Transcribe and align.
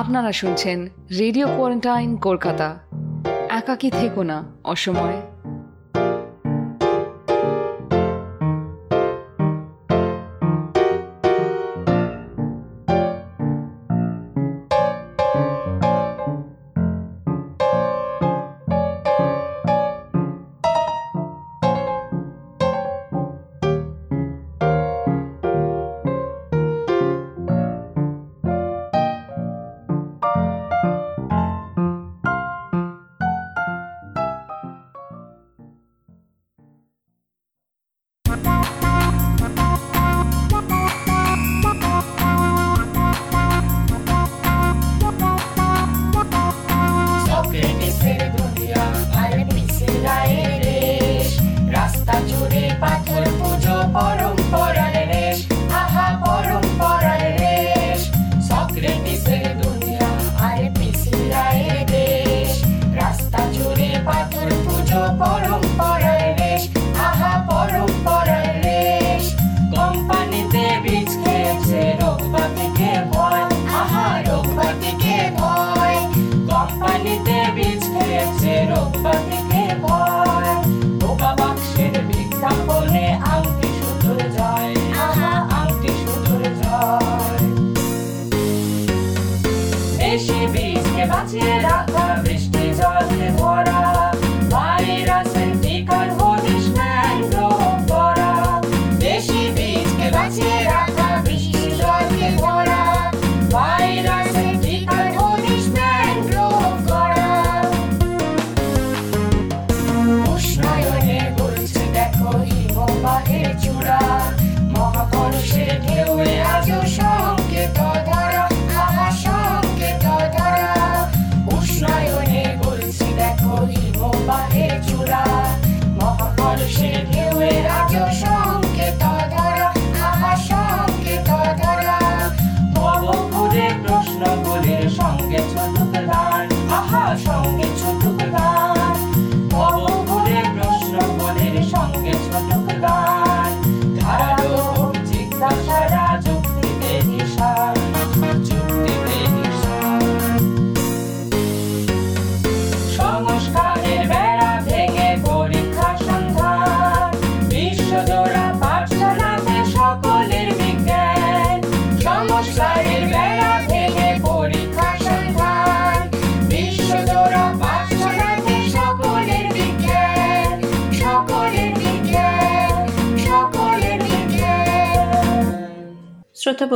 আপনারা 0.00 0.32
শুনছেন 0.32 0.88
radio 1.18 1.46
quarantine 1.46 2.16
Kolkata. 2.16 2.78
একাকি 3.48 3.90
থেকো 3.90 4.22
না 4.22 4.44
অসময়। 4.64 5.33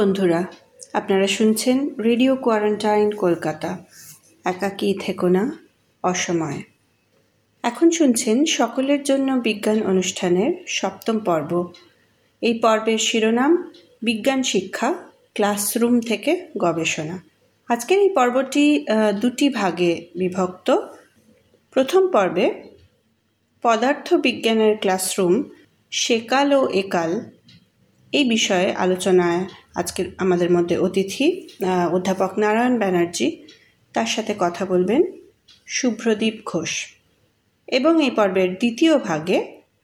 বন্ধুরা, 0.09 0.43
আপনারা 0.99 1.27
শুনছেন 1.37 1.77
রেডিও 2.09 2.33
কোয়ারেন্টাইন 2.45 3.09
কলকাতা। 3.25 3.71
একাকী 4.53 4.89
থেকো 5.05 5.29
না, 5.37 5.45
অসময়। 6.11 6.61
এখন 7.69 7.87
শুনছেন 7.99 8.37
সকলের 8.59 9.01
জন্য 9.09 9.29
বিজ্ঞান 9.47 9.79
অনুষ্ঠানের 9.93 10.51
সপ্তম 10.79 11.17
পর্ব। 11.29 11.51
এই 12.43 12.55
পর্বের 12.65 13.01
শিরোনাম, 13.09 13.53
বিজ্ঞান 14.03 14.41
শিক্ষা, 14.53 14.89
ক্লাসরুম 15.37 15.95
থেকে 16.01 16.33
গবেষণা। 16.65 17.17
আজকের 17.69 17.99
এই 18.07 18.11
পর্বটি 18.19 18.67
দুটি 19.23 19.47
ভাগে 19.59 19.93
বিভক্ত। 20.21 20.69
প্রথম 21.75 22.03
পর্বে 22.15 22.47
পদার্থ 23.65 24.07
বিজ্ঞানের 24.27 24.75
ক্লাসরুম, 24.83 25.35
সেকাল 26.03 26.49
ও 26.59 26.61
একাল। 26.83 27.13
এই 28.13 28.25
বিষয়ে 28.35 28.69
আলোচনায় 28.85 29.43
আজকে 29.81 30.01
আমাদের 30.25 30.51
মধ্যে 30.57 30.77
অতিথি 30.87 31.27
অধ্যাপক 31.93 32.33
নারায়ণ 32.39 32.75
ব্যানার্জি, 32.79 33.27
তার 33.95 34.07
সাথে 34.07 34.33
কথা 34.39 34.63
বলবেন 34.65 35.03
শুভ্রদীপ 35.67 36.37
ঘোষ। 36.47 36.73
এবং 37.69 37.93
এই 38.07 38.11
পর্বের 38.11 38.51
দ্বিতীয় 38.55 38.95
ভাগে 38.99 39.39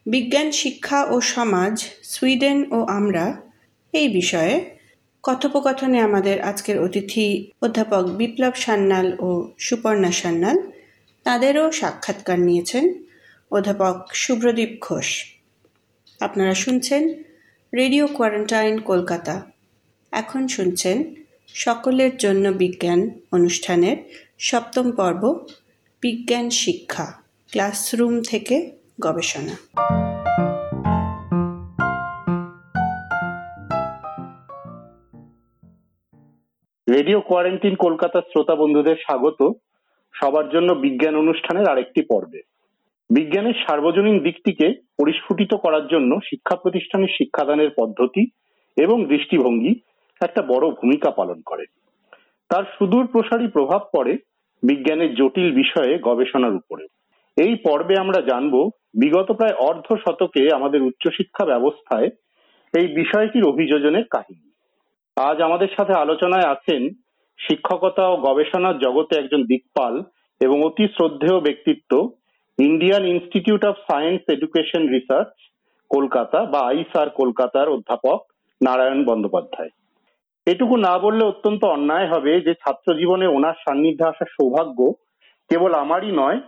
বিজ্ঞান, 0.07 0.49
শিক্ষা 0.63 1.01
ও 1.05 1.15
সমাজ, 1.35 1.75
সুইডেন 2.03 2.59
ও 2.73 2.79
আমরা 2.99 3.25
এই 3.93 4.09
বিষয়ে 4.09 4.55
কথোপকথনে 5.23 5.99
আমাদের 6.01 6.37
আজকের 6.43 6.77
অতিথি 6.81 7.27
অধ্যাপক 7.63 8.05
বিপ্লব 8.21 8.55
সান্যাল 8.65 9.07
ও 9.27 9.29
সুপর্ণা 9.59 10.11
সান্যাল, 10.13 10.57
তাদেরও 11.27 11.65
সাক্ষাৎকার 11.73 12.39
নিয়েছেন 12.41 12.85
অধ্যাপক 13.51 13.97
শুভ্রদীপ 14.15 14.73
ঘোষ। 14.81 15.09
আপনারা 16.21 16.55
শুনছেন 16.55 17.03
রেডিও 17.73 18.05
কোয়ারেন্টাইন 18.07 18.75
কলকাতা। 18.91 19.54
এখন 20.15 20.43
শুনছেন 20.47 20.97
সকলের 21.55 22.13
জন্য 22.17 22.49
বিজ্ঞান 22.49 23.01
অনুষ্ঠানের 23.33 23.97
সপ্তম 24.39 24.87
পর্ব, 24.97 25.23
বিজ্ঞান 26.03 26.51
শিক্ষা, 26.51 27.07
ক্লাসরুম 27.53 28.15
থেকে 28.23 28.57
গবেষণা। 29.01 29.55
রেডিও 36.87 37.21
কোয়ারেন্টিন 37.21 37.75
কলকাতার 37.75 38.23
শ্রোতা 38.23 38.55
বন্ধুদের 38.55 38.97
স্বাগত। 38.97 39.41
সবার 40.15 40.47
জন্য 40.51 40.73
বিজ্ঞান 40.75 41.15
অনুষ্ঠানের 41.17 41.71
আরেকটি 41.71 42.03
পর্বে। 42.03 42.41
বিজ্ঞানের 43.11 43.57
সার্বজনীন 43.67 44.19
দিকটিকে 44.19 44.67
পরিস্ফুটিত 45.01 45.53
করার 45.55 45.85
জন্য 45.89 46.11
শিক্ষা 46.25 46.57
প্রতিষ্ঠানের 46.57 47.15
শিক্ষাদানের 47.19 47.71
পদ্ধতি 47.81 48.23
এবং 48.77 48.97
দৃষ্টিভঙ্গি 49.09 49.73
একটা 50.21 50.43
বড় 50.43 50.71
ভূমিকা 50.71 51.11
পালন 51.11 51.41
করে। 51.47 51.65
তার 52.49 52.65
সুদূর 52.79 53.07
প্রসারী 53.07 53.47
প্রভাব 53.47 53.81
পড়ে 53.97 54.17
বিজ্ঞানের 54.63 55.15
জটিল 55.15 55.55
বিষয়ে 55.55 55.99
গবেষণার 55.99 56.55
উপরে। 56.55 56.87
এই 57.37 57.55
পর্বে 57.55 57.95
আমরা 57.99 58.21
জানব, 58.21 58.71
বিগত 58.95 59.33
প্রায় 59.33 59.55
অর্ধ 59.59 59.95
শতকে 59.95 60.49
আমাদের 60.55 60.83
উচ্চশিক্ষা 60.83 61.45
ব্যবস্থায় 61.45 62.11
এই 62.75 62.87
বিষয়টির 62.87 63.45
অভিযোজনের 63.45 64.05
কাহিনী। 64.05 64.51
আজ 65.17 65.43
আমাদের 65.43 65.69
সাথে 65.77 65.93
আলোচনায় 65.93 66.51
আছেন 66.51 66.89
শিক্ষকতা 67.39 68.09
ও 68.09 68.17
গবেষণার 68.17 68.79
জগতে 68.79 69.19
একজন 69.19 69.43
দিকপাল 69.43 70.03
এবং 70.41 70.63
অতি 70.63 70.89
শ্রদ্ধেয় 70.89 71.41
ব্যক্তিত্ব, 71.41 72.09
Indian 72.59 73.05
institute 73.05 73.65
of 73.65 73.75
science 73.93 74.23
education 74.29 74.89
research, 74.89 75.33
Kolkata 75.91 76.45
বা 76.45 76.59
আইসার 76.59 77.11
কলকাতার 77.11 77.69
অধ্যাপক 77.69 78.33
নারায়ণ 78.63 79.05
বন্দ্যোপাধ্যায়। 79.05 79.69
এটুকু 80.47 80.75
না 80.77 80.95
বললে 80.99 81.25
অত্যন্ত 81.25 81.63
অন্যায় 81.65 82.09
হবে 82.09 82.33
যে 82.41 82.53
ছাত্র 82.55 82.89
জীবনে 82.95 83.27
ওনার 83.27 83.57
সান্নিধ্যে 83.65 84.05
আসার 84.05 84.31
সৌভাগ্য 84.41 84.79
কেবল 85.51 85.73
আমারই 85.75 86.13
নয় 86.13 86.39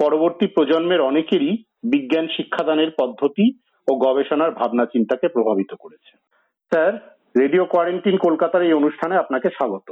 পরবর্তী 0.00 0.46
প্রজন্মের 0.46 1.00
অনেকেরই 1.00 1.52
বিজ্ঞান 1.84 2.26
শিক্ষাদানের 2.28 2.90
পদ্ধতি 2.90 3.46
ও 3.88 3.92
গবেষণার 3.96 4.50
ভাবনা 4.50 4.84
চিন্তাকে 4.86 5.28
প্রভাবিত 5.28 5.72
করেছে। 5.74 6.12
স্যার 6.72 6.92
রেডিও 7.38 7.64
কোয়ারেন্টিন 7.64 8.16
কলকাতার 8.18 8.62
এই 8.62 8.72
অনুষ্ঠানে 8.72 9.14
আপনাকে 9.16 9.48
স্বাগত। 9.48 9.88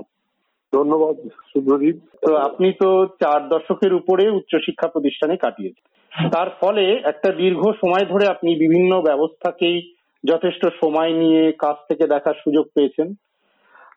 ধন্যবাদ 0.73 1.17
শুভ্রদীপ 1.53 1.97
তো 2.23 2.31
আপনি 2.37 2.69
তো 2.73 2.89
চার 3.21 3.41
দশকের 3.49 3.93
উপরে 3.95 4.25
উচ্চশিক্ষা 4.31 4.89
প্রতিষ্ঠানে 4.89 5.37
কাটিয়েছেন। 5.37 5.87
তার 6.33 6.49
ফলে 6.61 6.85
একটা 7.03 7.29
দীর্ঘ 7.33 7.63
সময় 7.73 8.05
ধরে 8.05 8.25
আপনি 8.27 8.51
বিভিন্ন 8.57 8.93
ব্যবস্থাকেই 9.01 9.79
যথেষ্ট 10.25 10.63
সময় 10.81 11.13
নিয়ে 11.13 11.43
কাছ 11.53 11.77
থেকে 11.89 12.05
দেখার 12.07 12.37
সুযোগ 12.45 12.67
পেয়েছেন। 12.75 13.09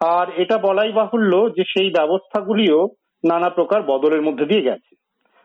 আর 0.02 0.28
এটা 0.38 0.58
বলাই 0.58 0.92
বাহুল্য 0.92 1.50
যে 1.56 1.64
সেই 1.64 1.90
ব্যবস্থাগুলিও 1.90 2.88
নানা 3.24 3.50
প্রকার 3.50 3.82
বদলের 3.82 4.22
মধ্যে 4.22 4.46
দিয়ে 4.46 4.62
গেছে। 4.62 4.96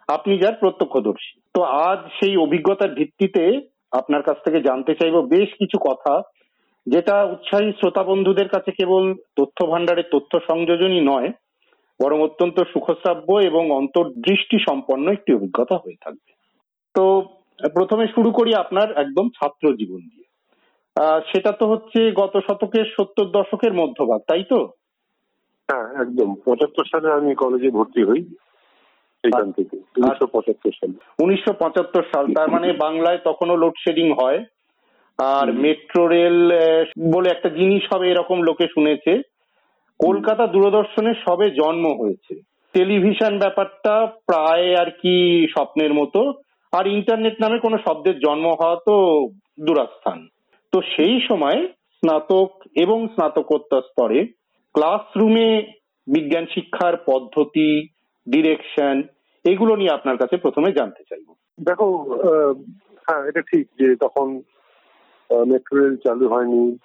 আপনি 0.09 0.39
যার 0.39 0.55
প্রত্যক্ষদর্শী। 0.55 1.41
তো 1.55 1.63
আজ 1.63 1.99
সেই 1.99 2.37
অভিজ্ঞতার 2.37 2.95
ভিত্তিতে 2.95 3.61
আপনার 3.93 4.23
কাছ 4.23 4.37
থেকে 4.45 4.61
জানতে 4.61 4.95
চাইব 4.95 5.21
বেশ 5.21 5.49
কিছু 5.59 5.79
কথা, 5.79 6.23
যেটা 6.87 7.25
উৎসাহী 7.25 7.73
শ্রোতা 7.73 8.03
বন্ধুদের 8.03 8.49
কাছে 8.49 8.71
কেবল 8.71 9.15
তথ্য 9.37 9.67
ভান্ডারের 9.67 10.05
তথ্য 10.13 10.41
সংযোজনই 10.41 11.01
নয়, 11.01 11.33
বরং 12.03 12.21
অত্যন্ত 12.21 12.61
সুখশ্রাব্য 12.73 13.33
এবং 13.33 13.71
অন্তর্দৃষ্টি 13.71 14.59
সম্পন্ন 14.71 15.13
একটি 15.13 15.35
অভিজ্ঞতা 15.35 15.77
হয়ে 15.77 16.03
থাকবে। 16.05 16.33
তো 16.95 17.23
প্রথমে 17.75 18.07
শুরু 18.07 18.31
করি 18.31 18.55
আপনার 18.55 18.93
একদম 18.93 19.29
ছাত্র 19.29 19.73
জীবন 19.73 20.01
দিয়ে। 20.01 20.26
সেটা 21.01 21.53
তো 21.53 21.67
হচ্ছে 21.67 22.13
গত 22.13 22.37
শতকের 22.37 22.85
সত্তর 22.85 23.25
দশকের 23.25 23.73
মধ্যভাগ 23.73 24.21
তাই 24.29 24.45
তো? 24.45 24.67
হ্যাঁ 25.69 26.03
একদম। 26.03 26.35
পঁচাত্তর 26.45 26.85
সালে 26.85 27.13
আমি 27.13 27.35
কলেজে 27.35 27.71
ভর্তি 27.71 28.05
হই 28.05 28.25
সেখান 29.25 29.53
থেকে 29.53 29.77
উনিশশো 29.77 30.27
পঁচাত্তর 30.27 30.71
সালে। 30.71 31.25
উনিশশো 31.25 31.53
পঁচাত্তর 31.53 32.03
সাল 32.15 32.35
তার 32.35 32.51
মানে 32.51 32.73
বাংলায় 32.73 33.19
তখনও 33.25 33.57
লোডশেডিং 33.57 34.13
হয়। 34.13 34.45
আর 35.19 35.53
মেট্রো 35.53 36.07
রেল 36.07 36.53
বলে 37.13 37.31
একটা 37.31 37.49
জিনিস 37.49 37.83
হবে 37.95 38.11
এরকম 38.11 38.43
লোকে 38.43 38.67
শুনেছে। 38.75 39.23
কলকাতা 40.01 40.47
দূরদর্শনের 40.47 41.15
সবে 41.29 41.51
জন্ম 41.51 42.01
হয়েছে। 42.01 42.35
টেলিভিশন 42.73 43.39
ব্যাপারটা 43.39 44.07
প্রায় 44.07 44.75
আর 44.77 44.91
কি 44.91 45.47
স্বপ্নের 45.51 45.95
মতো। 45.95 46.33
আর 46.73 46.87
ইন্টারনেট 46.87 47.35
নামে 47.41 47.59
কোনো 47.59 47.79
শব্দের 47.79 48.19
জন্ম 48.19 48.47
হওয়া 48.61 48.77
তো 48.87 49.27
দূরস্থান। 49.61 50.27
তো 50.73 50.79
সেই 50.97 51.21
সময় 51.29 51.69
স্নাতক 51.93 52.51
এবং 52.75 53.09
স্নাতকোত্তর 53.09 53.83
স্তরে 53.83 54.27
ক্লাসরুমে 54.75 55.49
বিজ্ঞান 56.07 56.47
শিক্ষার 56.47 56.95
পদ্ধতি 57.07 57.89
ডিরেকশন 58.27 59.03
এগুলো 59.45 59.77
নিয়ে 59.77 59.91
আপনার 59.91 60.17
কাছে 60.17 60.37
প্রথমে 60.37 60.73
জানতে 60.73 61.03
চাইব। 61.09 61.27
দেখো 61.59 61.87
হ্যাঁ 63.07 63.23
এটা 63.29 63.41
ঠিক 63.41 63.65
যে 63.79 63.97
তখন 63.97 64.41
মেট্রো 65.31 65.75
রেল 65.79 65.97
চালু 65.97 66.29
হয়নি 66.29 66.77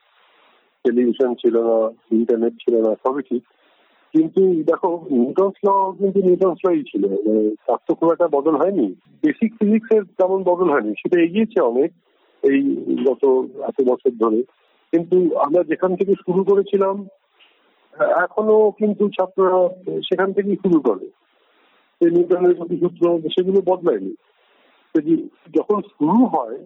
টেলিভিশন 0.86 1.33
ছিল 1.33 1.56
না 1.60 1.78
ইন্টারনেট 2.12 2.54
ছিল 2.54 2.75
না, 2.88 2.95
সবই 3.04 3.22
ঠিক। 3.22 3.44
কিন্তু 4.13 4.42
দেখো 4.63 5.06
নিউটনস 5.12 5.57
ল 5.68 5.69
কিন্তু 5.92 6.19
নিউটনস 6.19 6.60
লই 6.68 6.83
ছিল। 6.83 7.04
মানে 7.07 7.56
তার 7.68 7.80
তো 7.88 7.95
খুব 7.95 8.12
একটা 8.12 8.28
বদল 8.28 8.56
হয়নি। 8.56 8.88
বেসিক 9.24 9.51
ফিজিক্স 9.60 9.89
এর 9.92 10.04
তেমন 10.04 10.44
বদল 10.44 10.69
হয়নি। 10.69 10.92
সেটা 10.92 11.18
এগিয়েছে 11.22 11.62
অনেক। 11.62 11.92
এই 12.44 12.60
গত 13.10 13.24
এত 13.62 13.78
বছর 13.86 14.12
ধরে। 14.20 14.44
কিন্তু 14.94 15.18
আমরা 15.38 15.64
যেখান 15.64 15.96
থেকে 15.96 16.14
শুরু 16.14 16.44
করেছিলাম, 16.44 17.08
এখনও 18.24 18.72
কিন্তু 18.72 19.10
ছাত্ররা 19.10 19.60
সেখান 20.02 20.34
থেকেই 20.34 20.56
শুরু 20.56 20.80
করে। 20.82 21.06
নিউটনের 22.10 22.56
প্রতি 22.56 22.78
সূত্র 22.78 23.30
সেগুলো 23.30 23.62
বদলায়নি। 23.62 24.14
যখন 25.56 25.82
শুরু 25.82 26.26
হয়, 26.26 26.58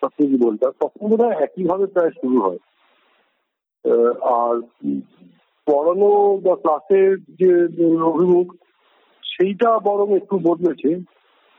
ছাত্র 0.00 0.24
জীবনটা, 0.26 0.70
তখন 0.80 1.06
হয় 1.20 1.36
একইভাবে 1.42 1.86
প্রায় 1.86 2.10
শুরু 2.10 2.40
হয়। 2.40 2.58
আর 4.20 4.54
পড়ানো 5.66 6.10
বা 6.44 6.54
ক্লাসের 6.54 7.18
যে 7.18 7.50
অভিমুখ, 8.02 8.54
সেইটা 9.22 9.78
বরং 9.78 10.16
একটু 10.16 10.38
বদলেছে। 10.38 10.90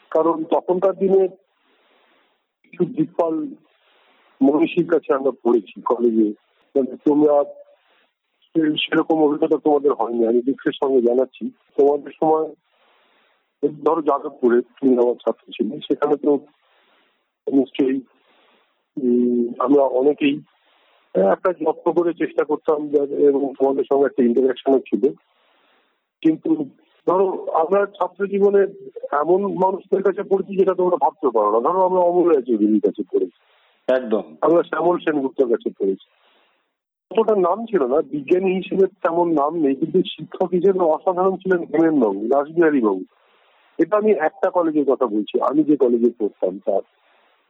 কারণ 0.09 0.43
তখনকার 0.43 0.95
দিনে 0.95 1.27
কিছু 2.71 2.85
দিকপাল 2.85 3.47
মনীষীর 4.43 4.87
কাছে 4.91 5.13
আমরা 5.13 5.31
পড়েছি 5.43 5.81
কলেজে 5.81 6.33
মানে 6.75 6.97
তোমরা 7.05 7.43
সেরকম 8.77 9.23
অভিজ্ঞতা 9.23 9.57
তোমাদের 9.57 9.93
হয়নি। 9.93 10.27
আমি 10.27 10.41
দুঃখের 10.41 10.71
সঙ্গে 10.83 11.01
জানাচ্ছি। 11.01 11.49
তোমাদের 11.49 12.11
সময় 12.19 12.55
ধরো 13.85 14.01
যাদবপুরে 14.01 14.61
তুমি 14.61 14.97
আমার 14.97 15.15
ছাত্র 15.15 15.51
ছিলে। 15.51 15.79
সেখানে 15.79 16.15
তো 16.15 16.39
নিশ্চয়ই 17.53 18.01
আমরা 19.59 19.83
অনেকেই 19.83 20.39
একটা 21.15 21.53
যত্ন 21.53 21.91
করে 21.91 22.13
চেষ্টা 22.13 22.43
করতাম 22.43 22.95
এবং 23.29 23.53
তোমাদের 23.59 23.83
সঙ্গে 23.93 24.05
একটা 24.05 24.23
ইন্টারাকশনও 24.23 24.79
ছিল। 24.79 25.13
কিন্তু 26.21 26.65
ধরো 27.07 27.47
আমরা 27.51 27.85
ছাত্র 27.85 28.27
জীবনে 28.27 28.61
এমন 29.11 29.41
মানুষদের 29.47 30.03
কাছে 30.03 30.23
পড়েছি 30.23 30.57
যেটা 30.57 30.73
তোমরা 30.73 30.95
ভাবতে 30.95 31.29
পারো 31.29 31.51
না। 31.51 31.59
ধরো 31.59 31.85
আমরা 31.85 31.99
অমূল্য 31.99 32.41
চৌধুরীর 32.41 32.81
কাছে 32.85 33.03
পড়েছি। 33.11 33.54
একদম। 33.87 34.25
আমরা 34.41 34.61
শ্যামল 34.69 34.95
সেনগুপ্তের 34.97 35.47
কাছে 35.49 35.69
পড়েছি। 35.79 36.07
অতটা 37.11 37.35
নাম 37.47 37.57
ছিল 37.65 37.81
না, 37.93 37.97
বিজ্ঞানী 38.13 38.49
হিসেবে 38.55 38.85
তেমন 39.03 39.27
নাম 39.33 39.53
নেই, 39.63 39.75
কিন্তু 39.75 39.99
শিক্ষক 40.13 40.49
হিসেবে 40.57 40.79
অসাধারণ 40.85 41.35
ছিলেন 41.35 41.61
হেমেন 41.71 41.95
বাবু, 42.03 42.19
রাসবিহারী 42.33 42.81
বাবু। 42.81 43.03
এটা 43.79 43.93
আমি 43.97 44.11
একটা 44.27 44.47
কলেজের 44.49 44.85
কথা 44.91 45.05
বলছি, 45.05 45.35
আমি 45.41 45.61
যে 45.63 45.75
কলেজে 45.77 46.09
পড়তাম 46.19 46.53
তার। 46.65 46.83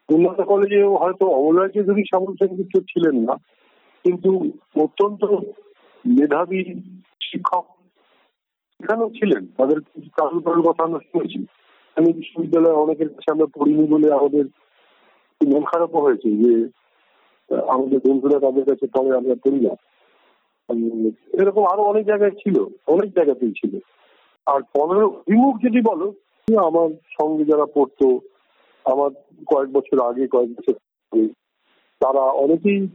উন্নত 0.10 0.40
কলেজে 0.42 0.80
হয়তো 1.04 1.26
অমলরায় 1.30 1.74
চৌধুরী, 1.76 2.04
শ্যামল 2.04 2.34
সেনগুপ্ত 2.40 2.76
ছিলেন 2.92 3.16
না, 3.28 3.36
কিন্তু 4.06 4.32
অত্যন্ত 4.76 5.22
মেধাবী 6.06 6.60
শিক্ষক 7.22 7.66
সেখানেও 8.80 9.10
ছিলেন, 9.10 9.44
তাদের 9.58 9.80
কারণ 10.18 10.62
কথা 10.68 10.82
আমরা 10.84 11.00
শুনেছি। 11.00 11.40
আমি 11.98 12.10
বিশ্ববিদ্যালয়ে 12.14 12.82
অনেকের 12.84 13.10
কাছে 13.10 13.30
আমরা 13.32 13.48
পড়িনি 13.56 13.86
বলে 13.94 14.08
আমাদের 14.12 14.46
মন 15.42 15.64
খারাপও 15.72 16.04
হয়েছে 16.06 16.30
যে 16.42 16.54
আমাদের 17.68 18.00
বন্ধুরা 18.06 18.38
তাদের 18.40 18.66
কাছে 18.66 18.86
পড়ে 18.96 19.18
আমরা 19.18 19.36
করি 19.44 19.60
না। 19.66 19.74
এরকম 21.42 21.64
আরও 21.66 21.84
অনেক 21.84 22.06
জায়গায় 22.06 22.32
ছিল, 22.32 22.58
অনেক 22.88 23.10
জায়গাতেই 23.12 23.54
ছিল। 23.60 23.74
আর 24.46 24.60
পনেরো, 24.74 25.08
বিমুখ 25.28 25.56
যদি 25.66 25.80
বলো 25.90 26.08
আমার 26.48 26.90
সঙ্গে 27.18 27.44
যারা 27.46 27.66
পড়তো, 27.66 28.08
আমার 28.86 29.12
কয়েক 29.48 29.70
বছর 29.72 29.98
আগে, 30.10 30.28
কয়েক 30.28 30.50
বছর 30.50 30.76
তারা 32.02 32.24
অনেকেই 32.44 32.88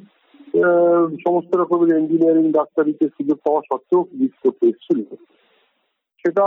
সমস্ত 1.25 1.51
রকমের 1.57 1.99
ইঞ্জিনিয়ারিং 1.99 2.47
ডাক্তারিতে 2.53 3.05
সুযোগ 3.09 3.39
পাওয়া 3.45 3.63
সত্ত্বেও 3.69 4.03
ফিজিক্স 4.11 4.39
করতে 4.45 4.65
এসেছিল। 4.67 4.99
সেটা 6.23 6.45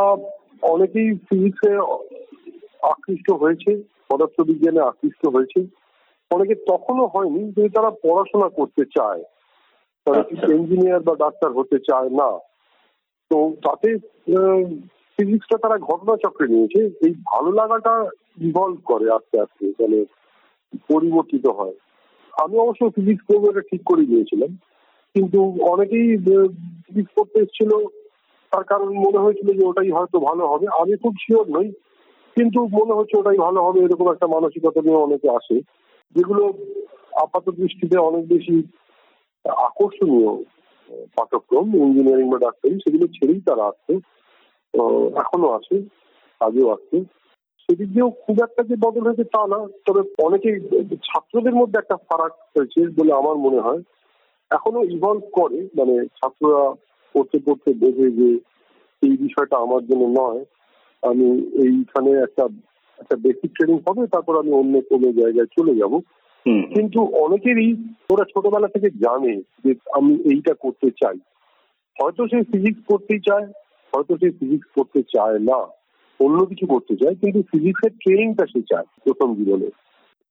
অনেকেই 0.73 1.09
ফিজিক্সে 1.29 1.71
আকৃষ্ট 2.93 3.27
হয়েছে, 3.31 3.71
পদার্থবিজ্ঞানে 4.09 4.81
আকৃষ্ট 4.89 5.23
হয়েছে। 5.27 5.59
অনেকে 6.31 6.55
তখনও 6.55 7.07
হয়নি 7.07 7.51
যে 7.51 7.69
তারা 7.69 7.89
পড়াশোনা 7.89 8.49
করতে 8.49 8.85
চায়। 8.85 9.23
তারা 10.05 10.19
আচ্ছা। 10.19 10.53
ইঞ্জিনিয়ার 10.53 10.99
বা 10.99 11.15
ডাক্তার 11.15 11.51
হতে 11.51 11.79
চায় 11.79 12.09
না। 12.09 12.37
তো 13.29 13.53
তাতে 13.63 13.97
ফিজিক্সটা 15.17 15.57
তারা 15.57 15.77
ঘটনা 15.77 16.15
চক্রে 16.15 16.47
নিয়েছে। 16.47 17.05
এই 17.05 17.11
ভালো 17.11 17.51
লাগাটা 17.51 18.09
ইভলভ 18.41 18.77
করে 18.85 19.11
আস্তে 19.11 19.39
আস্তে 19.39 19.65
মানে 19.79 20.05
পরিবর্তিত 20.89 21.47
হয়। 21.47 21.73
আমি 22.33 22.57
অবশ্য 22.57 22.89
ফিজিক্স 22.89 23.23
পড়ব 23.27 23.49
এটা 23.49 23.59
ঠিক 23.59 23.81
করে 23.85 24.05
গিয়েছিলাম 24.05 24.57
কিন্তু 25.15 25.57
অনেকেই 25.61 26.17
ফিজিক্স 26.87 27.11
পড়তে 27.15 27.39
এসেছিল। 27.39 27.87
তার 28.51 28.63
কারণ 28.63 28.89
মনে 28.89 29.17
হয়েছিল 29.17 29.59
যে 29.59 29.65
ওটাই 29.65 29.91
হয়তো 29.91 30.19
ভালো 30.19 30.47
হবে। 30.47 30.67
আমি 30.81 30.97
খুব 30.97 31.13
শিওর 31.21 31.59
নই। 31.59 31.71
কিন্তু 32.35 32.65
মনে 32.65 32.93
হচ্ছে 32.93 33.17
ওটাই 33.17 33.37
ভালো 33.37 33.63
হবে 33.63 33.79
এরকম 33.79 34.11
একটা 34.11 34.27
মানসিকতা 34.27 34.81
নিয়ে 34.81 34.95
অনেকে 34.95 35.29
আসে। 35.29 35.61
যেগুলো 36.15 36.43
আপাত 37.15 37.45
দৃষ্টিতে 37.51 37.97
অনেক 37.99 38.23
বেশি 38.27 38.55
আকর্ষণীয় 39.65 40.31
আহ, 40.31 40.41
পাঠ্যক্রম 41.17 41.65
ইঞ্জিনিয়ারিং 41.77 42.27
বা 42.29 42.37
ডাক্তারি 42.37 42.75
সেগুলো 42.83 43.05
ছেড়েই 43.07 43.41
তারা 43.41 43.63
আসছে 43.65 43.93
এখনও 45.15 45.49
আছে 45.53 45.75
আগেও 46.41 46.67
আসছে। 46.69 46.97
সেদিক 47.61 47.89
দিয়েও 47.93 48.11
খুব 48.23 48.37
একটা 48.43 48.61
যে 48.63 48.75
বদল 48.75 49.03
হয়েছে 49.05 49.25
তা 49.33 49.41
না 49.47 49.59
তবে 49.85 50.01
অনেকে 50.23 50.49
ছাত্রদের 51.03 51.55
মধ্যে 51.55 51.77
একটা 51.79 51.97
ফারাক 52.07 52.33
হয়েছে 52.55 52.81
বলে 52.97 53.11
আমার 53.13 53.35
মনে 53.37 53.59
হয়। 53.59 53.81
এখনও 54.51 54.81
ইভলভ 54.95 55.23
করে 55.33 55.59
মানে 55.75 55.95
ছাত্ররা 56.17 56.63
পড়তে 57.15 57.37
পড়তে 57.45 57.69
বোঝে 57.73 58.07
যে 58.11 58.29
এই 59.01 59.15
বিষয়টা 59.17 59.55
আমার 59.57 59.81
জন্য 59.85 60.03
নয়। 60.19 60.41
আমি 61.03 61.27
এইখানে 61.63 62.11
একটা 62.17 62.43
একটা 62.99 63.15
বেসিক 63.15 63.51
ট্রেনিং 63.51 63.79
হবে 63.87 64.07
তারপর 64.07 64.39
আমি 64.39 64.51
অন্য 64.51 64.81
কোনো 64.89 65.11
জায়গায় 65.11 65.45
চলে 65.45 65.75
যাব। 65.75 65.99
কিন্তু 66.75 66.99
অনেকেরই 67.03 67.75
ওরা 68.09 68.23
ছোটবেলা 68.23 68.67
থেকে 68.67 68.89
জানে 68.89 69.41
যে 69.65 69.75
আমি 69.93 70.13
এইটা 70.15 70.53
করতে 70.53 70.89
চাই। 70.89 71.17
হয়তো 72.01 72.27
সে 72.27 72.43
ফিজিক্স 72.43 72.81
করতেই 72.87 73.19
চায় 73.19 73.45
হয়তো 73.95 74.17
সে 74.17 74.29
ফিজিক্স 74.29 74.67
করতে 74.75 75.01
চায় 75.01 75.39
না। 75.39 75.59
অন্য 76.19 76.45
কিছু 76.45 76.67
করতে 76.67 76.95
চায় 76.95 77.15
কিন্তু 77.15 77.41
ফিজিক্সের 77.41 77.91
ট্রেনিংটা 77.91 78.45
সে 78.45 78.61
চায় 78.61 78.83
প্রথম 78.83 79.35
জীবনে। 79.35 79.69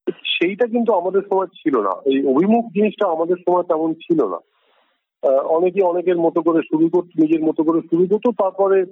সেইটা 0.06 0.66
কিন্তু 0.66 0.92
আমাদের 0.92 1.22
সময় 1.30 1.46
ছিল 1.46 1.80
না। 1.80 1.90
এই 1.90 2.26
অভিমুখ 2.26 2.64
জিনিসটা 2.64 3.08
আমাদের 3.08 3.36
সময় 3.36 3.62
তেমন 3.62 3.94
ছিল 3.94 4.26
না। 4.26 4.38
অনেকে 5.28 5.80
অনেকের 5.82 6.16
মতো 6.16 6.42
করে 6.42 6.60
শুরু 6.62 6.88
করতো 6.88 7.10
নিজের 7.18 7.42
মতো 7.44 7.64
করে 7.64 7.80
শুরু 7.80 8.06
করতো 8.06 8.32
তারপরে 8.32 8.84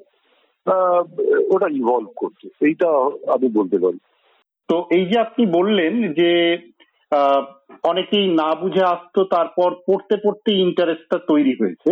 ওটা 1.50 1.66
ইভলভ 1.66 2.08
করছে। 2.16 2.46
এইটা 2.60 2.88
আমি 3.32 3.48
বলতে 3.48 3.78
পারি। 3.78 3.98
তো 4.68 4.86
এই 4.90 5.04
যে 5.04 5.18
আপনি 5.20 5.46
বললেন 5.46 6.12
যে 6.12 6.58
অনেকেই 7.84 8.26
না 8.26 8.54
বুঝে 8.54 8.84
আসতো 8.84 9.24
তারপর 9.24 9.74
পড়তে 9.86 10.16
পড়তে 10.16 10.52
ইন্টারেস্টটা 10.52 11.18
তৈরি 11.28 11.54
হয়েছে। 11.60 11.90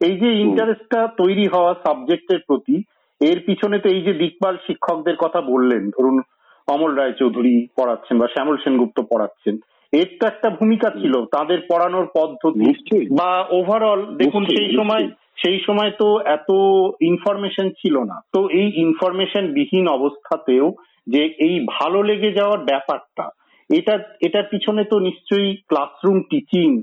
এই 0.00 0.16
যে 0.16 0.28
ইন্টারেস্টটা 0.32 1.06
তৈরি 1.06 1.46
হওয়া 1.46 1.74
সাবজেক্টের 1.86 2.38
প্রতি 2.46 2.82
এর 3.20 3.40
পিছনে 3.46 3.78
তো 3.78 3.88
এই 3.88 4.02
যে 4.02 4.12
দিকপাল 4.12 4.56
শিক্ষকদের 4.66 5.16
কথা 5.16 5.40
বললেন 5.40 5.90
ধরুন 5.90 6.20
অমল 6.68 6.94
রায়চৌধুরী 6.94 7.66
পড়াচ্ছেন 7.76 8.18
বা 8.18 8.26
শ্যামল 8.26 8.56
সেনগুপ্ত 8.56 9.00
পড়াচ্ছেন 9.00 9.58
এর 9.92 10.08
তো 10.20 10.26
একটা 10.26 10.50
ভূমিকা 10.50 10.90
ছিল 10.90 11.24
তাদের 11.24 11.58
পড়ানোর 11.68 12.06
পদ্ধতি 12.14 12.58
নিশ্চয়ই। 12.58 13.06
বা 13.06 13.30
ওভারঅল 13.50 14.00
দেখুন 14.16 14.42
সেই 14.46 14.76
সময় 14.76 15.04
সেই 15.42 15.60
সময় 15.66 15.90
তো 15.98 16.20
এত 16.20 16.52
ইনফরমেশন 17.00 17.70
ছিল 17.70 17.98
না। 18.02 18.20
তো 18.32 18.48
এই 18.48 18.72
ইনফরমেশন 18.74 19.52
বিহীন 19.52 19.88
অবস্থাতেও 19.88 20.74
যে 21.06 21.24
এই 21.24 21.66
ভালো 21.70 22.02
লেগে 22.02 22.32
যাওয়ার 22.32 22.58
ব্যাপারটা, 22.58 23.30
এটা, 23.76 23.98
এটার 24.20 24.44
পিছনে 24.44 24.84
তো 24.84 24.98
নিশ্চয়ই 24.98 25.56
ক্লাসরুম 25.68 26.20
টিচিং 26.20 26.82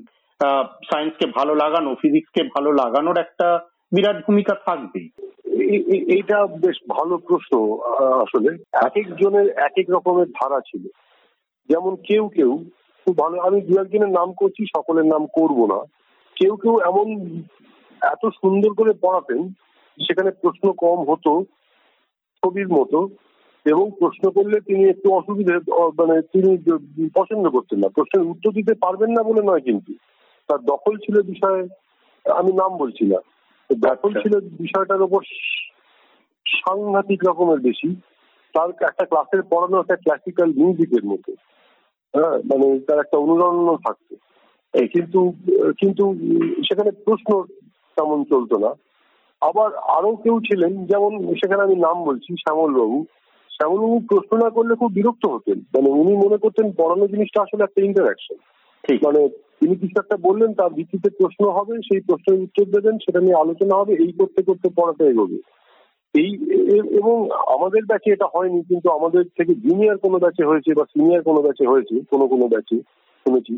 সায়েন্সকে 0.91 1.25
ভালো 1.25 1.55
লাগানো 1.55 1.95
ফিজিক্সকে 1.95 2.43
ভালো 2.43 2.71
লাগানোর 2.71 3.17
একটা 3.17 3.59
বিরাট 3.95 4.15
ভূমিকা 4.15 4.55
এ- 5.45 6.15
এইটা 6.15 6.47
বেশ 6.47 6.75
ভালো 6.89 7.17
প্রশ্ন 7.17 7.77
আসলে। 8.21 8.57
এক 8.73 8.97
একজনের 8.97 9.49
এক 9.49 9.71
এক 9.77 9.85
রকমের 9.89 10.27
ধারা 10.27 10.59
ছিল। 10.59 10.87
যেমন 11.69 11.95
কেউ 11.95 12.27
কেউ 12.27 12.57
খুব 13.05 13.17
ভালো, 13.17 13.41
আমি 13.41 13.61
দু 13.61 13.81
একজনের 13.81 14.09
নাম 14.09 14.33
করছি, 14.33 14.65
সকলের 14.65 15.05
নাম 15.05 15.25
করব 15.25 15.65
না। 15.65 15.83
কেউ 16.35 16.55
কেউ 16.55 16.79
এমন 16.79 17.41
এত 18.01 18.25
সুন্দর 18.25 18.73
করে 18.73 18.93
পড়াতেন 18.93 19.49
সেখানে 19.97 20.31
প্রশ্ন 20.31 20.71
কম 20.71 21.11
হতো 21.11 21.43
ছবির 22.43 22.67
মতো 22.67 23.09
এবং 23.65 23.91
প্রশ্ন 23.99 24.29
করলে 24.29 24.59
তিনি 24.59 24.89
একটু 24.89 25.13
অসুবিধে 25.13 25.53
মানে 25.77 26.21
তিনি 26.21 26.57
পছন্দ 27.15 27.49
করতেন 27.49 27.79
না। 27.79 27.87
প্রশ্নের 27.87 28.27
উত্তর 28.27 28.51
দিতে 28.51 28.73
পারবেন 28.73 29.09
না 29.09 29.23
বলে 29.23 29.41
নয় 29.41 29.59
কিন্তু। 29.59 29.93
তার 30.47 30.59
দখল 30.59 30.97
ছিল 30.97 31.21
বিষয়ে 31.21 31.67
আমি 32.31 32.53
নাম 32.53 32.77
বলছি 32.77 33.05
না। 33.05 33.19
দখল 33.75 34.17
আচ্ছা। 34.17 34.21
ছিল 34.21 34.39
বিষয়টার 34.39 35.01
উপর 35.01 35.21
সাংঘাতিক 36.47 37.23
রকমের 37.27 37.59
বেশি। 37.59 37.95
তার 38.53 38.69
একটা 38.69 39.05
ক্লাসের 39.05 39.43
পড়ানো 39.43 39.79
একটা 39.79 39.95
ক্লাসিক্যাল 39.95 40.49
মিউজিকের 40.49 41.05
মতো। 41.05 41.31
হ্যাঁ 42.15 42.37
মানে 42.37 42.79
তার 42.79 42.99
একটা 42.99 43.17
অনুরণন 43.17 43.75
থাকতো। 43.75 44.15
কিন্তু 44.87 45.33
কিন্তু 45.79 46.13
সেখানে 46.63 46.91
প্রশ্ন 46.91 47.43
তেমন 47.97 48.19
চলতো 48.31 48.55
না। 48.65 48.71
আবার 49.41 49.69
আরও 49.97 50.11
কেউ 50.23 50.35
ছিলেন 50.47 50.73
যেমন 50.91 51.11
সেখানে 51.41 51.61
আমি 51.63 51.75
নাম 51.85 51.97
বলছি 52.07 52.31
শ্যামল 52.43 52.71
বাবু 52.79 52.99
শ্যামল 53.51 53.79
বাবু 53.83 53.97
প্রশ্ন 54.11 54.31
না 54.43 54.49
করলে 54.55 54.73
খুব 54.81 54.91
বিরক্ত 54.97 55.23
হতেন। 55.33 55.59
মানে 55.73 55.89
উনি 56.01 56.13
মনে 56.23 56.37
করতেন 56.37 56.67
পড়ানো 56.79 57.05
জিনিসটা 57.13 57.39
আসলে 57.41 57.65
একটা 57.65 57.81
ইন্টারাকশন 57.81 58.37
ঠিক। 58.83 58.99
মানে 59.07 59.21
তিনি 59.59 59.75
কিছু 59.75 59.95
একটা 59.99 60.17
বললেন 60.25 60.51
তার 60.53 60.71
ভিত্তিতে 60.73 61.09
প্রশ্ন 61.19 61.43
হবে 61.57 61.73
সেই 61.87 62.01
প্রশ্নের 62.07 62.43
উত্তর 62.45 62.65
দেবেন 62.75 62.95
সেটা 63.05 63.19
নিয়ে 63.21 63.41
আলোচনা 63.43 63.73
হবে 63.77 63.93
এই 64.03 64.11
করতে 64.19 64.41
করতে 64.49 64.67
পড়াতে 64.77 65.03
এগোবে। 65.11 65.37
এই 66.15 66.29
এবং 66.99 67.15
আমাদের 67.55 67.81
ব্যাচে 67.85 68.09
এটা 68.11 68.27
হয়নি 68.33 68.59
কিন্তু 68.69 68.87
আমাদের 68.97 69.23
থেকে 69.37 69.53
জুনিয়র 69.65 69.97
কোনো 70.05 70.17
ব্যাচে 70.23 70.43
হয়েছে 70.45 70.71
বা 70.73 70.85
সিনিয়র 70.93 71.21
কোনো 71.23 71.39
ব্যাচে 71.41 71.65
হয়েছে 71.71 71.95
কোনো 72.11 72.25
কোনো 72.27 72.45
ব্যাচে 72.53 72.77
শুনেছি। 73.25 73.53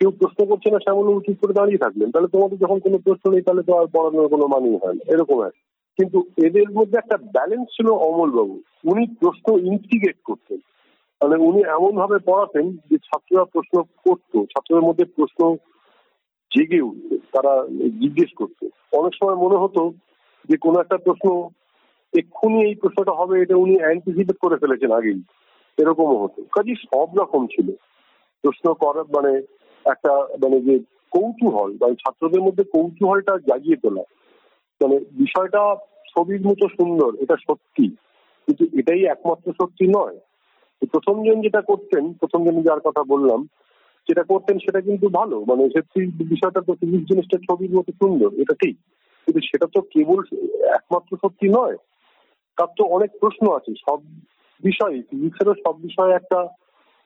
কেউ 0.00 0.10
প্রশ্ন 0.10 0.46
করছে 0.46 0.70
না 0.70 0.78
সেমন 0.78 1.20
চুপ 1.20 1.36
করে 1.42 1.52
দাঁড়িয়ে 1.52 1.78
থাকলেন 1.78 2.10
তাহলে 2.10 2.28
তোমাদের 2.28 2.58
যখন 2.58 2.78
কোনো 2.78 2.98
প্রশ্ন 2.98 3.32
নেই, 3.32 3.42
তাহলে 3.42 3.62
তো 3.62 3.76
আর 3.76 3.86
পড়ানোর 3.86 4.28
কোনো 4.28 4.46
মানেই 4.46 4.76
হয় 4.76 4.92
না। 4.92 5.12
এরকম 5.12 5.42
এক 5.42 5.52
কিন্তু 5.96 6.24
এদের 6.36 6.70
মধ্যে 6.70 6.98
একটা 6.98 7.16
ব্যালেন্স 7.16 7.68
ছিল 7.68 7.88
অমল 7.88 8.30
বাবু 8.30 8.60
উনি 8.84 9.14
প্রশ্ন 9.20 9.58
ইনস্টিগেট 9.58 10.16
করতেন। 10.24 10.58
মানে 11.22 11.36
উনি 11.36 11.62
এমন 11.68 11.92
ভাবে 11.92 12.18
পড়াতেন 12.18 12.72
যে 12.90 12.98
ছাত্ররা 12.98 13.44
প্রশ্ন 13.44 13.82
করতো, 13.82 14.44
ছাত্রদের 14.44 14.88
মধ্যে 14.88 15.04
প্রশ্ন 15.04 15.56
জেগে 16.56 16.80
উঠতো, 16.80 17.16
তারা 17.32 17.66
জিজ্ঞেস 18.00 18.28
করতো। 18.36 18.68
অনেক 18.98 19.12
সময় 19.14 19.34
মনে 19.34 19.56
হতো 19.56 19.92
যে 20.48 20.56
কোনো 20.56 20.80
একটা 20.80 20.96
প্রশ্ন, 20.96 21.48
এক্ষুনি 22.18 22.66
এই 22.66 22.74
প্রশ্নটা 22.74 23.12
হবে, 23.12 23.42
এটা 23.42 23.56
উনি 23.56 23.76
অ্যান্টিসিপেট 23.76 24.36
করে 24.38 24.56
ফেলেছেন 24.56 24.92
আগেই। 24.92 25.22
এরকমও 25.76 26.16
হতো। 26.16 26.42
কাজে 26.52 26.74
সব 26.74 27.18
রকম 27.18 27.46
ছিল। 27.46 27.70
প্রশ্ন 28.42 28.74
করার 28.74 29.04
মানে 29.04 29.42
একটা 29.84 30.12
মানে 30.42 30.60
যে 30.60 30.78
কৌতূহল 31.10 31.72
মানে 31.80 31.94
ছাত্রদের 31.94 32.42
মধ্যে 32.42 32.64
কৌতূহলটা 32.64 33.38
জাগিয়ে 33.38 33.76
তোলা। 33.76 34.02
মানে 34.82 34.98
বিষয়টা 34.98 35.76
ছবির 36.08 36.46
মতো 36.46 36.68
সুন্দর, 36.68 37.14
এটা 37.20 37.36
সত্যি। 37.40 37.88
কিন্তু 38.46 38.78
এটাই 38.78 39.04
একমাত্র 39.04 39.52
সত্যি 39.52 39.86
নয়। 39.86 40.18
তো 40.80 40.86
প্রথম 40.86 41.24
জন 41.24 41.40
যেটা 41.40 41.60
করতেন 41.60 42.12
প্রথম 42.12 42.44
জন 42.44 42.62
যার 42.62 42.80
কথা 42.80 43.02
বললাম, 43.02 43.48
যেটা 44.08 44.22
করতেন 44.22 44.58
সেটা 44.58 44.80
কিন্তু 44.80 45.08
ভালো। 45.08 45.44
মানে 45.44 45.70
সত্যি 45.70 46.06
বিষয়টা 46.06 46.60
তো 46.60 46.74
ফিজিক্স 46.74 47.08
জিনিসটা 47.08 47.38
ছবির 47.38 47.74
মতো 47.74 47.92
সুন্দর, 47.92 48.34
এটা 48.34 48.54
ঠিক। 48.54 48.76
কিন্তু 49.26 49.40
সেটা 49.40 49.66
তো 49.74 49.80
কেবল 49.80 50.24
একমাত্র 50.74 51.16
সত্যি 51.16 51.48
নয়। 51.48 51.76
তার 52.56 52.66
তো 52.78 52.84
অনেক 52.84 53.10
প্রশ্ন 53.20 53.52
আছে। 53.52 53.72
সব 53.90 54.00
বিষয়ে 54.62 55.02
ফিজিক্সেরও 55.02 55.54
সব 55.54 55.80
বিষয়ে 55.80 56.14
একটা 56.14 56.48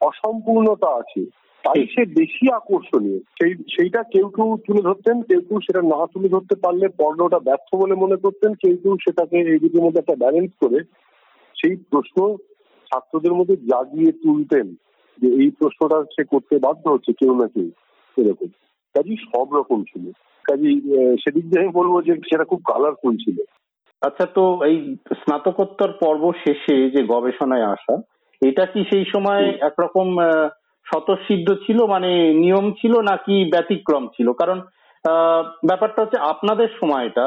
অসম্পূর্ণতা 0.01 0.89
আছে। 0.89 1.46
তাই 1.67 1.87
সে 1.87 2.05
বেশি 2.15 2.53
আকর্ষণীয়। 2.53 3.19
সেই 3.19 3.55
সেইটা 3.55 4.03
কেউ 4.03 4.29
কেউ 4.29 4.57
তুলে 4.67 4.83
ধরতেন 4.83 5.23
কেউ 5.23 5.41
কেউ 5.41 5.61
সেটা 5.61 5.83
না 5.83 6.07
তুলে 6.07 6.29
ধরতে 6.29 6.55
পারলে 6.55 6.89
পর্ণটা 6.89 7.39
ব্যর্থ 7.39 7.75
বলে 7.75 7.95
মনে 7.95 8.17
করতেন 8.17 8.55
কেউ 8.55 8.77
কেউ 8.77 8.97
সেটাকে 8.97 9.37
এই 9.39 9.59
দুটোর 9.59 9.85
মধ্যে 9.85 9.99
একটা 9.99 10.15
ব্যালেন্স 10.15 10.51
করে 10.61 10.79
সেই 11.57 11.77
প্রশ্ন 11.91 12.37
ছাত্রদের 12.91 13.33
মধ্যে 13.33 13.57
জাগিয়ে 13.57 14.13
তুলতেন 14.13 14.75
যে 15.23 15.29
এই 15.29 15.51
প্রশ্নটা 15.51 16.03
সে 16.03 16.25
করতে 16.25 16.59
বাধ্য 16.59 16.91
হচ্ছে 16.91 17.13
কেউ 17.13 17.35
না 17.35 17.47
কেউ 17.47 17.69
এরকম। 18.17 18.47
কাজেই 18.95 19.17
সব 19.17 19.55
রকম 19.55 19.85
ছিল। 19.85 20.11
কাজেই 20.45 20.81
সেদিক 21.19 21.45
দিয়ে 21.45 21.61
আমি 21.61 21.73
বলব 21.73 22.03
যে 22.03 22.15
সেটা 22.15 22.45
খুব 22.45 22.61
কালারফুল 22.65 23.17
ছিল। 23.17 23.39
আচ্ছা 24.03 24.27
তো 24.27 24.65
এই 24.65 24.97
স্নাতকোত্তর 25.13 25.93
পর্ব 26.01 26.33
শেষে 26.33 26.91
যে 26.91 27.03
গবেষণায় 27.03 27.67
আসা 27.67 27.95
এটা 28.43 28.67
কি 28.67 28.85
সেই 28.91 29.05
সময় 29.05 29.43
একরকম 29.61 30.19
আহ, 30.19 30.49
স্বতঃসিদ্ধ 30.87 31.49
ছিল 31.67 31.79
মানে 31.85 32.11
নিয়ম 32.35 32.67
ছিল 32.73 32.95
নাকি 33.01 33.51
ব্যতিক্রম 33.51 34.07
ছিল? 34.07 34.33
কারণ 34.33 34.59
আহ, 35.05 35.43
ব্যাপারটা 35.67 36.03
হচ্ছে 36.03 36.19
আপনাদের 36.19 36.69
সময়টা 36.81 37.27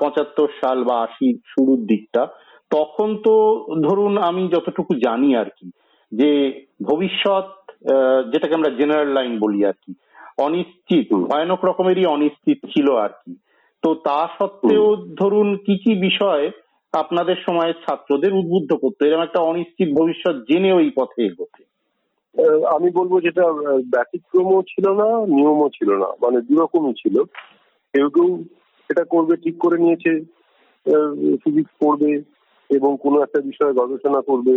পঁচাত্তর 0.00 0.48
সাল 0.60 0.84
বা 0.84 0.96
আশি 1.00 1.28
শুরুর 1.46 1.80
দিকটা 1.86 2.22
তখন 2.70 3.16
তো 3.16 3.34
ধরুন 3.82 4.18
আমি 4.18 4.48
যতটুকু 4.48 4.92
জানি 4.94 5.36
আর 5.36 5.48
কি 5.58 5.68
যে 6.12 6.30
ভবিষ্যৎ 6.82 7.46
যেটাকে 8.32 8.54
আমরা 8.54 8.70
জেনারেল 8.70 9.08
লাইন 9.08 9.32
বলি 9.38 9.64
আর 9.64 9.76
কি 9.82 9.92
অনিশ্চিত 10.38 11.14
ভয়ানক 11.14 11.60
রকমেরই 11.64 12.04
অনিশ্চিত 12.06 12.58
ছিল 12.66 12.88
আর 12.96 13.12
কি। 13.20 13.32
তো 13.82 13.94
তা 13.94 14.28
সত্ত্বেও 14.38 14.86
ধরুন 15.20 15.56
কি 15.56 15.74
কি 15.78 15.92
বিষয় 16.00 16.44
আপনাদের 16.92 17.36
সময়ের 17.46 17.76
ছাত্রদের 17.84 18.32
উদ্বুদ্ধ 18.32 18.70
করতো? 18.74 19.00
এরকম 19.06 19.22
একটা 19.22 19.40
অনিশ্চিত 19.40 19.88
ভবিষ্যৎ 19.98 20.36
জেনে 20.50 20.70
ওই 20.72 20.90
পথে 20.96 21.20
এগোতে। 21.24 21.62
আমি 22.74 22.88
বলব 22.98 23.12
যেটা 23.26 23.44
ব্যতিক্রমও 23.94 24.60
ছিল 24.72 24.86
না, 25.00 25.08
নিয়মও 25.36 25.68
ছিল 25.78 25.90
না 26.02 26.08
মানে 26.22 26.38
দুরকমই 26.48 26.94
ছিল। 27.02 27.16
কেউ 27.94 28.06
কেউ 28.16 28.28
এটা 28.90 29.04
করবে, 29.14 29.34
ঠিক 29.44 29.56
করে 29.64 29.76
নিয়েছে 29.84 30.12
ফিজিক্স 31.42 31.72
পড়বে 31.82 32.12
এবং 32.70 32.90
কোনো 33.04 33.16
একটা 33.22 33.40
বিষয়ে 33.48 33.78
গবেষণা 33.80 34.20
করবে 34.28 34.54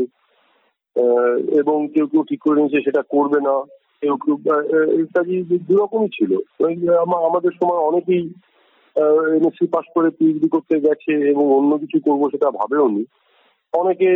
এবং 1.61 1.77
কেউ 1.93 2.05
কেউ 2.11 2.23
ঠিক 2.29 2.41
করে 2.45 2.59
নিয়েছে, 2.59 2.85
সেটা 2.87 3.01
করবে 3.15 3.39
না, 3.47 3.55
কেউ 4.01 4.15
কেউ 4.23 4.35
ইত্যাদি 5.03 5.35
দুরকমই 5.69 6.09
ছিল। 6.17 6.31
আমাদের 7.29 7.53
সময় 7.59 7.81
অনেকেই 7.89 8.25
এমএসসি 9.37 9.65
পাস 9.73 9.85
করে 9.95 10.09
পিএইচডি 10.17 10.47
করতে 10.55 10.75
গেছে 10.85 11.13
এবং 11.31 11.45
অন্য 11.57 11.71
কিছু 11.83 11.97
করব 12.07 12.21
সেটা 12.33 12.49
ভাবেও 12.59 12.87
নি 12.95 13.03
অনেকে 13.73 14.09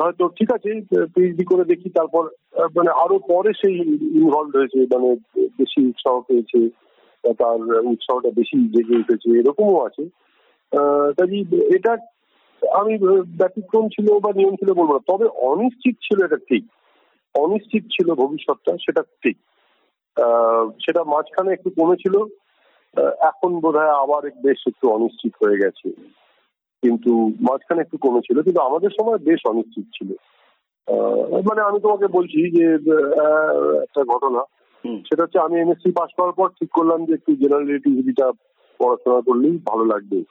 হয়তো, 0.00 0.24
ঠিক 0.38 0.50
আছে 0.56 0.70
পিএইচডি 1.14 1.44
করে 1.50 1.64
দেখি, 1.72 1.88
তারপর 1.98 2.24
মানে 2.58 2.90
আরও 2.90 3.18
পরে 3.18 3.50
সেই 3.52 3.76
ইনভলভ 4.20 4.56
হয়েছে 4.56 4.78
মানে 4.94 5.16
বেশি 5.58 5.88
উৎসাহ 5.88 6.20
পেয়েছে 6.20 6.68
তার 7.24 7.60
উৎসাহটা 7.84 8.30
বেশি 8.30 8.68
জেগে 8.68 8.98
উঠেছে, 8.98 9.38
এরকমও 9.38 9.84
আছে। 9.86 10.04
কাজেই 11.18 11.44
এটা 11.76 11.96
আমি 12.62 12.98
ব্যতিক্রম 13.38 13.88
ছিল 13.88 14.18
বা 14.18 14.30
নিয়ম 14.36 14.54
ছিল 14.56 14.72
বলব 14.72 14.92
না, 14.92 14.98
তবে 15.08 15.26
অনিশ্চিত 15.26 15.96
ছিল 16.02 16.24
এটা 16.24 16.36
ঠিক। 16.36 16.64
অনিশ্চিত 17.34 17.82
ছিল 17.82 18.14
ভবিষ্যৎটা, 18.14 18.72
সেটা 18.76 19.02
ঠিক। 19.02 19.36
সেটা 20.80 21.04
মাঝখানে 21.04 21.52
একটু 21.52 21.70
কমেছিল 21.70 22.14
এখন 23.20 23.60
বোধহয় 23.60 23.92
আবার 24.02 24.26
এক 24.26 24.42
বেশ 24.42 24.60
একটু 24.66 24.90
অনিশ্চিত 24.90 25.32
হয়ে 25.42 25.58
গেছে। 25.58 25.88
কিন্তু 26.82 27.12
মাঝখানে 27.40 27.80
একটু 27.80 27.96
কমেছিল, 27.96 28.42
কিন্তু 28.42 28.60
আমাদের 28.60 28.90
সময় 28.90 29.18
বেশ 29.18 29.40
অনিশ্চিত 29.46 29.86
ছিল। 29.96 30.10
মানে 31.44 31.60
আমি 31.60 31.80
তোমাকে 31.80 32.06
বলছি 32.06 32.50
যে 32.50 32.64
একটা 33.82 34.04
ঘটনা। 34.04 34.42
সেটা 35.08 35.22
হচ্ছে 35.22 35.38
আমি 35.38 35.60
এমএসসি 35.60 35.90
পাশ 35.90 36.10
করার 36.16 36.32
পর 36.32 36.48
ঠিক 36.48 36.70
করলাম 36.70 37.04
যে 37.04 37.12
একটু 37.14 37.34
জেনারেল 37.34 37.66
রিলেটিভিটিটা 37.66 38.32
পড়াশোনা 38.80 39.20
করলেই 39.20 39.58
ভালো 39.66 39.84
লাগবে। 39.84 40.22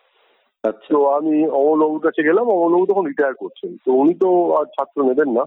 আচ্ছা। 0.64 0.88
তো 0.90 1.08
আমি 1.08 1.48
অমলবাবুর 1.48 2.00
কাছে 2.00 2.24
গেলাম 2.24 2.48
অমলবাবু 2.48 2.86
তখন 2.86 3.06
রিটায়ার 3.06 3.34
করছেন। 3.34 3.78
তো 3.86 3.92
উনি 3.92 4.14
তো 4.14 4.54
আর 4.54 4.66
ছাত্র 4.66 5.04
নেবেন 5.04 5.30
না 5.32 5.44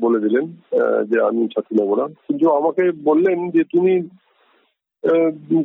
বলে 0.00 0.18
দিলেন 0.20 0.44
আহ, 0.82 1.04
যে 1.04 1.20
আমি 1.20 1.48
ছাত্র 1.48 1.76
নেব 1.76 1.94
না। 1.94 2.06
কিন্তু 2.08 2.50
আমাকে 2.50 2.90
বললেন 3.04 3.50
যে 3.50 3.64
তুমি 3.64 4.08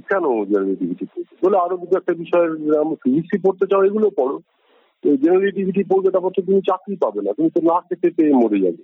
কেন 0.09 0.43
জেনারেলিটিভিটি 0.43 1.05
পড়ছো 1.05 1.35
বলে 1.43 1.57
আরও 1.57 1.77
দুটো 1.77 1.97
একটা 1.97 2.13
বিষয়ের 2.13 2.51
ফিজিক্সই 3.03 3.37
পড়তে 3.37 3.65
চাও 3.67 3.83
এগুলো 3.83 4.09
পড়ো। 4.09 4.39
জেনারেলিটিভিটি 5.03 5.83
পড়বে 5.83 6.09
তারপর 6.11 6.31
তো 6.35 6.41
তুমি 6.41 6.61
চাকরি 6.61 6.95
পাবে 6.95 7.21
না 7.21 7.31
তুমি 7.33 7.49
তো 7.49 7.59
না 7.61 7.77
খেতে 7.81 8.07
পেয়ে 8.09 8.33
মরে 8.33 8.59
যাবে। 8.59 8.83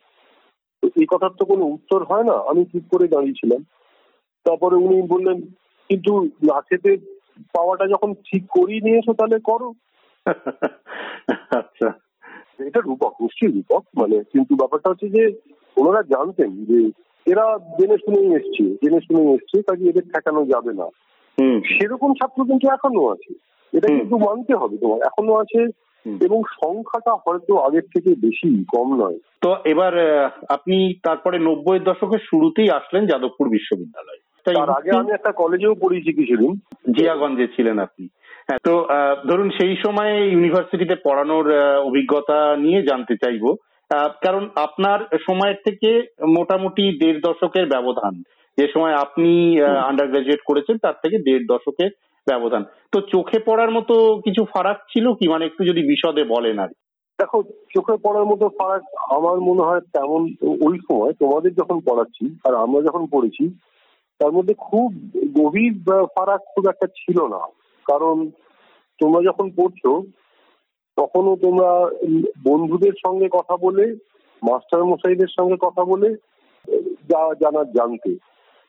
তো 0.84 0.86
এই 0.96 1.08
কথার 1.10 1.34
তো 1.38 1.44
কোনো 1.46 1.64
উত্তর 1.66 2.00
হয় 2.04 2.24
না 2.24 2.36
আমি 2.48 2.62
চুপ 2.66 2.84
করে 2.92 3.08
দাঁড়িয়েছিলাম। 3.08 3.62
তারপরে 4.46 4.76
উনি 4.76 5.02
বললেন 5.02 5.38
কিন্তু 5.90 6.12
না 6.44 6.58
খেতে 6.62 6.92
পাওয়াটা 7.54 7.86
যখন 7.88 8.10
ঠিক 8.26 8.44
করিয়ে 8.50 8.82
নিয়েছো 8.82 9.12
তাহলে 9.14 9.40
করো। 9.40 9.70
আচ্ছা। 11.60 11.90
এটা 12.60 12.80
রূপক 12.80 13.14
নিশ্চয়ই 13.22 13.52
রূপক 13.52 13.84
মানে 13.98 14.18
কিন্তু 14.34 14.56
ব্যাপারটা 14.56 14.90
হচ্ছে 14.90 15.08
যে 15.10 15.24
ওনারা 15.78 16.02
জানতেন 16.04 16.50
যে 16.66 16.80
এরা 17.28 17.46
জেনে 17.80 17.98
শুনেই 17.98 18.30
এসছে 18.36 18.64
জেনে 18.84 19.00
শুনেই 19.02 19.34
এসছে 19.34 19.58
কাজে 19.62 19.84
এদের 19.90 20.06
ঠেকানো 20.10 20.42
যাবে 20.46 20.74
না। 20.74 20.88
সেরকম 21.70 22.12
ছাত্র 22.14 22.40
কিন্তু 22.46 22.66
এখনও 22.68 23.12
আছে। 23.12 23.32
এটা 23.74 23.88
কিন্তু 23.88 24.16
মানতে 24.18 24.54
হবে 24.56 24.76
তোমার 24.78 25.00
এখনও 25.02 25.36
আছে। 25.36 25.62
এবং 26.06 26.44
সংখ্যাটা 26.44 27.14
হয়তো 27.28 27.58
আগের 27.58 27.82
থেকে 27.82 28.10
বেশি 28.10 28.66
কম 28.78 29.06
নয়। 29.06 29.20
তো 29.42 29.56
এবার 29.66 29.94
আপনি 30.50 30.94
তারপরে 31.04 31.40
নব্বই 31.40 31.80
দশকের 31.80 32.20
শুরুতেই 32.20 32.70
আসলেন 32.70 33.06
যাদবপুর 33.06 33.50
বিশ্ববিদ্যালয়। 33.50 34.18
তার 34.46 34.70
আগে 34.70 34.92
আমি 34.92 35.12
একটা 35.12 35.32
কলেজেও 35.32 35.76
পড়িয়েছি 35.76 36.14
কিছুদিন। 36.14 36.60
জিয়াগঞ্জে 36.92 37.48
ছিলেন 37.48 37.80
আপনি। 37.80 38.08
হ্যাঁ 38.48 38.60
তো 38.64 38.88
ধরুন 39.30 39.50
সেই 39.50 39.76
সময় 39.76 40.28
ইউনিভার্সিটিতে 40.28 40.96
পড়ানোর 40.96 41.52
অভিজ্ঞতা 41.78 42.56
নিয়ে 42.58 42.84
জানতে 42.84 43.16
চাইব। 43.16 43.56
কারণ 44.22 44.50
আপনার 44.56 45.00
সময়ের 45.22 45.56
থেকে 45.66 46.08
মোটামুটি 46.28 46.98
দেড় 47.00 47.20
দশকের 47.20 47.66
ব্যবধান। 47.66 48.24
যে 48.58 48.68
সময় 48.74 48.94
আপনি 48.94 49.62
আন্ডার 49.62 50.08
গ্রাজুয়েট 50.08 50.40
করেছেন 50.46 50.78
তার 50.78 50.94
থেকে 51.04 51.18
দেড় 51.18 51.46
দশকের 51.48 51.90
ব্যবধান। 52.30 52.66
তো 52.92 53.02
চোখে 53.02 53.40
পড়ার 53.40 53.72
মতো 53.72 54.22
কিছু 54.26 54.46
ফারাক 54.46 54.78
ছিল 54.78 55.14
কি? 55.14 55.28
মানে 55.28 55.46
একটু 55.46 55.66
যদি 55.66 55.88
বিশদে 55.88 56.24
বলেন 56.24 56.60
আর 56.60 56.68
দেখো 57.20 57.44
চোখে 57.44 57.98
পড়ার 58.04 58.26
মতো 58.26 58.50
ফারাক 58.50 58.82
আমার 59.10 59.40
মনে 59.40 59.62
হয় 59.62 59.80
তেমন 59.80 60.22
ওই 60.68 60.80
সময় 60.80 61.14
তোমাদের 61.14 61.54
যখন 61.54 61.80
পড়াচ্ছি 61.80 62.36
আর 62.48 62.56
আমরা 62.56 62.82
যখন 62.82 63.06
পড়েছি 63.06 63.60
তার 64.20 64.32
মধ্যে 64.32 64.54
খুব 64.54 64.94
গভীর 65.42 66.06
ফারাক 66.06 66.42
খুব 66.42 66.68
একটা 66.70 66.88
ছিল 66.88 67.28
না। 67.28 67.40
কারণ 67.86 68.30
তোমরা 69.00 69.22
যখন 69.22 69.52
পড়ছো 69.58 70.02
তখনও 70.96 71.36
তোমরা 71.36 71.86
বন্ধুদের 72.44 72.92
সঙ্গে 73.08 73.30
কথা 73.32 73.58
বলে 73.58 73.96
মাস্টার 74.44 74.86
মশাইদের 74.86 75.28
সঙ্গে 75.40 75.56
কথা 75.62 75.86
বলে 75.86 76.16
যা 77.10 77.34
জানার 77.34 77.66
জানতে। 77.66 78.16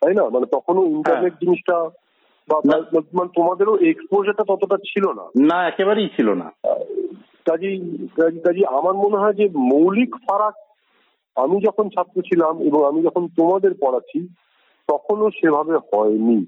তাই 0.00 0.14
না? 0.14 0.29
মানে 0.29 0.47
তখনও 0.47 0.85
ইন্টারনেট 0.85 1.33
জিনিসটা। 1.33 1.75
বা- 1.75 1.85
মানে 1.85 2.00
তোমাদেরও 3.37 3.78
এক্সপোজারটা 3.78 4.45
ততটা 4.49 4.76
ছিল 4.76 5.12
না। 5.12 5.54
না 5.54 5.69
একেবারেই 5.69 6.09
ছিল 6.09 6.35
না। 6.35 6.52
কাজী 7.47 8.07
কাজী 8.19 8.64
আমার 8.64 8.95
মনে 8.95 9.16
হয় 9.16 9.33
যে 9.33 9.49
মৌলিক 9.57 10.14
ফারাক 10.14 10.54
আমি 11.34 11.60
যখন 11.60 11.89
ছাত্র 11.89 12.23
ছিলাম 12.23 12.63
এবং 12.63 12.86
আমি 12.86 13.02
যখন 13.02 13.28
তোমাদের 13.28 13.71
পড়াচ্ছি 13.80 14.28
তখনও 14.89 15.30
সেভাবে 15.30 15.76
হয়নি। 15.76 16.45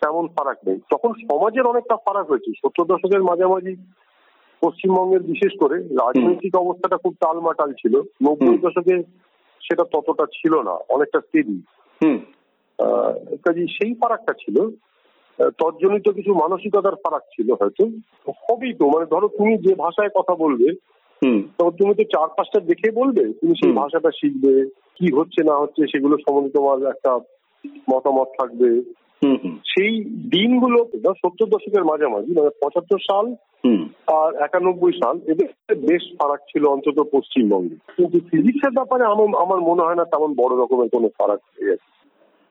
তেমন 0.00 0.26
ফারাক 0.26 0.56
নেই। 0.66 0.78
তখন 0.90 1.12
সমাজের 1.12 1.62
অনেকটা 1.62 1.96
ফারাক 1.96 2.30
হয়েছে। 2.30 2.52
সত্তর 2.52 2.84
দশকের 2.84 3.22
মাঝামাঝি 3.22 3.76
পশ্চিমবঙ্গের 4.60 5.22
বিশেষ 5.22 5.58
করে 5.58 5.82
রাজনৈতিক 5.82 6.56
অবস্থাটা 6.56 6.96
খুব 6.96 7.14
টালমাটাল 7.20 7.72
ছিল। 7.72 7.98
নব্বই 7.98 8.58
দশকে 8.58 9.02
সেটা 9.60 9.84
ততটা 9.84 10.26
ছিল 10.26 10.62
না। 10.62 10.70
অনেকটা 10.70 11.20
স্টেডি 11.20 11.62
হুম। 12.04 12.18
কাজে 13.44 13.66
সেই 13.66 13.94
ফারাকটা 13.94 14.32
ছিল। 14.32 14.70
তজ্জনিত 15.38 16.08
কিছু 16.08 16.34
মানসিকতার 16.34 16.96
ফারাক 16.96 17.24
ছিল 17.34 17.48
হয়তো। 17.52 17.84
হবেই 18.42 18.72
তো 18.72 18.84
মানে 18.88 19.06
ধরো 19.06 19.28
তুমি 19.28 19.58
যে 19.58 19.74
ভাষায় 19.74 20.12
কথা 20.14 20.34
বলবে 20.34 20.68
তো 21.58 21.70
তুমি 21.70 21.94
তো 21.94 22.04
চার 22.04 22.28
পাঁচটা 22.28 22.60
দেখে 22.60 22.90
বলবে 22.90 23.24
তুমি 23.32 23.54
সেই 23.64 23.72
ভাষাটা 23.72 24.10
শিখবে 24.10 24.52
কি 24.96 25.06
হচ্ছে 25.14 25.40
না 25.44 25.54
হচ্ছে 25.58 25.82
সেগুলো 25.92 26.16
সম্বন্ধে 26.16 26.50
তোমার 26.50 26.78
একটা 26.82 27.18
মতামত 27.90 28.28
থাকবে। 28.40 28.82
সেই 29.64 30.04
দিনগুলো 30.28 30.78
সত্তর 31.22 31.46
দশকের 31.46 31.84
মাঝামাঝি 31.84 32.32
মানে 32.34 32.50
পঁচাত্তর 32.60 33.00
সাল 33.10 33.26
হুম। 33.64 33.82
আর 34.08 34.30
একানব্বই 34.34 34.92
সাল 34.92 35.16
এদের 35.26 35.48
বেশ 35.76 36.04
ফারাক 36.18 36.40
ছিল 36.40 36.64
অন্তত 36.66 36.98
পশ্চিমবঙ্গে। 37.12 37.76
কিন্তু 37.96 38.18
ফিজিক্সের 38.30 38.70
ব্যাপারে 38.70 39.04
আমার 39.04 39.28
আমার 39.38 39.60
মনে 39.60 39.82
হয় 39.82 39.94
না 39.94 40.04
তেমন 40.04 40.34
বড় 40.34 40.52
রকমের 40.56 40.88
কোনো 40.88 41.08
ফারাক 41.18 41.40
হয়ে 41.48 41.68
গেছে 41.70 41.86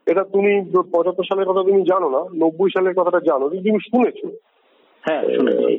এটা 0.07 0.23
তুমি 0.23 0.51
পঁচাত্তর 0.93 1.27
সালের 1.29 1.47
কথা 1.49 1.63
তুমি 1.63 1.81
জানো 1.81 2.07
না 2.09 2.21
নব্বই 2.35 2.69
সালের 2.73 2.93
কথাটা 2.93 3.19
জানো 3.19 3.49
তুমি 3.49 3.79
শুনেছো। 3.89 4.27
হ্যাঁ 5.03 5.23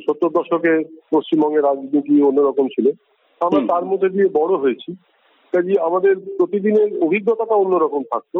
সত্তর 0.05 0.29
দশকে 0.29 0.71
পশ্চিমবঙ্গের 1.11 1.63
রাজনীতি 1.63 2.21
অন্যরকম 2.21 2.67
ছিল। 2.67 2.87
আমরা 3.41 3.61
তার 3.67 3.83
মধ্যে 3.85 4.09
দিয়ে 4.09 4.27
বড় 4.33 4.53
হয়েছি। 4.57 4.91
কাজে 5.53 5.73
আমাদের 5.81 6.13
প্রতিদিনের 6.37 6.89
অভিজ্ঞতাটা 7.03 7.55
অন্যরকম 7.55 8.01
থাকতো। 8.13 8.39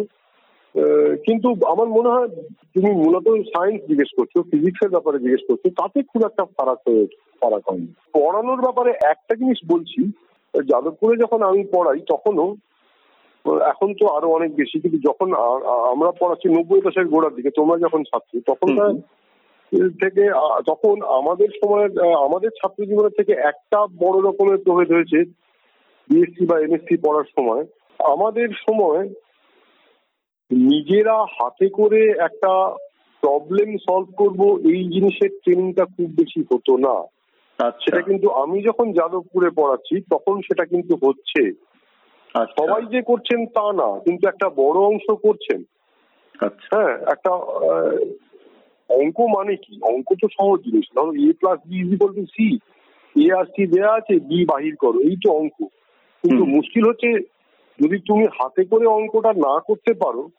কিন্তু 1.26 1.50
আমার 1.66 1.88
মনে 1.88 2.10
হয় 2.10 2.30
তুমি 2.74 2.92
মূলত 3.04 3.28
সায়েন্স 3.54 3.80
জিজ্ঞেস 3.90 4.12
করছ 4.18 4.34
ফিজিক্সের 4.52 4.90
ব্যাপারে 4.90 5.18
জিজ্ঞেস 5.20 5.44
করছ 5.48 5.64
তাতে 5.80 6.00
খুব 6.04 6.22
একটা 6.26 6.44
ফারাক 6.46 6.80
হয়ে 6.88 7.06
ফারাক 7.42 7.64
হয়নি। 7.70 7.88
পড়ানোর 8.14 8.60
ব্যাপারে 8.62 8.92
একটা 9.14 9.34
জিনিস 9.36 9.60
বলছি 9.72 10.02
যাদবপুরে 10.54 11.16
যখন 11.18 11.40
আমি 11.44 11.62
পড়াই 11.74 12.00
তখনও 12.08 12.48
এখন 13.46 13.94
তো 13.94 14.08
আরও 14.08 14.30
অনেক 14.30 14.56
বেশি 14.56 14.80
কিন্তু 14.80 15.00
যখন 15.10 15.34
আমরা 15.92 16.12
পড়াচ্ছি 16.12 16.48
নব্বই 16.50 16.82
দশকের 16.82 17.08
গোড়ার 17.08 17.36
দিকে 17.36 17.50
তোমরা 17.50 17.78
যখন 17.80 18.04
ছাত্র 18.04 18.42
তখন 18.48 19.00
থেকে 20.02 20.24
তখন 20.68 21.02
আমাদের 21.02 21.48
সময় 21.48 21.86
আমাদের 22.26 22.50
ছাত্র 22.50 22.86
জীবনের 22.86 23.18
থেকে 23.18 23.34
একটা 23.34 23.88
বড় 24.00 24.30
রকমের 24.30 24.58
প্রভেদ 24.58 24.92
হয়েছে 24.92 25.20
বিএসসি 26.10 26.46
বা 26.46 26.60
এমএসসি 26.60 26.98
পড়ার 26.98 27.24
সময়। 27.38 27.64
আমাদের 28.00 28.50
সময় 28.50 29.10
নিজেরা 30.52 31.24
হাতে 31.24 31.70
করে 31.70 32.10
একটা 32.20 32.76
প্রবলেম 33.22 33.78
সলভ 33.78 34.08
করব 34.18 34.42
এই 34.66 34.84
জিনিসের 34.84 35.30
ট্রেনিংটা 35.30 35.86
খুব 35.86 36.10
বেশি 36.18 36.44
হতো 36.54 36.78
না। 36.78 36.96
আচ্ছা। 37.60 37.80
সেটা 37.80 38.02
কিন্তু 38.02 38.30
আমি 38.30 38.62
যখন 38.62 38.92
যাদবপুরে 38.92 39.50
পড়াচ্ছি 39.50 40.02
তখন 40.02 40.42
সেটা 40.42 40.66
কিন্তু 40.66 40.94
হচ্ছে। 41.08 41.69
সবাই 42.36 42.86
যে 42.86 43.02
করছেন 43.02 43.46
তা 43.46 43.74
না 43.74 44.00
কিন্তু 44.00 44.28
একটা 44.28 44.50
বড় 44.50 44.80
অংশ 44.80 45.12
করছেন। 45.12 45.64
আচ্ছা। 46.40 46.78
হ্যাঁ 46.82 46.98
একটা 47.12 47.32
অঙ্ক 48.90 49.18
মানে 49.38 49.56
কি? 49.56 49.80
অঙ্ক 49.84 50.08
তো 50.22 50.28
সহজ 50.28 50.60
জিনিস 50.62 50.86
ধরো 50.96 51.12
A 51.12 51.34
plus 51.34 51.60
B 51.70 51.80
is 51.80 51.94
equal 51.94 52.14
to 52.16 52.26
C 52.26 52.58
A 53.16 53.34
R 53.34 53.46
C 53.46 53.68
দেওয়া 53.68 53.94
আছে 53.96 54.14
বি 54.20 54.46
বাহির 54.46 54.76
করো 54.76 55.00
এই 55.00 55.16
তো 55.24 55.32
অঙ্ক। 55.32 55.58
কিন্তু 56.24 56.46
মুশকিল 56.46 56.88
হচ্ছে 56.88 57.10
যদি 57.80 58.00
তুমি 58.00 58.26
হাতে 58.26 58.64
করে 58.64 58.86
অঙ্কটা 58.86 59.34
না 59.34 59.60
করতে 59.60 59.94
পারো 59.94 60.30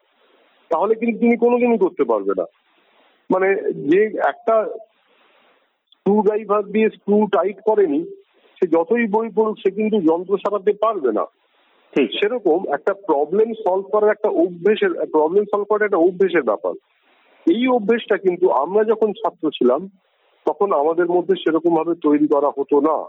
তাহলে 0.71 0.95
কিন্তু 0.95 1.19
তুমি 1.19 1.37
কোনোদিনই 1.37 1.79
করতে 1.79 2.05
পারবে 2.05 2.33
না। 2.39 2.45
মানে 3.31 3.55
যে 3.75 4.05
একটা 4.05 4.69
স্ক্রু 5.93 6.23
ড্রাইভার 6.23 6.63
দিয়ে 6.65 6.89
স্ক্রু 6.89 7.27
টাইট 7.27 7.61
করেনি 7.61 8.05
সে 8.59 8.67
যতই 8.67 9.07
বই 9.07 9.29
পড়ুক 9.37 9.57
সে 9.59 9.71
কিন্তু 9.71 10.01
যন্ত্র 10.01 10.39
সারাতে 10.39 10.73
পারবে 10.73 11.13
না। 11.13 11.25
সেরকম 11.97 12.73
একটা 12.73 12.95
প্রবলেম 12.95 13.53
সলভ 13.55 13.85
করার 13.93 14.11
একটা 14.11 14.29
অভ্যেসের 14.29 15.07
প্রবলেম 15.07 15.45
সলভ 15.45 15.65
করার 15.65 15.85
একটা 15.85 15.97
অভ্যেসের 15.97 16.43
ব্যাপার। 16.43 16.73
এই 17.47 17.67
অভ্যেসটা 17.67 18.17
কিন্তু 18.17 18.51
আমরা 18.51 18.85
যখন 18.85 19.13
ছাত্র 19.13 19.51
ছিলাম 19.51 19.89
তখন 20.47 20.73
আমাদের 20.73 21.07
মধ্যে 21.07 21.35
সেরকম 21.37 21.77
ভাবে 21.77 21.95
তৈরি 22.03 22.27
করা 22.29 22.49
হতো 22.49 22.81
না। 22.81 23.05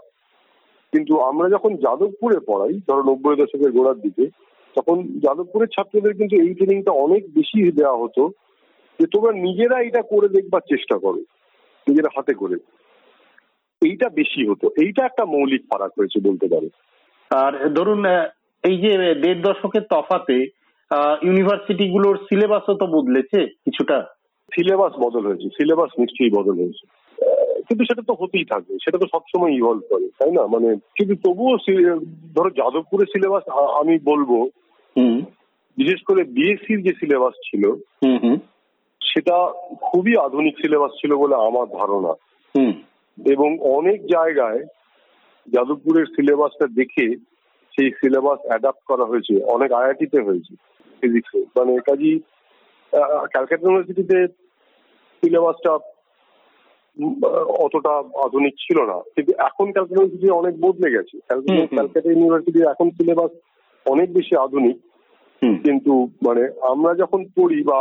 কিন্তু 0.93 1.19
আমরা 1.19 1.49
যখন 1.49 1.75
যাদবপুরে 1.75 2.39
পড়াই 2.47 2.73
ধরো 2.89 3.03
নব্বই 3.03 3.35
দশকের 3.35 3.71
গোড়ার 3.71 3.95
দিকে 3.95 4.27
তখন 4.75 5.03
যাদবপুরের 5.03 5.67
ছাত্রদের 5.67 6.13
কিন্তু 6.13 6.35
এই 6.35 6.53
ট্রেনিংটা 6.53 6.91
অনেক 6.91 7.23
বেশি 7.23 7.71
দেওয়া 7.71 7.97
হতো 7.97 8.29
যে 8.99 9.05
তোমরা 9.05 9.31
নিজেরা 9.31 9.81
এটা 9.81 10.01
করে 10.01 10.29
দেখবার 10.29 10.61
চেষ্টা 10.61 10.97
করো 10.97 11.19
নিজেরা 11.87 12.09
হাতে 12.15 12.33
করে। 12.33 12.55
এইটা 13.81 14.09
বেশি 14.09 14.51
হতো। 14.51 14.69
এইটা 14.81 15.05
একটা 15.05 15.25
মৌলিক 15.25 15.61
ফারাক 15.61 15.91
হয়েছে 15.99 16.29
বলতে 16.29 16.47
পারো। 16.47 16.69
আর 17.35 17.69
ধরুন 17.69 18.05
এই 18.63 18.77
যে 18.77 18.91
দেড় 19.15 19.41
দশকের 19.41 19.81
তফাতে 19.89 20.37
ইউনিভার্সিটি 21.23 21.89
গুলোর 21.89 22.17
সিলেবাসও 22.17 22.73
তো 22.73 22.85
বদলেছে 22.87 23.45
কিছুটা। 23.45 23.97
সিলেবাস 24.51 24.93
বদল 24.99 25.27
হয়েছে 25.27 25.47
সিলেবাস 25.49 25.89
নিশ্চয়ই 25.99 26.29
বদল 26.29 26.57
হয়েছে। 26.59 26.85
কিন্তু 27.67 27.83
সেটা 27.85 28.01
তো 28.07 28.13
হতেই 28.13 28.45
থাকবে 28.45 28.73
সেটা 28.75 28.97
তো 28.97 29.05
সবসময় 29.11 29.51
ইভলভ 29.51 29.81
করে 29.89 30.07
তাই 30.19 30.31
না? 30.31 30.47
মানে 30.47 30.75
কিন্তু 30.75 31.15
তবুও 31.15 31.57
ধরো 32.35 32.49
যাদবপুরের 32.49 33.07
সিলেবাস 33.07 33.43
আমি 33.81 33.99
বলব 34.03 34.31
হুম। 34.97 35.17
বিশেষ 35.77 35.99
করে 36.07 36.23
বিএসসির 36.23 36.81
যে 36.81 36.93
সিলেবাস 36.99 37.33
ছিল 37.49 37.63
সেটা 39.01 39.37
খুবই 39.81 40.13
আধুনিক 40.17 40.55
সিলেবাস 40.61 40.91
ছিল 40.91 41.15
বলে 41.15 41.35
আমার 41.35 41.67
ধারণা। 41.79 42.13
হুম। 42.55 42.71
এবং 43.25 43.57
অনেক 43.77 44.01
জায়গায় 44.05 44.59
যাদবপুরের 45.47 46.05
সিলেবাসটা 46.05 46.67
দেখে 46.67 47.30
সেই 47.73 47.89
সিলেবাস 47.91 48.39
অ্যাডাপ্ট 48.47 48.83
করা 48.87 49.05
হয়েছে 49.05 49.33
অনেক 49.45 49.71
আইআইটিতে 49.71 50.19
হয়েছে 50.21 50.53
ফিজিক্সে 51.03 51.39
মানে 51.55 51.73
কাজী 51.79 52.19
ক্যালকাটা 53.33 53.65
ইউনিভার্সিটিতে 53.65 54.17
সিলেবাসটা 55.23 55.71
অতটা 57.65 57.93
আধুনিক 58.25 58.53
ছিল 58.59 58.77
না। 58.81 58.97
কিন্তু 59.15 59.31
এখন 59.39 59.71
ক্যালকাটা 59.71 59.95
ইউনিভার্সিটি 59.95 60.29
অনেক 60.29 60.53
বদলে 60.59 60.89
গেছে। 60.91 61.15
ক্যালকাটা 61.69 62.09
ইউনিভার্সিটির 62.11 62.71
এখন 62.71 62.89
সিলেবাস 62.89 63.31
অনেক 63.85 64.13
বেশি 64.13 64.33
আধুনিক। 64.35 64.77
কিন্তু 65.65 65.93
মানে 66.27 66.43
আমরা 66.61 66.91
যখন 66.93 67.25
পড়ি 67.35 67.63
বা 67.63 67.79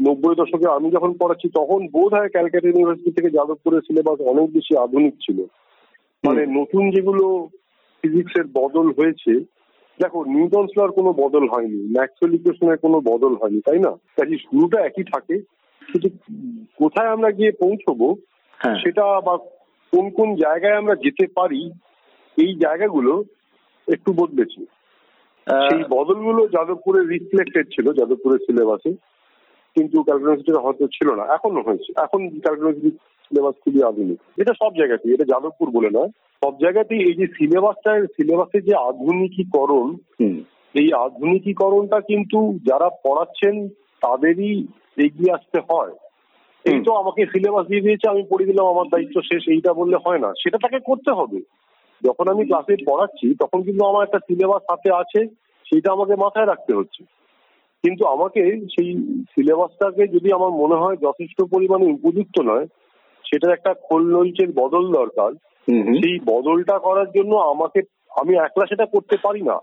নব্বই 0.00 0.34
দশকে 0.34 0.66
আমি 0.68 0.88
যখন 0.90 1.12
পড়াচ্ছি 1.12 1.48
তখন 1.48 1.80
বোধ 1.86 2.14
হয় 2.14 2.28
ক্যালকাটা 2.28 2.68
ইউনিভার্সিটি 2.68 3.10
থেকে 3.10 3.30
যাদবপুরের 3.30 3.80
সিলেবাস 3.80 4.18
অনেক 4.32 4.46
বেশি 4.50 4.72
আধুনিক 4.76 5.14
ছিল। 5.20 5.38
মানে 6.24 6.42
নতুন 6.46 6.90
যেগুলো 6.90 7.26
ফিজিক্সের 8.04 8.44
বদল 8.54 8.92
হয়েছে 8.92 9.44
দেখো 10.00 10.24
নিউটন 10.24 10.66
লর 10.78 10.90
কোনো 10.92 11.12
বদল 11.12 11.48
হয়নি 11.48 11.92
ম্যাক্সওয়েল 11.92 12.34
ইকুয়েশনের 12.34 12.76
কোনো 12.76 13.00
বদল 13.00 13.36
হয়নি 13.36 13.60
তাই 13.60 13.78
না? 13.78 13.90
কাজে 13.90 14.36
শুরুটা 14.38 14.84
একই 14.84 15.04
থাকে। 15.04 15.38
কিন্তু 15.92 16.08
কোথায় 16.76 17.08
আমরা 17.08 17.30
গিয়ে 17.30 17.52
পৌঁছবো 17.52 18.16
হ্যাঁ। 18.58 18.74
সেটা 18.74 19.20
বা 19.20 19.36
কোন 19.92 20.10
কোন 20.10 20.34
জায়গায় 20.34 20.76
আমরা 20.76 20.94
যেতে 20.94 21.26
পারি 21.34 21.70
এই 22.38 22.54
জায়গাগুলো 22.54 23.24
একটু 23.88 24.12
বদলেছে। 24.12 24.64
সেই 25.46 25.84
বদলগুলো 25.90 26.46
যাদবপুরে 26.46 27.00
রিফ্লেক্টেড 27.00 27.66
ছিল 27.66 27.92
যাদবপুরের 27.92 28.38
সিলেবাসে 28.38 28.92
কিন্তু 29.76 30.02
ক্যালকুলেশনটা 30.02 30.60
হয়তো 30.60 30.86
ছিল 30.86 31.14
না 31.14 31.24
এখনও 31.34 31.62
হয়েছে। 31.62 31.92
এখন 31.96 32.28
ক্যালকুলেশন 32.28 32.90
সিলেবাস 33.24 33.54
খুবই 33.64 33.82
আধুনিক। 33.82 34.18
এটা 34.36 34.52
সব 34.62 34.74
জায়গাতেই 34.76 35.14
এটা 35.14 35.24
যাদবপুর 35.24 35.70
বলে 35.70 35.90
নয় 35.90 36.08
সব 36.44 36.54
জায়গাতেই 36.60 36.98
এই 36.98 37.14
যে 37.14 37.26
সিলেবাসটা 37.26 38.06
সিলেবাসের 38.06 38.62
যে 38.64 38.74
আধুনিকীকরণ 38.74 39.96
এই 40.74 40.92
আধুনিকীকরণটা 40.92 42.00
কিন্তু 42.00 42.58
যারা 42.64 42.88
পড়াচ্ছেন 42.88 43.68
তাদেরই 44.02 44.66
এগিয়ে 44.96 45.32
আসতে 45.32 45.58
হয়। 45.70 45.92
এই 46.64 46.80
তো 46.84 46.92
আমাকে 46.92 47.26
সিলেবাস 47.26 47.66
দিয়ে 47.66 47.80
দিয়েছে 47.80 48.08
আমি 48.08 48.22
পড়ে 48.30 48.44
দিলাম 48.44 48.66
আমার 48.66 48.86
দায়িত্ব 48.88 49.20
শেষ 49.20 49.48
এইটা 49.48 49.72
বললে 49.72 49.96
হয় 50.06 50.18
না। 50.18 50.32
সেটা 50.32 50.58
তাকে 50.62 50.78
করতে 50.78 51.10
হবে। 51.10 51.40
যখন 52.02 52.28
আমি 52.28 52.44
ক্লাসে 52.44 52.74
পড়াচ্ছি 52.88 53.34
তখন 53.34 53.62
কিন্তু 53.62 53.84
আমার 53.84 54.04
একটা 54.04 54.18
সিলেবাস 54.18 54.62
হাতে 54.70 54.90
আছে 54.94 55.26
সেটা 55.66 55.92
আমাকে 55.92 56.14
মাথায় 56.16 56.46
রাখতে 56.46 56.74
হচ্ছে। 56.74 57.02
কিন্তু 57.84 58.06
আমাকে 58.06 58.40
সেই 58.46 58.94
সিলেবাসটাকে 59.34 60.08
যদি 60.08 60.32
আমার 60.32 60.50
মনে 60.50 60.74
হয় 60.74 60.96
যথেষ্ট 60.96 61.42
পরিমাণে 61.42 61.86
উপযুক্ত 61.92 62.40
নয় 62.40 62.66
সেটার 63.24 63.52
একটা 63.52 63.74
খোল 63.74 64.02
নলচের 64.10 64.52
বদল 64.54 64.92
দরকার। 64.92 65.32
সেই 65.72 66.18
বদলটা 66.24 66.78
করার 66.78 67.06
জন্য 67.10 67.34
আমাকে 67.34 67.82
আমি 68.10 68.34
একলা 68.34 68.66
সেটা 68.66 68.86
করতে 68.86 69.16
পারি 69.22 69.42
না। 69.42 69.58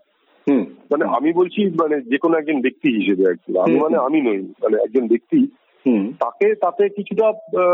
মানে 0.92 1.06
আমি 1.06 1.34
বলছি 1.34 1.66
মানে 1.66 2.02
যে 2.02 2.18
কোনো 2.18 2.38
একজন 2.38 2.62
ব্যক্তি 2.62 2.90
হিসেবে 2.90 3.60
আমি 3.60 3.80
মানে 3.80 3.98
আমি 3.98 4.22
নই 4.22 4.38
মানে 4.42 4.84
একজন 4.84 5.08
ব্যক্তি। 5.08 5.48
হুম। 5.86 6.12
তাকে 6.20 6.56
তাতে 6.56 6.90
কিছুটা 6.90 7.32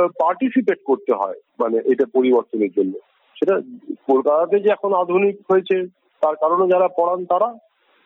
পার্টিসিপেট 0.07 0.77
করতে 0.85 1.13
হয় 1.13 1.33
মানে 1.59 1.81
এটা 1.85 2.05
পরিবর্তনের 2.13 2.69
জন্য। 2.77 2.93
সেটা 3.39 3.61
কলকাতাতে 4.07 4.59
যে 4.59 4.69
এখন 4.69 4.93
আধুনিক 4.93 5.37
হয়েছে 5.51 5.87
তার 6.21 6.35
কারণে 6.35 6.69
যারা 6.69 6.87
পড়ান 6.87 7.25
তারা 7.25 7.57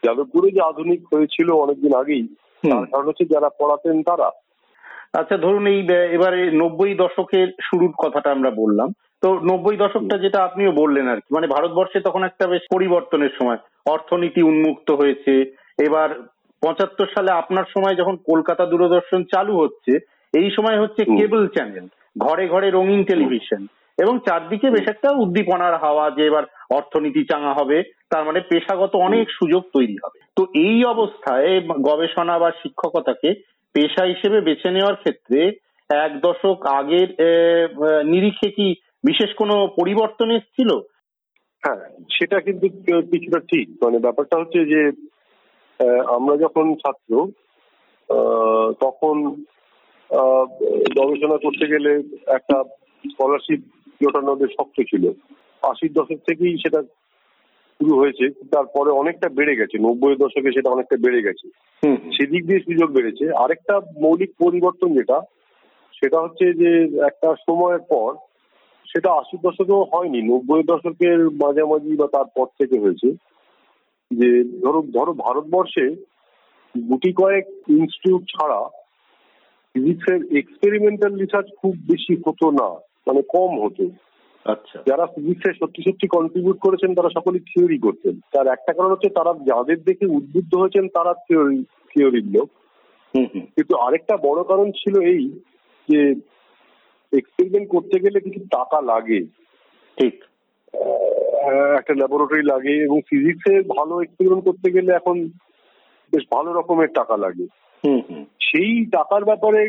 যাদবপুরে 0.04 0.52
যে 0.52 0.62
আধুনিক 0.62 1.14
হয়েছিল 1.14 1.52
অনেকদিন 1.52 1.94
আগেই 1.94 2.28
তার 2.72 2.86
কারণ 2.86 3.08
হচ্ছে 3.08 3.26
যারা 3.26 3.50
পড়াতেন 3.50 4.04
তারা। 4.04 4.32
আচ্ছা 5.14 5.38
ধরুন 5.38 5.68
এই 5.68 5.88
এবারে 5.90 6.52
নব্বই 6.52 6.96
দশকের 6.96 7.48
শুরুর 7.62 7.92
কথাটা 7.92 8.32
আমরা 8.32 8.52
বললাম। 8.52 8.94
তো 9.24 9.30
নব্বই 9.44 9.78
দশকটা 9.78 10.18
যেটা 10.18 10.40
আপনিও 10.44 10.72
বললেন 10.72 11.08
আর 11.08 11.16
কি। 11.16 11.30
মানে 11.36 11.48
ভারতবর্ষে 11.48 12.00
তখন 12.00 12.22
একটা 12.24 12.48
বেশ 12.48 12.64
পরিবর্তনের 12.74 13.34
সময়। 13.42 13.60
অর্থনীতি 13.86 14.42
উন্মুক্ত 14.42 14.88
হয়েছে। 14.92 15.34
এবার 15.78 16.10
পঁচাত্তর 16.62 17.08
সালে 17.16 17.32
আপনার 17.32 17.64
সময় 17.78 17.96
যখন 17.96 18.16
কলকাতা 18.26 18.66
দূরদর্শন 18.66 19.22
চালু 19.24 19.54
হচ্ছে 19.60 19.94
এই 20.34 20.50
সময় 20.52 20.78
হচ্ছে। 20.82 21.02
Cable 21.20 21.48
channel. 21.48 21.86
ঘরে 22.18 22.46
ঘরে 22.48 22.68
রঙিন 22.70 23.04
টেলিভিশন। 23.04 23.62
এবং 23.98 24.20
চারদিকে 24.20 24.68
বেশ 24.70 24.86
একটা 24.90 25.10
উদ্দীপনার 25.18 25.76
হাওয়া 25.78 26.06
যে 26.10 26.24
এবার 26.26 26.44
অর্থনীতি 26.70 27.22
চাঙা 27.24 27.54
হবে 27.54 27.78
তার 28.10 28.24
মানে 28.26 28.40
পেশাগত 28.50 28.94
অনেক 28.96 29.26
সুযোগ 29.30 29.64
তৈরি 29.74 29.98
হবে। 30.04 30.20
তো 30.36 30.44
এই 30.68 30.78
অবস্থায় 30.86 31.62
গবেষণা 31.82 32.36
বা 32.40 32.50
শিক্ষকতাকে 32.62 33.30
পেশা 33.76 34.04
হিসেবে 34.06 34.38
বেছে 34.42 34.70
নেওয়ার 34.72 34.96
ক্ষেত্রে 34.96 35.40
এক 35.90 36.12
দশক 36.22 36.58
আগের 36.80 37.10
নিরিখে 38.06 38.50
কি 38.50 38.68
বিশেষ 39.04 39.30
কোনো 39.36 39.56
পরিবর্তন 39.80 40.32
এসেছিল? 40.32 40.72
হ্যাঁ 41.64 41.82
সেটা 42.12 42.38
কিন্তু 42.40 42.66
কিছুটা 43.12 43.40
ঠিক। 43.40 43.68
মানে 43.84 43.98
ব্যাপারটা 44.00 44.36
হচ্ছে 44.40 44.60
যে 44.66 44.82
আমরা 46.08 46.38
যখন 46.38 46.66
ছাত্র 46.76 47.12
তখন 48.80 49.16
গবেষণা 50.98 51.38
করতে 51.38 51.66
গেলে 51.68 51.92
একটা 52.28 52.64
স্কলারশিপ 53.12 53.60
জোটানো 54.02 54.36
বেশ 54.36 54.52
শক্ত 54.60 54.78
ছিল। 54.82 55.04
আশির 55.64 55.94
দশক 55.94 56.20
থেকেই 56.30 56.58
সেটা 56.58 56.82
শুরু 57.80 57.94
হয়েছে 58.00 58.26
তারপরে 58.52 58.90
অনেকটা 58.92 59.30
বেড়ে 59.30 59.56
গেছে। 59.56 59.76
নব্বই 59.78 60.16
দশকে 60.16 60.52
সেটা 60.52 60.70
অনেকটা 60.70 60.96
বেড়ে 61.02 61.22
গেছে। 61.22 61.48
সেদিক 62.16 62.44
দিয়ে 62.48 62.60
সুযোগ 62.60 62.90
বেড়েছে। 62.92 63.26
আরেকটা 63.34 63.76
মৌলিক 64.02 64.32
পরিবর্তন 64.40 64.90
যেটা 64.94 65.18
সেটা 65.94 66.18
হচ্ছে 66.22 66.46
যে 66.54 66.70
একটা 67.06 67.30
সময়ের 67.48 67.84
পর 67.90 68.10
সেটা 68.94 69.12
আশির 69.12 69.40
দশকেও 69.44 69.86
হয়নি 69.94 70.22
নব্বই 70.22 70.64
দশকের 70.64 71.26
মাঝামাঝি 71.26 71.98
বা 71.98 72.08
তারপর 72.08 72.46
থেকে 72.46 72.80
হয়েছে। 72.80 73.12
যে 74.12 74.44
ধরো 74.44 74.82
ধরো 74.82 75.14
ভারতবর্ষে 75.14 75.90
গুটি 76.90 77.14
কয়েক 77.14 77.46
ইনস্টিটিউট 77.70 78.22
ছাড়া 78.22 78.70
ফিজিক্সের 79.74 80.38
এক্সপেরিমেন্টাল 80.38 81.16
রিসার্চ 81.16 81.48
খুব 81.62 81.72
বেশি 81.72 82.22
হতো 82.28 82.52
না 82.52 82.70
মানে 83.08 83.22
কম 83.22 83.66
হতো। 83.66 83.90
আচ্ছা। 84.46 84.84
যারা 84.88 85.06
ফিজিক্সে 85.06 85.54
সত্যি 85.54 85.84
সত্যি 85.84 86.08
কন্ট্রিবিউট 86.08 86.60
করেছেন 86.60 86.96
তারা 86.96 87.10
সকলে 87.10 87.40
থিওরি 87.40 87.78
করতেন। 87.78 88.20
তার 88.32 88.48
একটা 88.48 88.74
কারণ 88.74 88.92
হচ্ছে 88.92 89.10
তারা 89.10 89.34
যাদের 89.34 89.84
দেখে 89.84 90.06
উদ্বুদ্ধ 90.06 90.56
হয়েছেন 90.56 90.88
তারা 90.88 91.14
থিওরি 91.14 91.64
থিওরির 91.64 92.26
লোক। 92.26 92.50
হুম 93.16 93.26
হুম। 93.36 93.42
কিন্তু 93.42 93.76
আরেকটা 93.76 94.18
বড় 94.18 94.44
কারণ 94.44 94.72
ছিল 94.72 95.02
এই 95.02 95.30
যে 95.90 96.14
এক্সপেরিমেন্ট 97.14 97.70
করতে 97.70 98.00
গেলে 98.00 98.20
কিছু 98.20 98.40
টাকা 98.40 98.82
লাগে। 98.82 99.22
ঠিক। 99.98 100.24
একটা 101.78 101.94
ল্যাবরেটরি 101.94 102.44
লাগে 102.44 102.84
এবং 102.84 103.02
ফিজিক্সে 103.10 103.62
ভালো 103.62 104.02
এক্সপেরিমেন্ট 104.02 104.44
করতে 104.44 104.72
গেলে 104.72 104.94
এখন 104.94 105.28
বেশ 106.14 106.24
ভালো 106.32 106.54
রকমের 106.54 106.88
টাকা 106.88 107.18
লাগে। 107.18 107.48
সেই 108.42 108.86
টাকার 108.86 109.26
ব্যাপারে 109.26 109.62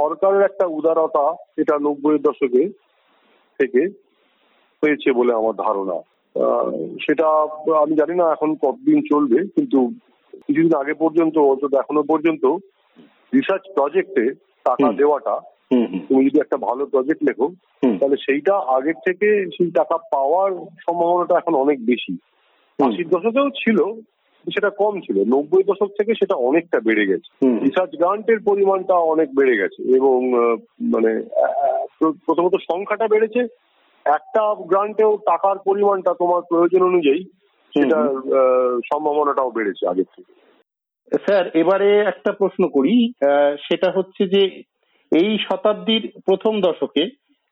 সরকারের 0.00 0.42
একটা 0.42 0.66
উদারতা 0.66 1.34
এটা 1.56 1.78
নব্বই 1.78 2.18
দশকে 2.18 2.68
থেকে 3.58 3.82
হয়েছে 4.82 5.12
বলে 5.12 5.34
আমার 5.34 5.54
ধারণা। 5.54 5.98
সেটা 7.00 7.26
আমি 7.82 7.94
জানি 7.94 8.14
না 8.14 8.32
এখন 8.32 8.54
কতদিন 8.54 9.02
চলবে 9.12 9.38
কিন্তু 9.44 9.78
কিছুদিন 10.32 10.74
আগে 10.74 10.94
পর্যন্ত 10.94 11.38
অন্তত 11.38 11.74
এখনও 11.74 12.02
পর্যন্ত 12.02 12.44
রিসার্চ 13.34 13.62
প্রজেক্টে 13.74 14.24
টাকা 14.64 14.92
দেওয়াটা 14.92 15.40
তুমি 16.08 16.24
যদি 16.24 16.38
একটা 16.40 16.56
ভালো 16.56 16.86
প্রজেক্ট 16.86 17.24
লেখো 17.24 17.46
তাহলে 18.00 18.16
সেইটা 18.16 18.54
আগের 18.76 18.94
থেকে 18.94 19.46
সেই 19.56 19.70
টাকা 19.70 19.96
পাওয়ার 19.96 20.52
সম্ভাবনাটা 20.80 21.34
এখন 21.36 21.54
অনেক 21.54 21.86
বেশি। 21.86 22.16
আশির 22.78 23.08
দশকেও 23.08 23.50
ছিল 23.50 23.78
সেটা 24.46 24.70
কম 24.70 25.00
ছিল। 25.00 25.16
নব্বই 25.34 25.62
দশক 25.62 25.90
থেকে 25.98 26.14
সেটা 26.14 26.34
অনেকটা 26.34 26.80
বেড়ে 26.80 27.06
গেছে। 27.06 27.30
রিসার্চ 27.60 27.96
গ্রান্টের 27.96 28.40
পরিমাণটা 28.40 28.94
অনেক 28.94 29.28
বেড়ে 29.36 29.56
গেছে 29.56 29.96
এবং 29.96 30.16
মানে 30.82 31.22
প্রথমত 32.26 32.54
সংখ্যাটা 32.54 33.08
বেড়েছে। 33.08 33.40
একটা 34.06 34.54
গ্রান্টেও 34.54 35.16
টাকার 35.16 35.56
পরিমাণটা 35.58 36.14
তোমার 36.18 36.42
প্রয়োজন 36.48 36.82
অনুযায়ী 36.82 37.24
সেটার 37.72 38.08
আহ, 38.08 38.78
সম্ভাবনাটাও 38.80 39.50
বেড়েছে 39.50 39.88
আগের 39.88 40.04
থেকে। 40.04 40.32
স্যার 41.16 41.46
এবারে 41.54 41.98
একটা 41.98 42.32
প্রশ্ন 42.32 42.68
করি। 42.68 43.12
সেটা 43.60 43.90
হচ্ছে 43.90 44.26
যে 44.26 44.62
এই 45.12 45.30
শতাব্দীর 45.46 46.02
প্রথম 46.26 46.54
দশকে 46.60 47.02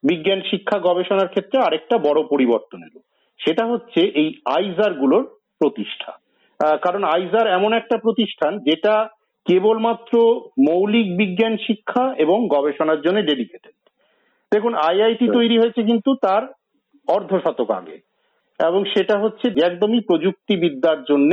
বিজ্ঞান 0.03 0.41
শিক্ষা 0.51 0.77
গবেষণার 0.79 1.29
ক্ষেত্রে 1.29 1.57
আরেকটা 1.63 1.97
বড় 1.99 2.21
পরিবর্তন 2.23 2.81
এলো। 2.83 3.01
সেটা 3.41 3.65
হচ্ছে 3.67 4.01
এই 4.21 4.29
আইজারগুলোর 4.57 5.25
প্রতিষ্ঠা 5.61 6.13
কারণ 6.83 7.03
আইজার 7.05 7.47
এমন 7.49 7.71
একটা 7.73 7.97
প্রতিষ্ঠান 7.97 8.53
যেটা 8.59 8.95
কেবলমাত্র 9.47 10.15
মৌলিক 10.69 11.07
বিজ্ঞান 11.17 11.55
শিক্ষা 11.67 12.05
এবং 12.25 12.39
গবেষণার 12.49 13.03
জন্য 13.03 13.19
ডেডিকেটেড 13.23 13.75
দেখুন 14.53 14.73
আইআইটি। 14.89 15.27
তৈরি 15.29 15.57
হয়েছে 15.59 15.81
কিন্তু 15.83 16.11
তার 16.25 16.43
অর্ধ 17.09 17.31
শতক 17.45 17.71
আগে। 17.71 17.97
এবং 18.61 18.81
সেটা 18.95 19.17
হচ্ছে 19.19 19.47
একদমই 19.69 20.01
প্রযুক্তিবিদ্যার 20.09 21.01
জন্য 21.11 21.31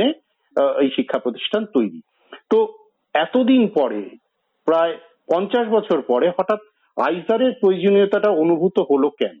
এই 0.82 0.88
শিক্ষা 0.96 1.18
প্রতিষ্ঠান 1.18 1.62
তৈরি। 1.76 2.00
তো 2.50 2.58
এতদিন 3.14 3.62
পরে 3.78 4.00
প্রায় 4.66 4.94
পঞ্চাশ 5.28 5.68
বছর 5.68 6.00
পরে 6.00 6.30
হঠাৎ 6.38 6.58
আইসারের 6.96 7.52
প্রয়োজনীয়তাটা 7.60 8.30
অনুভূত 8.30 8.78
হলো 8.90 9.10
কেন? 9.10 9.38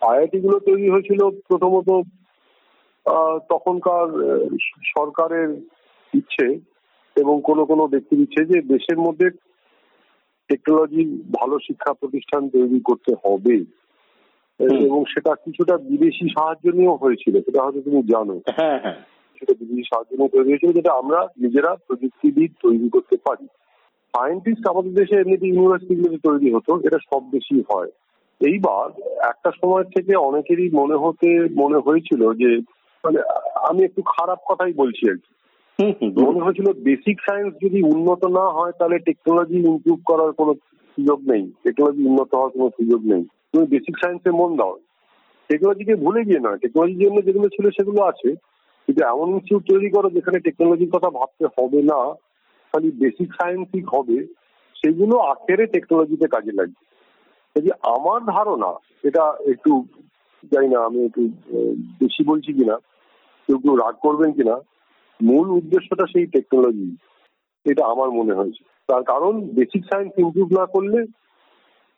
আইআইটি 0.00 0.40
গুলো 0.40 0.58
তৈরি 0.58 0.90
হয়েছিল 0.90 1.30
প্রথমত 1.48 1.88
তখনকার 3.48 4.08
সরকারের 4.84 5.50
ইচ্ছে 6.14 6.46
এবং 7.16 7.40
কোনো 7.44 7.64
কোনো 7.64 7.86
ব্যক্তির 7.86 8.20
ইচ্ছে 8.20 8.44
যে 8.44 8.62
দেশের 8.62 8.98
মধ্যে 8.98 9.30
টেকনোলজি 10.48 11.04
ভালো 11.40 11.58
শিক্ষা 11.58 11.92
প্রতিষ্ঠান 11.92 12.48
তৈরি 12.48 12.80
করতে 12.80 13.14
হবে। 13.24 13.64
এবং 14.60 15.04
সেটা 15.04 15.34
কিছুটা 15.34 15.76
বিদেশি 15.76 16.28
সাহায্য 16.28 16.70
নিয়েও 16.70 16.96
হয়েছিল 16.96 17.40
সেটা 17.40 17.62
হয়তো 17.62 17.80
তুমি 17.80 18.02
জানো। 18.02 18.40
হ্যাঁ 18.56 18.80
হ্যাঁ। 18.80 18.94
সেটা 19.38 19.54
বিদেশি 19.60 19.82
সাহায্য 19.82 20.16
নিয়ে 20.16 20.28
তৈরি 20.28 20.50
হয়েছিল 20.50 20.72
যেটা 20.72 20.92
আমরা 20.92 21.28
নিজেরা 21.38 21.76
প্রযুক্তিবিদ 21.86 22.52
তৈরি 22.62 22.88
করতে 22.88 23.16
পারি। 23.16 23.46
সায়েন্টিস্ট 24.16 24.66
আমাদের 24.66 24.94
দেশে 24.94 25.16
এমনিতে 25.16 25.46
ইউনিভার্সিটিগুলোতে 25.46 26.18
তৈরি 26.24 26.54
হতো 26.54 26.80
এটা 26.84 26.98
সব 26.98 27.30
বেশি 27.30 27.62
হয়। 27.72 27.90
এইবার 28.40 29.02
একটা 29.28 29.50
সময় 29.50 29.84
থেকে 29.84 30.16
অনেকেরই 30.16 30.70
মনে 30.74 30.94
হতে 30.94 31.48
মনে 31.56 31.78
হয়েছিল 31.78 32.32
যে 32.32 32.56
মানে 33.04 33.18
আমি 33.68 33.84
একটু 33.84 34.02
খারাপ 34.02 34.38
কথাই 34.48 34.72
বলছি 34.72 35.10
আর 35.10 35.16
কি। 35.16 35.30
মনে 36.22 36.40
হয়েছিল 36.40 36.72
বেসিক 36.72 37.20
সায়েন্স 37.20 37.54
যদি 37.64 37.82
উন্নত 37.82 38.24
না 38.24 38.44
হয় 38.50 38.72
তাহলে 38.72 38.98
টেকনোলজি 38.98 39.56
ইমপ্রুভ 39.56 39.98
করার 40.04 40.32
কোনো 40.32 40.54
সুযোগ 40.94 41.20
নেই। 41.30 41.52
টেকনোলজি 41.64 42.04
উন্নত 42.04 42.34
হওয়ার 42.34 42.50
কোনো 42.50 42.68
সুযোগ 42.68 43.00
নেই। 43.04 43.22
তুমি 43.52 43.66
বেসিক 43.66 43.96
সায়েন্সে 43.98 44.30
মন 44.30 44.56
দাও। 44.56 44.76
টেকনোলজিকে 45.48 45.94
ভুলে 45.94 46.24
গিয়ে 46.24 46.40
নয়। 46.40 46.58
টেকনোলজির 46.58 47.08
জন্য 47.08 47.22
যেগুলো 47.22 47.48
ছিল 47.48 47.70
সেগুলো 47.70 48.02
আছে। 48.02 48.34
কিন্তু 48.86 49.04
এমন 49.04 49.28
ইনস্টিটিউট 49.28 49.62
তৈরি 49.68 49.90
করো 49.90 50.10
যেখানে 50.10 50.38
টেকনোলজির 50.38 50.90
কথা 50.90 51.10
ভাবতে 51.10 51.44
হবে 51.44 51.82
না। 51.82 52.29
খালি 52.70 52.90
বেসিক 53.02 53.30
সায়েন্সই 53.38 53.82
হবে, 53.92 54.18
সেগুলো 54.76 55.14
আখেরে 55.32 55.64
টেকনোলজিতে 55.74 56.26
কাজে 56.34 56.52
লাগবে। 56.58 56.82
যদি 57.56 57.70
আমার 57.96 58.20
ধারণা, 58.34 58.70
এটা 59.08 59.24
একটু 59.52 59.72
জানি 60.52 60.68
না, 60.74 60.78
আমি 60.88 60.98
একটু 61.08 61.22
বেশি 62.00 62.22
বলছি 62.30 62.50
কিনা, 62.58 62.76
কেউ 63.48 63.58
কেউ 63.62 63.74
রাগ 63.76 63.94
করবেন 64.06 64.30
কিনা, 64.38 64.56
মূল 65.20 65.46
উদ্দেশ্যটা 65.58 66.04
সেই 66.12 66.26
টেকনোলজি 66.34 66.90
এটা 67.66 67.82
আমার 67.92 68.10
মনে 68.18 68.36
হয়েছে। 68.38 68.62
তার 68.88 69.02
কারণ 69.12 69.34
বেসিক 69.56 69.82
সায়েন্স 69.90 70.12
ইমপ্রুভ 70.24 70.48
না 70.58 70.64
করলে 70.74 70.98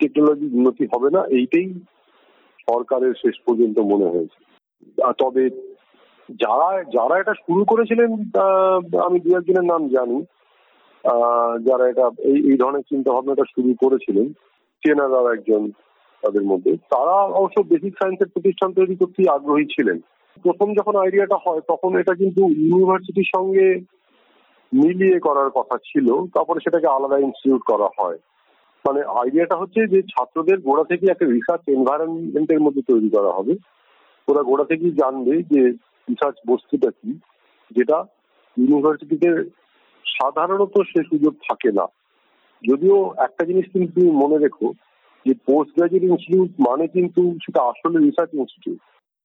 টেকনোলজি 0.00 0.46
উন্নতি 0.56 0.84
হবে 0.92 1.08
না, 1.16 1.20
এইটাই 1.38 1.68
সরকারের 2.68 3.14
শেষ 3.22 3.36
পর্যন্ত 3.46 3.78
মনে 3.92 4.12
হয়েছে। 4.14 4.38
তবে, 5.20 5.44
যারা 6.42 6.68
যারা 6.96 7.14
এটা 7.18 7.34
শুরু 7.44 7.62
করেছিলেন 7.70 8.10
আমি 9.06 9.18
দু 9.24 9.30
একজনের 9.38 9.66
নাম 9.72 9.82
জানি 9.96 10.18
যারা 11.66 11.88
এটা, 11.88 12.10
এই 12.22 12.38
এই 12.50 12.56
ধরনের 12.56 12.80
চিন্তা 12.80 13.12
ভাবনাটা 13.12 13.44
শুরু 13.54 13.74
করেছিলেন 13.82 14.32
চেনারাও 14.82 15.32
একজন 15.32 15.70
তাদের 16.22 16.42
মধ্যে। 16.42 16.76
তারা 16.76 17.12
অবশ্য 17.12 17.62
বেসিক 17.62 17.94
সায়েন্সের 17.98 18.32
প্রতিষ্ঠান 18.34 18.72
তৈরি 18.72 18.96
করতেই 18.96 19.28
আগ্রহী 19.28 19.64
ছিলেন। 19.64 20.00
প্রথম 20.44 20.74
যখন 20.74 20.96
আইডিয়াটা 20.96 21.38
হয়, 21.46 21.60
তখন 21.60 21.96
এটা 21.96 22.14
কিন্তু 22.14 22.48
ইউনিভার্সিটির 22.48 23.32
সঙ্গে 23.36 23.80
মিলিয়ে 24.72 25.18
করার 25.20 25.50
কথা 25.50 25.78
ছিল। 25.84 26.26
তারপরে 26.34 26.60
সেটাকে 26.60 26.86
আলাদা 26.86 27.18
ইনস্টিটিউট 27.18 27.62
করা 27.62 27.88
হয়। 27.98 28.18
মানে 28.86 29.02
আইডিয়াটা 29.02 29.56
হচ্ছে 29.56 29.86
যে 29.86 30.02
ছাত্রদের 30.02 30.60
গোড়া 30.60 30.84
থেকে 30.84 31.10
একটা 31.10 31.26
রিসার্চ 31.26 31.62
এনভায়রনমেন্টের 31.68 32.60
মধ্যে 32.60 32.82
তৈরি 32.88 33.08
করা 33.08 33.32
হবে। 33.32 33.56
ওরা 34.28 34.42
গোড়া 34.42 34.64
থেকেই 34.64 34.90
জানবে 34.90 35.42
যে 35.42 35.70
রিসার্চ 36.08 36.36
বস্তুটা 36.46 36.90
কি, 36.90 37.18
যেটা 37.70 38.04
ইউনিভার্সিটিতে 38.56 39.28
সাধারণত 40.06 40.78
সে 40.78 41.02
সুযোগ 41.02 41.34
থাকে 41.34 41.72
না। 41.72 41.86
যদিও 42.68 43.14
একটা 43.18 43.44
জিনিস 43.44 43.64
কিন্তু 43.72 43.92
তুমি 43.92 44.10
মনে 44.10 44.38
রেখো 44.38 44.72
যে 45.26 45.34
পোস্ট 45.34 45.76
গ্রাজুয়েট 45.76 46.04
ইনস্টিটিউট 46.04 46.50
মানে 46.68 46.86
কিন্তু 46.86 47.32
সেটা 47.34 47.62
আসলে 47.62 47.98
রিসার্চ 47.98 48.34
ইনস্টিটিউট 48.34 48.78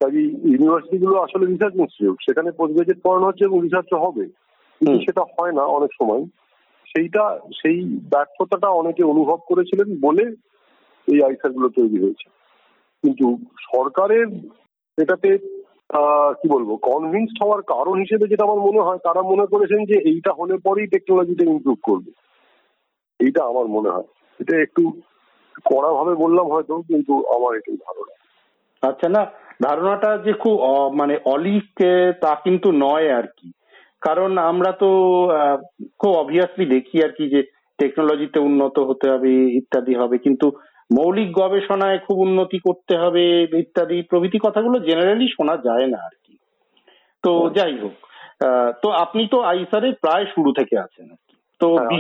কাজে 0.03 0.21
ইউনিভার্সিটি 0.21 0.97
গুলো 0.97 1.21
আসলে 1.21 1.45
রিসার্চ 1.45 1.75
ইনস্টিটিউট 1.75 2.17
সেখানে 2.21 2.51
পোস্ট 2.51 2.73
গ্রাজুয়েট 2.75 2.99
পড়ানো 3.03 3.27
হচ্ছে 3.27 3.43
এবং 3.43 3.61
রিসার্চও 3.61 3.97
হবে। 3.97 4.25
কিন্তু। 4.25 4.99
সেটা 4.99 5.21
হয় 5.21 5.51
না 5.51 5.61
অনেক 5.61 5.89
সময়। 6.03 6.25
সেইটা 6.85 7.39
সেই 7.61 7.83
ব্যর্থতাটা 7.83 8.67
অনেকে 8.67 9.03
অনুভব 9.03 9.35
করেছিলেন 9.35 9.97
বলে 10.01 10.23
এই 11.07 11.23
আইসারগুলো 11.23 11.69
তৈরি 11.69 12.03
হয়েছে। 12.03 12.29
কিন্তু 13.03 13.37
সরকারের 13.59 14.27
এটাতে 15.01 15.56
কি 16.39 16.47
বলব 16.49 16.69
কনভিন্সড 16.89 17.37
হওয়ার 17.43 17.61
কারণ 17.61 17.95
হিসেবে 17.99 18.25
যেটা 18.27 18.43
আমার 18.43 18.61
মনে 18.67 18.81
হয়, 18.81 18.97
তারা 18.97 19.21
মনে 19.21 19.45
করেছেন 19.45 19.81
যে 19.85 19.97
এইটা 20.11 20.31
হলে 20.39 20.57
পরেই 20.57 20.87
টেকনোলজিটা 20.87 21.43
ইমপ্রুভ 21.45 21.77
করবে। 21.83 22.11
এইটা 23.19 23.41
আমার 23.43 23.67
মনে 23.75 23.89
হয়। 23.89 24.07
এটা 24.39 24.55
একটু 24.61 24.83
কড়া 25.65 25.91
ভাবে 25.93 26.13
বললাম 26.15 26.47
হয়তো, 26.53 26.73
কিন্তু 26.81 27.13
আমার 27.35 27.51
এটাই 27.55 27.77
ধারণা। 27.85 28.13
আচ্ছা 28.83 29.07
না, 29.09 29.21
ধারণাটা 29.61 30.17
যে 30.17 30.33
খুব 30.33 30.55
মানে 30.93 31.15
অলিক 31.25 31.69
তা 32.21 32.31
কিন্তু 32.43 32.71
নয় 32.71 33.07
আর 33.13 33.27
কি। 33.37 33.51
কারণ 34.01 34.37
আমরা 34.37 34.71
তো 34.71 34.89
খুব 35.99 36.11
অবভিয়াসলি 36.13 36.65
দেখি 36.65 36.97
আর 37.03 37.11
কি 37.17 37.29
যে 37.29 37.41
টেকনোলজিতে 37.79 38.39
উন্নত 38.39 38.79
হতে 38.79 39.05
হবে, 39.09 39.29
ইত্যাদি 39.59 39.93
হবে। 39.95 40.17
কিন্তু 40.17 40.47
মৌলিক 40.89 41.29
গবেষণায় 41.31 41.99
খুব 41.99 42.17
উন্নতি 42.19 42.57
করতে 42.59 42.93
হবে 42.97 43.23
ইত্যাদি 43.59 43.97
প্রভৃতি 44.01 44.37
কথাগুলো 44.41 44.77
জেনারেলি 44.79 45.27
শোনা 45.27 45.55
যায় 45.57 45.87
না 45.87 45.99
আর 46.03 46.15
কি। 46.23 46.33
তো 47.23 47.31
যাই 47.49 47.75
হোক 47.77 47.95
তো 48.81 48.87
আপনি 48.89 49.23
তো 49.27 49.37
আইসারে 49.41 49.89
প্রায় 50.01 50.25
শুরু 50.25 50.49
থেকে 50.53 50.75
আছেন 50.77 51.07
তো 51.61 51.67
হ্যাঁ, 51.75 51.91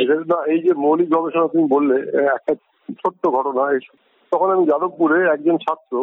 এই 0.45 0.59
যে 0.59 0.71
মৌলিক 0.75 1.09
গবেষণা 1.09 1.47
তুমি 1.47 1.65
বললে 1.67 1.95
একটা 2.35 2.53
ছোট্ট 2.99 3.23
ঘটনা 3.27 3.63
তখন 4.31 4.49
আমি 4.51 4.63
যাদবপুরে 4.65 5.17
একজন 5.27 5.57
ছাত্র 5.57 5.93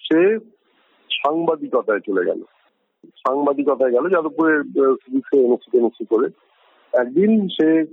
সে 0.00 0.20
সাংবাদিকতায় 1.10 2.00
চলে 2.00 2.22
গেল। 2.24 2.40
সাংবাদিকতায় 3.16 3.92
গেল 3.92 4.04
যাদবপুরে 4.08 4.52
ফিজিক্সে 5.02 5.36
এনএসসি 5.44 5.68
টেনএসসি 5.70 6.04
করে। 6.04 6.26
একদিন 6.92 7.48
সে 7.48 7.84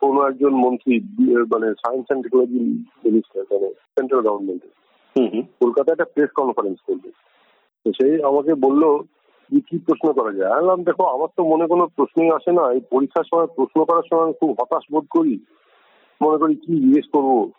কোনো 0.00 0.26
একজন 0.26 0.52
মন্ত্রী 0.54 1.00
মানে 1.54 1.74
সায়েন্স 1.74 2.06
অ্যান্ড 2.06 2.22
টেকনোলজি 2.22 2.58
মিনিস্টার 3.04 3.42
মানে 3.50 3.68
সেন্ট্রাল 3.68 4.20
গভর্নমেন্টের 4.20 4.74
কলকাতায় 5.60 5.92
একটা 5.92 6.04
প্রেস 6.04 6.30
কনফারেন্স 6.34 6.78
করবে। 6.86 7.08
তো 7.84 7.90
সেই 7.90 8.22
আমাকে 8.22 8.54
বলল 8.54 8.98
যে 9.52 9.60
কি 9.60 9.78
প্রশ্ন 9.78 10.12
করা 10.12 10.32
যায়? 10.32 10.50
আমি 10.50 10.60
বললাম 10.60 10.82
দেখো 10.82 11.04
আমার 11.04 11.28
তো 11.36 11.44
মনে 11.44 11.66
কোনো 11.66 11.86
প্রশ্নই 11.86 12.30
আসে 12.30 12.52
না। 12.52 12.72
এই 12.72 12.80
পরীক্ষার 12.90 13.24
সময় 13.24 13.46
প্রশ্ন 13.46 13.84
করার 13.84 14.02
সময় 14.10 14.24
আমি 14.24 14.32
খুব 14.32 14.50
হতাশ 14.50 14.82
বোধ 14.92 15.04
করি। 15.10 15.38
মনে 16.22 16.38
করি 16.38 16.54
কি 16.54 16.72
জিজ্ঞেস 16.80 17.04
করব 17.12 17.50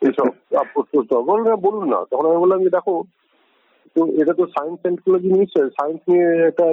এসব। 0.00 0.28
প্রশ্ন 0.92 1.22
বলুন 1.56 1.88
না। 1.88 2.04
তখন 2.10 2.26
আমি 2.26 2.36
বললাম 2.36 2.62
যে 2.62 2.70
দেখো 2.70 3.02
তো 3.96 4.06
এটা 4.22 4.32
তো 4.32 4.46
science 4.46 4.78
and 4.80 4.98
technology 4.98 5.28
minister 5.28 5.70
science 5.70 6.00
নিয়ে 6.08 6.46
একটা 6.46 6.66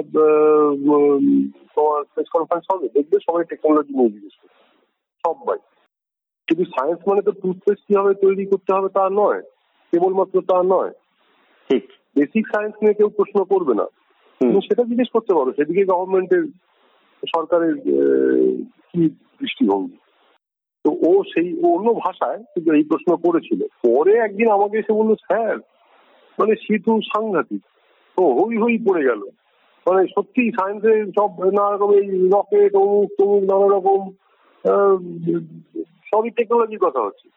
তোমার 1.74 2.04
প্রেস 2.04 2.28
কনফারেন্স 2.32 2.66
হবে 2.72 2.88
দেখবে 2.88 3.16
সবাই 3.22 3.44
টেকনোলজি 3.44 3.92
নিয়ে 3.94 4.10
জিজ্ঞেস 4.10 4.34
করবে 4.40 4.60
সবাই। 5.24 5.58
কিন্তু 6.48 6.64
সায়েন্স 6.64 7.00
মানে 7.08 7.22
তো 7.22 7.32
টুথপেস্ট 7.32 7.82
কীভাবে 7.88 8.14
তৈরি 8.14 8.46
করতে 8.46 8.70
হবে 8.74 8.88
তা 8.88 9.08
নয় 9.10 9.40
কেবলমাত্র 9.92 10.40
তা 10.40 10.62
নয়। 10.62 10.90
ঠিক। 11.70 11.84
বেসিক 12.16 12.44
সায়েন্স 12.46 12.74
নিয়ে 12.82 12.94
কেউ 12.94 13.08
প্রশ্ন 13.08 13.44
করবে 13.44 13.74
না। 13.74 13.86
তুমি 14.40 14.60
সেটা 14.60 14.82
জিজ্ঞেস 14.82 15.08
করতে 15.12 15.34
পারো 15.34 15.52
সেদিকে 15.52 15.84
গভর্নমেন্টের 15.84 16.44
সরকারের 17.22 17.74
কি 18.88 19.08
দৃষ্টিভঙ্গি। 19.40 19.96
তো 20.84 20.90
ও 21.08 21.22
সেই 21.22 21.48
অন্য 21.62 21.94
ভাষায় 21.94 22.38
কিন্তু 22.42 22.74
এই 22.74 22.82
প্রশ্ন 22.82 23.16
করেছিল। 23.16 23.60
পরে 23.82 24.12
একদিন 24.16 24.48
আমাকে 24.50 24.78
এসে 24.78 24.92
বলল 24.92 25.14
স্যার 25.14 25.56
মানে 26.38 26.54
সিটু 26.54 27.00
সাংঘাতিক। 27.00 27.62
তো 28.16 28.32
হই 28.32 28.56
হই 28.56 28.78
পড়ে 28.78 29.02
গেল। 29.04 29.20
মানে 29.86 30.06
সত্যি 30.06 30.50
সায়েন্সে 30.50 31.04
সব 31.06 31.44
নানা 31.44 31.76
রকম 31.76 31.92
এই 31.92 32.28
রকেট 32.34 32.74
অমুক 32.74 33.10
তমুক 33.18 33.42
নানা 33.42 33.76
রকম 33.76 34.10
সবই 36.04 36.30
টেকনোলজির 36.30 36.78
কথা 36.78 37.00
হচ্ছে। 37.00 37.28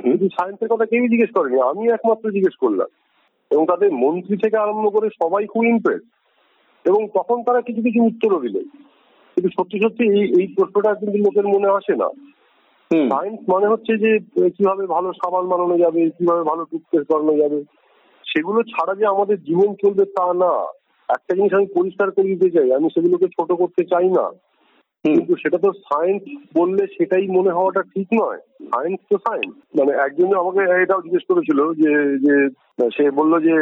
কিন্তু 0.00 0.28
সায়েন্সের 0.28 0.68
কথা 0.68 0.86
কেউই 0.86 1.08
জিজ্ঞেস 1.08 1.30
করেনি 1.34 1.60
আমি 1.60 1.88
একমাত্র 1.88 2.30
জিজ্ঞেস 2.30 2.56
করলাম। 2.56 2.88
এবং 3.50 3.66
তাদের 3.66 3.92
মন্ত্রী 3.92 4.36
থেকে 4.36 4.56
আরম্ভ 4.56 4.92
করে 4.92 5.08
সবাই 5.08 5.46
খুব 5.46 5.64
ইমপ্রেস 5.64 6.02
এবং 6.84 7.08
তখন 7.14 7.42
তারা 7.42 7.60
কিছু 7.60 7.82
কিছু 7.82 8.04
উত্তরও 8.04 8.40
দিলেন। 8.40 8.64
কিন্তু 9.34 9.48
সত্যি 9.48 9.80
সত্যি 9.80 10.04
এই 10.04 10.40
এই 10.40 10.54
প্রশ্নটা 10.56 10.94
কিন্তু 10.94 11.18
লোকের 11.18 11.48
মনে 11.48 11.68
আসে 11.68 11.96
না। 11.96 12.08
হুম। 12.92 13.08
সায়েন্স 13.08 13.40
মানে 13.50 13.66
হচ্ছে 13.66 13.98
যে 13.98 14.18
কীভাবে 14.50 14.86
ভালো 14.86 15.12
সাবান 15.12 15.48
বানানো 15.48 15.78
যাবে 15.78 16.10
কীভাবে 16.10 16.42
ভালো 16.42 16.64
টুথপেস্ট 16.64 17.12
বানানো 17.12 17.36
যাবে। 17.36 17.77
সেগুলো 18.28 18.62
ছাড়া 18.62 18.94
যে 18.94 19.06
আমাদের 19.06 19.42
জীবন 19.42 19.74
চলবে 19.74 20.04
তা 20.04 20.32
না। 20.32 20.52
একটা 21.08 21.34
জিনিস 21.34 21.54
আমি 21.54 21.66
পরিষ্কার 21.74 22.10
করে 22.10 22.28
দিতে 22.28 22.50
চাই 22.50 22.72
আমি 22.72 22.88
সেগুলোকে 22.94 23.26
ছোট 23.26 23.52
করতে 23.52 23.84
চাই 23.84 24.08
না। 24.08 24.26
কিন্তু 25.04 25.34
সেটা 25.34 25.58
তো 25.58 25.72
সায়েন্স 25.72 26.22
বললে 26.54 26.86
সেটাই 26.86 27.26
মনে 27.28 27.50
হওয়াটা 27.50 27.82
ঠিক 27.82 28.08
নয়। 28.22 28.38
সায়েন্স 28.62 29.00
তো 29.10 29.18
সায়েন্স 29.18 29.80
মানে 29.80 29.92
একজন 29.92 30.34
আমাকে 30.38 30.82
এটাও 30.82 31.02
জিজ্ঞেস 31.02 31.24
করেছিল 31.28 31.72
যে 31.72 31.92
যে 32.18 32.36
সে 32.90 33.10
বলল 33.10 33.32
যে 33.40 33.54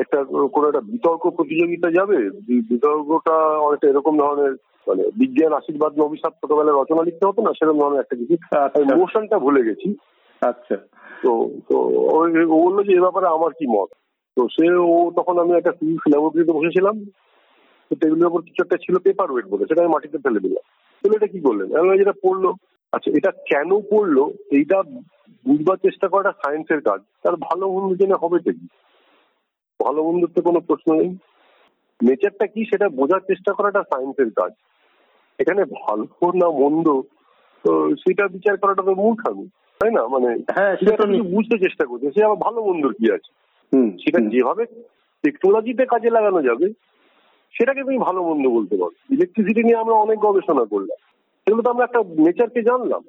একটা 0.00 0.24
কোনো 0.24 0.68
একটা 0.68 0.80
বিতর্ক 0.80 1.30
প্রতিযোগিতা 1.30 1.90
যাবে। 1.90 2.30
বিতর্কটা 2.70 3.36
অনেকটা 3.58 3.88
এরকম 3.88 4.18
ধরনের 4.18 4.52
মানে 4.86 5.02
বিজ্ঞান 5.16 5.52
আশীর্বাদ 5.52 6.00
অভিশাপ 6.00 6.32
ছোটবেলায় 6.32 6.76
রচনা 6.76 7.02
লিখতে 7.02 7.26
হতো 7.26 7.42
না 7.42 7.52
সেরকম 7.52 7.78
ধরনের 7.78 8.00
একটা 8.00 8.16
কিছু 8.16 8.34
আচ্ছা। 8.56 8.96
মোশনটা 8.96 9.38
ভুলে 9.38 9.62
গেছি। 9.62 9.94
আচ্ছা। 10.40 10.76
তো 11.22 11.50
তো 11.68 11.76
ও 12.12 12.18
বলল 12.64 12.82
যে 12.82 12.92
এ 12.96 13.00
ব্যাপারে 13.00 13.26
আমার 13.26 13.52
কি 13.52 13.66
মত? 13.66 13.88
তো 14.36 14.48
সে, 14.48 14.70
ও 14.70 15.10
তখন 15.16 15.38
আমি 15.38 15.52
একটা 15.52 15.72
ফিজিক্স 15.72 16.04
ল্যাবরেটরিতে 16.08 16.52
বসেছিলাম। 16.52 17.04
তো 17.90 17.96
টেবিলের 17.96 18.26
উপর 18.26 18.40
কিছু 18.40 18.62
একটা 18.62 18.76
ছিল 18.76 18.98
পেপার 18.98 19.32
ওয়েট 19.32 19.46
বলে, 19.46 19.64
সেটা 19.68 19.82
আমি 19.82 19.92
মাটিতে 19.92 20.18
ফেলে 20.18 20.40
দিলাম। 20.40 20.62
তাহলে 21.02 21.16
এটা 21.16 21.26
কি 21.26 21.40
করলেন? 21.40 21.96
যেটা 21.98 22.12
পড়ল। 22.12 22.52
আচ্ছা 22.92 23.10
এটা 23.14 23.30
কেন 23.30 23.80
পড়ল? 23.80 24.24
এইটা 24.50 24.82
বুঝবার 25.46 25.76
চেষ্টা 25.76 26.08
করাটা 26.08 26.32
সায়েন্সের 26.32 26.80
কাজ। 26.80 27.00
তার 27.22 27.36
ভালো 27.36 27.68
মন্দ 27.68 28.02
জেনে 28.02 28.14
হবে 28.14 28.38
তো 28.38 28.50
কি? 28.50 28.66
ভালো 29.84 30.04
মন্দের 30.04 30.28
তো 30.34 30.42
কোনো 30.42 30.60
প্রশ্ন 30.60 30.94
নেই। 30.94 31.16
নেচারটা 32.08 32.46
কি 32.46 32.64
সেটা 32.64 32.88
বোঝার 32.88 33.20
চেষ্টা 33.20 33.52
করাটা 33.52 33.82
সায়েন্সের 33.82 34.30
কাজ। 34.30 34.52
এখানে 35.38 35.64
ভালো 35.64 36.06
না 36.34 36.50
মন্দ, 36.50 37.00
তো 37.64 37.96
সেটা 37.96 38.28
বিচার 38.28 38.56
করাটা 38.56 38.82
তো 38.82 38.94
মূর্খামি। 38.94 39.48
তাই 39.80 39.90
না? 39.90 40.02
মানে 40.06 40.28
হ্যাঁ 40.54 40.76
সেটা 40.76 41.04
বুঝতে 41.36 41.58
চেষ্টা 41.58 41.84
করছে। 41.86 42.06
সে 42.10 42.24
আবার 42.24 42.36
ভালো 42.36 42.62
বন্ধুর 42.62 42.94
কি 42.94 43.06
আছে? 43.12 43.30
হুম 43.72 43.88
সেটা। 43.98 44.18
যেভাবে 44.20 44.64
টেকনোলজিতে 45.24 45.84
কাজে 45.86 46.10
লাগানো 46.10 46.42
যাবে 46.42 46.66
সেটাকে 47.54 47.80
তুমি 47.82 47.98
ভালো 47.98 48.22
মন্দ 48.22 48.48
বলতে 48.48 48.76
পারো। 48.76 48.94
ইলেকট্রিসিটি 49.10 49.62
নিয়ে 49.64 49.76
আমরা 49.76 49.94
অনেক 49.94 50.18
গবেষণা 50.18 50.64
করলাম। 50.64 50.98
সেগুলো 51.46 51.62
তো 51.62 51.70
আমরা 51.70 51.84
একটা 51.84 52.00
নেচারকে 52.18 52.62
জানলাম। 52.62 53.02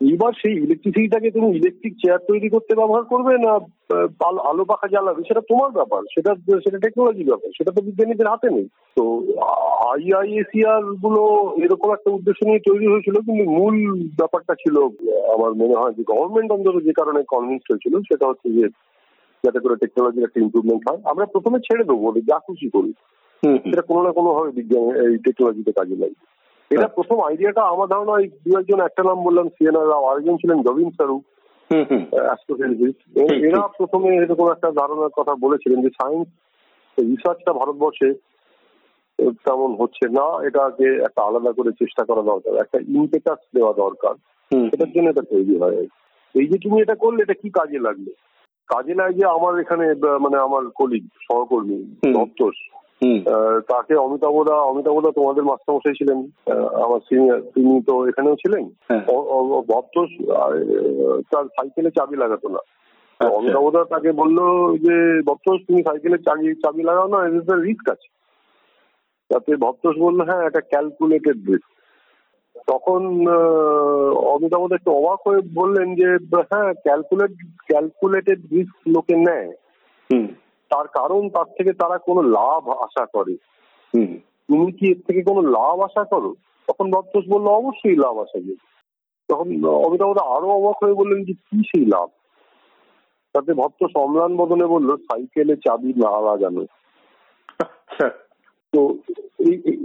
এবার 0.00 0.32
সেই 0.32 0.56
ইলেকট্রিসিটিটাকে 0.56 1.30
তুমি 1.30 1.56
ইলেকট্রিক 1.56 1.94
চেয়ার 1.94 2.18
তৈরি 2.18 2.48
করতে 2.48 2.74
ব্যবহার 2.74 3.02
করবে 3.04 3.38
না 3.38 3.52
আলো- 4.48 4.64
পাখা 4.64 4.88
জ্বালাবে? 4.88 5.22
সেটা 5.28 5.40
তোমার 5.40 5.70
ব্যাপার। 5.70 6.02
সেটা 6.02 6.34
সেটা 6.34 6.78
টেকনোলজির 6.78 7.26
ব্যাপার। 7.26 7.50
সেটা 7.58 7.70
তো 7.70 7.82
বিজ্ঞানীদের 7.82 8.26
হাতে 8.26 8.50
নেই। 8.50 8.68
তো 8.96 9.22
আইআইএসিআরগুলো 9.92 11.52
এরকম 11.64 11.92
একটা 11.92 12.10
উদ্দেশ্য 12.10 12.46
নিয়ে 12.46 12.58
তৈরি 12.58 12.86
হয়েছিল 12.86 13.14
কিন্তু 13.14 13.50
মূল 13.50 13.94
ব্যাপারটা 13.94 14.54
ছিল 14.54 14.82
আমার 15.32 15.54
মনে 15.54 15.74
হয় 15.74 15.92
যে 15.92 16.02
গভর্নমেন্ট 16.06 16.52
অন্তত 16.52 16.82
যে 16.82 16.92
কারণে 16.92 17.22
কনভিন্স 17.22 17.62
হয়েছিল 17.70 18.00
সেটা 18.00 18.26
হচ্ছে 18.26 18.52
যে 18.52 18.68
যাতে 19.44 19.58
করে 19.58 19.76
টেকনোলজির 19.76 20.24
একটা 20.24 20.40
ইমপ্রুভমেন্ট 20.40 20.90
হয়। 20.90 20.98
আমরা 21.04 21.26
প্রথমে 21.26 21.58
ছেড়ে 21.58 21.84
দেবো 21.84 22.12
যা 22.20 22.38
খুশি 22.38 22.70
করি। 22.70 22.92
সেটা 23.58 23.82
কোনো 23.82 24.02
না 24.02 24.12
কোনো 24.12 24.34
ভাবে 24.34 24.50
বিজ্ঞান 24.50 25.10
এই 25.10 25.16
টেকনোলজিতে 25.16 25.72
কাজে 25.72 25.96
লাগে 25.96 26.29
এটা 26.70 26.88
প্রথম 26.88 27.20
আইডিয়াটা 27.20 27.62
আমার 27.62 27.88
ধারণা 27.88 28.14
এই 28.20 28.28
দু 28.44 28.50
একজন 28.58 28.80
একটা 28.80 29.02
নাম 29.02 29.24
বললাম 29.24 29.48
সিএনআর 29.48 29.88
রাও 29.88 30.04
আরেকজন 30.04 30.36
ছিলেন 30.36 30.62
জবিন 30.62 30.90
সারু 30.90 31.16
অ্যাস্ট্রোফিজিক্স 32.12 33.00
এরা 33.42 33.66
প্রথমে 33.68 34.16
এরকম 34.16 34.50
একটা 34.50 34.70
ধারণার 34.70 35.08
কথা 35.08 35.34
বলেছিলেন 35.34 35.82
যে 35.82 35.88
সায়েন্স 35.88 36.28
রিসার্চটা 36.98 37.52
ভারতবর্ষে 37.52 38.08
তেমন 39.44 39.70
হচ্ছে 39.80 40.04
না 40.08 40.26
এটাকে 40.46 40.86
একটা 41.04 41.22
আলাদা 41.22 41.52
করে 41.52 41.70
চেষ্টা 41.72 42.04
করা 42.04 42.22
দরকার 42.22 42.54
একটা 42.56 42.78
ইম্পেটাস 42.88 43.38
দেওয়া 43.54 43.72
দরকার। 43.72 44.14
এটার 44.72 44.90
জন্য 44.92 45.10
এটা 45.10 45.22
তৈরি 45.22 45.54
হয়। 45.58 45.86
এই 46.34 46.46
যে 46.46 46.58
তুমি 46.58 46.82
এটা 46.82 46.94
করলে 46.94 47.22
এটা 47.22 47.34
কি 47.34 47.50
কাজে 47.50 47.78
লাগল? 47.78 48.06
কাজে 48.68 48.94
লাগে 48.94 49.24
আমার 49.26 49.60
এখানে 49.60 49.84
মানে 50.20 50.36
আমার 50.36 50.62
কলিগ 50.74 51.04
সহকর্মী 51.30 51.76
হুম। 52.04 52.14
দত্তস 53.02 53.26
হুম। 53.26 53.34
আহ, 53.34 53.60
তাকে 53.60 53.94
অমিতাভদা 53.94 54.54
অমিতাভদা 54.54 55.10
তোমাদের 55.10 55.44
মাস্টারমশাই 55.44 55.92
ছিলেন 55.92 56.18
আমার 56.82 57.00
সিনিয়র 57.00 57.40
তিনি 57.40 57.82
তো 57.82 58.08
এখানেও 58.08 58.36
ছিলেন। 58.36 58.70
হ্যাঁ। 58.88 59.00
ভক্তোষ 59.60 60.10
তার 61.32 61.44
সাইকেলে 61.44 61.90
চাবি 61.90 62.16
লাগাতো 62.16 62.48
না। 62.48 62.58
আচ্ছা। 63.18 63.36
অমিতাভদা 63.36 63.84
তাকে 63.84 64.12
বলল 64.12 64.38
যে 64.76 65.22
ভক্তোষ 65.26 65.60
তুমি 65.66 65.82
সাইকেলে 65.82 66.18
চাবি 66.18 66.54
চাবি 66.54 66.82
লাগাও 66.82 67.08
না 67.08 67.26
এর 67.26 67.60
রিস্ক 67.62 67.90
আছে। 67.90 68.08
তাতে 69.28 69.56
ভক্তোষ 69.56 69.96
বলল 69.98 70.20
হ্যাঁ 70.20 70.46
একটা 70.46 70.60
ক্যালকুলেটেড 70.60 71.50
রিস্ক 71.50 71.70
তখন 72.66 73.26
অমিতাভদা 74.16 74.74
একটু 74.74 74.90
অবাক 74.90 75.28
হয়ে 75.28 75.40
বললেন 75.54 75.94
যে 75.94 76.36
হ্যাঁ 76.36 76.72
ক্যালকুলেট 76.72 77.30
ক্যালকুলেটেড 77.66 78.40
রিস্ক 78.52 78.88
লোকে 78.88 79.16
নেয়। 79.16 79.48
হুম। 80.12 80.26
তার 80.70 80.86
কারণ 80.86 81.28
তার 81.28 81.44
থেকে 81.44 81.72
তারা 81.72 81.98
কোনো 81.98 82.22
লাভ 82.22 82.68
আশা 82.68 83.06
করে। 83.06 83.32
হুম। 83.94 84.16
তুমি 84.48 84.72
কি 84.72 84.90
এর 84.90 85.00
থেকে 85.06 85.22
কোনো 85.22 85.40
লাভ 85.40 85.80
আশা 85.80 86.04
করো? 86.04 86.34
তখন 86.68 86.90
ভক্তোষ 86.90 87.24
বলল 87.28 87.46
অবশ্যই 87.46 87.96
লাভ 87.96 88.18
আশা 88.18 88.38
করি। 88.38 88.56
তখন 89.28 89.64
অমিতাভদা 89.64 90.36
আরও 90.36 90.48
অবাক 90.48 90.84
হয়ে 90.84 90.94
বললেন 90.94 91.24
যে 91.24 91.32
কি 91.32 91.58
সেই 91.58 91.86
লাভ? 91.86 92.08
তাতে 93.34 93.54
ভক্ত 93.54 93.84
সম্রান 93.84 94.36
বদনে 94.36 94.66
বলল 94.66 94.96
সাইকেলে 94.96 95.56
চাবি 95.56 95.88
না 95.88 96.20
লাগানো। 96.20 96.66
তো 98.72 98.94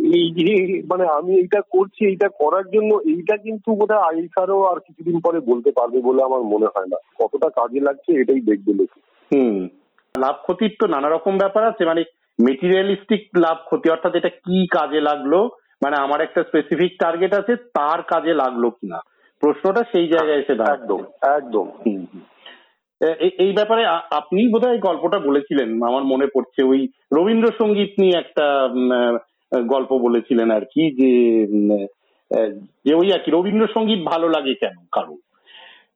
এই 0.03 0.31
যে 0.31 0.81
মানে 0.89 1.05
আমি 1.07 1.35
এইটা 1.35 1.61
করছি 1.61 2.05
এইটা 2.05 2.29
করার 2.29 2.69
জন্য 2.69 2.95
এইটা 2.95 3.37
কিন্তু 3.37 3.75
বোধহয় 3.75 4.01
আইসারও 4.01 4.63
আর 4.63 4.79
কিছুদিন 4.79 5.19
পরে 5.19 5.39
বলতে 5.39 5.71
পারবে 5.71 6.01
বলে 6.01 6.23
আমার 6.23 6.43
মনে 6.43 6.65
হয় 6.65 6.85
না। 6.85 6.97
কতটা 7.19 7.49
কাজে 7.49 7.79
লাগছে 7.79 8.21
এটাই 8.21 8.41
দেখবে 8.41 8.73
লোক। 8.73 8.89
হুম। 9.33 9.67
লাভ 10.15 10.35
ক্ষতির 10.41 10.73
তো 10.79 10.85
নানা 10.87 11.09
রকম 11.09 11.37
ব্যাপার 11.37 11.63
আছে 11.63 11.83
মানে 11.85 12.01
মেটেরিয়ালিস্টিক 12.39 13.23
লাভ 13.37 13.57
ক্ষতি 13.65 13.87
অর্থাৎ 13.89 14.13
এটা 14.15 14.29
কি 14.29 14.67
কাজে 14.67 15.01
লাগল 15.01 15.33
মানে 15.81 15.95
আমার 15.95 16.19
একটা 16.21 16.41
স্পেসিফিক 16.43 16.91
টার্গেট 16.99 17.33
আছে 17.33 17.53
তার 17.73 17.99
কাজে 18.03 18.33
লাগল 18.33 18.63
কিনা? 18.69 18.99
প্রশ্নটা 19.43 19.81
সেই 19.91 20.07
জায়গায় 20.07 20.39
এসে 20.39 20.53
একদম 20.67 21.01
একদম। 21.37 21.67
এই 23.39 23.51
ব্যাপারে 23.53 23.83
আপনি 24.11 24.41
বোধহয় 24.47 24.79
গল্পটা 24.79 25.19
বলেছিলেন 25.19 25.69
আমার 25.83 26.03
মনে 26.03 26.27
পড়ছে 26.27 26.61
ওই 26.63 26.79
রবীন্দ্রসঙ্গীত 27.11 27.91
নিয়ে 27.97 28.15
একটা 28.17 28.45
গল্প 29.67 29.91
বলেছিলেন 29.97 30.51
আর 30.51 30.63
কি 30.65 30.83
যে 30.91 31.11
যে 32.85 32.93
ওই 32.93 33.07
আর 33.13 33.19
কি 33.19 33.29
রবীন্দ্রসঙ্গীত 33.31 34.01
ভালো 34.07 34.27
লাগে 34.29 34.53
কেন 34.53 34.77
কারণ 34.91 35.17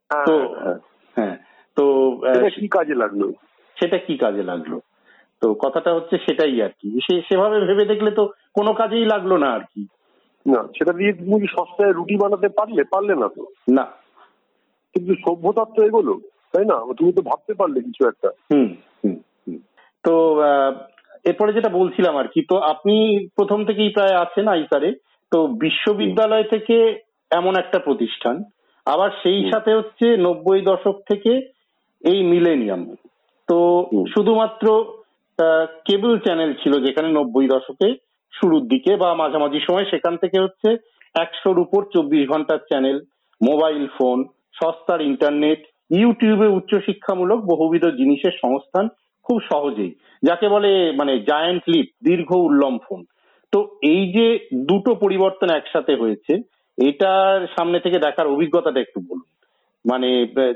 হ্যাঁ, 0.10 0.25
তো 0.25 0.36
হ্যাঁ। 0.55 0.79
হ্যাঁ 1.15 1.36
তো 1.77 1.84
কি 2.55 2.67
কাজে 2.67 2.95
লাগল? 2.95 3.21
সেটা 3.79 3.97
কি 3.97 4.17
কাজে 4.17 4.43
লাগল? 4.43 4.79
তো 5.41 5.53
কথাটা 5.53 5.93
হচ্ছে 5.93 6.17
সেটাই 6.17 6.61
আর 6.61 6.69
কি। 6.81 6.87
সেভাবে 7.29 7.59
ভেবে 7.61 7.85
দেখলে 7.85 8.11
তো 8.11 8.23
কোনো 8.53 8.73
কাজেই 8.73 9.05
লাগল 9.05 9.37
না 9.37 9.49
আর 9.51 9.63
কি। 9.73 9.81
না 10.45 10.67
সেটা 10.77 10.93
দিয়ে 10.93 11.13
তুমি 11.13 11.47
সস্তায় 11.47 11.93
রুটি 11.93 12.15
বানাতে 12.17 12.47
পারলে? 12.49 12.83
পারলে 12.83 13.15
না 13.15 13.27
তো। 13.27 13.43
না। 13.71 13.85
কিন্তু 14.95 15.13
সভ্যতার 15.25 15.65
তো 15.75 15.83
এগোলো 15.83 16.13
তাই 16.53 16.65
না? 16.65 16.75
তুমি 16.97 17.11
তো 17.13 17.21
ভাবতে 17.21 17.53
পারলে 17.53 17.81
কিছু 17.81 18.07
একটা। 18.07 18.29
হুম 18.51 18.67
হুম 19.03 19.17
হুম। 19.47 19.59
তো 20.03 20.41
এরপরে 21.25 21.53
যেটা 21.53 21.69
বলছিলাম 21.69 22.17
আর 22.17 22.27
কি 22.27 22.41
তো 22.41 22.55
আপনি 22.57 22.95
প্রথম 23.35 23.65
থেকেই 23.65 23.89
প্রায় 23.89 24.15
আছেন 24.15 24.47
আইসারে 24.47 24.93
তো 25.31 25.47
বিশ্ববিদ্যালয় 25.47 26.43
থেকে 26.43 26.99
এমন 27.31 27.55
একটা 27.55 27.79
প্রতিষ্ঠান। 27.79 28.43
আবার 28.85 29.09
সেই 29.23 29.51
সাথে 29.51 29.73
হচ্ছে 29.73 30.05
নব্বই 30.17 30.61
দশক 30.61 30.95
থেকে 31.11 31.31
এই 32.01 32.23
মিলেনিয়াম। 32.23 32.81
তো। 33.49 33.57
শুধুমাত্র 34.13 34.65
কেবল 35.88 36.13
চ্যানেল 36.17 36.51
ছিল 36.62 36.73
যেখানে 36.85 37.09
নব্বই 37.09 37.47
দশকে 37.47 37.88
শুরুর 38.33 38.63
দিকে 38.67 38.91
বা 38.95 39.09
মাঝামাঝি 39.13 39.59
সময় 39.59 39.85
সেখান 39.91 40.13
থেকে 40.17 40.38
হচ্ছে 40.39 40.69
একশোর 41.15 41.57
উপর 41.59 41.81
চব্বিশ 41.93 42.23
ঘণ্টার 42.29 42.59
চ্যানেল 42.69 42.97
মোবাইল 43.41 43.83
ফোন 43.97 44.17
সস্তার 44.55 44.99
ইন্টারনেট 45.01 45.59
ইউটিউবে 45.91 46.47
উচ্চশিক্ষামূলক 46.49 47.39
বহুবিধ 47.45 47.83
জিনিসের 47.99 48.35
সংস্থান 48.43 48.85
খুব 49.25 49.38
সহজেই 49.51 49.91
যাকে 50.23 50.47
বলে 50.49 50.71
মানে 50.99 51.13
জায়ান্ট 51.29 51.63
লিপ 51.67 51.88
দীর্ঘ 52.03 52.29
উল্লম্ফন 52.47 52.99
তো 53.53 53.59
এই 53.93 54.03
যে 54.12 54.27
দুটো 54.69 54.91
পরিবর্তন 54.95 55.49
একসাথে 55.51 55.93
হয়েছে 55.95 56.33
এটার 56.77 57.41
সামনে 57.55 57.77
থেকে 57.79 57.97
দেখার 57.99 58.28
অভিজ্ঞতাটা 58.28 58.80
একটু 58.82 58.99
বলুন 58.99 59.28
মানে 59.86 60.09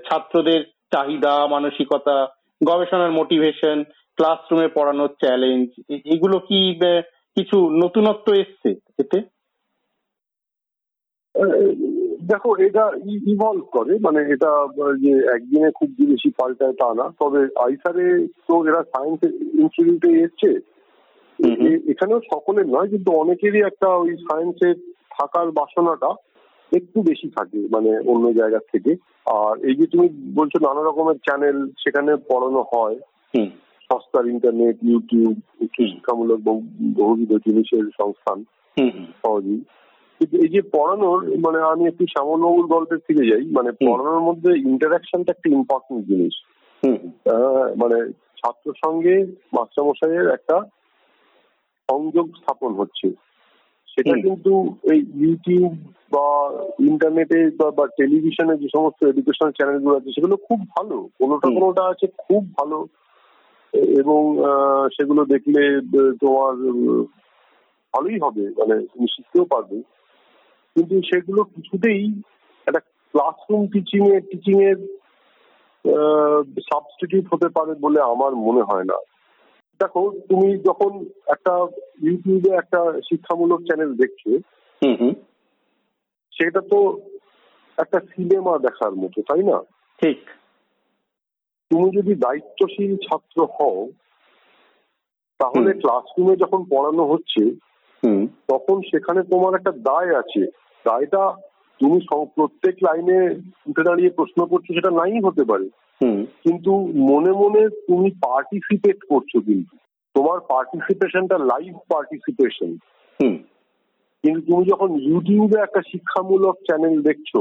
ছাত্রদের 0.05 0.61
চাহিদা 0.91 1.33
মানসিকতা 1.47 2.17
গবেষণার 2.63 3.11
মোটিভেশন 3.11 3.77
ক্লাসরুমে 4.17 4.67
পড়ানোর 4.67 5.11
চ্যালেঞ্জ 5.19 5.67
এগুলো 6.05 6.37
কি 6.39 6.59
কিছু 7.37 7.57
নতুনত্ব 7.83 8.27
এসছে 8.33 8.69
এতে 8.99 9.19
দেখো 12.21 12.49
এটা 12.57 12.83
ইভলভ 13.27 13.63
করে 13.69 13.93
মানে 13.99 14.19
এটা 14.33 14.51
যে 14.99 15.13
একদিনে 15.35 15.69
খুব 15.71 15.89
বেশি 16.11 16.29
পাল্টায় 16.29 16.75
তা 16.81 16.89
না 16.93 17.05
তবে 17.19 17.41
আইসারে 17.65 18.05
তো 18.47 18.53
এরা 18.69 18.81
সায়েন্স 18.93 19.19
ইনস্টিটিউটে 19.59 20.09
এসছে। 20.23 20.49
এখানেও 21.91 22.19
সকলের 22.33 22.67
নয় 22.67 22.89
কিন্তু 22.89 23.09
অনেকেরই 23.13 23.61
একটা 23.61 23.87
ওই 23.95 24.11
সায়েন্সে 24.27 24.69
থাকার 25.11 25.47
বাসনাটা 25.51 26.09
একটু 26.73 27.01
বেশি 27.01 27.29
থাকে 27.29 27.67
মানে 27.71 27.99
অন্য 27.99 28.33
জায়গা 28.33 28.59
থেকে। 28.59 28.95
আর 29.25 29.65
এই 29.65 29.75
যে 29.75 29.85
তুমি 29.87 30.09
বলছো 30.35 30.59
নানা 30.59 30.83
রকমের 30.83 31.15
চ্যানেল 31.15 31.67
সেখানে 31.67 32.15
পড়ানো 32.15 32.65
হয়। 32.75 32.99
সস্তার 33.79 34.27
ইন্টারনেট 34.27 34.77
ইউটিউব 34.83 35.33
শিক্ষামূলক 35.61 36.39
বহু- 36.39 37.03
বহুবিধ 37.03 37.33
জিনিসের 37.33 37.83
সংস্থান। 38.01 38.43
সহজেই। 39.25 39.61
কিন্তু 40.19 40.37
এই 40.37 40.47
যে 40.47 40.61
পড়ানোর 40.61 41.29
মানে 41.37 41.61
আমি 41.61 41.87
একটু 41.87 42.05
শ্যামলবাবুর 42.05 42.67
গল্পের 42.67 42.97
থেকে 42.97 43.29
যাই 43.29 43.41
মানে 43.41 43.71
পড়ানোর 43.71 44.19
মধ্যে 44.19 44.59
ইন্টারাকশনটা 44.59 45.33
একটা 45.37 45.49
ইম্পর্টেন্ট 45.49 46.05
জিনিস। 46.05 46.33
মানে 47.77 48.11
ছাত্র 48.11 48.73
সঙ্গে 48.85 49.25
মাস্টারমশাইয়ের 49.53 50.29
একটা 50.29 50.61
সংযোগ 51.91 52.27
স্থাপন 52.27 52.73
হচ্ছে। 52.73 53.11
সেটা 53.93 54.13
কিন্তু 54.13 54.75
এই 54.83 55.05
ইউটিউব 55.15 55.71
বা 56.11 56.51
ইন্টারনেটে 56.79 57.49
বা 57.77 57.87
টেলিভিশনে 57.87 58.57
যে 58.57 58.67
সমস্ত 58.75 59.03
এডুকেশনাল 59.03 59.51
চ্যানেলগুলো 59.51 59.97
আছে 59.97 60.09
সেগুলো 60.09 60.35
খুব 60.35 60.59
ভালো। 60.69 61.09
কোনোটা 61.19 61.47
কোনোটা 61.47 61.83
আছে 61.83 62.07
খুব 62.07 62.53
ভালো। 62.57 62.87
এবং 63.73 64.37
সেগুলো 64.89 65.25
দেখলে 65.25 65.81
তোমার 66.21 66.53
ভালোই 67.93 68.19
হবে। 68.19 68.41
মানে 68.41 68.85
তুমি 68.85 69.07
শিখতেও 69.15 69.45
পারবে। 69.45 69.77
কিন্তু 70.75 71.01
সেগুলো 71.01 71.43
কিছুতেই 71.43 72.21
একটা 72.67 72.79
ক্লাসরুম 73.13 73.67
টিচিং 73.67 74.13
এর 74.13 74.21
টিচিং 74.21 74.63
এর 74.63 74.77
সাবস্টিটিউট 76.61 77.25
হতে 77.33 77.47
পারে 77.49 77.73
বলে 77.81 78.01
আমার 78.01 78.35
মনে 78.35 78.61
হয় 78.61 78.83
না। 78.83 79.12
দেখো 79.79 80.11
তুমি 80.29 80.57
যখন 80.57 81.05
একটা 81.27 81.67
ইউটিউবে 82.01 82.55
একটা 82.55 82.79
শিক্ষামূলক 82.99 83.59
চ্যানেল 83.59 83.93
দেখছ 83.93 84.21
সেটা 86.33 86.61
তো 86.61 87.01
একটা 87.77 87.99
সিনেমা 87.99 88.57
দেখার 88.57 88.91
মতো 88.91 89.21
তাই 89.21 89.43
না? 89.43 89.59
ঠিক। 90.01 90.17
তুমি 91.71 91.97
যদি 91.97 92.15
দায়িত্বশীল 92.15 92.97
ছাত্র 92.97 93.47
হও 93.59 93.89
তাহলে 95.39 95.73
ক্লাসরুমে 95.73 96.35
যখন 96.35 96.63
পড়ানো 96.63 97.03
হচ্ছে 97.05 97.43
হুম। 98.03 98.27
তখন 98.47 98.81
সেখানে 98.81 99.23
তোমার 99.23 99.55
একটা 99.55 99.71
দায় 99.71 100.19
আছে। 100.19 100.45
দায়টা 100.85 101.35
তুমি 101.79 101.99
প্রত্যেক 102.35 102.75
লাইনে 102.83 103.19
উঠে 103.65 103.83
দাঁড়িয়ে 103.83 104.09
প্রশ্ন 104.09 104.45
করছ 104.45 104.65
সেটা 104.67 104.91
নাই 104.91 105.21
হতে 105.21 105.43
পারে। 105.43 105.69
কিন্তু 106.11 106.71
মনে 106.95 107.31
মনে 107.31 107.69
তুমি 107.69 108.11
পার্টিসিপেট 108.11 108.97
করছ 109.09 109.45
কিন্তু। 109.45 109.77
তোমার 110.15 110.39
পার্টিসিপেশনটা 110.39 111.37
লাইভ 111.37 111.75
পার্টিসিপেশন 111.89 112.71
হুম। 113.19 113.37
কিন্তু 114.23 114.41
তুমি 114.41 114.65
যখন 114.65 114.99
ইউটিউবে 114.99 115.59
একটা 115.61 115.81
শিক্ষামূলক 115.81 116.55
চ্যানেল 116.55 117.01
দেখছ 117.01 117.37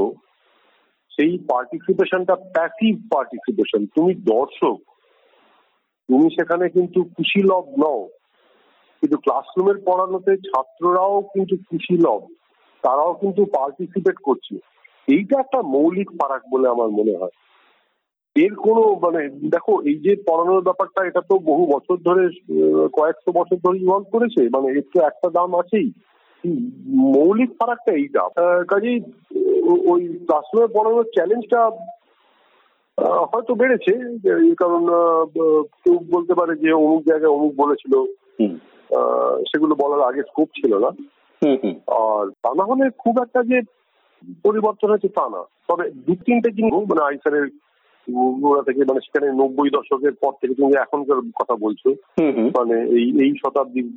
সেই 1.09 1.37
পার্টিসিপেশনটা 1.37 2.35
প্যাসিভ 2.35 2.99
পার্টিসিপেশন 3.13 3.85
তুমি 3.85 4.13
দর্শক। 4.15 4.77
তুমি 6.09 6.29
সেখানে 6.29 6.69
কিন্তু 6.69 7.03
কুশীলভ 7.03 7.65
নও। 7.79 8.09
কিন্তু 9.01 9.17
ক্লাসরুমের 9.17 9.75
পড়ানোতে 9.85 10.37
ছাত্ররাও 10.37 11.21
কিন্তু 11.21 11.55
কুশীলভ। 11.57 12.21
তারাও 12.81 13.13
কিন্তু 13.13 13.45
পার্টিসিপেট 13.45 14.15
করছে। 14.23 14.55
এইটা 15.07 15.39
একটা 15.39 15.61
মৌলিক 15.61 16.09
ফারাক 16.09 16.41
বলে 16.51 16.67
আমার 16.67 16.87
মনে 16.87 17.17
হয়। 17.17 17.29
এর 18.35 18.53
কোনো 18.55 18.81
মানে 19.03 19.21
দেখো 19.49 19.81
এই 19.81 19.95
যে 19.95 20.15
পড়ানোর 20.27 20.61
ব্যাপারটা 20.61 21.05
এটা 21.05 21.21
তো 21.21 21.39
বহু 21.39 21.63
বছর 21.65 21.97
ধরে 21.97 22.23
কয়েকশো 22.93 23.31
বছর 23.31 23.57
ধরে 23.65 23.77
ইভলভ 23.77 24.05
করেছে। 24.11 24.41
মানে 24.49 24.67
এর 24.71 24.85
তো 24.93 24.99
একটা 25.01 25.29
দাম 25.29 25.55
আছেই। 25.55 25.91
মৌলিক 27.15 27.51
ফারাকটা 27.59 27.91
এইটা 27.91 28.21
আহ, 28.21 28.63
কাজেই 28.63 28.97
ওই 29.91 30.01
ক্লাসরুমে 30.25 30.67
পড়ানোর 30.73 31.03
চ্যালেঞ্জটা 31.03 31.61
হয়তো 33.31 33.55
বেড়েছে। 33.55 33.93
এই 34.43 34.55
কারণ 34.55 34.83
কেউ 35.83 35.95
বলতে 36.11 36.33
পারে 36.33 36.53
যে 36.55 36.69
অমুক 36.73 37.01
জায়গায় 37.07 37.31
অমুক 37.31 37.51
বলেছিল। 37.55 37.93
সেগুলো 39.45 39.73
বলার 39.75 40.01
আগে 40.01 40.21
স্কোপ 40.21 40.49
ছিল 40.55 40.73
না। 40.77 40.89
আর 42.01 42.25
তা 42.43 42.49
না 42.55 42.63
হলে 42.63 42.85
খুব 42.97 43.15
একটা 43.21 43.43
যে 43.43 43.57
পরিবর্তন 44.43 44.89
হয়েছে 44.89 45.07
তা 45.07 45.25
না। 45.29 45.41
তবে 45.67 45.85
দু 46.05 46.13
তিনটে 46.25 46.49
জিনিস 46.51 46.73
মানে 46.73 47.03
আইসারের 47.03 47.47
ওরা 48.43 48.61
থেকে 48.63 48.81
মানে 48.85 49.01
সেখানে 49.01 49.27
নব্বই 49.31 49.69
দশকের 49.69 50.13
পর 50.13 50.33
থেকে 50.41 50.53
তুমি 50.53 50.73
এখনকার 50.75 51.19
কথা 51.35 51.55
বলছো 51.55 51.89
মানে 52.57 52.75
এই 52.81 53.05
এই 53.19 53.31
শতাব্দীর 53.45 53.87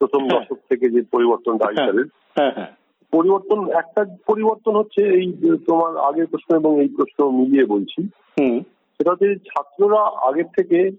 প্রথম 0.00 0.22
হ্যাঁ। 0.24 0.40
দশক 0.40 0.58
থেকে 0.68 0.90
যে 0.90 1.00
পরিবর্তনটা 1.12 1.64
আইসারের 1.66 2.06
হ্যাঁ 2.36 2.52
হ্যাঁ। 2.52 2.72
পরিবর্তন 3.12 3.58
একটা 3.70 4.04
পরিবর্তন 4.26 4.76
হচ্ছে 4.76 5.02
এই 5.08 5.26
তোমার 5.66 5.96
আগের 5.98 6.26
প্রশ্ন 6.26 6.50
এবং 6.56 6.72
এই 6.80 6.88
প্রশ্ন 6.88 7.18
মিলিয়ে 7.30 7.66
বলছি। 7.66 8.00
হুম। 8.40 8.56
সেটা 9.00 9.10
হচ্ছে 9.10 9.28
ছাত্ররা 9.44 10.00
আগের 10.00 10.48
থেকে 10.56 10.90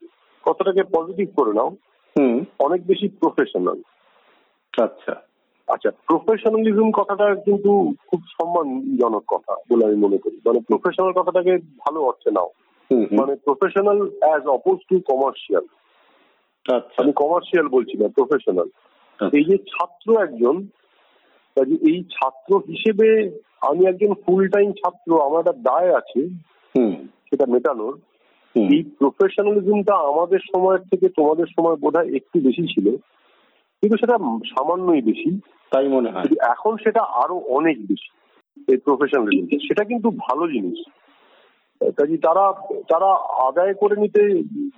কতটাকে 0.44 0.84
পজিটিভ 0.84 1.28
করে 1.36 1.54
নাও 1.54 1.70
হুম। 2.16 2.46
অনেক 2.60 2.82
বেশি 2.88 3.08
প্রফেশনাল 3.08 3.80
আচ্ছা। 4.74 5.14
আচ্ছা 5.68 5.90
প্রফেশনালিজম 6.08 6.92
কথাটা 6.92 7.36
কিন্তু 7.36 7.94
খুব 8.08 8.22
সম্মানজনক 8.32 9.24
কথা 9.28 9.54
বলে 9.70 9.86
আমি 9.86 9.96
মনে 9.96 10.18
করি। 10.18 10.38
মানে 10.46 10.60
প্রফেশনাল 10.60 11.12
কথাটাকে 11.12 11.58
ভালো 11.58 12.00
অর্থে 12.02 12.32
নাও। 12.32 12.50
মানে 12.92 13.36
professional 13.36 14.00
as 14.20 14.44
oppose 14.48 14.78
to 14.90 15.00
commercial 15.00 15.66
আমি 16.98 17.12
কমার্শিয়াল 17.14 17.68
বলছি 17.68 17.98
না 17.98 18.08
প্রফেশনাল 18.08 18.68
আচ্ছা। 19.20 19.38
এই 19.38 19.44
যে 19.44 19.58
ছাত্র 19.58 20.08
একজন 20.22 20.56
এই 21.82 22.04
ছাত্র 22.04 22.58
হিসেবে 22.58 23.08
আমি 23.62 23.86
একজন 23.86 24.14
ফুল 24.14 24.48
টাইম 24.48 24.72
ছাত্র 24.72 25.22
আমার 25.22 25.40
একটা 25.40 25.52
দায় 25.52 25.96
আছে 25.98 26.22
হুম। 26.76 26.96
সেটা 27.30 27.46
মেটানোর। 27.46 28.00
এই 28.56 28.84
প্রফেশনালিজমটা 29.00 29.96
আমাদের 29.96 30.40
সময়ের 30.40 30.80
থেকে 30.80 31.10
তোমাদের 31.10 31.46
সময় 31.46 31.76
বোধহয় 31.76 32.16
একটু 32.16 32.40
বেশি 32.40 32.64
ছিল। 32.68 32.96
কিন্তু 33.86 33.98
সেটা 33.98 34.18
সামান্যই 34.56 35.02
বেশি। 35.02 35.40
তাই 35.72 35.88
মনে 35.88 36.10
হয়। 36.12 36.26
এখন 36.50 36.78
সেটা 36.78 37.02
আরও 37.02 37.36
অনেক 37.38 37.78
বেশি 37.88 38.10
এই 38.72 38.78
প্রফেশনালিজম 38.78 39.58
সেটা 39.68 39.84
কিন্তু 39.84 40.10
ভালো 40.10 40.48
জিনিস। 40.48 40.80
কাজে 41.98 42.18
তারা 42.18 42.46
তারা 42.90 43.10
আদায় 43.48 43.74
করে 43.74 43.96
নিতে 44.02 44.22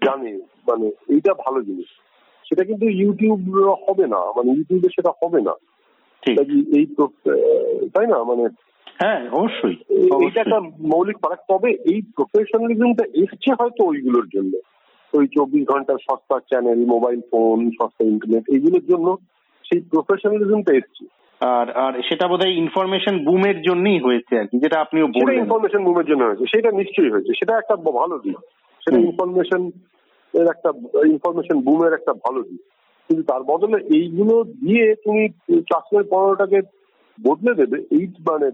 জানে 0.06 0.32
মানে 0.68 0.88
এইটা 0.88 1.34
ভালো 1.34 1.62
জিনিস। 1.62 1.90
সেটা 2.46 2.64
কিন্তু 2.64 2.86
ইউটিউব 2.90 3.40
হবে 3.90 4.08
না 4.08 4.20
মানে 4.38 4.50
ইউটিউবে 4.52 4.90
সেটা 4.90 5.12
হবে 5.24 5.42
না। 5.42 5.54
এই 6.78 6.86
তাই 7.94 8.08
না? 8.08 8.24
মানে 8.24 8.46
হ্যাঁ 9.00 9.30
অবশ্যই। 9.30 9.76
এইটা 10.26 10.42
একটা 10.42 10.60
মৌলিক 10.94 11.18
ফারাক। 11.18 11.42
তবে 11.48 11.70
এই 11.72 12.02
প্রফেশনালিজমটা 12.16 13.04
এসছে 13.14 13.50
হয়তো 13.60 13.82
ওইগুলোর 13.86 14.28
জন্য। 14.36 14.54
ওই 15.14 15.26
চব্বিশ 15.28 15.64
ঘণ্টার 15.64 16.00
সস্তা 16.08 16.38
চ্যানেল 16.50 16.80
মোবাইল 16.86 17.20
ফোন 17.32 17.58
সস্তা 17.70 18.04
ইন্টারনেট 18.06 18.46
এইগুলোর 18.50 18.86
জন্য 18.92 19.08
সেই 19.66 19.82
প্রফেশনালিজমটা 19.94 20.74
এসছে। 20.76 21.04
আর 21.42 21.68
আর 21.86 21.94
সেটা 22.10 22.26
বোধহয় 22.28 22.58
ইনফরমেশন 22.64 23.16
বুমের 23.26 23.58
জন্যই 23.62 24.00
হয়েছে 24.00 24.34
আর 24.40 24.48
কি 24.52 24.56
যেটা 24.60 24.78
আপনিও 24.80 25.08
বললেন। 25.08 25.40
ইনফরমেশন 25.40 25.82
মুভের 25.88 26.06
জন্য 26.06 26.24
হয়েছে 26.24 26.46
সেটা 26.54 26.70
নিশ্চয়ই 26.72 27.14
হয়েছে 27.14 27.32
সেটা 27.40 27.54
একটা 27.58 27.76
ভালো 28.00 28.16
দিক। 28.18 28.38
সেটা 28.82 28.98
ইনফরমেশন 29.00 29.62
এর 30.34 30.48
একটা 30.48 30.70
ইনফরমেশন 31.06 31.58
বুমের 31.62 31.94
একটা 31.94 32.14
ভালো 32.26 32.40
দিক। 32.44 32.62
কিন্তু 33.10 33.24
তার 33.24 33.42
বদলে 33.44 33.78
এইগুলো 33.98 34.36
দিয়ে 34.44 34.96
তুমি 34.96 35.24
ক্লাসের 35.68 36.04
পড়ানোটাকে 36.04 36.60
বদলে 37.18 37.54
দেবে 37.56 37.78
এই 37.92 38.06
মানে 38.30 38.48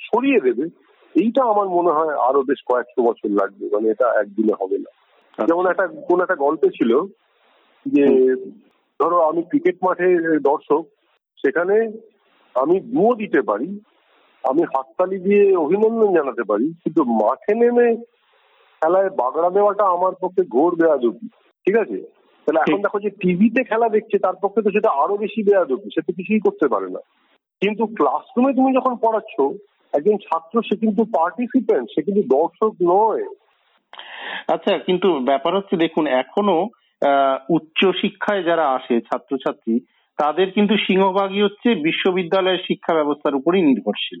সরিয়ে 0.00 0.40
দেবে 0.40 0.64
এইটা 1.14 1.42
আমার 1.42 1.68
মনে 1.68 1.92
হয় 1.92 2.14
আরও 2.28 2.40
বেশ 2.42 2.60
কয়েকশো 2.66 3.00
বছর 3.02 3.30
লাগবে 3.30 3.64
মানে 3.74 3.86
এটা 3.90 4.06
একদিনে 4.22 4.54
হবে 4.60 4.78
না। 4.78 4.90
যেমন 5.38 5.66
একটা 5.66 5.86
কোন 5.86 6.20
একটা 6.20 6.34
গল্পে 6.34 6.68
ছিল 6.68 7.00
যে 7.86 8.04
ধরো 9.00 9.20
আমি 9.20 9.42
ক্রিকেট 9.42 9.76
মাঠে 9.82 10.38
দর্শক 10.40 10.82
সেখানে 11.38 11.92
আমি 12.54 12.80
দুও 12.80 13.14
দিতে 13.14 13.42
পারি 13.42 13.80
আমি 14.44 14.62
হাততালি 14.62 15.18
দিয়ে 15.18 15.56
অভিনন্দন 15.56 16.14
জানাতে 16.14 16.42
পারি 16.42 16.72
কিন্তু 16.72 17.04
মাঠে 17.04 17.54
নেমে 17.54 17.96
খেলায় 18.82 19.10
বাগড়া 19.10 19.50
দেওয়াটা 19.50 19.84
আমার 19.84 20.12
পক্ষে 20.20 20.42
ঘোর 20.44 20.74
বেয়াদবি 20.74 21.28
ঠিক 21.66 21.76
আছে? 21.76 21.98
তাহলে 22.46 22.60
এখন 22.60 22.82
দেখো 22.82 22.98
যে 23.00 23.10
টিভিতে 23.10 23.64
খেলা 23.64 23.88
দেখছে 23.88 24.18
তার 24.18 24.34
পক্ষে 24.42 24.62
তো 24.62 24.70
সেটা 24.70 24.90
আরও 24.90 25.16
বেশি 25.16 25.42
বেয়াদবি 25.42 25.88
সে 25.94 26.00
তো 26.02 26.12
কিছুই 26.12 26.40
করতে 26.40 26.68
পারে 26.68 26.88
না। 26.90 27.00
কিন্তু 27.60 27.86
ক্লাসরুমে 27.86 28.52
তুমি 28.54 28.74
যখন 28.74 28.96
পড়াচ্ছ 28.96 29.34
একজন 29.92 30.16
ছাত্র 30.16 30.62
সে 30.62 30.76
কিন্তু 30.76 31.04
পার্টিসিপেন্ট 31.04 31.90
সে 31.94 32.02
কিন্তু 32.02 32.22
দর্শক 32.36 32.72
নয়। 32.82 33.24
আচ্ছা 34.48 34.78
কিন্তু 34.78 35.20
ব্যাপার 35.20 35.56
হচ্ছে 35.56 35.76
দেখুন 35.76 36.06
এখনও 36.06 36.58
আহ, 37.02 37.36
উচ্চ 37.48 37.86
শিক্ষায় 38.00 38.42
যারা 38.42 38.64
আসে 38.68 39.00
ছাত্রছাত্রী 39.00 39.74
তাদের 40.18 40.50
কিন্তু 40.50 40.74
সিংহভাগই 40.86 41.42
হচ্ছে 41.42 41.74
বিশ্ববিদ্যালয়ের 41.82 42.64
শিক্ষা 42.68 42.94
ব্যবস্থার 42.94 43.34
উপরই 43.34 43.62
নির্ভরশীল। 43.62 44.20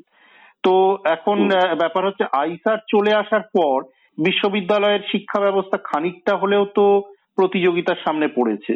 তো 0.64 0.74
এখন 1.04 1.38
ব্যাপার 1.78 2.06
হচ্ছে 2.06 2.24
আইসার 2.32 2.78
চলে 2.88 3.12
আসার 3.14 3.42
পর 3.54 3.76
বিশ্ববিদ্যালয়ের 4.18 5.00
শিক্ষা 5.12 5.40
ব্যবস্থা 5.40 5.76
খানিকটা 5.84 6.36
হলেও 6.36 6.64
তো 6.64 6.84
প্রতিযোগিতার 7.36 8.02
সামনে 8.04 8.28
পড়েছে। 8.28 8.72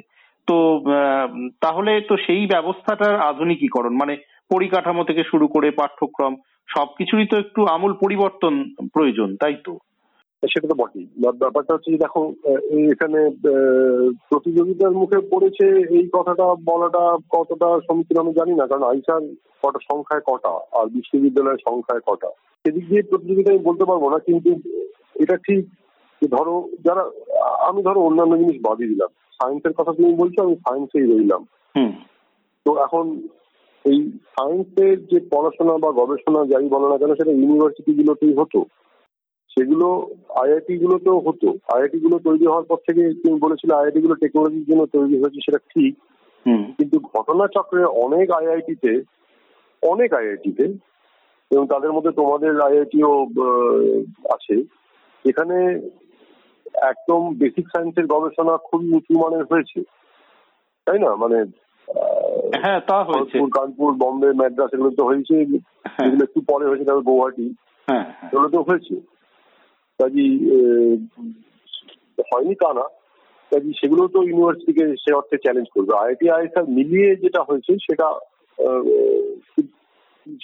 তো 0.48 0.56
আহ, 0.80 1.28
তাহলে 1.60 2.00
তো 2.00 2.16
সেই 2.16 2.46
ব্যবস্থাটার 2.46 3.16
আধুনিকীকরণ 3.20 3.96
মানে 3.96 4.14
পরিকাঠামো 4.50 5.04
থেকে 5.04 5.22
শুরু 5.24 5.48
করে 5.48 5.70
পাঠ্যক্রম 5.70 6.36
সবকিছুরই 6.68 7.26
তো 7.26 7.38
একটু 7.38 7.66
আমূল 7.66 7.92
পরিবর্তন 7.94 8.54
প্রয়োজন 8.92 9.36
তাই 9.36 9.54
তো? 9.64 9.72
সেটা 10.42 10.68
তো 10.68 10.74
বটেই। 10.74 11.06
ব্যাপারটা 11.40 11.74
হচ্ছে 11.74 11.90
দেখো 11.96 12.32
এখানে 12.92 13.30
প্রতিযোগিতার 14.30 14.90
মুখে 14.90 15.18
পড়েছে 15.30 15.66
এই 15.98 16.06
কথাটা 16.12 16.46
বলাটা 16.64 17.16
কতটা 17.30 17.68
সমীচীন 17.86 18.16
আমি 18.18 18.32
জানি 18.32 18.52
না 18.54 18.66
কারণ 18.66 18.82
আইসার 18.82 19.22
কটা 19.62 19.80
সংখ্যায় 19.90 20.22
কটা 20.26 20.52
আর 20.72 20.86
বিশ্ববিদ্যালয়ের 20.86 21.64
সংখ্যায় 21.68 22.02
কটা। 22.06 22.30
সেদিক 22.64 22.84
দিয়ে 22.88 23.02
প্রতিযোগিতা 23.02 23.50
আমি 23.50 23.58
বলতে 23.58 23.84
পারব 23.84 24.04
না 24.08 24.18
কিন্তু 24.18 24.50
এটা 25.14 25.36
ঠিক 25.36 25.62
যে 26.22 26.28
ধরো 26.28 26.68
যারা 26.84 27.02
আমি 27.68 27.82
ধরো 27.82 28.00
অন্যান্য 28.00 28.36
জিনিস 28.36 28.56
বাদই 28.62 28.86
দিলাম। 28.86 29.10
সায়েন্সের 29.40 29.72
কথা 29.72 29.92
তুমি 29.92 30.12
বলছো 30.14 30.38
আমি 30.42 30.54
সায়েন্সেই 30.56 31.06
রইলাম। 31.06 31.42
হুম। 31.76 31.92
তো 32.66 32.70
এখন 32.82 33.04
এই 33.84 33.98
সায়েন্সের 34.34 35.06
যে 35.06 35.18
পড়াশোনা 35.30 35.74
বা 35.78 35.90
গবেষণা 35.92 36.40
যাই 36.44 36.68
বলো 36.68 36.86
না 36.88 36.96
কেন 36.98 37.14
সেটা 37.14 37.30
ইউনিভার্সিটি 37.30 37.92
গুলোতেই 37.92 38.34
হতো। 38.34 38.60
সেগুলো 39.58 40.06
আইআইটি 40.34 40.78
গুলোতেও 40.78 41.18
হতো। 41.18 41.48
আইআইটি 41.74 41.98
গুলো 42.00 42.18
তৈরি 42.18 42.46
হওয়ার 42.46 42.64
পর 42.64 42.76
থেকে 42.76 43.02
তুমি 43.14 43.40
বলেছিলে 43.40 43.74
আইআইটি 43.74 44.00
গুলো 44.00 44.14
টেকনোলজির 44.14 44.64
জন্য 44.64 44.86
তৈরি 44.86 45.14
হয়েছে 45.20 45.40
সেটা 45.40 45.58
ঠিক। 45.58 45.94
কিন্তু 46.46 47.00
ঘটনাচক্রে 47.00 47.84
অনেক 47.84 48.30
আইআইটিতে 48.30 49.02
অনেক 49.82 50.12
আইআইটিতে 50.12 50.64
এবং 51.50 51.66
তাদের 51.66 51.92
মধ্যে 51.92 52.10
তোমাদের 52.10 52.60
আইআইটিও 52.60 53.26
আছে। 54.30 54.62
এখানে 55.24 55.80
একদম 56.74 57.34
বেসিক 57.34 57.66
সায়েন্সের 57.68 58.06
গবেষণা 58.06 58.56
খুবই 58.56 58.92
উঁচু 58.92 59.18
মানের 59.18 59.44
হয়েছে। 59.44 59.80
তাই 60.86 60.98
না? 60.98 61.14
মানে 61.14 61.44
হ্যাঁ 62.62 62.80
তা 62.80 63.04
হয়েছে। 63.04 63.38
কানপুর 63.52 63.92
বম্বে 63.92 64.32
ম্যাড্রাস 64.32 64.70
এগুলো 64.74 64.90
তো 64.90 65.04
হয়েছে। 65.04 65.34
হ্যাঁ। 65.84 66.06
এগুলো 66.06 66.22
একটু 66.24 66.40
পরে 66.52 66.66
হয়েছে 66.66 66.84
তারপর 66.84 67.02
গৌহাটি 67.02 67.54
হ্যাঁ 67.88 68.04
হ্যাঁ। 68.04 68.30
এগুলো 68.32 68.48
তো 68.48 68.62
হয়েছে। 68.62 69.17
কাজী 69.98 70.26
হয়নি 72.30 72.54
তা 72.62 72.70
না। 72.78 72.86
কাজী 73.52 73.70
সেগুলো 73.80 74.02
তো 74.14 74.18
ইউনিভার্সিটিকে 74.28 74.84
সে 75.02 75.10
অর্থে 75.18 75.36
চ্যালেঞ্জ 75.44 75.68
করবে। 75.74 75.92
আইআইটি 76.00 76.26
আইএসআর 76.36 76.66
মিলিয়ে 76.78 77.08
যেটা 77.24 77.40
হয়েছে, 77.48 77.72
সেটা 77.86 78.08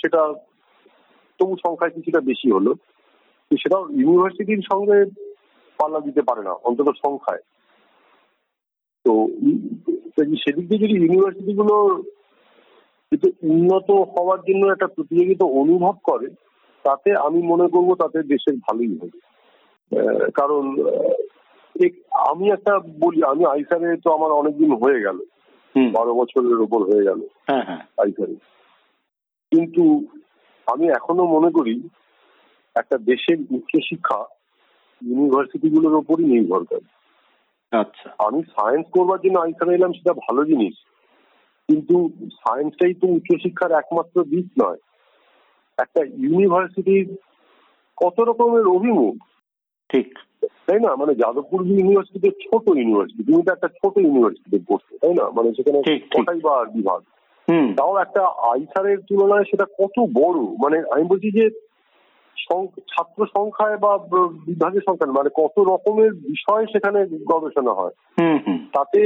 সেটা 0.00 0.22
তবু 1.40 1.54
সংখ্যায় 1.64 1.94
কিছুটা 1.96 2.20
বেশি 2.30 2.48
হলো। 2.56 2.72
সেটাও 3.50 3.84
ইউনিভার্সিটির 4.00 4.62
সঙ্গে 4.70 4.96
পাল্লা 5.78 6.00
দিতে 6.06 6.22
পারে 6.28 6.42
না, 6.48 6.52
অন্তত 6.68 6.88
সংখ্যায়। 7.04 7.42
তো 9.04 9.12
সেদিক 10.42 10.64
দিয়ে 10.68 10.82
যদি 10.84 10.94
ইউনিভার্সিটি 10.98 11.52
গুলো 11.60 11.76
কিন্তু 13.12 13.28
উন্নত 13.54 13.88
হওয়ার 14.14 14.40
জন্য 14.48 14.62
একটা 14.70 14.88
প্রতিযোগিতা 14.96 15.44
অনুভব 15.62 15.94
করে, 16.08 16.28
তাতে 16.84 17.10
আমি 17.26 17.40
মনে 17.52 17.66
করব 17.74 17.88
তাতে 18.02 18.18
দেশের 18.32 18.56
ভালোই 18.66 18.94
হবে। 19.00 19.18
কারণ 20.34 20.64
আমি 22.10 22.50
একটা 22.50 22.78
বলি 22.78 23.22
আমি 23.22 23.44
আইসারে 23.44 23.96
তো 23.96 24.12
আমার 24.12 24.32
অনেকদিন 24.32 24.72
হয়ে 24.72 25.00
গেল। 25.00 25.18
বারো 25.92 26.14
বছরের 26.14 26.60
ওপর 26.60 26.82
হয়ে 26.82 27.04
গেল 27.04 27.20
হ্যাঁ 27.46 27.64
হ্যাঁ। 27.64 27.78
আইসারে। 27.78 28.34
কিন্তু 29.52 30.04
আমি 30.66 30.88
এখনও 30.88 31.26
মনে 31.26 31.50
করি 31.50 31.88
একটা 32.74 32.98
দেশের 32.98 33.36
উচ্চশিক্ষা 33.50 34.24
ইউনিভার্সিটি 35.02 35.70
গুলোর 35.70 35.94
ওপরই 35.94 36.24
নির্ভর 36.24 36.64
করে। 36.64 36.86
আচ্ছা। 37.76 38.10
আমি 38.18 38.42
সায়েন্স 38.42 38.86
করবার 38.92 39.18
জন্য 39.20 39.38
আইসারে 39.38 39.74
এলাম 39.74 39.92
সেটা 39.92 40.12
ভালো 40.12 40.44
জিনিস। 40.44 40.74
কিন্তু 41.68 42.08
সায়েন্সটাই 42.32 42.94
তো 42.94 43.06
উচ্চশিক্ষার 43.06 43.72
একমাত্র 43.72 44.24
দিক 44.24 44.46
নয়। 44.62 44.76
একটা 45.78 46.04
ইউনিভার্সিটির 46.04 47.16
কত 47.96 48.20
রকমের 48.20 48.66
অভিমুখ 48.66 49.16
ঠিক। 49.88 50.18
তাই 50.66 50.80
না? 50.80 50.96
মানে 50.96 51.14
যাদবপুর 51.14 51.66
ইউনিভার্সিটি 51.66 52.30
ছোট 52.30 52.76
ইউনিভার্সিটি 52.76 53.24
তুমি 53.24 53.42
তো 53.42 53.52
একটা 53.52 53.68
ছোট 53.68 53.96
ইউনিভার্সিটি 53.96 54.58
পড়ছো 54.68 54.98
তাই 54.98 55.14
না? 55.14 55.30
মানে 55.30 55.52
সেখানে। 55.52 55.98
কটাই 55.98 56.40
বা 56.40 56.64
বিভাগ? 56.74 57.00
হুম। 57.48 57.74
তাও 57.74 57.98
একটা 57.98 58.22
আইসারের 58.26 58.98
তুলনায় 59.00 59.44
সেটা 59.44 59.64
কত 59.64 60.00
বড়? 60.14 60.38
মানে 60.62 60.82
আমি 60.90 61.04
বলছি 61.04 61.30
যে 61.30 61.50
ছাত্র 62.78 63.26
সংখ্যায় 63.26 63.76
বা 63.76 63.98
বিভাগের 64.46 64.80
সংখ্যা 64.86 65.12
মানে 65.12 65.30
কত 65.34 65.58
রকমের 65.58 66.14
বিষয় 66.14 66.66
সেখানে 66.66 67.06
গবেষণা 67.06 67.72
হয়। 67.72 67.90
হুম 68.20 68.38
হুম। 68.46 68.58
তাতে 68.72 69.00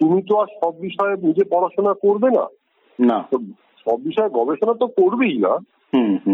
তুমি 0.00 0.22
তো 0.22 0.36
আর 0.36 0.46
সব 0.60 0.78
বিষয়ে 0.78 1.16
নিজে 1.16 1.44
পড়াশোনা 1.44 1.94
করবে 1.94 2.30
না। 2.30 2.44
না। 3.00 3.28
সব 3.84 4.02
বিষয়ে 4.02 4.28
গবেষণা 4.28 4.74
তো 4.74 4.86
করবেই 4.86 5.38
না। 5.38 5.52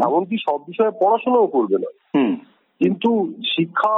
এমনকি 0.06 0.36
সব 0.50 0.60
বিষয়ে 0.66 0.90
পড়াশোনাও 0.90 1.46
করবে 1.46 1.78
না। 1.78 1.90
হুম। 2.14 2.36
কিন্তু 2.80 3.10
শিক্ষা 3.56 3.94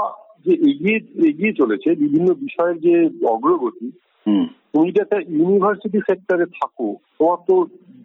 যে 0.46 0.52
এগিয়ে 0.70 0.96
এগিয়ে 1.28 1.52
চলেছে 1.52 1.94
বিভিন্ন 1.94 2.34
বিষয়ের 2.34 2.80
যে 2.80 2.94
অগ্রগতি 3.26 3.88
হুম। 4.26 4.44
তুমি 4.72 4.88
যদি 4.90 5.00
একটা 5.00 5.18
ইউনিভার্সিটি 5.28 5.98
সেক্টরে 5.98 6.44
থাকো 6.44 6.96
তোমার 7.18 7.38
তো 7.48 7.54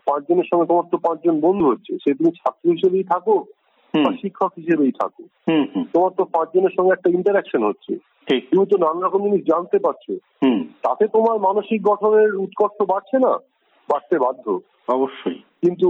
পাঁচজনের 0.05 0.47
সঙ্গে 0.51 0.65
তোমার 0.65 0.83
তো 0.91 0.97
পাঁচজন 0.97 1.39
বন্ধু 1.39 1.65
হচ্ছে 1.67 1.93
সে 1.97 2.13
তুমি 2.13 2.31
ছাত্র 2.31 2.71
হিসেবেই 2.71 3.03
থাকো 3.03 3.45
বা 3.93 4.11
শিক্ষক 4.21 4.51
হিসেবেই 4.57 4.91
থাকো। 4.91 5.23
হুম 5.47 5.63
হুম। 5.75 5.83
তোমার 5.93 6.11
তো 6.17 6.23
পাঁচজনের 6.25 6.73
সঙ্গে 6.77 6.93
একটা 6.93 7.09
ইন্টারাকশন 7.09 7.63
হচ্ছে। 7.63 7.93
ঠিক। 8.27 8.49
তুমি 8.51 8.65
তো 8.65 8.77
নানা 8.77 9.07
রকম 9.07 9.21
জিনিস 9.23 9.41
জানতে 9.45 9.79
পারছ। 9.79 10.05
হুম। 10.43 10.59
তাতে 10.83 11.07
তোমার 11.07 11.39
মানসিক 11.39 11.81
গঠনের 11.81 12.35
উৎকর্ষ 12.35 12.77
বাড়ছে 12.89 13.19
না? 13.19 13.33
বাড়তে 13.89 14.19
বাধ্য। 14.19 14.59
অবশ্যই। 14.87 15.37
কিন্তু 15.61 15.87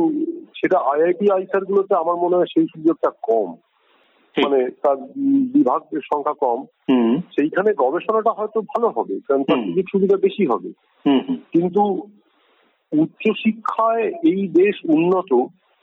সেটা 0.55 0.77
আইআইটি 0.77 1.31
আইসার 1.31 1.65
গুলোতে 1.65 1.95
আমার 1.95 2.15
মনে 2.15 2.36
হয় 2.36 2.45
সেই 2.45 2.67
সুযোগটা 2.75 3.09
কম। 3.23 3.55
মানে 4.38 4.69
তার 4.81 4.95
বিভাগের 5.53 5.99
সংখ্যা 6.03 6.34
কম। 6.34 6.65
হুম। 6.89 7.17
সেইখানে 7.17 7.73
গবেষণাটা 7.73 8.31
হয়তো 8.31 8.61
ভালো 8.61 8.89
হবে 8.89 9.19
কারণ 9.27 9.43
তার 9.43 9.57
সুযোগ 9.57 9.86
সুবিধা 9.91 10.17
বেশি 10.17 10.45
হবে। 10.45 10.69
কিন্তু 11.36 11.81
উচ্চশিক্ষায় 12.91 14.07
এই 14.07 14.47
দেশ 14.47 14.75
উন্নত 14.89 15.34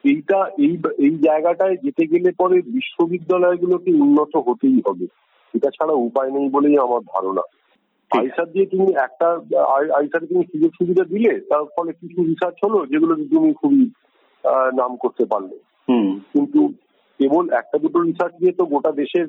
এইটা 0.05 0.47
এই 0.59 0.79
এই 0.99 1.19
জায়গাটায় 1.19 1.77
যেতে 1.77 2.07
গেলে 2.07 2.33
পরে 2.39 2.63
বিশ্ববিদ্যালয়গুলোকে 2.63 3.93
উন্নত 3.93 4.37
হতেই 4.37 4.83
হবে। 4.89 5.07
এটা 5.55 5.71
ছাড়া 5.71 5.93
উপায় 5.93 6.31
নেই 6.31 6.49
বলেই 6.49 6.77
আমার 6.77 7.01
ধারণা। 7.01 7.41
আইসার 8.21 8.53
দিয়ে 8.53 8.67
তুমি 8.67 8.87
একটা 8.93 9.29
আই- 9.61 9.93
আইসারে 9.93 10.27
তুমি 10.27 10.45
সুযোগ 10.45 10.71
সুবিধা 10.71 11.05
দিলে 11.05 11.41
তার 11.41 11.65
ফলে 11.65 11.93
কিছু 11.93 12.23
রিসার্চ 12.23 12.57
হলো 12.65 12.87
যেগুলোতে 12.87 13.25
তুমি 13.25 13.53
খুবই 13.53 13.91
আহ, 14.45 14.77
নাম 14.77 14.97
করতে 14.97 15.25
পারলে। 15.25 15.59
হুম। 15.89 16.19
কিন্তু 16.19 16.73
কেবল 17.21 17.45
একটা 17.61 17.77
দুটো 17.85 17.99
রিসার্চ 18.01 18.35
দিয়ে 18.41 18.53
তো 18.53 18.65
গোটা 18.73 18.93
দেশের 18.93 19.27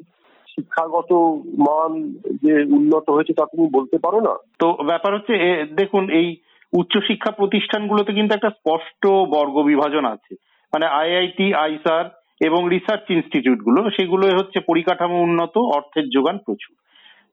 শিক্ষাগত 0.53 1.11
মান 1.67 1.91
যে 2.43 2.53
উন্নত 2.77 3.07
হয়েছে 3.09 3.33
তা 3.33 3.43
তুমি 3.45 3.67
বলতে 3.77 3.97
পারো 4.05 4.19
না? 4.27 4.33
তো 4.59 4.67
ব্যাপার 4.89 5.11
হচ্ছে 5.15 5.35
দেখুন, 5.79 6.03
এই 6.19 6.27
উচ্চশিক্ষা 6.73 7.31
প্রতিষ্ঠানগুলোতে 7.31 8.11
কিন্তু 8.13 8.35
একটা 8.35 8.49
স্পষ্ট 8.49 9.03
বর্গ 9.33 9.55
বিভাজন 9.63 10.05
আছে। 10.05 10.33
মানে 10.73 10.85
আইআইটি, 11.01 11.47
আইসার 11.65 12.05
এবং 12.47 12.61
রিসার্চ 12.69 13.05
ইনস্টিটিউটগুলো 13.11 13.79
সেগুলো 13.89 14.25
হচ্ছে 14.39 14.59
পরিকাঠামো 14.69 15.17
উন্নত, 15.27 15.55
অর্থের 15.77 16.05
যোগান 16.15 16.37
প্রচুর। 16.45 16.73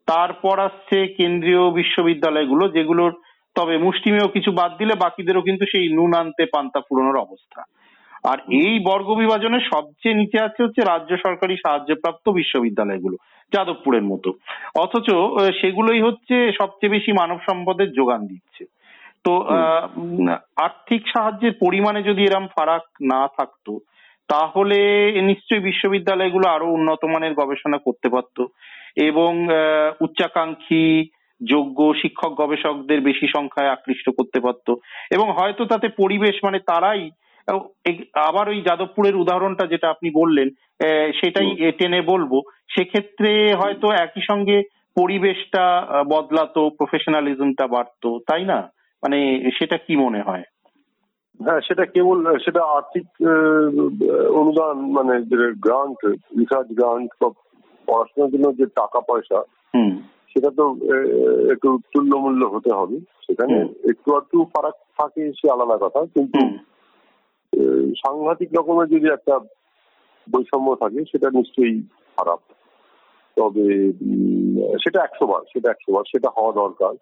তারপর 0.08 0.56
আসছে 0.58 0.98
কেন্দ্রীয় 1.18 1.64
বিশ্ববিদ্যালয়গুলো, 1.70 2.64
যেগুলোর 2.68 3.12
তবে 3.56 3.74
মুষ্টিমেয় 3.78 4.28
কিছু 4.36 4.50
বাদ 4.52 4.72
দিলে 4.78 4.94
বাকিদেরও 5.04 5.46
কিন্তু 5.48 5.64
সেই 5.72 5.86
নুন 5.96 6.10
আনতে 6.20 6.44
পান্তা 6.54 6.80
ফুরোনোর 6.80 7.18
অবস্থা। 7.26 7.60
আর 8.24 8.38
এই 8.38 8.78
বর্গ 8.78 9.14
বিভাজনের 9.14 9.60
সবচেয়ে 9.72 10.14
নিচে 10.14 10.40
আছে 10.40 10.62
হচ্ছে 10.62 10.82
রাজ্য 10.82 11.16
সরকারি 11.16 11.56
সাহায্যপ্রাপ্ত 11.56 12.28
বিশ্ববিদ্যালয়গুলো 12.28 13.16
যাদবপুরের 13.52 14.02
মতো। 14.02 14.32
অথচ 14.74 15.10
সেগুলোই 15.60 16.02
হচ্ছে 16.02 16.52
সবচেয়ে 16.52 16.90
বেশি 16.90 17.12
মানব 17.12 17.38
সম্পদের 17.50 17.92
যোগান 17.92 18.26
দিচ্ছে। 18.26 18.64
তো 19.24 19.38
আহ, 19.38 20.36
আর্থিক 20.56 21.02
সাহায্যের 21.08 21.52
পরিমাণে 21.60 22.02
যদি 22.02 22.24
এরম 22.24 22.46
ফারাক 22.46 22.82
না 23.02 23.28
থাকতো 23.28 23.78
তাহলে 24.28 25.12
নিশ্চয়ই 25.22 25.60
বিশ্ববিদ্যালয়গুলো 25.60 26.48
আরও 26.48 26.66
উন্নত 26.66 27.04
মানের 27.04 27.34
গবেষণা 27.34 27.78
করতে 27.78 28.08
পারতো 28.08 28.48
এবং 28.96 29.44
আহ, 29.44 29.92
উচ্চাকাঙ্ক্ষী 30.00 31.10
যোগ্য 31.48 31.94
শিক্ষক 32.02 32.32
গবেষকদের 32.34 33.00
বেশি 33.00 33.28
সংখ্যায় 33.28 33.70
আকৃষ্ট 33.70 34.10
করতে 34.10 34.40
পারতো। 34.40 34.76
এবং 35.10 35.32
হয়তো 35.32 35.64
তাতে 35.64 35.88
পরিবেশ 35.88 36.44
মানে 36.44 36.58
তারাই 36.58 37.10
আবার 38.14 38.48
ওই 38.48 38.62
যাদবপুরের 38.62 39.16
উদাহরণটা 39.16 39.66
যেটা 39.66 39.90
আপনি 39.90 40.10
বললেন 40.10 40.48
সেটাই 41.20 41.72
টেনে 41.72 42.00
বলব। 42.02 42.40
সেক্ষেত্রে 42.76 43.54
হয়তো 43.54 43.90
একই 43.90 44.20
সঙ্গে 44.20 44.62
পরিবেশটা 44.94 45.86
বদলাতো 46.08 46.70
প্রফেশনালিজমটা 46.70 47.66
বাড়তো 47.66 48.18
তাই 48.26 48.44
না? 48.44 48.72
মানে 49.02 49.50
সেটা 49.58 49.76
কি 49.76 49.96
মনে 49.96 50.22
হয়? 50.22 50.42
হ্যাঁ 51.44 51.60
সেটা 51.60 51.84
কেবল 51.84 52.38
সেটা 52.38 52.62
আর্থিক 52.64 53.06
অনুদান 54.30 54.76
মানে 54.90 55.20
গ্রান্ট 55.60 56.06
রিসার্চ 56.38 56.68
গ্রান্ট 56.72 57.10
বা 57.20 57.28
পড়াশোনার 57.86 58.30
জন্য 58.30 58.56
যে 58.56 58.66
টাকা 58.66 59.00
পয়সা 59.00 59.38
হুম। 59.74 59.90
সেটা 60.32 60.50
তো 60.50 60.64
একটু 61.52 61.78
তুল্যমূল্য 61.94 62.46
হতে 62.46 62.70
হবে। 62.72 62.96
সেখানে 62.98 63.60
একটু 63.90 64.16
একটু 64.16 64.44
ফারাক 64.44 64.74
থাকে 64.98 65.32
সে 65.32 65.50
আলাদা 65.50 65.76
কথা। 65.80 66.00
কিন্তু 66.06 66.40
সাংঘাতিক 67.96 68.48
রকমের 68.58 68.88
যদি 68.88 69.08
একটা 69.08 69.38
বৈষম্য 70.32 70.74
থাকে 70.74 71.04
সেটা 71.04 71.30
নিশ্চয়ই 71.30 71.82
খারাপ। 72.16 72.40
তবে 73.36 73.92
সেটা 74.78 75.02
একশো 75.02 75.26
বার 75.26 75.40
সেটা 75.52 75.70
একশো 75.70 75.92
বার 75.92 76.04
সেটা 76.06 76.28
হওয়া 76.36 76.52
দরকার। 76.52 76.94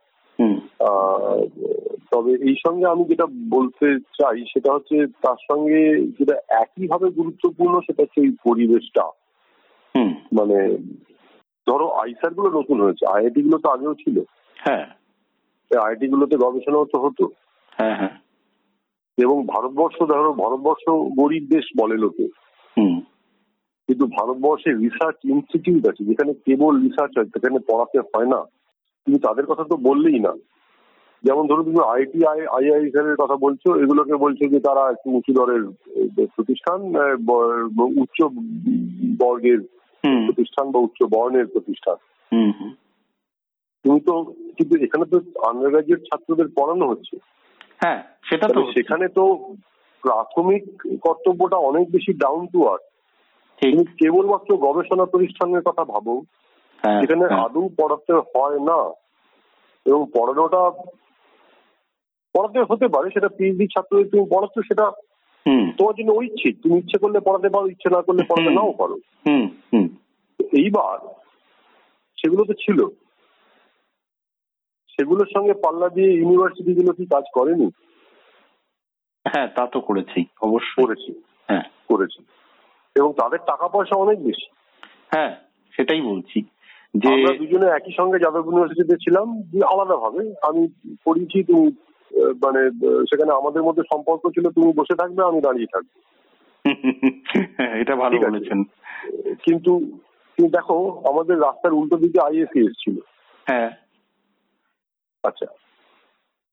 তবে 2.10 2.32
এই 2.32 2.54
সঙ্গে 2.66 2.86
আমি 2.86 3.04
যেটা 3.04 3.26
বলতে 3.50 3.98
চাই 3.98 4.44
সেটা 4.44 4.72
হচ্ছে 4.72 5.06
তার 5.06 5.36
সঙ্গে 5.50 6.06
যেটা 6.06 6.34
একইভাবে 6.48 7.10
গুরুত্বপূর্ণ 7.10 7.80
সেটা 7.80 8.02
হচ্ছে 8.02 8.20
এই 8.20 8.36
পরিবেশটা। 8.44 9.02
হুম। 9.96 10.14
মানে 10.40 10.76
ধরো 11.68 11.88
আইসারগুলো 11.88 12.58
নতুন 12.58 12.80
হয়েছে। 12.80 13.06
আইআইটি 13.06 13.42
গুলো 13.42 13.58
তো 13.58 13.68
আগেও 13.68 13.94
ছিল। 13.94 14.20
হ্যাঁ। 14.54 14.86
আইআইটি 15.78 16.08
গুলোতে 16.08 16.36
গবেষণাও 16.36 16.84
তো 16.84 16.98
হতো। 16.98 17.30
হ্যাঁ 17.70 17.96
হ্যাঁ। 17.96 18.25
এবং 19.18 19.46
ভারতবর্ষ 19.46 20.02
ধরো 20.02 20.32
ভারতবর্ষ 20.32 20.84
গরিব 21.18 21.46
দেশ 21.50 21.64
বলে 21.80 21.96
লোকে। 21.96 22.26
হুম। 22.76 23.00
কিন্তু 23.88 24.06
ভারতবর্ষে 24.06 24.70
রিসার্চ 24.72 25.16
ইনস্টিটিউট 25.24 25.88
আছে 25.88 26.04
যেখানে 26.04 26.34
কেবল 26.34 26.80
রিসার্চ 26.80 27.18
হয় 27.18 27.24
সেখানে 27.24 27.58
পড়াতে 27.58 27.98
হয় 28.00 28.26
না। 28.26 28.40
তুমি 29.06 29.18
তাদের 29.18 29.46
কথা 29.46 29.64
তো 29.64 29.76
বললেই 29.76 30.18
না। 30.18 30.32
যেমন 31.24 31.46
ধরো 31.46 31.62
তুমি 31.62 31.78
আইটি 31.86 32.26
আইআইএস 32.26 32.94
এর 32.94 33.16
কথা 33.16 33.36
বলছো 33.36 33.76
এগুলোকে 33.76 34.14
বলছো 34.14 34.48
যে 34.48 34.60
তারা 34.60 34.90
একটু 34.90 35.10
উঁচু 35.10 35.32
দরের 35.32 35.62
প্রতিষ্ঠান 36.34 36.80
উচ্চ 38.02 38.22
বর্গের 39.18 39.60
প্রতিষ্ঠান 40.04 40.70
বা 40.70 40.78
উচ্চ 40.78 41.02
বর্ণের 41.02 41.46
প্রতিষ্ঠান। 41.46 41.96
হুম 42.32 42.52
হুম। 42.60 42.74
তুমি 43.84 44.00
তো 44.00 44.24
কিন্তু 44.56 44.76
এখানে 44.84 45.04
তো 45.04 45.16
আন্ডার 45.48 45.70
গ্রাজুয়েট 45.70 46.00
ছাত্রদের 46.00 46.46
পড়ানো 46.56 46.88
হচ্ছে। 46.88 47.16
হ্যাঁ 47.80 48.00
সেটা 48.22 48.46
তো 48.48 48.60
সেখানে 48.72 49.08
তো 49.08 49.24
প্রাথমিক 50.02 50.64
কর্তব্যটা 51.00 51.56
অনেক 51.56 51.90
বেশি 51.90 52.12
ডাউন 52.12 52.46
টু 52.46 52.68
আর্থ 52.68 52.84
তুমি 53.62 53.84
কেবলমাত্র 53.98 54.56
গবেষণা 54.56 55.04
প্রতিষ্ঠানের 55.04 55.62
কথা 55.62 55.84
ভাবো 55.84 56.14
সেখানে 57.00 57.24
হ্যাঁ। 57.24 57.42
আদৌ 57.44 57.68
পড়াতে 57.80 58.12
হয় 58.12 58.58
না। 58.60 58.80
এবং 59.86 60.06
পড়ানোটা 60.14 60.62
পড়াতে 62.34 62.58
হতে 62.70 62.88
পারে 62.88 63.10
সেটা 63.10 63.28
পিএইচডি 63.28 63.66
ছাত্রদের 63.66 64.10
তুমি 64.10 64.24
পড়াচ্ছ 64.30 64.56
সেটা 64.58 64.86
হুম। 65.46 65.64
তোমার 65.78 65.94
জন্য 65.94 66.10
ঐচ্ছিক। 66.12 66.54
তুমি 66.62 66.78
ইচ্ছে 66.78 66.98
করলে 66.98 67.20
পড়াতে 67.20 67.48
পারো 67.48 67.66
ইচ্ছে 67.66 67.88
না 67.90 68.00
করলে 68.02 68.22
পড়াতে 68.28 68.50
নাও 68.54 68.72
পারো। 68.72 68.96
হুম 69.26 69.44
হুম। 69.72 69.86
তো 70.40 70.42
এইবার 70.52 70.98
সেগুলো 72.18 72.44
তো 72.44 72.52
ছিল। 72.52 72.78
সেগুলোর 74.98 75.26
সঙ্গে 75.36 75.52
পাল্লা 75.52 75.88
দিয়ে 75.88 76.12
ইউনিভার্সিটি 76.12 76.74
গুলো 76.74 76.92
কি 76.92 77.04
কাজ 77.04 77.24
করেনি? 77.32 77.70
হ্যাঁ 79.24 79.48
তা 79.48 79.66
তো 79.66 79.80
করেছি 79.80 80.24
অবশ্যই। 80.40 80.84
করেছে। 80.84 81.12
হ্যাঁ। 81.48 81.62
করেছি। 81.88 82.24
এবং 82.96 83.12
তাদের 83.12 83.38
টাকা 83.38 83.68
পয়সা 83.68 83.96
অনেক 83.96 84.24
বেশি। 84.24 84.46
হ্যাঁ 85.12 85.36
সেটাই 85.76 86.00
বলছি 86.00 86.42
যে 86.94 87.14
আমরা 87.14 87.32
দুজনে 87.32 87.66
একই 87.66 87.92
সঙ্গে 87.96 88.18
যাদব 88.18 88.44
ইউনিভার্সিটিতে 88.44 88.96
ছিলাম 88.96 89.42
যে 89.42 89.60
আলাদা 89.72 89.96
ভাবে 89.96 90.34
আমি 90.42 90.68
পড়িয়েছি 91.04 91.44
তুমি 91.44 91.66
মানে 92.44 92.70
সেখানে 93.04 93.32
আমাদের 93.32 93.62
মধ্যে 93.62 93.82
সম্পর্ক 93.82 94.28
ছিল 94.28 94.50
তুমি 94.50 94.72
বসে 94.72 94.94
থাকবে 94.94 95.24
আমি 95.24 95.40
দাঁড়িয়ে 95.40 95.66
থাকব। 95.66 96.00
হ্যাঁ, 97.56 97.74
এটা 97.74 97.96
ভালো 97.96 98.18
বলেছেন। 98.18 98.64
কিন্তু 99.42 99.80
তুমি 100.38 100.48
দেখো 100.48 101.02
আমাদের 101.08 101.40
রাস্তার 101.40 101.72
উল্টো 101.72 101.96
দিকে 101.96 102.20
আইএসসি 102.20 102.60
এসেছিল। 102.60 103.00
হ্যাঁ। 103.46 103.85
আচ্ছা। 105.26 105.46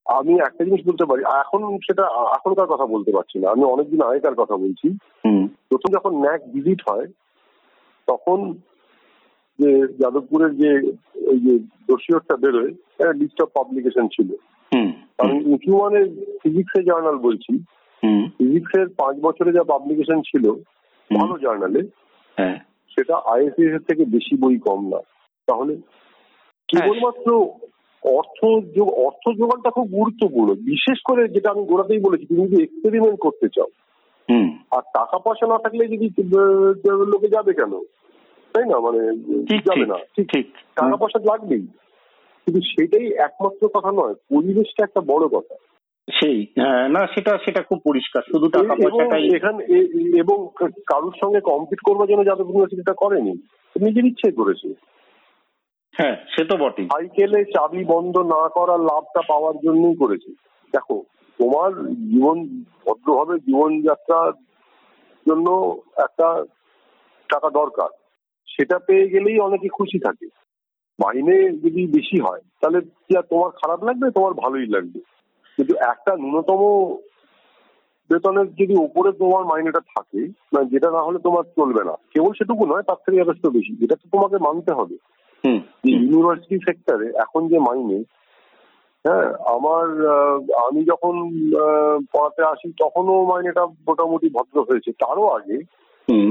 আমি 0.06 0.34
একটা 0.34 0.64
জিনিস 0.64 0.88
বলতে 0.88 1.06
পারি 1.06 1.24
এখন 1.40 1.78
সেটা 1.78 2.04
এখনকার 2.36 2.68
কথা 2.68 2.86
বলতে 2.86 3.12
পারছি 3.12 3.40
না। 3.40 3.50
আমি 3.50 3.64
অনেকদিন 3.64 4.02
আগেকার 4.02 4.36
কথা 4.36 4.58
বলছি। 4.58 4.88
হুম। 5.26 5.48
প্রথম 5.48 5.94
যখন 5.94 6.20
ন্যাক 6.20 6.42
ভিজিট 6.54 6.82
হয় 6.90 7.08
তখন 8.08 8.54
যে 9.60 9.88
যাদবপুরের 10.00 10.58
যে 10.58 10.72
ওই 11.28 11.40
যে 11.40 11.60
দোষীয়টা 11.60 12.36
বেরোয় 12.38 12.72
একটা 13.00 13.14
লিস্ট 13.14 13.42
অফ 13.42 13.50
পাবলিকেশন 13.54 14.08
ছিল। 14.08 14.36
হুম। 14.74 14.94
আমি 15.18 15.44
উঁচু 15.46 15.78
মানের 15.78 16.06
ফিজিক্সের 16.44 16.84
জার্নাল 16.86 17.18
বলছি। 17.18 17.58
হুম। 18.04 18.30
ফিজিক্সের 18.38 18.88
পাঁচ 18.88 19.16
বছরে 19.22 19.52
যা 19.54 19.64
পাবলিকেশন 19.64 20.22
ছিল 20.22 20.52
ভালো 21.20 21.38
জার্নালে 21.38 21.82
হ্যাঁ। 22.38 22.58
সেটা 22.90 23.16
আইএসএস 23.16 23.74
এর 23.74 23.80
থেকে 23.80 24.06
বেশি 24.06 24.38
বই 24.38 24.58
কম 24.58 24.90
না। 24.90 24.98
তাহলে 25.48 25.76
কেবলমাত্র 26.68 27.46
অর্থ 28.06 28.46
অর্থ 28.82 29.38
যোগানটা 29.38 29.70
খুব 29.70 29.88
গুরুত্বপূর্ণ। 29.88 30.54
বিশেষ 30.54 31.02
করে 31.06 31.28
যেটা 31.28 31.52
আমি 31.52 31.66
গোড়াতেই 31.66 32.00
বলেছি 32.00 32.26
তুমি 32.26 32.48
যদি 32.48 32.64
এক্সপেরিমেন্ট 32.64 33.20
করতে 33.20 33.48
চাও 33.48 33.68
হুম। 34.30 34.58
আর 34.72 34.82
টাকা 34.82 35.18
পয়সা 35.18 35.48
না 35.48 35.58
থাকলে 35.58 35.88
যদি 35.88 36.10
লোকে 36.86 37.28
যাবে 37.28 37.54
কেন? 37.54 37.80
তাই 38.54 38.66
না? 38.66 38.80
মানে 38.80 39.00
যাবে 39.56 39.86
না। 39.86 39.96
ঠিক 39.96 40.32
ঠিক। 40.32 40.46
টাকা 40.76 40.96
পয়সা 40.96 41.20
লাগবেই। 41.20 41.68
কিন্তু 42.48 42.62
সেটাই 42.62 43.14
একমাত্র 43.14 43.68
কথা 43.68 43.92
নয় 43.92 44.14
পরিবেশটা 44.14 44.84
একটা 44.84 45.02
বড় 45.02 45.28
কথা। 45.28 45.56
সেই 46.20 46.48
হ্যাঁ, 46.60 46.90
না 46.90 47.08
সেটা 47.16 47.38
সেটা 47.46 47.62
খুব 47.62 47.82
পরিষ্কার। 47.86 48.22
শুধু 48.32 48.50
টাকা 48.50 48.76
পয়সাটাই 48.76 49.36
এখানে 49.36 49.64
এবং 50.20 50.48
কারোর 50.62 51.12
সঙ্গে 51.22 51.40
কম্পিট 51.40 51.80
করবার 51.80 52.08
জন্য 52.08 52.26
যাদব 52.26 52.46
ইউনিভার্সিটিটা 52.46 52.94
করেনি। 52.94 53.32
নিজের 53.82 54.06
ইচ্ছে 54.06 54.32
করেছে। 54.32 54.74
হ্যাঁ 55.94 56.16
সে 56.36 56.46
তো 56.46 56.58
বটেই। 56.58 56.86
সাইকেলে 56.86 57.46
চাবি 57.46 57.86
বন্ধ 57.86 58.18
না 58.18 58.50
করার 58.50 58.80
লাভটা 58.80 59.22
পাওয়ার 59.28 59.56
জন্যই 59.56 59.96
করেছে। 59.96 60.32
দেখো, 60.72 61.04
তোমার 61.38 61.90
জীবন, 61.90 62.64
ভদ্রভাবে 62.86 63.40
জীবনযাত্রার 63.40 64.34
জন্য 65.28 65.78
একটা 65.98 66.46
টাকা 67.30 67.50
দরকার। 67.50 67.90
সেটা 68.46 68.80
পেয়ে 68.80 69.08
গেলেই 69.08 69.40
অনেকে 69.40 69.68
খুশি 69.68 70.00
থাকে। 70.00 70.26
মাইনে 71.00 71.52
যদি 71.52 71.88
বেশি 71.88 72.20
হয়, 72.20 72.42
তাহলে 72.62 72.82
কি 72.82 73.18
আর 73.18 73.22
তোমার 73.22 73.50
খারাপ 73.50 73.84
লাগবে? 73.84 74.12
তোমার 74.12 74.34
ভালোই 74.34 74.68
লাগবে। 74.68 75.00
কিন্তু 75.58 75.74
একটা 75.76 76.16
ন্যূনতম 76.16 76.62
বেতনের 78.10 78.48
যদি 78.48 78.76
উপরে 78.78 79.12
তোমার 79.12 79.46
মাইনেটা 79.46 79.80
থাকে 79.80 80.28
মানে 80.54 80.66
যেটা 80.66 80.92
না 80.92 81.02
হলে 81.02 81.20
তোমার 81.20 81.44
চলবে 81.44 81.84
না। 81.84 81.94
কেবল 82.14 82.32
সেটুকু 82.34 82.66
নয়, 82.66 82.82
তার 82.82 82.96
থেকে 82.96 83.18
যথেষ্ট 83.18 83.48
বেশি। 83.48 83.76
যেটা 83.76 83.96
তো 83.96 84.10
তোমাকে 84.12 84.38
মানতে 84.38 84.72
হবে। 84.72 84.98
ইউনিভার্সিটি 85.44 86.58
সেক্টরে 86.58 87.08
এখন 87.18 87.48
যে 87.48 87.60
মাইনে 87.60 88.00
হ্যাঁ 89.06 89.28
আমার 89.56 89.86
আমি 90.68 90.84
যখন 90.84 91.14
পড়াতে 92.14 92.44
আসি 92.44 92.74
তখনও 92.80 93.26
মাইনেটা 93.26 93.66
মোটামুটি 93.66 94.30
ভদ্র 94.30 94.62
হয়েছে। 94.62 94.92
তারও 94.92 95.28
আগে 95.28 95.58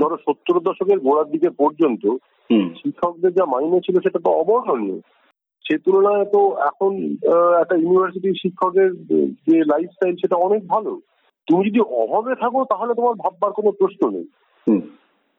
ধরো 0.01 0.17
সত্তর 0.17 0.61
দশকের 0.61 0.99
গোড়ার 0.99 1.31
দিকে 1.31 1.51
পর্যন্ত 1.51 2.07
হুম। 2.51 2.75
শিক্ষকদের 2.83 3.33
যা 3.33 3.45
মাইনে 3.45 3.81
ছিল 3.81 4.01
সেটা 4.01 4.19
তো 4.19 4.31
অবর্ণনীয়। 4.31 5.01
সে 5.65 5.79
তুলনায় 5.79 6.25
তো 6.25 6.57
এখন 6.61 6.93
একটা 7.61 7.77
ইউনিভার্সিটির 7.77 8.41
শিক্ষকের 8.43 8.91
যে 9.47 9.65
লাইফস্টাইল 9.65 10.17
সেটা 10.17 10.37
অনেক 10.37 10.67
ভালো। 10.69 11.01
তুমি 11.49 11.71
যদি 11.71 11.81
অভাবে 11.81 12.35
থাকো 12.35 12.65
তাহলে 12.65 12.95
তোমার 12.95 13.15
ভাববার 13.15 13.53
কোনো 13.53 13.71
প্রশ্ন 13.71 14.11
নেই। 14.11 14.27
হুম। 14.69 14.81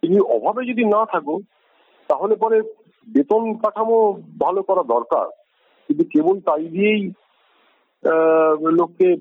তুমি 0.04 0.20
অভাবে 0.20 0.66
যদি 0.66 0.84
না 0.86 1.06
থাকো 1.06 1.40
তাহলে 2.10 2.36
পরে 2.36 2.58
বেতন 3.10 3.54
কাঠামো 3.54 4.14
ভালো 4.14 4.64
করা 4.64 4.84
দরকার। 4.84 5.28
কিন্তু 5.88 6.04
কেবল 6.04 6.40
তাই 6.40 6.66
দিয়েই 6.66 7.12
লোককে 8.72 9.14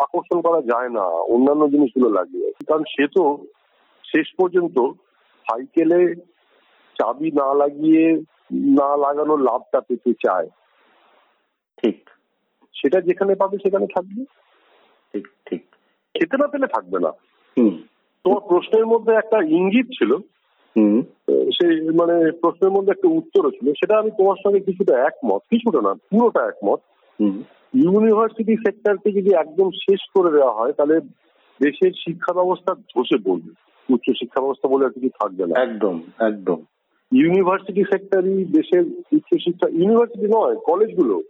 আকর্ষণ 0.00 0.40
করা 0.40 0.60
যায় 0.60 0.88
না 0.88 1.00
অন্যান্য 1.00 1.68
জিনিসগুলো 1.68 2.08
লাগে 2.10 2.52
কারণ 2.66 2.82
সে 2.88 3.06
তো 3.06 3.44
শেষ 4.04 4.26
পর্যন্ত 4.38 4.78
সাইকেলে 5.50 6.14
চাবি 6.98 7.30
না 7.30 7.54
লাগিয়ে 7.54 8.12
না 8.54 8.96
লাগানো 8.96 9.36
লাভটা 9.36 9.80
পেতে 9.80 10.12
চায়। 10.12 10.48
ঠিক। 11.82 12.10
সেটা 12.72 13.00
যেখানে 13.00 13.34
পাবে 13.34 13.58
সেখানে 13.58 13.86
থাকবে। 13.86 14.24
ঠিক 15.12 15.28
ঠিক। 15.46 15.62
খেতে 16.14 16.36
না 16.36 16.46
পেলে 16.46 16.66
থাকবে 16.66 16.98
না। 16.98 17.08
হুম। 17.58 17.82
তোমার 18.24 18.40
প্রশ্নের 18.40 18.86
মধ্যে 18.86 19.12
একটা 19.12 19.38
ইঙ্গিত 19.38 19.86
ছিল 19.86 20.16
সেই 21.50 21.80
মানে 21.90 22.30
প্রশ্নের 22.30 22.70
মধ্যে 22.70 22.90
একটা 22.90 23.08
উত্তরও 23.08 23.50
ছিল 23.50 23.72
সেটা 23.72 23.98
আমি 23.98 24.10
তোমার 24.10 24.36
সঙ্গে 24.44 24.60
কিছুটা 24.60 24.98
একমত 24.98 25.42
কিছুটা 25.50 25.80
না 25.80 25.94
পুরোটা 25.94 26.46
একমত। 26.46 26.80
ইউনিভার্সিটি 27.74 28.56
সেক্টরকে 28.56 29.12
যদি 29.12 29.30
একদম 29.34 29.70
শেষ 29.70 30.00
করে 30.14 30.32
দেওয়া 30.32 30.52
হয় 30.52 30.72
তাহলে 30.72 31.00
দেশের 31.60 31.92
শিক্ষা 31.92 32.32
ব্যবস্থা 32.32 32.74
ধসে 32.74 33.18
পড়বে। 33.24 33.50
উচ্চ 33.92 34.10
শিক্ষা 34.10 34.40
ব্যবস্থা 34.40 34.68
বলে 34.68 34.84
আর 34.84 34.90
কিছু 34.90 35.08
থাকবে 35.08 35.46
না। 35.46 35.62
একদম 35.62 36.02
একদম। 36.18 36.62
ইউনিভার্সিটি 37.12 37.84
সেক্টরই 37.84 38.44
দেশের 38.44 38.84
উচ্চ 39.12 39.44
শিক্ষা 39.44 39.68
ইউনিভার্সিটি 39.68 40.26
নয় 40.26 40.56
কলেজগুলো। 40.56 41.22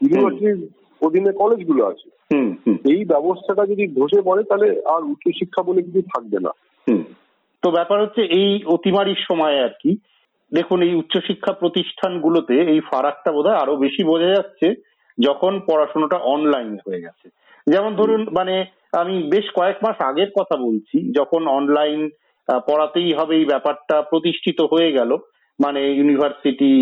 ইউনিভার্সিটির 0.00 0.68
অধীনে 1.02 1.32
কলেজগুলো 1.32 1.86
আছে। 1.86 2.08
এই 2.92 3.04
ব্যবস্থাটা 3.04 3.66
যদি 3.66 3.86
ধসে 3.86 4.20
পড়ে 4.22 4.42
তাহলে 4.42 4.82
আর 4.86 5.02
উচ্চ 5.02 5.38
শিক্ষা 5.38 5.62
বলে 5.62 5.82
কিছু 5.82 6.02
থাকবে 6.02 6.38
না। 6.40 6.50
তো 7.66 7.70
ব্যাপার 7.78 7.98
হচ্ছে 8.02 8.22
এই 8.40 8.50
অতিমারির 8.66 9.20
সময় 9.28 9.56
আর 9.66 9.72
কি। 9.82 9.90
দেখুন 10.52 10.78
এই 10.82 10.94
উচ্চশিক্ষা 10.94 11.52
প্রতিষ্ঠানগুলোতে 11.52 12.56
এই 12.72 12.80
ফারাকটা 12.90 13.30
বোধহয় 13.32 13.60
আরও 13.62 13.74
বেশি 13.76 14.02
বোঝা 14.04 14.30
যাচ্ছে 14.36 14.66
যখন 15.18 15.52
পড়াশোনাটা 15.68 16.18
অনলাইন 16.34 16.72
হয়ে 16.86 17.04
গেছে। 17.04 17.26
যেমন 17.66 17.92
ধরুন 17.96 18.22
মানে 18.38 18.54
আমি 18.92 19.14
বেশ 19.30 19.46
কয়েক 19.54 19.78
মাস 19.84 19.96
আগের 20.00 20.30
কথা 20.38 20.56
বলছি 20.56 20.98
যখন 21.18 21.42
অনলাইন 21.48 22.00
পড়াতেই 22.68 23.10
হবে 23.12 23.34
এই 23.36 23.46
ব্যাপারটা 23.52 23.96
প্রতিষ্ঠিত 24.02 24.58
হয়ে 24.72 24.90
গেল 24.92 25.10
মানে 25.58 25.80
ইউনিভার্সিটি 25.98 26.72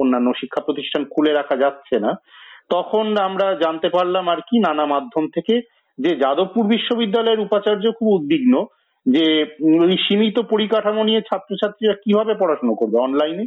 অন্যান্য 0.00 0.28
শিক্ষা 0.40 0.60
প্রতিষ্ঠান 0.60 1.02
খুলে 1.04 1.32
রাখা 1.32 1.56
যাচ্ছে 1.56 1.96
না 1.98 2.12
তখন 2.70 3.04
আমরা 3.18 3.46
জানতে 3.54 3.88
পারলাম 3.88 4.24
আর 4.28 4.40
কি 4.48 4.56
নানা 4.58 4.84
মাধ্যম 4.86 5.24
থেকে 5.28 5.54
যে 5.98 6.10
যাদবপুর 6.16 6.64
বিশ্ববিদ্যালয়ের 6.66 7.44
উপাচার্য 7.46 7.84
খুব 7.98 8.08
উদ্বিগ্ন 8.08 8.54
যে 9.06 9.24
ওই 9.84 9.94
সীমিত 10.04 10.36
পরিকাঠামো 10.52 11.02
নিয়ে 11.04 11.20
ছাত্রছাত্রীরা 11.20 11.94
কীভাবে 12.04 12.32
পড়াশোনা 12.34 12.74
করবে 12.74 12.96
অনলাইনে 12.98 13.44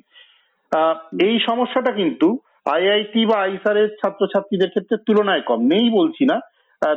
এই 1.20 1.36
সমস্যাটা 1.40 1.92
কিন্তু 1.92 2.28
আইআইটি 2.66 3.22
বা 3.26 3.38
আইসারের 3.40 3.90
ছাত্রছাত্রীদের 4.02 4.70
ক্ষেত্রে 4.70 4.96
তুলনায় 5.08 5.42
কম। 5.42 5.60
নেই 5.68 5.88
বলছি 5.90 6.24
না 6.26 6.38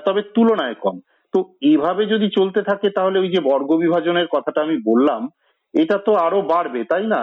তবে 0.07 0.21
তুলনায় 0.35 0.75
কম। 0.75 0.97
তো 1.35 1.39
এভাবে 1.63 2.03
যদি 2.07 2.27
চলতে 2.29 2.61
থাকে 2.63 2.89
তাহলে 2.91 3.17
ওই 3.19 3.29
যে 3.29 3.41
বর্গ 3.41 3.71
বিভাজনের 3.77 4.29
কথাটা 4.31 4.61
আমি 4.63 4.77
বললাম 4.91 5.23
এটা 5.75 5.97
তো 5.99 6.13
আরও 6.17 6.41
বাড়বে 6.43 6.81
তাই 6.85 7.07
না? 7.07 7.23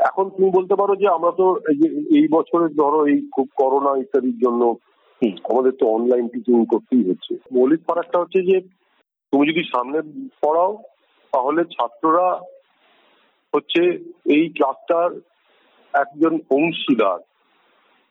এখন 0.00 0.24
তুমি 0.30 0.48
বলতে 0.50 0.74
পারো 0.74 0.92
যে 0.96 1.06
আমরা 1.08 1.30
তো 1.30 1.46
এই 1.70 1.76
যে 1.80 1.88
এই 2.18 2.26
বছরের 2.30 2.72
ধরো 2.76 2.98
এই 3.06 3.18
খুব 3.32 3.46
করোনা 3.56 3.92
ইত্যাদির 3.96 4.38
জন্য 4.38 4.62
আমাদের 5.50 5.72
তো 5.72 5.84
অনলাইন 5.86 6.26
টিচিং 6.28 6.56
করতেই 6.64 7.02
হচ্ছে। 7.08 7.32
মৌলিক 7.52 7.80
ফারাকটা 7.88 8.18
হচ্ছে 8.18 8.40
যে 8.42 8.56
তুমি 9.32 9.44
যদি 9.46 9.62
সামনে 9.64 9.98
পড়াও 10.42 10.72
তাহলে 11.32 11.64
ছাত্ররা 11.64 12.40
হচ্ছে 13.54 13.82
এই 14.24 14.48
ক্লাসটার 14.48 15.10
একজন 15.94 16.38
অংশীদার। 16.50 17.20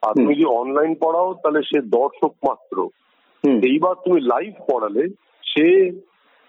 আর 0.03 0.13
তুমি 0.13 0.33
যদি 0.35 0.45
অনলাইন 0.45 0.95
পড়াও 0.95 1.33
তাহলে 1.33 1.61
সে 1.63 1.81
দর্শক 1.81 2.33
মাত্র। 2.47 2.87
এইবার 3.43 3.95
তুমি 3.95 4.19
লাইভ 4.21 4.53
পড়ালে 4.67 5.03
সে 5.43 5.91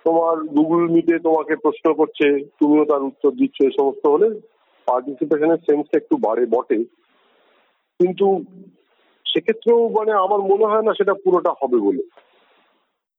তোমার 0.05 0.37
গুগল 0.37 0.89
মিটে 0.89 1.19
তোমাকে 1.19 1.57
প্রশ্ন 1.57 1.95
করছে 1.95 2.27
তুমিও 2.61 2.85
তার 2.85 3.03
উত্তর 3.03 3.31
দিচ্ছ 3.31 3.59
এই 3.65 3.71
সমস্ত 3.79 4.05
হলে 4.07 4.29
পার্টিসিপেশনের 4.89 5.59
সেন্সটা 5.59 5.99
একটু 5.99 6.17
বাড়ে 6.17 6.47
বটে। 6.47 6.85
কিন্তু 8.01 8.27
সেক্ষেত্রেও 9.27 9.89
মানে 9.89 10.13
আমার 10.13 10.41
মনে 10.41 10.67
হয় 10.67 10.83
না 10.83 10.93
সেটা 10.93 11.15
পুরোটা 11.15 11.53
হবে 11.63 11.79
বলে। 11.79 12.03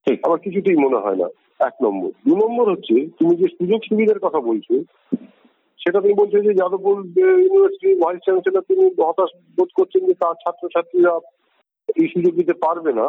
ঠিক 0.07 0.17
আমার 0.23 0.39
কিছুতেই 0.39 0.77
মনে 0.85 0.99
হয় 1.03 1.15
না। 1.15 1.27
এক 1.67 1.75
নম্বর। 1.83 2.09
দু 2.27 2.33
নম্বর 2.35 2.65
হচ্ছে 2.71 2.95
তুমি 3.19 3.33
যে 3.35 3.47
সুযোগ 3.47 3.79
সুবিধার 3.89 4.19
কথা 4.19 4.39
বলছো 4.39 4.73
সেটা 5.79 5.99
তুমি 6.01 6.13
বলছো 6.13 6.37
যে 6.39 6.51
যাদবপুর 6.53 6.95
ইউনিভার্সিটির 7.17 7.99
ভাইস 8.03 8.19
চ্যান্সেলর 8.23 8.61
তিনি 8.61 8.83
হতাশ 9.09 9.31
বোধ 9.57 9.69
করছেন 9.77 10.01
যে 10.05 10.13
তার 10.13 10.35
ছাত্রছাত্রীরা 10.43 11.13
এই 11.95 12.07
সুযোগ 12.07 12.33
দিতে 12.35 12.53
পারবে 12.53 12.91
না। 12.93 13.07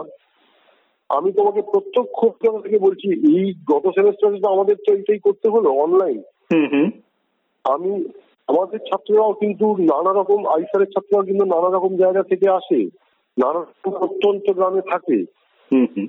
আমি 1.10 1.32
তোমাকে 1.32 1.60
প্রত্যক্ষ 1.62 2.18
থেকে 2.62 2.78
বলছি 2.78 3.06
এই 3.32 3.46
গত 3.72 3.84
সেমিস্টারে 3.94 4.38
তো 4.40 4.48
আমাদের 4.48 4.76
তো 4.86 4.90
এইটাই 4.92 5.18
করতে 5.18 5.46
হলো 5.48 5.68
অনলাইন। 5.84 6.18
আমি 7.64 7.90
আমাদের 8.48 8.78
ছাত্ররাও 8.78 9.32
কিন্তু 9.32 9.66
নানা 9.92 10.12
রকম 10.12 10.40
আইসারের 10.46 10.86
ছাত্ররাও 10.86 11.28
কিন্তু 11.28 11.44
নানা 11.44 11.68
রকম 11.68 11.92
জায়গা 11.96 12.22
থেকে 12.22 12.46
আসে 12.48 12.80
নানা 13.36 13.58
রকম 13.58 13.92
প্রত্যন্ত 13.98 14.46
গ্রামে 14.50 14.82
থাকে। 14.92 15.18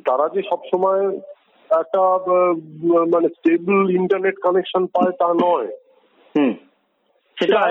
তারা 0.05 0.29
যে 0.29 0.41
সবসময় 0.49 1.15
একটা 1.69 2.01
মানে 3.13 3.29
স্টেবল 3.29 3.89
ইন্টারনেট 3.89 4.35
কানেকশন 4.41 4.85
পায় 4.85 5.11
তা 5.11 5.33
নয়। 5.33 5.67
হুম। 6.37 6.53
সেটা 7.39 7.61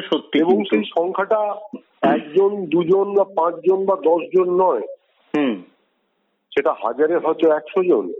সত্যি। 0.00 0.40
এবং 0.40 0.64
সেই 0.64 0.84
সংখ্যাটা 0.84 1.54
একজন 2.02 2.66
দুজন 2.66 3.14
বা 3.14 3.24
পাঁচজন 3.24 3.84
বা 3.84 3.96
দশজন 3.96 4.50
নয়। 4.50 4.80
হুম। 5.36 5.62
সেটা 6.50 6.72
হাজারে 6.72 7.16
হয়তো 7.16 7.52
একশো 7.52 7.84
জন 7.84 8.12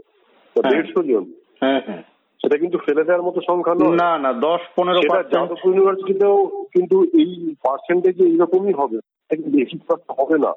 বা 0.55 0.61
হ্যাঁ। 0.61 0.71
দেড়শো 0.71 1.03
জন। 1.03 1.25
হ্যাঁ 1.61 1.81
হ্যাঁ। 1.85 2.03
সেটা 2.41 2.57
কিন্তু 2.57 2.77
ফেলে 2.77 3.03
দেওয়ার 3.03 3.21
মতো 3.21 3.41
সংখ্যা 3.47 3.75
নয়। 3.75 3.95
না 3.95 4.17
না 4.17 4.33
দশ 4.33 4.59
পনেরো 4.75 5.01
সেটা 5.01 5.23
যাদবপুর 5.23 5.73
ইউনিভার্সিটিতেও 5.73 6.45
কিন্তু 6.45 7.03
এই 7.03 7.55
পার্সেন্টেজ 7.63 8.21
এইরকমই 8.21 8.73
হবে। 8.73 8.97
বেশি 9.39 9.79
হবে 9.91 10.37
না। 10.37 10.53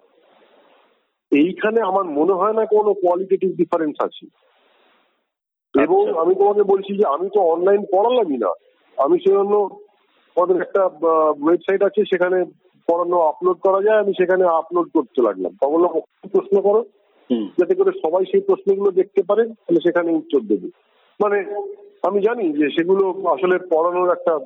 এইখানে 1.31 1.81
আমার 1.81 2.05
মনে 2.05 2.33
হয় 2.33 2.53
না 2.53 2.67
কোনো 2.67 2.95
কোয়ালিটেটিভ 2.95 3.57
ডিফারেন্স 3.57 3.97
আছে। 4.01 4.27
এবং 5.83 6.07
আচ্ছা। 6.07 6.21
আমি 6.21 6.35
তোমাকে 6.35 6.63
বলছি 6.63 6.97
যে 6.97 7.05
আমি 7.07 7.29
তো 7.35 7.41
অনলাইন 7.41 7.85
পড়ালামই 7.93 8.37
না। 8.37 8.53
আমি 8.97 9.19
সেজন্য 9.19 9.79
আমাদের 10.37 10.63
একটা 10.63 10.85
ওয়েবসাইট 10.85 11.83
আছে 11.83 12.05
সেখানে 12.05 12.45
পড়ানো 12.87 13.21
আপলোড 13.21 13.59
করা 13.59 13.83
যায় 13.83 14.01
আমি 14.01 14.13
সেখানে 14.13 14.45
আপলোড 14.45 14.89
করতে 14.95 15.23
লাগলাম। 15.23 15.71
বললাম, 15.71 16.01
প্রশ্ন 16.29 16.61
করো। 16.61 16.85
যাতে 17.59 17.75
করে 17.75 17.91
সবাই 18.07 18.25
সেই 18.25 18.41
প্রশ্নগুলো 18.41 18.91
দেখতে 18.91 19.23
পারে 19.23 19.47
তাহলে 19.47 19.81
সেখানে 19.81 20.13
উত্তর 20.13 20.41
দেবে। 20.41 20.71
মানে 21.21 21.69
আমি 22.03 22.21
জানি 22.21 22.53
যে 22.53 22.69
সেগুলো 22.71 23.29
আসলে 23.29 23.59
পড়ানোর 23.59 24.13
একটা 24.13 24.39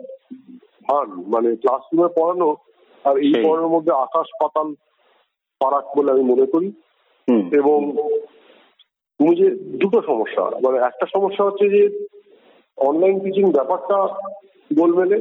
ভান 0.89 1.09
মানে 1.09 1.57
ক্লাসরুমে 1.57 2.09
পড়ানো 2.17 2.57
আর 3.05 3.17
এই 3.17 3.35
পড়ানোর 3.45 3.69
মধ্যে 3.69 3.93
আকাশ 3.93 4.27
পাতাল 4.43 4.75
ফারাক 5.65 5.99
বলে 5.99 6.11
আমি 6.11 6.23
মনে 6.23 6.47
করি। 6.47 6.73
এবং 7.53 7.97
তুমি 9.19 9.37
যে 9.37 9.51
দুটো 9.51 10.03
সমস্যা। 10.07 10.43
মানে 10.45 10.79
একটা 10.79 11.07
সমস্যা 11.13 11.45
হচ্ছে 11.45 11.69
যে 11.69 12.07
অনলাইন 12.77 13.21
টিচিং 13.21 13.53
ব্যাপারটা 13.53 14.07
গোলমেলে 14.79 15.19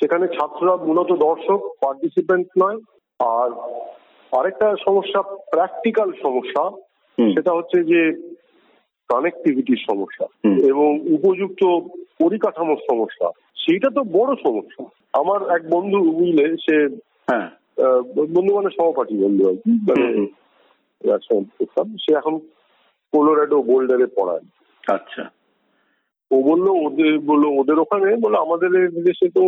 সেখানে 0.00 0.28
ছাত্ররা 0.28 0.76
মূলত 0.76 1.12
দর্শক 1.12 1.60
পার্টিসিপেন্ট 1.80 2.46
নয়। 2.62 2.76
আর 3.20 3.50
আরেকটা 4.38 4.74
সমস্যা 4.84 5.22
প্র্যাকটিক্যাল 5.22 6.12
সমস্যা 6.22 6.70
সেটা 7.34 7.52
হচ্ছে 7.52 7.84
যে 7.84 8.00
কানেক্টিভিটির 9.08 9.84
সমস্যা। 9.90 10.26
এবং 10.68 11.00
উপযুক্ত 11.00 11.88
পরিকাঠামোর 12.24 12.76
সমস্যা। 12.90 13.28
সেইটা 13.56 13.90
তো 13.94 14.00
বড় 14.04 14.34
সমস্যা। 14.42 14.84
আমার 15.12 15.56
এক 15.56 15.70
বন্ধু 15.70 15.98
বুঝলে 16.10 16.56
সে 16.56 16.96
হ্যাঁ। 17.30 17.50
বন্ধু 18.16 18.54
মানে 18.54 18.68
সহপাঠী 18.70 19.24
বন্ধু 19.24 19.48
আর 19.48 19.54
কি। 19.54 19.70
মানে। 19.70 20.26
একসঙ্গে 21.12 21.44
পড়তাম। 21.58 21.96
সে 22.00 22.14
এখন 22.14 22.38
কোলোরাডো 23.12 23.62
বোল্ডারে 23.62 24.06
পড়ায়। 24.06 24.40
আচ্ছা। 24.88 25.30
ও 26.30 26.42
বলল 26.42 26.68
ওদের 26.68 27.18
বলল 27.18 27.44
ওদের 27.60 27.78
ওখানে 27.78 28.16
বলল 28.16 28.34
আমাদের 28.34 28.90
দেশে 28.90 29.28
তো 29.28 29.40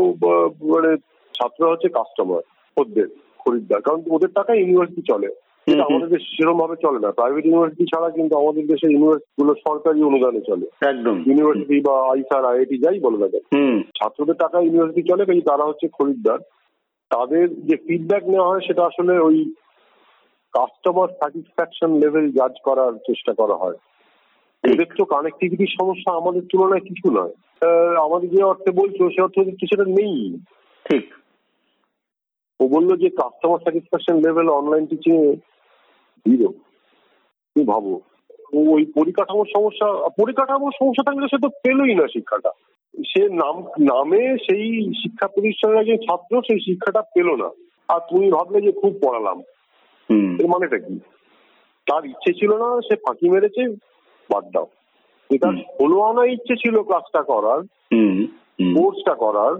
মানে 0.67 0.97
ছাত্ররা 1.35 1.71
হচ্ছে 1.71 1.89
কাস্টমার 1.89 2.43
ওদের 2.77 3.07
খরিদ্দার। 3.39 3.81
কারণ 3.81 4.03
ওদের 4.11 4.29
টাকায় 4.29 4.59
ইউনিভার্সিটি 4.59 5.03
চলে। 5.03 5.29
কিন্তু। 5.67 5.85
আমাদের 5.85 6.09
দেশে 6.09 6.25
সেরকম 6.25 6.59
ভাবে 6.59 6.77
চলে 6.83 6.99
না। 6.99 7.13
প্রাইভেট 7.13 7.47
ইউনিভার্সিটি 7.47 7.85
ছাড়া 7.85 8.11
কিন্তু 8.11 8.39
আমাদের 8.39 8.67
দেশে 8.67 8.93
ইউনিভার্সিটি 8.93 9.43
গুলো 9.43 9.55
সরকারি 9.55 10.03
অনুদানে 10.03 10.41
চলে। 10.41 10.89
একদম। 10.89 11.23
ইউনিভার্সিটি 11.27 11.81
বা 11.81 12.13
আইসার 12.13 12.45
আইআইটি 12.45 12.79
যাই 12.79 13.01
বলো 13.01 13.19
না 13.19 13.27
ছাত্রদের 13.85 14.35
টাকা 14.35 14.61
ইউনিভার্সিটি 14.61 15.09
চলে 15.09 15.25
কিন্তু 15.25 15.51
তারা 15.51 15.65
হচ্ছে 15.65 15.89
খরিদ্দার। 15.89 16.39
তাদের 17.11 17.47
যে 17.67 17.77
ফিডব্যাক 17.77 18.25
নেওয়া 18.29 18.49
হয় 18.49 18.61
সেটা 18.61 18.83
আসলে 18.85 19.19
ওই 19.19 19.55
কাস্টমার 20.55 21.09
স্যাটিসফ্যাকশন 21.09 21.91
লেভেল 21.99 22.27
জাজ 22.33 22.55
করার 22.65 22.93
চেষ্টা 22.93 23.33
করা 23.33 23.57
হয়। 23.57 23.79
এদের 24.65 24.89
তো 24.99 25.05
কানেক্টিভিটির 25.05 25.77
সমস্যা 25.81 26.11
আমাদের 26.13 26.43
তুলনায় 26.53 26.81
কিছু 26.81 27.07
নয়। 27.11 27.35
আমাদের 27.97 28.31
যে 28.31 28.43
অর্থে 28.43 28.71
বলছো 28.71 29.03
সে 29.11 29.23
অর্থে 29.23 29.45
সেটা 29.45 29.85
নেই। 29.85 30.39
ঠিক। 30.87 31.15
ও 32.61 32.69
বলল 32.69 32.97
যে 32.97 33.09
customer 33.11 33.59
satisfaction 33.59 34.17
level 34.21 34.49
online 34.49 34.87
teaching 34.87 35.15
এ 35.25 35.33
জিরো 36.27 36.49
তুমি 37.57 37.65
ভাবো 37.67 38.01
ও 38.53 38.59
ওই 38.73 38.85
পরিকাঠামোর 38.95 39.49
সমস্যা 39.57 39.87
পরিকাঠামোর 40.17 40.73
সমস্যা 40.81 41.07
থাকলে 41.07 41.27
সে 41.31 41.39
তো 41.43 41.49
পেলই 41.49 41.95
না 41.95 42.07
শিক্ষাটা। 42.07 42.51
সে 43.07 43.29
নাম 43.29 43.61
নামে 43.61 44.37
সেই 44.39 44.93
শিক্ষা 44.95 45.29
প্রতিষ্ঠানের 45.29 45.79
একজন 45.79 45.97
ছাত্র 45.97 46.43
সেই 46.43 46.61
শিক্ষাটা 46.61 47.03
পেল 47.03 47.37
না। 47.37 47.51
আর 47.89 48.01
তুমি 48.01 48.31
ভাবলে 48.31 48.61
যে 48.61 48.73
খুব 48.73 48.99
পড়ালাম। 49.03 49.39
হুম। 50.11 50.37
এর 50.41 50.47
মানেটা 50.47 50.79
কি? 50.79 50.99
তার 51.87 52.07
ইচ্ছে 52.07 52.33
ছিল 52.33 52.57
না 52.57 52.81
সে 52.81 52.97
ফাঁকি 52.97 53.29
মেরেছে 53.29 53.69
বাদ 54.31 54.45
দাও। 54.45 54.67
যেটা 55.31 55.49
হুম। 55.49 55.57
ষোলো 55.57 56.01
আনা 56.01 56.25
ইচ্ছে 56.25 56.57
ছিল 56.57 56.83
ক্লাসটা 56.83 57.23
করার 57.23 57.63
কোর্সটা 58.75 59.15
করার 59.15 59.57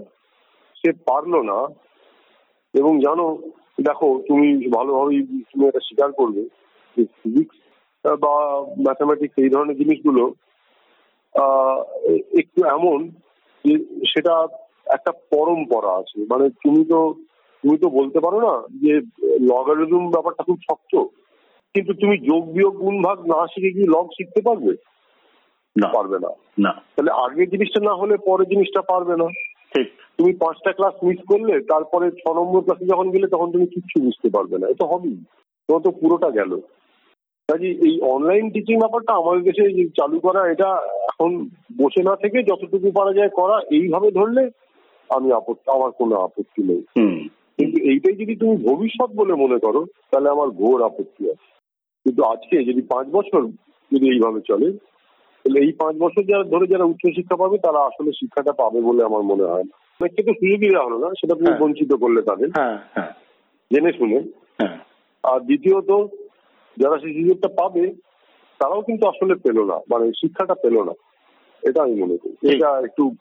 সে 0.75 0.91
পারল 0.91 1.41
না। 1.41 1.67
এবং 2.73 2.99
জানো 2.99 3.37
দেখো 3.83 4.21
তুমি 4.27 4.67
ভালোভাবেই 4.67 5.21
তুমি 5.21 5.67
এটা 5.67 5.79
স্বীকার 5.79 6.11
করবে 6.11 6.41
যে 6.97 7.05
ফিজিক্স 7.05 7.57
বা 8.05 8.61
ম্যাথামেটিক্স 8.79 9.35
এই 9.37 9.49
ধরনের 9.49 9.77
জিনিসগুলো 9.77 10.33
আহ, 11.33 11.83
একটু 12.39 12.65
এমন 12.65 13.09
সেটা 14.07 14.47
একটা 14.85 15.11
পরম্পরা 15.11 15.91
আছে। 15.93 16.25
মানে 16.29 16.49
তুমি 16.49 16.85
তো 16.85 17.13
তুমি 17.63 17.77
তো 17.77 17.89
বলতে 17.89 18.19
পারো 18.19 18.41
না 18.41 18.61
যে 18.81 18.93
লগারিদম 19.41 20.09
ব্যাপারটা 20.09 20.43
খুব 20.43 20.59
শক্ত। 20.71 20.95
কিন্তু 21.73 21.93
তুমি 21.93 22.17
যোগ 22.17 22.53
বিয়োগ 22.53 22.75
গুণ 22.75 23.01
ভাগ 23.01 23.19
না 23.19 23.47
শিখে 23.47 23.71
কি 23.71 23.87
লগ 23.87 24.07
শিখতে 24.07 24.41
পারবে? 24.41 24.75
না। 25.79 25.87
পারবে 25.87 26.19
না। 26.19 26.29
না। 26.59 26.71
তাহলে 26.95 27.11
আগের 27.11 27.49
জিনিসটা 27.49 27.79
না 27.79 27.95
হলে 27.95 28.17
পরের 28.17 28.49
জিনিসটা 28.49 28.81
পারবে 28.81 29.17
না। 29.17 29.25
ঠিক। 29.75 29.87
তুমি 30.17 30.33
পাঁচটা 30.33 30.71
ক্লাস 30.71 31.03
মিস 31.03 31.17
করলে 31.27 31.59
তারপরে 31.59 32.11
ছ 32.11 32.29
নম্বর 32.29 32.61
ক্লাসে 32.61 32.85
যখন 32.85 33.11
গেলে 33.11 33.27
তখন 33.27 33.51
তুমি 33.51 33.65
কিচ্ছু 33.65 34.03
বুঝতে 34.03 34.29
পারবে 34.29 34.57
না। 34.57 34.67
এটা 34.67 34.85
হবেই। 34.85 35.23
তোমার 35.67 35.81
তো 35.81 35.91
পুরোটা 35.91 36.29
গেল। 36.29 36.59
কাজে 37.51 37.67
এই 37.67 38.01
অনলাইন 38.01 38.49
টিচিং 38.49 38.77
ব্যাপারটা 38.79 39.13
আমাদের 39.13 39.43
দেশে 39.43 39.87
চালু 39.87 40.19
করা 40.19 40.51
এটা 40.51 40.69
এখন 41.03 41.49
বসে 41.77 42.03
না 42.03 42.15
থেকে 42.15 42.43
যতটুকু 42.43 42.91
পারা 42.91 43.13
যায় 43.13 43.29
করা 43.29 43.59
এইভাবে 43.71 44.11
ধরলে 44.11 44.49
আমি 45.09 45.31
আপত্তি 45.31 45.71
আমার 45.71 45.91
কোনো 45.91 46.15
আপত্তি 46.15 46.63
নেই। 46.63 46.81
হুম। 46.97 47.27
কিন্তু 47.57 47.77
এইটাই 47.81 48.13
যদি 48.13 48.35
তুমি 48.35 48.57
ভবিষ্যৎ 48.57 49.09
বলে 49.15 49.33
মনে 49.33 49.59
করো 49.59 49.85
তাহলে 50.11 50.29
আমার 50.29 50.49
ঘোর 50.49 50.83
আপত্তি 50.83 51.29
আছে। 51.29 51.47
কিন্তু 52.05 52.23
আজকে 52.23 52.63
যদি 52.63 52.81
পাঁচ 52.81 53.07
বছর 53.07 53.41
যদি 53.91 54.05
এইভাবে 54.13 54.39
চলে 54.47 54.71
তাহলে 55.45 55.59
এই 55.59 55.71
পাঁচ 55.71 55.95
বছর 55.95 56.23
যারা 56.23 56.43
ধরে 56.43 56.67
যারা 56.67 56.83
উচ্চশিক্ষা 56.83 57.35
পাবে 57.35 57.57
তারা 57.57 57.79
আসলে 57.79 58.11
শিক্ষাটা 58.11 58.51
পাবে 58.51 58.81
বলে 58.81 59.03
আমার 59.03 59.23
মনে 59.23 59.43
হয় 59.43 59.63
না। 59.63 59.75
অনেককে 59.99 60.23
তো 60.23 60.31
সুযোগই 60.33 60.69
দেওয়া 60.69 60.85
হলো 60.85 60.97
না 60.97 61.09
সেটা 61.09 61.35
তুমি 61.35 61.47
হ্যাঁ। 61.47 61.59
বঞ্চিত 61.59 61.93
করলে 61.93 62.21
তাদের। 62.21 62.49
হ্যাঁ 62.55 62.77
হ্যাঁ। 62.93 63.11
জেনে 63.71 63.93
শুনে। 63.93 64.19
আর 65.23 65.39
দ্বিতীয়ত 65.39 66.07
যারা 66.79 66.99
সেই 66.99 67.13
সুযোগটা 67.13 67.47
পাবে 67.47 67.87
তারাও 68.59 68.81
কিন্তু 68.81 69.07
আসলে 69.07 69.35
পেল 69.35 69.63
না 69.63 69.75
মানে 69.75 70.11
শিক্ষাটা 70.11 70.53
পেল 70.53 70.83
না। 70.83 70.91
এটা 71.63 71.83
আমি 71.83 71.93
মনে 71.93 72.17
করি। 72.17 72.55
এটা 72.55 72.79
একটু 72.79 73.11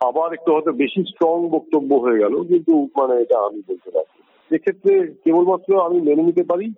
আবার 0.00 0.32
একটু 0.32 0.52
হয়তো 0.52 0.72
বেশি 0.72 1.02
স্ট্রং 1.02 1.48
বক্তব্য 1.48 1.94
হয়ে 1.94 2.18
গেল 2.18 2.42
কিন্তু 2.42 2.88
মানে 2.96 3.20
এটা 3.20 3.38
আমি 3.38 3.62
বলতে 3.68 3.90
পারছি 3.90 4.22
এক্ষেত্রে 4.54 5.14
কেবলমাত্র 5.24 5.80
আমি 5.80 6.00
মেনে 6.00 6.22
নিতে 6.22 6.42
পারি 6.42 6.72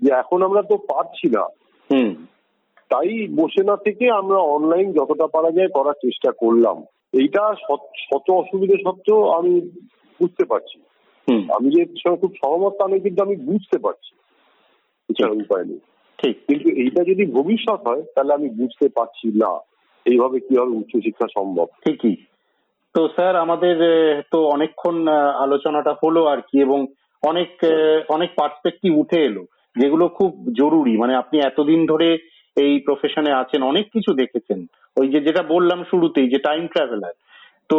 যে 0.00 0.12
এখন 0.12 0.42
আমরা 0.42 0.62
তো 0.62 0.76
পারছি 0.76 1.30
না। 1.30 1.42
হুম। 1.92 2.14
তাই 2.88 3.28
বসে 3.36 3.64
না 3.64 3.76
থেকে 3.76 4.10
আমরা 4.10 4.36
অনলাইন 4.36 4.92
যতটা 4.92 5.26
পারা 5.26 5.50
যায় 5.50 5.68
করার 5.68 5.92
চেষ্টা 5.92 6.32
করলাম। 6.32 6.84
এইটা 7.20 7.54
শত- 7.54 8.32
অসুবিধা 8.32 8.90
সত্ত্বেও 8.90 9.30
আমি 9.30 9.60
বুঝতে 10.20 10.44
পারছি। 10.44 10.82
আমি 11.52 11.70
যে 11.70 12.16
খুব 12.16 12.32
সহমত 12.44 12.72
তা 12.72 12.98
কিন্তু 12.98 13.22
আমি 13.22 13.36
বুঝতে 13.36 13.78
পারছি। 13.78 14.23
উপায় 15.08 15.64
নেই 15.64 15.80
ঠিক। 16.18 16.34
কিন্তু 16.48 16.68
এইটা 16.68 17.04
যদি 17.04 17.24
ভবিষ্যৎ 17.26 17.80
হয় 17.86 18.02
তাহলে 18.14 18.32
আমি 18.34 18.48
বুঝতে 18.48 18.88
পারছি 18.88 19.26
না 19.36 19.52
এইভাবে 20.06 20.40
কীভাবে 20.40 20.70
উচ্চশিক্ষা 20.70 21.26
সম্ভব। 21.34 21.66
ঠিকই। 21.84 22.16
তো 22.94 23.08
স্যার 23.08 23.36
আমাদের 23.36 23.76
তো 24.30 24.38
অনেকক্ষণ 24.46 25.08
আলোচনাটা 25.40 25.92
হলো 26.02 26.24
আর 26.26 26.40
কি 26.40 26.60
এবং 26.60 26.86
অনেক 27.22 27.50
অনেক 28.08 28.30
পার্সপেক্টিভ 28.36 28.98
উঠে 28.98 29.18
এলো 29.24 29.44
যেগুলো 29.76 30.08
খুব 30.08 30.30
জরুরি। 30.58 30.96
মানে 30.96 31.14
আপনি 31.14 31.38
এতদিন 31.40 31.86
ধরে 31.86 32.18
এই 32.56 32.78
প্রফেশনে 32.78 33.32
আছেন 33.32 33.62
অনেক 33.62 33.86
কিছু 33.92 34.14
দেখেছেন। 34.14 34.66
ওই 34.96 35.08
যে 35.08 35.20
যেটা 35.20 35.42
বললাম 35.42 35.84
শুরুতেই 35.90 36.28
যে 36.28 36.38
টাইম 36.38 36.66
ট্রাভেলার 36.66 37.14
তো 37.68 37.78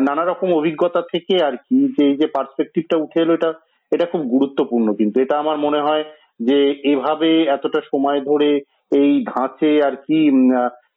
নানা 0.00 0.24
রকম 0.24 0.52
অভিজ্ঞতা 0.52 1.02
থেকে 1.12 1.34
আর 1.44 1.56
কি 1.56 1.88
যে 1.98 2.02
এই 2.06 2.16
যে 2.16 2.26
পার্সপেক্টিভটা 2.26 2.96
উঠে 2.96 3.20
এলো 3.20 3.32
এটা 3.34 3.50
এটা 3.92 4.06
খুব 4.06 4.22
গুরুত্বপূর্ণ। 4.28 4.88
কিন্তু 4.94 5.20
এটা 5.20 5.38
আমার 5.38 5.56
মনে 5.58 5.80
হয় 5.80 6.04
যে 6.40 6.58
এভাবে 6.84 7.42
এতটা 7.44 7.80
সময় 7.80 8.20
ধরে 8.20 8.60
এই 8.92 9.24
ধাঁচে 9.24 9.82
আর 9.82 9.96
কি 9.96 10.18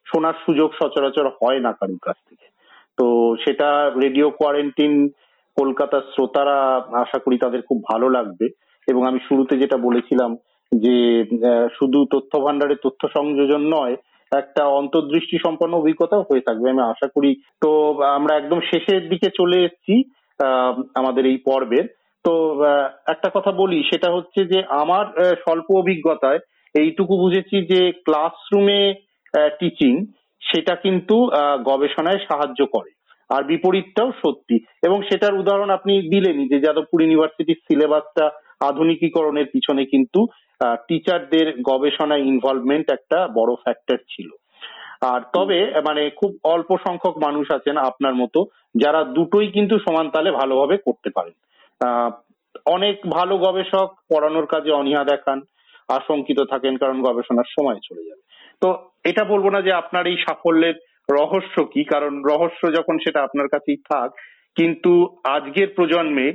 শোনার 0.06 0.34
সুযোগ 0.46 0.70
সচরাচর 0.80 1.26
হয় 1.28 1.60
না 1.60 1.72
কারোর 1.72 1.98
কাছ 2.02 2.16
থেকে। 2.28 2.46
তো 2.96 3.36
সেটা 3.44 3.90
রেডিও 3.90 4.30
কোয়ারেন্টিন 4.30 5.08
কলকাতার 5.56 6.00
শ্রোতারা 6.00 6.58
আশা 6.92 7.18
করি 7.18 7.38
তাদের 7.38 7.62
খুব 7.62 7.84
ভালো 7.84 8.08
লাগবে। 8.08 8.48
এবং 8.88 9.06
আমি 9.06 9.18
শুরুতে 9.28 9.58
যেটা 9.58 9.76
বলেছিলাম 9.76 10.36
যে 10.72 11.24
শুধু 11.78 12.04
তথ্য 12.04 12.40
ভান্ডারের 12.40 12.82
তথ্য 12.82 13.08
সংযোজন 13.08 13.60
নয়, 13.60 13.96
একটা 14.32 14.66
অন্তর্দৃষ্টি 14.66 15.38
সম্পন্ন 15.38 15.74
অভিজ্ঞতাও 15.76 16.26
হয়ে 16.30 16.40
থাকবে, 16.40 16.70
আমি 16.70 16.82
আশা 16.82 17.06
করি। 17.06 17.34
তো 17.60 18.02
আমরা 18.02 18.36
একদম 18.36 18.60
শেষের 18.60 19.08
দিকে 19.08 19.28
চলে 19.30 19.64
এসেছি 19.64 19.94
আমাদের 20.94 21.26
এই 21.26 21.36
পর্বের। 21.36 21.97
তো 22.28 22.64
একটা 23.06 23.28
কথা 23.34 23.52
বলি, 23.52 23.82
সেটা 23.82 24.08
হচ্ছে 24.12 24.44
যে 24.44 24.62
আমার 24.68 25.34
স্বল্প 25.34 25.68
অভিজ্ঞতায় 25.70 26.38
এইটুকু 26.78 27.16
বুঝেছি 27.16 27.56
যে 27.66 27.92
ক্লাসরুমে 27.92 28.94
টিচিং 29.60 30.06
সেটা 30.42 30.74
কিন্তু 30.74 31.16
গবেষণায় 31.64 32.18
সাহায্য 32.18 32.66
করে। 32.66 32.90
আর 33.34 33.42
বিপরীতটাও 33.42 34.10
সত্যি। 34.12 34.56
এবং 34.86 35.02
সেটার 35.02 35.34
উদাহরণ 35.34 35.70
আপনি 35.70 35.92
দিলেনই 36.02 36.48
যে 36.48 36.60
যাদবপুর 36.60 37.02
ইউনিভার্সিটির 37.02 37.62
সিলেবাসটা 37.66 38.30
আধুনিকীকরণের 38.60 39.46
পিছনে 39.46 39.84
কিন্তু 39.84 40.26
টিচারদের 40.88 41.48
গবেষণায় 41.62 42.20
ইনভলভমেন্ট 42.20 42.86
একটা 42.90 43.28
বড় 43.34 43.54
ফ্যাক্টর 43.54 43.96
ছিল। 43.96 44.28
আর 45.00 45.20
তবে 45.34 45.58
মানে 45.86 46.10
খুব 46.10 46.30
অল্প 46.44 46.76
সংখ্যক 46.86 47.16
মানুষ 47.18 47.50
আছেন 47.50 47.76
আপনার 47.76 48.14
মতো, 48.14 48.44
যারা 48.80 49.04
দুটোই 49.04 49.46
কিন্তু 49.46 49.78
সমান 49.78 50.10
তালে 50.10 50.30
ভালোভাবে 50.30 50.76
করতে 50.76 51.10
পারেন। 51.14 51.32
অনেক 52.66 52.96
ভালো 53.16 53.34
গবেষক 53.38 53.88
পড়ানোর 54.10 54.46
কাজে 54.46 54.70
অনীহা 54.70 55.04
দেখান, 55.04 55.38
আশঙ্কিত 55.88 56.40
থাকেন 56.52 56.74
কারণ 56.76 57.02
গবেষণার 57.02 57.48
সময় 57.56 57.80
চলে 57.88 58.06
যাবে। 58.08 58.22
তো 58.62 58.68
এটা 59.04 59.22
বলব 59.24 59.46
না 59.54 59.60
যে 59.62 59.72
আপনার 59.72 60.04
এই 60.06 60.16
সাফল্যের 60.26 60.76
রহস্য 61.08 61.56
কি, 61.72 61.82
কারণ 61.84 62.12
রহস্য 62.22 62.62
যখন 62.72 62.98
সেটা 62.98 63.20
আপনার 63.22 63.48
কাছেই 63.48 63.78
থাক, 63.90 64.08
কিন্তু 64.56 64.92
আজকের 65.24 65.68
প্রজন্মে 65.76 66.28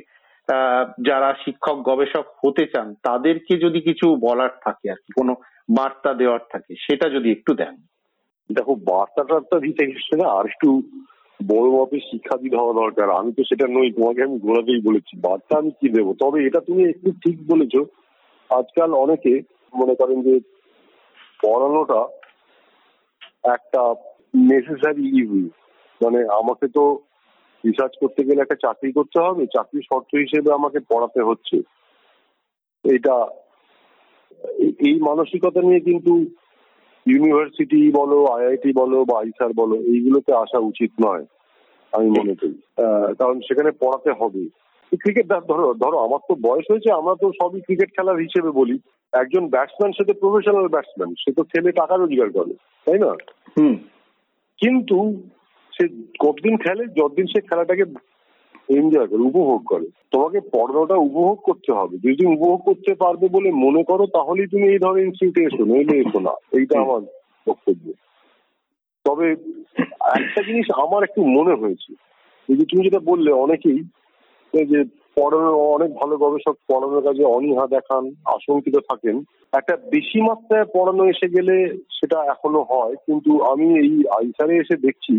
যারা 1.09 1.29
শিক্ষক, 1.43 1.77
গবেষক 1.89 2.25
হতে 2.41 2.65
চান, 2.73 2.87
তাদেরকে 3.03 3.53
যদি 3.57 3.79
কিছু 3.81 4.05
বলার 4.27 4.53
থাকে 4.65 4.85
আর 4.91 4.99
কি, 5.05 5.11
কোনো 5.19 5.33
বার্তা 5.69 6.11
দেওয়ার 6.13 6.43
থাকে, 6.51 6.71
সেটা 6.75 7.05
যদি 7.09 7.31
একটু 7.31 7.53
দেন। 7.53 7.75
দেখো 8.49 8.73
বার্তা 8.75 9.23
টার্তা 9.29 9.57
দিতে 9.59 9.83
গেছে 9.87 10.13
আর 10.37 10.45
একটু 10.45 10.69
বড় 11.39 11.67
মাপের 11.77 12.03
শিক্ষাবিদ 12.11 12.53
হওয়া 12.55 12.73
দরকার। 12.73 13.09
আমি 13.09 13.31
তো 13.33 13.43
সেটা 13.43 13.65
নই, 13.67 13.91
তোমাকে 13.91 14.23
আমি 14.23 14.39
ঘোরাতেই 14.39 14.81
বলেছি। 14.81 15.13
বার্তা 15.19 15.57
আমি 15.57 15.71
কি 15.71 15.89
দেবো? 15.89 16.13
তবে 16.13 16.45
এটা 16.45 16.59
তুমি 16.59 16.83
একটু 16.89 17.11
ঠিক 17.11 17.37
বলেছ। 17.47 17.73
আজকাল 18.49 18.93
অনেকে 18.93 19.41
মনে 19.73 19.95
করেন 19.95 20.21
যে 20.21 20.39
পড়ানোটা 21.43 22.01
একটা 23.53 23.81
নেসেসারি 24.35 25.05
ইভি 25.21 25.49
মানে 26.01 26.19
আমাকে 26.39 26.67
তো 26.67 26.83
রিসার্চ 27.63 27.93
করতে 28.01 28.23
গেলে 28.23 28.41
একটা 28.41 28.61
চাকরি 28.61 28.91
করতে 28.91 29.19
হবে 29.19 29.45
চাকরির 29.45 29.87
শর্ত 29.93 30.15
হিসেবে 30.15 30.53
আমাকে 30.53 30.79
পড়াতে 30.79 31.21
হচ্ছে। 31.21 31.57
এটা 32.85 33.15
এই 34.79 34.95
মানসিকতা 34.99 35.61
নিয়ে 35.61 35.79
কিন্তু 35.79 36.13
ইউনিভার্সিটি 37.05 37.91
বলো 37.91 38.25
আইআইটি 38.25 38.73
বলো 38.75 39.05
বা 39.05 39.19
আইসার 39.19 39.51
বলো 39.55 39.75
এইগুলোতে 39.75 40.33
আসা 40.33 40.59
উচিত 40.59 40.91
নয় 41.05 41.25
আমি 41.91 42.09
মনে 42.09 42.35
করি। 42.35 42.61
কারণ 43.19 43.39
সেখানে 43.39 43.71
পড়াতে 43.71 44.11
হবে। 44.11 44.49
ক্রিকেট 44.97 45.27
ধরো 45.27 45.73
ধরো 45.73 45.97
আমার 45.97 46.19
তো 46.29 46.35
বয়স 46.35 46.65
হয়েছে 46.71 46.91
আমরা 46.91 47.13
তো 47.21 47.31
সবই 47.41 47.61
ক্রিকেট 47.61 47.89
খেলার 47.89 48.17
হিসেবে 48.17 48.51
বলি। 48.51 48.79
একজন 49.13 49.47
ব্যাটসম্যান 49.47 49.91
সে 49.91 50.03
তো 50.03 50.13
প্রফেশনাল 50.13 50.67
ব্যাটসম্যান 50.67 51.13
সে 51.13 51.31
তো 51.31 51.43
খেলে 51.43 51.71
টাকা 51.71 51.95
রোজগার 51.95 52.29
করে 52.31 52.53
তাই 52.85 52.99
না? 52.99 53.11
হুম। 53.57 53.75
কিন্তু 54.57 55.21
সে 55.73 55.87
কতদিন 56.19 56.57
খেলে 56.57 56.83
যতদিন 56.87 57.25
সে 57.25 57.41
খেলাটাকে 57.41 57.85
এনজয় 58.69 59.07
করে 59.07 59.23
উপভোগ 59.23 59.65
করে। 59.65 59.87
তোমাকে 60.11 60.39
পড়ানোটা 60.39 60.95
উপভোগ 60.95 61.37
করতে 61.43 61.71
হবে। 61.73 61.97
যদি 61.97 62.15
তুমি 62.15 62.35
উপভোগ 62.35 62.61
করতে 62.61 62.93
পারবে 62.93 63.27
বলে 63.29 63.51
মনে 63.51 63.83
করো 63.83 64.07
তাহলেই 64.07 64.47
তুমি 64.47 64.67
এই 64.67 64.77
ধরনের 64.77 65.05
ইনস্টিটিউটে 65.05 65.43
এসো 65.43 65.65
নইলে 65.65 65.97
এসো 65.97 66.19
না। 66.19 66.33
এইটা 66.51 66.79
আমার 66.79 67.01
বক্তব্য। 67.47 67.91
তবে 69.05 69.31
একটা 70.23 70.41
জিনিস 70.47 70.67
আমার 70.77 71.03
একটু 71.03 71.21
মনে 71.25 71.53
হয়েছে। 71.55 71.93
এই 72.49 72.57
যে 72.57 72.65
তুমি 72.65 72.83
যেটা 72.83 72.99
বললে 72.99 73.31
অনেকেই 73.31 73.83
যে 74.53 74.83
পড়ানো 75.15 75.51
অনেক 75.51 75.93
ভালো 75.93 76.17
গবেষক 76.17 76.55
পড়ানোর 76.69 77.01
কাজে 77.01 77.23
অনীহা 77.23 77.67
দেখান 77.67 78.11
আশঙ্কিত 78.25 78.75
থাকেন। 78.75 79.23
একটা 79.53 79.77
বেশি 79.77 80.21
মাত্রায় 80.21 80.65
পড়ানো 80.73 81.05
এসে 81.05 81.27
গেলে 81.27 81.77
সেটা 81.91 82.23
এখনও 82.23 82.63
হয় 82.63 82.95
কিন্তু 82.95 83.43
আমি 83.43 83.79
এই 83.79 84.03
আইসারে 84.09 84.57
এসে 84.57 84.75
দেখছি 84.77 85.13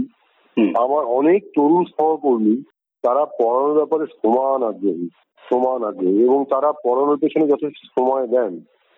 আমার 0.75 1.05
অনেক 1.05 1.41
তরুণ 1.55 1.85
সহকর্মী 1.85 2.63
তারা 3.05 3.23
পড়ানোর 3.39 3.75
ব্যাপারে 3.75 4.05
সমান 4.07 4.61
আগ্রহী 4.69 5.09
সমান 5.51 5.81
আগ্রহী 5.85 6.25
এবং 6.25 6.45
তারা 6.51 6.73
পড়ানোর 6.85 7.19
পেছনে 7.19 7.47
যথেষ্ট 7.49 8.01
সময় 8.01 8.27
দেন। 8.27 8.53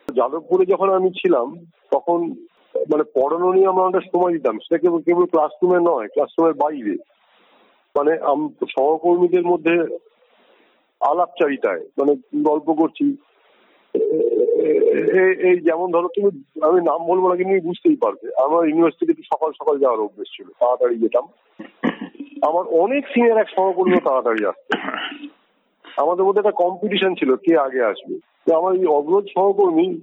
যাদবপুরে 0.08 0.64
যখন 0.66 0.88
আমি 0.90 1.10
ছিলাম, 1.10 1.46
তখন 1.90 2.18
মানে 2.90 3.04
পড়ানো 3.14 3.52
নিয়ে 3.52 3.66
আমরা 3.66 3.84
অনেকটা 3.84 4.18
সময় 4.18 4.32
দিতাম। 4.32 4.58
সেটা 4.58 4.78
কেবল 4.78 5.00
কেবল 5.02 5.24
ক্লাসরুমে 5.26 5.78
নয় 5.80 6.08
ক্লাসরুমের 6.08 6.54
বাইরে। 6.54 6.94
মানে 7.94 8.12
সহকর্মীদের 8.68 9.44
মধ্যে 9.46 9.74
আলাপচারিতায় 11.00 11.82
মানে 11.98 12.12
গল্প 12.50 12.68
করছি। 12.72 13.06
এই 15.48 15.56
যেমন 15.60 15.92
ধরো 15.92 16.08
তুমি, 16.08 16.30
আমি 16.62 16.80
নাম 16.80 17.00
বলব 17.06 17.24
না, 17.28 17.36
কিন্তু 17.36 17.66
বুঝতেই 17.68 17.96
পারবে। 17.96 18.26
আমার 18.44 18.68
ইউনিভার্সিটিতে 18.68 19.22
সকাল 19.34 19.50
সকাল 19.52 19.78
যাওয়ার 19.78 20.00
অভ্যেস 20.00 20.28
ছিল। 20.36 20.48
তাড়াতাড়ি 20.60 20.96
যেতাম। 20.98 21.26
আমার 22.42 22.64
অনেক 22.66 23.06
সিনিয়র 23.06 23.38
এক 23.38 23.48
সহকর্মীও 23.50 24.04
তাড়াতাড়ি 24.04 24.46
আসতো 24.46 24.78
আমাদের 26.02 26.24
মধ্যে 26.24 26.38
একটা 26.38 26.50
কম্পিটিশন 26.50 27.14
ছিল 27.14 27.36
কে 27.36 27.58
আগে 27.58 27.84
আসবে। 27.84 28.14
আমার 28.54 28.74
এই 28.74 28.86
অগ্রজ 28.86 29.24
সহকর্মী, 29.24 30.00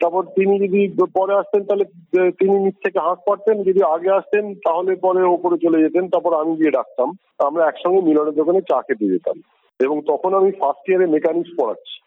তারপর 0.00 0.22
তিনি 0.22 0.68
যদি 0.68 0.88
পরে 1.16 1.34
আসতেন 1.34 1.64
তাহলে 1.64 1.84
তিনি 2.30 2.58
নিচ 2.58 2.74
থেকে 2.84 2.98
হাঁক 2.98 3.18
পারতেন 3.26 3.62
যদি 3.62 3.82
আগে 3.82 4.10
আসতেন 4.10 4.54
তাহলে 4.54 4.96
পরে 4.96 5.22
ওপরে 5.22 5.58
চলে 5.58 5.82
যেতেন, 5.82 6.08
তারপর 6.08 6.34
আমি 6.34 6.56
গিয়ে 6.56 6.70
ডাকতাম। 6.70 7.16
আমরা 7.38 7.66
একসঙ্গে 7.66 8.00
মিলনের 8.00 8.34
দোকানে 8.34 8.60
চা 8.60 8.82
খেতে 8.82 9.08
যেতাম। 9.08 9.42
এবং 9.80 10.00
তখন 10.00 10.34
আমি 10.34 10.50
ফার্স্ট 10.50 10.90
ইয়ারে 10.90 11.06
মেকানিক্স 11.06 11.50
পড়াচ্ছি 11.60 12.00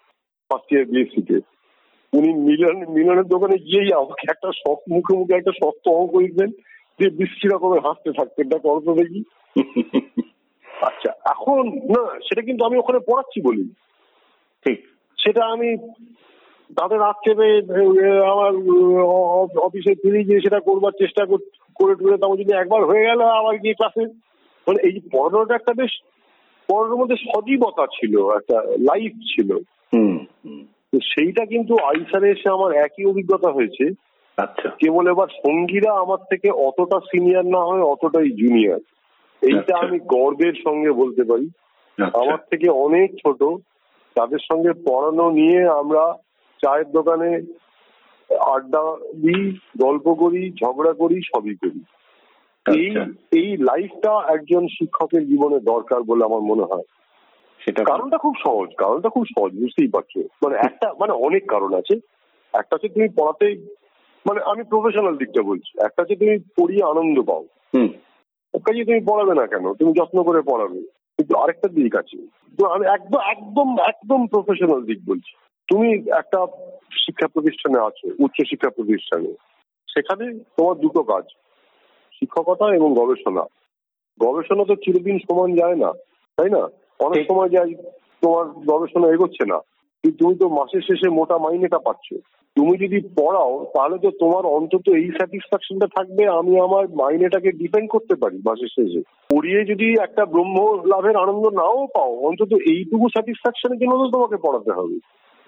ফার্স্ট 0.49 0.73
ইয়ার 0.73 0.85
বিএসসি 0.85 1.21
তে। 1.21 1.39
উনি 2.17 2.33
মিলন, 2.33 2.85
মিলনের 2.89 3.23
দোকানে 3.23 3.57
গিয়েই 3.57 3.93
আমাকে 3.93 4.25
একটা 4.29 4.51
শক্ত, 4.55 4.91
মুখে 4.91 5.17
মুখে 5.17 5.35
একটা 5.35 5.51
শক্ত 5.63 5.87
অঙ্ক 5.87 6.15
লিখবেন 6.15 6.49
যে 6.99 7.09
বিশ্রী 7.09 7.49
রকমের 7.49 7.79
হাসতে 7.79 8.11
থাকতেন। 8.11 8.47
এটা 8.47 8.57
করতো 8.57 8.93
দেখি। 8.93 9.23
আচ্ছা 10.81 11.11
এখন 11.25 11.67
না 11.67 12.19
সেটা 12.19 12.41
কিন্তু 12.41 12.65
আমি 12.65 12.77
ওখানে 12.77 12.99
পড়াচ্ছি 12.99 13.41
বলি 13.41 13.63
ঠিক। 14.65 14.87
সেটা 15.17 15.45
আমি 15.45 15.77
তাদের 16.75 17.01
আক্ষেপে 17.01 17.47
আমার 18.25 18.53
অফিসে 19.57 19.95
ফিরে 19.95 20.23
গিয়ে 20.23 20.39
সেটা 20.39 20.59
করবার 20.59 20.91
চেষ্টা 20.91 21.25
কর- 21.25 21.95
টুরে 21.95 22.17
তখন 22.17 22.35
যদি 22.35 22.53
একবার 22.53 22.85
হয়ে 22.85 23.03
গেল 23.03 23.21
আবার 23.21 23.57
গিয়ে 23.57 23.73
ক্লাসে 23.73 24.05
মানে 24.67 24.87
এই 24.87 24.91
যে 24.91 24.99
পড়ানোটা 25.11 25.55
একটা 25.55 25.73
বেশ 25.73 26.01
পড়ানোর 26.69 26.95
মধ্যে 26.95 27.15
সজীবতা 27.15 27.85
ছিল 27.87 28.29
একটা 28.29 28.61
লাইফ 28.61 29.11
ছিল। 29.11 29.57
হুম 29.93 30.17
হুম, 30.45 30.65
তো 30.93 30.99
সেইটা 30.99 31.45
কিন্তু 31.45 31.77
আইসারে 31.77 32.31
এসে 32.31 32.49
আমার 32.49 32.71
একই 32.73 33.05
অভিজ্ঞতা 33.05 33.51
হয়েছে। 33.51 33.93
আচ্ছা। 34.37 34.69
কেবল 34.69 35.09
এবার 35.09 35.27
সঙ্গীরা 35.27 35.91
আমার 35.93 36.17
থেকে 36.29 36.49
অতটা 36.49 36.99
সিনিয়র 36.99 37.45
না 37.45 37.59
হয় 37.59 37.81
অতটাই 37.81 38.29
জুনিয়র 38.29 38.79
এইটা 39.41 39.59
আচ্ছা। 39.59 39.77
আমি 39.77 39.99
গর্বের 39.99 40.53
সঙ্গে 40.63 40.91
বলতে 40.91 41.23
পারি। 41.23 41.49
আচ্ছা। 42.03 42.19
আমার 42.19 42.37
থেকে 42.51 42.69
অনেক 42.69 43.11
ছোট। 43.11 43.43
তাদের 44.15 44.37
সঙ্গে 44.51 44.73
পড়ানো 44.73 45.31
নিয়ে 45.31 45.67
আমরা 45.67 46.13
চায়ের 46.61 46.91
দোকানে 46.91 47.41
আড্ডা 48.39 48.95
দিই 49.15 49.57
গল্প 49.77 50.13
করি 50.13 50.51
ঝগড়া 50.51 50.93
করি 50.93 51.21
সবই 51.35 51.55
করি। 51.55 51.83
এই 52.75 52.97
আচ্ছা। 52.97 53.13
এই 53.31 53.57
লাইফটা 53.57 54.33
একজন 54.33 54.67
শিক্ষকের 54.67 55.27
জীবনে 55.27 55.59
দরকার 55.59 56.01
বলে 56.03 56.25
আমার 56.25 56.39
মনে 56.39 56.63
হয়। 56.63 56.83
সেটা 57.65 57.83
কারণটা 57.83 58.17
খুব 58.17 58.33
সহজ 58.43 58.69
কারণটা 58.77 59.09
খুব 59.09 59.23
সহজ 59.25 59.51
বুঝতেই 59.51 59.87
পারছ। 59.87 60.17
মানে 60.17 60.55
একটা 60.55 60.93
মানে 60.99 61.13
অনেক 61.13 61.47
কারণ 61.47 61.73
আছে। 61.73 61.95
একটা 62.53 62.67
হচ্ছে 62.73 62.87
তুমি 62.87 63.09
পড়াতে 63.09 63.55
মানে 64.25 64.39
আমি 64.41 64.63
প্রফেশনাল 64.63 65.17
দিকটা 65.17 65.41
বলছি। 65.41 65.85
একটা 65.85 66.01
হচ্ছে 66.01 66.15
তুমি 66.15 66.37
পড়িয়ে 66.39 66.83
আনন্দ 66.83 67.21
পাও। 67.21 67.45
হুম। 67.73 67.87
কাজে 68.59 68.85
তুমি 68.85 68.99
পড়াবে 69.07 69.33
না 69.33 69.47
কেন? 69.47 69.73
তুমি 69.73 69.93
যত্ন 69.93 70.23
করে 70.23 70.41
পড়াবে। 70.41 70.81
কিন্তু 71.17 71.37
আরেকটা 71.37 71.67
দিক 71.67 71.95
আছে। 71.95 72.27
তো 72.57 72.65
আমি 72.65 72.85
একদম 72.85 73.19
একদম 73.19 73.75
একদম 73.87 74.27
প্রফেশনাল 74.27 74.85
দিক 74.85 74.99
বলছি। 75.05 75.37
তুমি 75.67 75.93
একটা 75.93 76.45
শিক্ষা 77.05 77.27
প্রতিষ্ঠানে 77.27 77.85
আছো 77.85 78.23
উচ্চ 78.23 78.49
শিক্ষা 78.49 78.69
প্রতিষ্ঠানে। 78.69 79.33
সেখানে 79.87 80.39
তোমার 80.39 80.75
দুটো 80.75 81.03
কাজ 81.03 81.23
শিক্ষকতা 82.11 82.75
এবং 82.75 82.93
গবেষণা। 82.93 83.43
গবেষণা 84.19 84.65
তো 84.65 84.75
চিরদিন 84.75 85.19
সমান 85.19 85.55
যায় 85.55 85.75
না 85.75 85.93
তাই 86.37 86.49
না? 86.49 86.67
অনেক 86.99 87.27
সময় 87.27 87.49
যায় 87.49 87.73
তোমার 88.21 88.45
গবেষণা 88.45 89.07
এগোচ্ছে 89.07 89.45
না। 89.45 89.59
কিন্তু 90.03 90.23
তুমি 90.23 90.35
তো 90.35 90.49
মাসের 90.49 90.81
শেষে 90.81 91.09
মোটা 91.09 91.37
মাইনেটা 91.37 91.79
পাচ্ছ। 91.79 92.13
তুমি 92.55 92.77
যদি 92.77 92.99
পড়াও 93.19 93.65
তাহলে 93.73 93.97
তো 93.97 94.11
তোমার 94.11 94.45
অন্তত 94.45 94.89
এই 94.89 95.07
স্যাটিসফ্যাকশনটা 95.07 95.87
থাকবে 95.95 96.27
আমি 96.27 96.59
আমার 96.59 96.89
মাইনেটাকে 96.89 97.51
ডিপেন্ড 97.51 97.89
করতে 97.89 98.15
পারি 98.15 98.37
মাসের 98.45 98.67
শেষে 98.67 99.01
পড়িয়ে 99.35 99.65
যদি 99.65 99.87
একটা 100.01 100.25
ব্রহ্ম 100.25 100.57
লাভের 100.85 101.15
আনন্দ 101.15 101.47
নাও 101.47 101.87
পাও 101.87 102.13
অন্তত 102.15 102.53
এইটুকু 102.53 103.07
স্যাটিসফ্যাকশনের 103.07 103.79
জন্য 103.79 103.97
তো 103.97 104.11
তোমাকে 104.11 104.37
পড়াতে 104.37 104.71
হবে। 104.71 104.95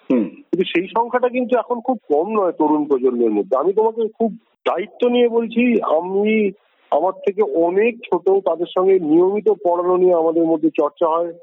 হুম। 0.09 0.23
কিন্তু 0.23 0.63
সেই 0.63 0.87
সংখ্যাটা 0.87 1.29
কিন্তু 1.29 1.57
এখন 1.57 1.81
খুব 1.81 1.97
কম 2.13 2.27
নয় 2.39 2.51
তরুণ 2.51 2.85
প্রজন্মের 2.85 3.31
মধ্যে। 3.31 3.57
আমি 3.57 3.73
তোমাকে 3.73 4.07
খুব 4.07 4.31
দায়িত্ব 4.67 5.09
নিয়ে 5.09 5.29
বলছি 5.29 5.81
আমি 5.81 6.51
আমার 6.91 7.13
থেকে 7.13 7.41
অনেক 7.41 7.93
ছোট 7.99 8.29
তাদের 8.29 8.65
সঙ্গে 8.77 8.99
নিয়মিত 8.99 9.49
পড়ানো 9.49 9.97
নিয়ে 9.97 10.13
আমাদের 10.13 10.43
মধ্যে 10.43 10.69
চর্চা 10.69 11.07
হয়। 11.07 11.33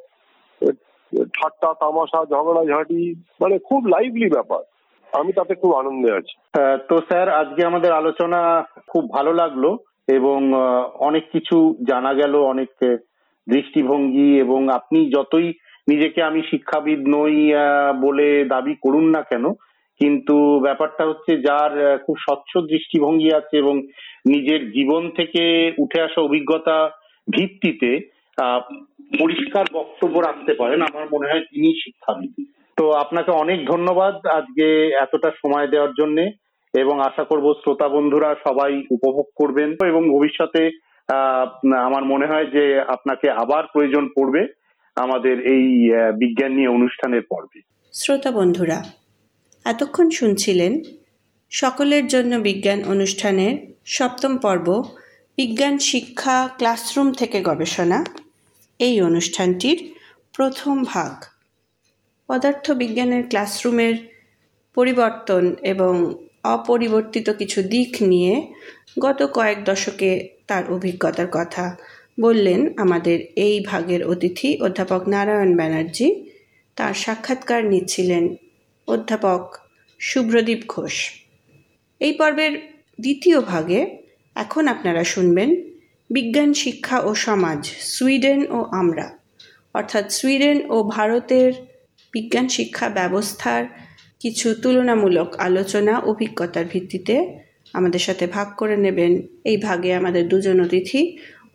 ঠাট্টা 1.13 1.75
তামাশা 1.81 2.25
ঝগড়া 2.25 2.65
ঝাঁটি 2.65 3.15
মানে 3.41 3.59
খুব 3.59 3.87
লাইভলি 3.87 4.31
ব্যাপার। 4.31 4.74
আমি 5.21 5.31
তাতে 5.39 5.53
খুব 5.63 5.73
আনন্দে 5.81 6.11
আছি। 6.19 6.35
তো 6.89 6.95
স্যার, 7.09 7.29
আজকে 7.41 7.61
আমাদের 7.71 7.93
আলোচনা 8.01 8.41
খুব 8.91 9.03
ভালো 9.17 9.33
লাগল 9.41 9.65
এবং 10.19 10.39
অনেক 11.09 11.25
কিছু 11.35 11.57
জানা 11.91 12.13
গেল, 12.21 12.35
অনেক 12.53 12.71
দৃষ্টিভঙ্গি 13.47 14.29
এবং 14.45 14.61
আপনি 14.79 14.99
যতই 15.17 15.49
নিজেকে 15.89 16.21
আমি 16.29 16.41
শিক্ষাবিদ 16.51 17.01
নই 17.17 17.37
বলে 18.05 18.29
দাবি 18.55 18.75
করুন 18.85 19.07
না 19.17 19.23
কেন, 19.31 19.45
কিন্তু 20.01 20.37
ব্যাপারটা 20.67 21.05
হচ্ছে 21.11 21.33
যার 21.47 21.73
খুব 22.05 22.17
স্বচ্ছ 22.27 22.53
দৃষ্টিভঙ্গি 22.73 23.31
আছে 23.39 23.55
এবং 23.63 23.75
নিজের 24.33 24.61
জীবন 24.77 25.03
থেকে 25.19 25.43
উঠে 25.85 25.99
আসা 26.07 26.21
অভিজ্ঞতা 26.23 26.77
ভিত্তিতে 27.29 27.91
পরিষ্কার 29.21 29.65
বক্তব্য 29.79 30.17
রাখতে 30.29 30.53
পারেন, 30.61 30.81
আমার 30.89 31.05
মনে 31.15 31.29
হয় 31.31 31.45
তিনি 31.51 31.69
শিক্ষাবিদ। 31.83 32.33
তো 32.79 32.85
আপনাকে 33.03 33.31
অনেক 33.43 33.59
ধন্যবাদ 33.73 34.15
আজকে 34.39 34.67
এতটা 35.05 35.31
সময় 35.43 35.67
দেওয়ার 35.73 35.93
জন্য, 36.01 36.19
এবং 36.75 36.97
আশা 37.09 37.25
করব 37.31 37.47
শ্রোতা 37.61 37.89
বন্ধুরা 37.95 38.31
সবাই 38.47 38.73
উপভোগ 38.97 39.27
করবেন 39.41 39.69
এবং 39.91 40.03
ভবিষ্যতে 40.15 40.63
আমার 41.89 42.05
মনে 42.13 42.27
হয় 42.31 42.47
যে 42.57 42.65
আপনাকে 42.95 43.27
আবার 43.43 43.65
প্রয়োজন 43.73 44.05
পড়বে 44.17 44.43
আমাদের 44.97 45.37
এই 45.55 45.67
বিজ্ঞান 46.23 46.53
নিয়ে 46.59 46.75
অনুষ্ঠানের 46.77 47.25
পর্বে। 47.31 47.59
শ্রোতা 47.95 48.31
বন্ধুরা, 48.39 48.79
এতক্ষণ 49.65 50.07
শুনছিলেন 50.19 50.73
সকলের 51.53 52.05
জন্য 52.15 52.33
বিজ্ঞান 52.49 52.81
অনুষ্ঠানের 52.93 53.55
সপ্তম 53.97 54.33
পর্ব, 54.45 54.67
বিজ্ঞান 55.39 55.75
শিক্ষা 55.91 56.37
ক্লাসরুম 56.59 57.09
থেকে 57.21 57.39
গবেষণা। 57.49 57.99
এই 58.81 58.97
অনুষ্ঠানটির 59.09 59.79
প্রথম 60.37 60.75
ভাগ। 60.93 61.13
পদার্থবিজ্ঞানের 62.29 63.25
ক্লাসরুমের 63.29 63.95
পরিবর্তন 64.77 65.57
এবং 65.63 65.95
অপরিবর্তিত 66.45 67.31
কিছু 67.31 67.63
দিক 67.63 68.03
নিয়ে 68.03 68.35
গত 69.01 69.21
কয়েক 69.33 69.59
দশকে 69.65 70.11
তার 70.47 70.65
অভিজ্ঞতার 70.71 71.29
কথা 71.33 71.77
বললেন 72.21 72.61
আমাদের 72.79 73.19
এই 73.37 73.61
ভাগের 73.61 74.01
অতিথি 74.07 74.51
অধ্যাপক 74.61 75.03
নারায়ণ 75.09 75.51
ব্যানার্জি। 75.57 76.09
তার 76.77 76.95
সাক্ষাৎকার 76.95 77.61
নিচ্ছিলেন 77.65 78.25
অধ্যাপক 78.89 79.43
শুভ্রদীপ 80.01 80.61
ঘোষ। 80.69 80.95
এই 82.01 82.13
পর্বের 82.13 82.53
দ্বিতীয় 83.01 83.41
ভাগে 83.41 83.81
এখন 84.37 84.69
আপনারা 84.69 85.05
শুনবেন 85.05 85.51
বিজ্ঞান, 86.11 86.51
শিক্ষা 86.53 86.99
ও 87.01 87.15
সমাজ, 87.15 87.61
সুইডেন 87.95 88.41
ও 88.51 88.59
আমরা, 88.73 89.07
অর্থাৎ 89.75 90.07
সুইডেন 90.13 90.59
ও 90.71 90.77
ভারতের 90.83 91.53
বিজ্ঞান 92.15 92.47
শিক্ষা 92.57 92.87
ব্যবস্থার 92.99 93.63
কিছু 94.23 94.47
তুলনামূলক 94.63 95.29
আলোচনা 95.49 95.95
অভিজ্ঞতার 96.11 96.67
ভিত্তিতে 96.73 97.15
আমাদের 97.79 98.03
সাথে 98.07 98.25
ভাগ 98.27 98.49
করে 98.61 98.77
নেবেন। 98.85 99.13
এই 99.51 99.59
ভাগে 99.67 99.91
আমাদের 100.01 100.25
দুজন 100.33 100.59
অতিথি, 100.65 101.03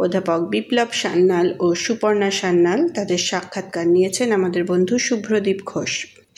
অধ্যাপক 0.04 0.40
বিপ্লব 0.54 0.90
সান্যাল 1.02 1.48
ও 1.60 1.66
সুপর্ণা 1.84 2.30
সান্যাল 2.42 2.80
তাদের 2.88 3.20
সাক্ষাৎকার 3.30 3.86
নিয়েছেন 3.88 4.28
আমাদের 4.40 4.64
বন্ধু 4.72 4.96
শুভ্রদীপ 5.08 5.60
ঘোষ। 5.66 5.92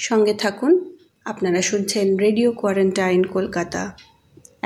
সঙ্গে 0.07 0.33
থাকুন, 0.43 0.73
আপনারা 1.31 1.61
শুনছেন 1.69 2.07
রেডিও 2.25 2.49
কোয়ারেন্টাইন 2.51 3.21
কলকাতা। 3.35 3.81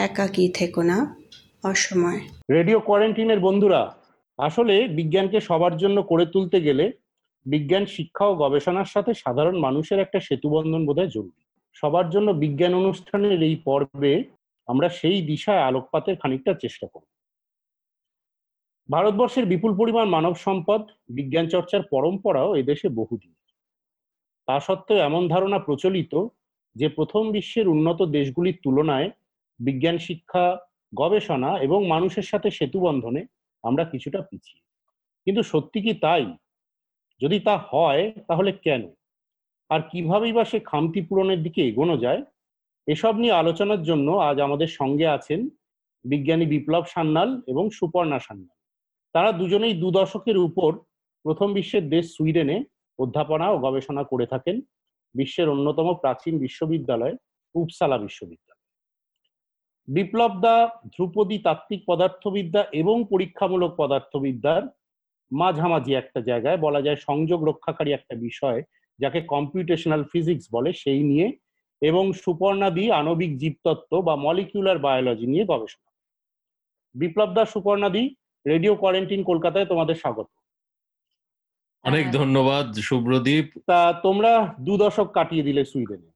একাকী 0.08 0.46
থেকো 0.60 0.82
না, 0.90 0.98
অসময়। 1.64 2.20
রেডিও 2.52 2.80
কোয়ারেন্টিনের 2.88 3.40
বন্ধুরা, 3.48 3.82
আসলে 4.40 4.76
বিজ্ঞানকে 4.98 5.40
সবার 5.40 5.74
জন্য 5.78 5.98
করে 6.12 6.26
তুলতে 6.34 6.58
গেলে 6.68 6.86
বিজ্ঞান 7.46 7.86
শিক্ষা 7.86 8.26
ও 8.28 8.36
গবেষণার 8.36 8.86
সাথে 8.86 9.14
সাধারণ 9.14 9.60
মানুষের 9.60 10.00
একটা 10.00 10.20
সেতুবন্ধন 10.20 10.86
বোধহয় 10.86 11.08
জরুরি। 11.08 11.42
সবার 11.74 12.10
জন্য 12.10 12.32
বিজ্ঞান 12.32 12.74
অনুষ্ঠানের 12.74 13.42
এই 13.44 13.56
পর্বে 13.56 14.24
আমরা 14.68 14.90
সেই 14.90 15.22
দিশায় 15.22 15.62
আলোকপাতের 15.62 16.16
খানিকটা 16.16 16.54
চেষ্টা 16.54 16.88
করব। 16.88 17.08
ভারতবর্ষের 18.90 19.46
বিপুল 19.46 19.78
পরিমাণ 19.78 20.10
মানব 20.10 20.36
সম্পদ, 20.36 20.82
বিজ্ঞান 21.10 21.48
চর্চার 21.48 21.82
পরম্পরাও 21.92 22.56
এদেশে 22.56 22.90
বহুদিন। 22.90 23.34
তা 24.48 24.60
সত্ত্বেও 24.60 24.98
এমন 24.98 25.28
ধারণা 25.28 25.60
প্রচলিত 25.60 26.28
যে 26.76 26.90
প্রথম 26.90 27.32
বিশ্বের 27.32 27.68
উন্নত 27.68 28.02
দেশগুলির 28.02 28.58
তুলনায় 28.64 29.10
বিজ্ঞান 29.60 29.98
শিক্ষা, 29.98 30.58
গবেষণা 30.96 31.58
এবং 31.58 31.88
মানুষের 31.88 32.24
সাথে 32.24 32.52
সেতু 32.52 32.80
বন্ধনে 32.80 33.26
আমরা 33.64 33.84
কিছুটা 33.86 34.22
পিছিয়ে। 34.22 34.62
কিন্তু 35.26 35.44
সত্যি 35.44 35.82
কি 35.82 35.94
তাই? 35.94 36.38
যদি 37.22 37.40
তা 37.40 37.58
হয়, 37.58 38.12
তাহলে 38.28 38.52
কেন? 38.52 38.94
আর 39.70 39.82
কিভাবেই 39.92 40.34
বা 40.34 40.46
সে 40.46 40.60
খামতি 40.60 41.02
পূরণের 41.02 41.44
দিকে 41.44 41.68
এগোনো 41.68 41.98
যায়? 41.98 42.24
এসব 42.88 43.16
নিয়ে 43.16 43.34
আলোচনার 43.34 43.84
জন্য 43.84 44.12
আজ 44.12 44.42
আমাদের 44.42 44.68
সঙ্গে 44.68 45.08
আছেন 45.08 45.50
বিজ্ঞানী 46.06 46.46
বিপ্লব 46.46 46.86
সান্যাল 46.86 47.42
এবং 47.48 47.70
সুপর্ণা 47.70 48.20
সান্যাল। 48.20 48.58
তারা 49.14 49.32
দুজনেই 49.32 49.74
দু 49.74 49.92
দশকের 49.92 50.38
উপর 50.38 50.80
প্রথম 51.24 51.54
বিশ্বের 51.54 51.90
দেশ 51.90 52.18
সুইডেনে 52.18 52.64
অধ্যাপনা 53.00 53.50
ও 53.52 53.58
গবেষণা 53.58 54.04
করে 54.04 54.26
থাকেন, 54.26 54.62
বিশ্বের 55.16 55.50
অন্যতম 55.50 55.94
প্রাচীন 55.94 56.40
বিশ্ববিদ্যালয় 56.40 57.16
উপসালা 57.56 57.98
বিশ্ববিদ্যালয়। 57.98 58.64
বিপ্লব 59.88 60.42
দা 60.42 60.70
ধ্রুপদী 60.88 61.38
তাত্ত্বিক 61.38 61.84
পদার্থবিদ্যা 61.88 62.66
এবং 62.72 63.06
পরীক্ষামূলক 63.10 63.76
পদার্থবিদ্যার 63.78 64.64
মাঝামাঝি 65.32 65.94
একটা 65.94 66.22
জায়গায় 66.22 66.58
বলা 66.58 66.82
যায় 66.82 66.96
সংযোগ 66.96 67.44
রক্ষাকারী 67.44 67.92
একটা 67.92 68.16
বিষয় 68.16 68.64
যাকে 69.00 69.22
কম্পিউটেশনাল 69.22 70.04
ফিজিক্স 70.04 70.46
বলে 70.52 70.74
সেই 70.74 71.04
নিয়ে 71.04 71.38
এবং 71.82 72.14
সুপর্ণাদি 72.14 72.92
আণবিক 72.92 73.38
জীবতত্ত্ব 73.38 74.02
বা 74.02 74.16
মলিকিউলার 74.16 74.80
বায়োলজি 74.80 75.28
নিয়ে 75.28 75.46
গবেষণা। 75.46 75.92
বিপ্লব 76.96 77.34
দা 77.34 77.46
সুপর্ণাদি 77.46 78.16
রেডিও 78.46 78.76
কোয়ারেন্টিন 78.76 79.24
কলকাতায় 79.24 79.66
তোমাদের 79.66 79.96
স্বাগত। 79.96 80.28
অনেক 81.84 82.04
হ্যাঁ। 82.04 82.14
ধন্যবাদ 82.14 82.74
শুভ্রদীপ 82.74 83.46
তা 83.68 83.94
তোমরা 83.94 84.56
দু 84.60 84.78
দশক 84.78 85.12
কাটিয়ে 85.12 85.44
দিলে 85.44 85.66
সুইডেনে। 85.66 86.10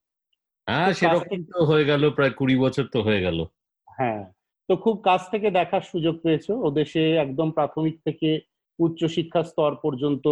হ্যাঁ 0.68 0.94
সেরকম 0.94 1.44
তো 1.44 1.66
হয়ে 1.66 1.86
গেল 1.86 2.10
প্রায় 2.10 2.32
কুড়ি 2.32 2.56
বছর 2.58 2.86
তো 2.88 3.02
হয়ে 3.02 3.22
গেল। 3.22 3.46
হ্যাঁ 3.88 4.32
তো 4.70 4.76
খুব 4.76 5.02
কাছ 5.02 5.30
থেকে 5.30 5.52
দেখার 5.52 5.82
সুযোগ 5.82 6.16
পেয়েছ। 6.24 6.50
ও 6.50 6.72
দেশে 6.72 7.16
একদম 7.16 7.52
প্রাথমিক 7.52 8.00
থেকে 8.04 8.42
উচ্চ 8.80 9.02
শিক্ষা 9.08 9.42
স্তর 9.44 9.72
পর্যন্ত 9.76 10.26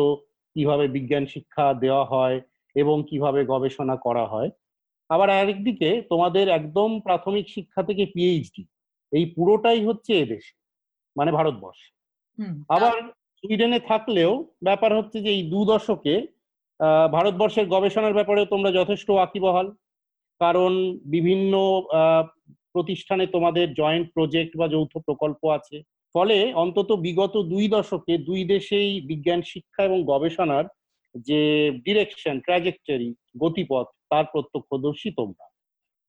কীভাবে 0.56 0.86
বিজ্ঞান 0.88 1.26
শিক্ষা 1.26 1.66
দেওয়া 1.74 2.06
হয় 2.06 2.38
এবং 2.76 2.98
কীভাবে 3.04 3.42
গবেষণা 3.46 3.96
করা 3.98 4.26
হয়। 4.28 4.50
আবার 5.10 5.30
আরেকদিকে 5.32 5.90
তোমাদের 6.10 6.46
একদম 6.50 6.90
প্রাথমিক 7.00 7.46
শিক্ষা 7.50 7.82
থেকে 7.84 8.04
পিএইচডি 8.06 8.64
এই 9.12 9.26
পুরোটাই 9.36 9.82
হচ্ছে 9.86 10.12
এদেশে 10.20 10.54
মানে 11.16 11.32
ভারতবর্ষে। 11.32 11.88
আবার 12.70 12.96
সুইডেনে 13.38 13.80
থাকলেও 13.82 14.32
ব্যাপার 14.64 14.92
হচ্ছে 14.98 15.18
যে 15.22 15.30
এই 15.32 15.44
দু 15.50 15.60
দশকে 15.66 16.16
আহ, 16.80 17.08
ভারতবর্ষের 17.12 17.66
গবেষণার 17.68 18.14
ব্যাপারে 18.14 18.42
তোমরা 18.46 18.70
যথেষ্ট 18.72 19.08
ওয়াকিবহাল। 19.10 19.68
কারণ 20.42 20.72
বিভিন্ন 21.08 21.54
আহ, 22.02 22.24
প্রতিষ্ঠানে 22.76 23.26
তোমাদের 23.28 23.66
জয়েন্ট 23.74 24.08
প্রজেক্ট 24.14 24.54
বা 24.58 24.68
যৌথ 24.68 24.94
প্রকল্প 24.98 25.42
আছে। 25.50 25.78
ফলে 26.18 26.54
অন্তত 26.54 26.92
বিগত 26.92 27.38
দুই 27.38 27.68
দশকে 27.68 28.18
দুই 28.18 28.46
দেশেই 28.46 29.02
বিজ্ঞান 29.02 29.42
শিক্ষা 29.42 29.84
এবং 29.84 30.04
গবেষণার 30.04 30.66
যে 31.16 31.72
ডিরেকশন 31.86 32.40
ট্র্যাজেক্টরি 32.40 33.14
গতিপথ 33.40 33.86
তার 34.10 34.26
প্রত্যক্ষদর্শী 34.26 35.12
তোমরা। 35.12 35.46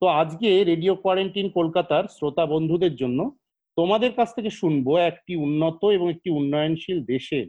তো 0.00 0.06
আজকে 0.06 0.64
রেডিও 0.64 0.94
কোয়ারেন্টিন 0.94 1.48
কলকাতার 1.48 2.04
শ্রোতা 2.10 2.46
বন্ধুদের 2.46 2.94
জন্য 2.96 3.36
তোমাদের 3.76 4.12
কাছ 4.12 4.34
থেকে 4.34 4.50
শুনব 4.50 4.96
একটি 4.96 5.36
উন্নত 5.36 5.84
এবং 5.84 6.10
একটি 6.10 6.30
উন্নয়নশীল 6.30 7.04
দেশের 7.04 7.46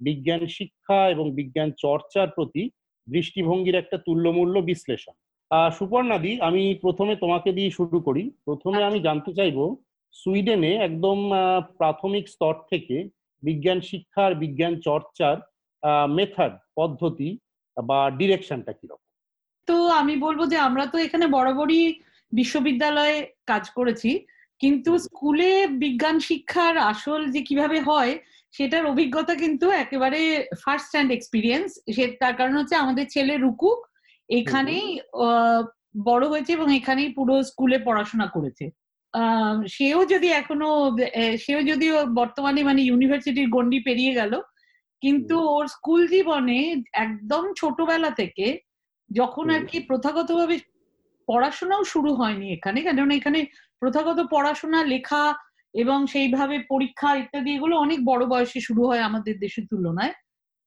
বিজ্ঞান 0.00 0.46
শিক্ষা 0.46 1.10
এবং 1.10 1.34
বিজ্ঞান 1.34 1.70
চর্চার 1.78 2.28
প্রতি 2.28 2.70
দৃষ্টিভঙ্গির 3.08 3.74
একটা 3.74 3.98
তুল্যমূল্য 3.98 4.60
বিশ্লেষণ। 4.60 5.12
আহ 5.50 5.70
সুপর্ণাদি 5.70 6.40
আমি 6.40 6.74
প্রথমে 6.74 7.16
তোমাকে 7.16 7.52
দিয়ে 7.52 7.70
শুরু 7.70 8.00
করি। 8.00 8.30
প্রথমে 8.44 8.84
আমি 8.84 9.00
জানতে 9.00 9.34
চাইব 9.34 9.76
সুইডেনে 10.14 10.72
একদম 10.88 11.18
প্রাথমিক 11.78 12.24
স্তর 12.34 12.54
থেকে 12.72 12.96
বিজ্ঞান 13.42 13.78
শিক্ষার 13.90 14.30
বিজ্ঞান 14.42 14.74
চর্চার 14.86 15.36
মেথড 16.16 16.52
পদ্ধতি 16.78 17.30
বা 17.76 18.00
ডিরেকশনটা 18.18 18.72
কীরকম? 18.78 19.08
তো 19.68 19.76
আমি 20.00 20.14
বলব 20.26 20.40
যে 20.52 20.58
আমরা 20.68 20.84
তো 20.92 20.96
এখানে 21.06 21.26
বরাবরই 21.36 21.82
বিশ্ববিদ্যালয়ে 22.32 23.16
কাজ 23.46 23.64
করেছি 23.78 24.10
কিন্তু 24.60 24.90
স্কুলে 25.06 25.50
বিজ্ঞান 25.82 26.16
শিক্ষার 26.28 26.74
আসল 26.92 27.20
যে 27.34 27.40
কীভাবে 27.48 27.78
হয় 27.88 28.12
সেটার 28.54 28.84
অভিজ্ঞতা 28.92 29.34
কিন্তু 29.42 29.66
একেবারে 29.82 30.20
ফার্স্ট 30.62 30.90
হ্যান্ড 30.94 31.10
এক্সপিরিয়েন্স 31.14 31.68
সে 31.94 32.04
তার 32.20 32.34
কারণ 32.38 32.54
হচ্ছে 32.58 32.74
আমাদের 32.82 33.06
ছেলে 33.14 33.34
রুকু 33.36 33.70
এখানেই 34.28 34.86
বড় 36.08 36.24
হয়েছে 36.32 36.50
এবং 36.54 36.68
এখানেই 36.78 37.10
পুরো 37.18 37.34
স্কুলে 37.50 37.78
পড়াশোনা 37.86 38.26
করেছে। 38.34 38.64
সেও 39.68 40.04
যদি 40.04 40.28
এখনও 40.28 40.96
সেও 41.38 41.62
যদিও 41.62 42.06
বর্তমানে 42.06 42.64
মানে 42.64 42.82
ইউনিভার্সিটির 42.82 43.48
গন্ডি 43.48 43.80
পেরিয়ে 43.80 44.14
গেল 44.14 44.40
কিন্তু 45.00 45.38
ওর 45.38 45.66
স্কুল 45.66 46.06
জীবনে 46.08 46.82
একদম 46.92 47.52
ছোটবেলা 47.56 48.10
থেকে 48.10 48.58
যখন 49.12 49.50
আর 49.50 49.66
কি 49.66 49.80
প্রথাগতভাবে 49.80 50.58
পড়াশোনাও 51.26 51.84
শুরু 51.84 52.14
হয়নি 52.14 52.52
এখানে 52.52 52.82
কারণ 52.82 53.10
এখানে 53.10 53.46
প্রথাগত 53.80 54.26
পড়াশোনা 54.30 54.84
লেখা 54.84 55.34
এবং 55.74 56.06
সেইভাবে 56.06 56.58
পরীক্ষা 56.68 57.16
ইত্যাদি 57.16 57.54
এগুলো 57.54 57.76
অনেক 57.78 58.04
বড় 58.04 58.26
বয়সে 58.26 58.60
শুরু 58.60 58.86
হয় 58.86 59.00
আমাদের 59.00 59.38
দেশের 59.38 59.66
তুলনায়। 59.66 60.12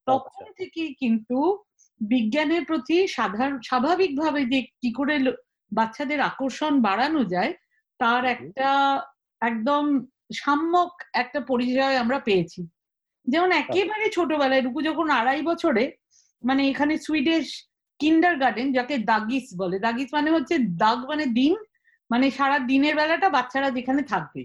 তখন 0.05 0.45
থেকেই 0.57 0.93
কিন্তু 0.93 1.63
বিজ্ঞানের 2.01 2.65
প্রতি 2.65 3.07
সাধারণ 3.07 3.59
স্বাভাবিকভাবে 3.61 4.45
যে 4.45 4.61
কি 4.61 4.91
করে 4.93 5.33
বাচ্চাদের 5.73 6.21
আকর্ষণ 6.21 6.81
বাড়ানো 6.81 7.23
যায় 7.23 7.53
তার 7.99 8.23
একটা 8.25 8.69
একদম 9.41 9.83
সাম্যক 10.35 10.91
একটা 11.13 11.39
পরিচয় 11.41 11.95
আমরা 11.97 12.19
পেয়েছি। 12.19 12.61
যেমন 13.27 13.49
একেবারে 13.53 14.05
ছোটবেলায় 14.09 14.63
রুকু 14.63 14.79
যখন 14.81 15.07
আড়াই 15.09 15.41
বছরে 15.41 15.83
মানে 16.43 16.61
এখানে 16.69 16.93
সুইডিশ 16.97 17.47
কিন্ডার 17.99 18.35
গার্ডেন 18.37 18.67
যাকে 18.73 18.95
দাগিস 19.11 19.45
বলে 19.55 19.77
দাগিস 19.79 20.09
মানে 20.13 20.29
হচ্ছে 20.31 20.55
দাগ 20.83 20.99
মানে 21.09 21.25
দিন 21.39 21.53
মানে 22.09 22.25
সারা 22.31 22.57
দিনের 22.69 22.93
বেলাটা 22.95 23.27
বাচ্চারা 23.29 23.69
যেখানে 23.71 24.01
থাকবে। 24.03 24.41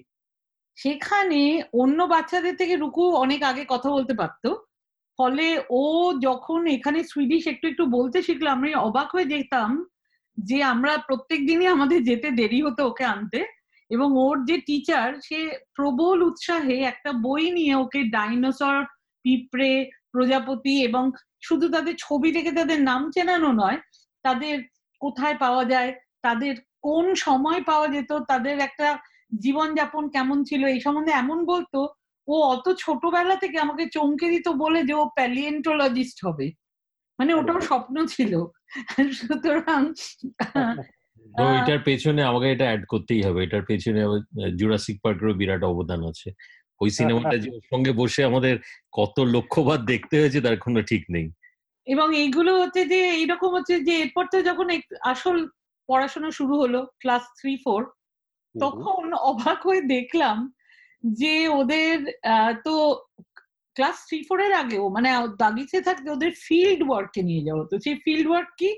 সেখানে 0.78 1.40
অন্য 1.82 1.99
বাচ্চাদের 2.07 2.55
থেকে 2.57 2.74
রুকু 2.76 3.05
অনেক 3.24 3.40
আগে 3.42 3.62
কথা 3.68 3.88
বলতে 3.90 4.14
পারতো 4.14 4.49
ফলে 5.18 5.46
ও 5.72 5.82
যখন 6.26 6.61
এখানে 6.66 6.99
সুইডিশ 7.05 7.44
একটু 7.46 7.64
একটু 7.68 7.84
বলতে 7.96 8.18
শিখলো 8.22 8.49
আমি 8.51 8.68
অবাক 8.88 9.09
হয়ে 9.14 9.30
যেতাম 9.32 9.70
যে 10.39 10.62
আমরা 10.62 10.97
প্রত্যেক 10.99 11.47
দিনই 11.47 11.66
আমাদের 11.66 12.05
যেতে 12.05 12.30
দেরি 12.30 12.62
হতো 12.62 12.86
ওকে 12.86 13.05
আনতে 13.05 13.45
এবং 13.91 14.12
ওর 14.16 14.45
যে 14.45 14.61
টিচার 14.61 15.14
সে 15.24 15.59
প্রবল 15.74 16.22
উৎসাহে 16.22 16.80
একটা 16.82 17.12
বই 17.12 17.51
নিয়ে 17.51 17.74
ওকে 17.74 18.03
ডাইনোসর 18.03 18.84
পিঁপড়ে 19.22 19.91
প্রজাপতি 20.12 20.82
এবং 20.82 21.11
শুধু 21.43 21.68
তাদের 21.68 21.95
ছবি 21.99 22.32
দেখে 22.32 22.53
তাদের 22.53 22.82
নাম 22.82 23.11
চেনানো 23.11 23.53
নয় 23.53 23.78
তাদের 24.22 24.62
কোথায় 25.01 25.36
পাওয়া 25.39 25.64
যায় 25.64 25.95
তাদের 26.22 26.55
কোন 26.82 27.14
সময় 27.14 27.62
পাওয়া 27.62 27.89
যেত 27.89 28.12
তাদের 28.12 28.59
একটা 28.59 28.99
জীবনযাপন 29.41 30.09
কেমন 30.09 30.45
ছিল 30.45 30.66
এই 30.66 30.80
সম্বন্ধে 30.80 31.12
এমন 31.12 31.45
বলতো 31.45 31.89
ও 32.28 32.43
অত 32.43 32.72
ছোটবেলা 32.78 33.36
থেকে 33.36 33.59
আমাকে 33.59 33.86
চমকে 33.86 34.30
দিত 34.30 34.49
বলে 34.49 34.82
যে 34.82 34.95
ও 34.95 35.09
প্যালিয়েন্টোলজিস্ট 35.14 36.26
হবে। 36.26 36.53
মানে 37.18 37.34
ওটাও 37.34 37.61
স্বপ্ন 37.61 38.07
ছিল। 38.07 38.47
সুতরাং 39.19 39.83
এটার 41.59 41.81
পেছনে 41.85 42.21
আমাকে 42.23 42.47
এটা 42.51 42.64
অ্যাড 42.64 42.83
করতেই 42.87 43.23
হবে। 43.23 43.43
এটার 43.43 43.62
পেছনে 43.62 44.01
জুরাসিক 44.57 44.97
পার্কেরও 45.03 45.35
বিরাট 45.35 45.62
অবদান 45.62 46.01
আছে। 46.05 46.29
ওই 46.81 46.91
সিনেমাটা 46.91 47.37
যে 47.39 47.49
ওর 47.51 47.64
সঙ্গে 47.73 47.93
বসে 47.93 48.21
আমাদের 48.25 48.55
কত 48.93 49.16
লক্ষ্যবার 49.21 49.79
দেখতে 49.85 50.14
হয়েছে 50.21 50.41
তার 50.41 50.57
কোনো 50.59 50.81
ঠিক 50.83 51.03
নেই। 51.11 51.27
এবং 51.87 52.09
এইগুলো 52.16 52.53
হচ্ছে 52.61 52.83
যে 52.85 53.01
এইরকম 53.11 53.51
হচ্ছে 53.55 53.75
যে 53.81 53.95
এরপর 53.99 54.25
তো 54.33 54.39
যখন 54.43 54.66
আসল 55.05 55.37
পড়াশোনা 55.89 56.31
শুরু 56.31 56.55
হলো 56.59 56.81
ক্লাস 56.99 57.23
থ্রি 57.41 57.53
ফোর 57.57 57.83
তখন 58.55 59.12
অবাক 59.23 59.59
হয়ে 59.66 59.83
দেখলাম 59.87 60.37
যে 61.05 61.49
ওদের 61.49 61.97
তো 62.64 62.75
ক্লাস 63.79 63.97
থ্রি 64.09 64.18
ফোর 64.29 64.39
এর 64.47 64.53
আগেও 64.62 64.85
মানে 64.97 65.09
দাগিসে 65.43 65.81
থাকতে 65.89 66.09
ওদের 66.16 66.33
ফিল্ড 66.47 66.81
ওয়ার্কে 66.87 67.20
নিয়ে 67.29 67.43
যাওয়া 67.47 67.62
হতো। 67.62 67.74
সেই 67.85 67.97
ফিল্ড 68.05 68.26
ওয়ার্ক 68.31 68.51
কি? 68.61 68.70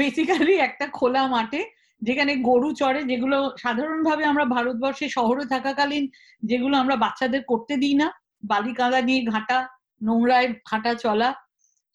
বেসিক্যালি 0.00 0.54
একটা 0.66 0.86
খোলা 0.98 1.22
মাঠে 1.34 1.60
যেখানে 2.02 2.32
গরু 2.48 2.68
চড়ে, 2.80 3.00
যেগুলো 3.10 3.38
সাধারণভাবে 3.62 4.24
আমরা 4.30 4.44
ভারতবর্ষে 4.54 5.06
শহরে 5.16 5.44
থাকাকালীন 5.54 6.04
যেগুলো 6.50 6.74
আমরা 6.82 6.96
বাচ্চাদের 7.04 7.42
করতে 7.50 7.74
দিই 7.82 7.96
না, 8.02 8.08
বালি 8.50 8.72
কাঁদা 8.78 9.00
নিয়ে 9.08 9.22
ঘাটা 9.32 9.58
নোংরায় 10.00 10.48
হাঁটা 10.70 10.92
চলা, 11.04 11.28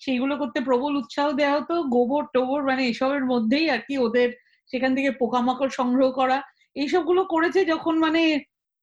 সেইগুলো 0.02 0.34
করতে 0.42 0.60
প্রবল 0.68 0.94
উৎসাহ 1.02 1.28
দেওয়া 1.40 1.56
হতো। 1.58 1.76
গোবর 1.96 2.24
টোবর 2.36 2.62
মানে 2.70 2.84
এসবের 2.92 3.24
মধ্যেই 3.32 3.68
আর 3.74 3.82
কি 3.88 3.96
ওদের 4.08 4.30
সেখান 4.72 4.92
থেকে 4.98 5.10
পোকামাকড় 5.22 5.72
সংগ্রহ 5.80 6.10
করা, 6.20 6.38
এইসবগুলো 6.82 7.22
করেছে 7.34 7.60
যখন 7.72 7.96
মানে 8.06 8.22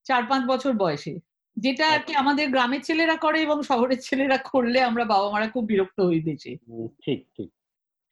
চার 0.06 0.22
পাঁচ 0.30 0.42
বছর 0.52 0.72
বয়সে। 0.82 1.14
যেটা 1.56 1.84
আর 1.88 2.00
কি 2.00 2.12
আমাদের 2.14 2.46
গ্রামের 2.50 2.82
ছেলেরা 2.82 3.16
করে 3.16 3.38
এবং 3.42 3.58
শহরের 3.62 4.00
ছেলেরা 4.02 4.38
করলে 4.42 4.78
আমরা 4.82 5.04
বাবা 5.04 5.28
মারা 5.30 5.46
খুব 5.48 5.64
বিরক্ত 5.64 5.98
দেশে 6.24 6.52
ঠিক 7.04 7.20
ঠিক 7.36 7.50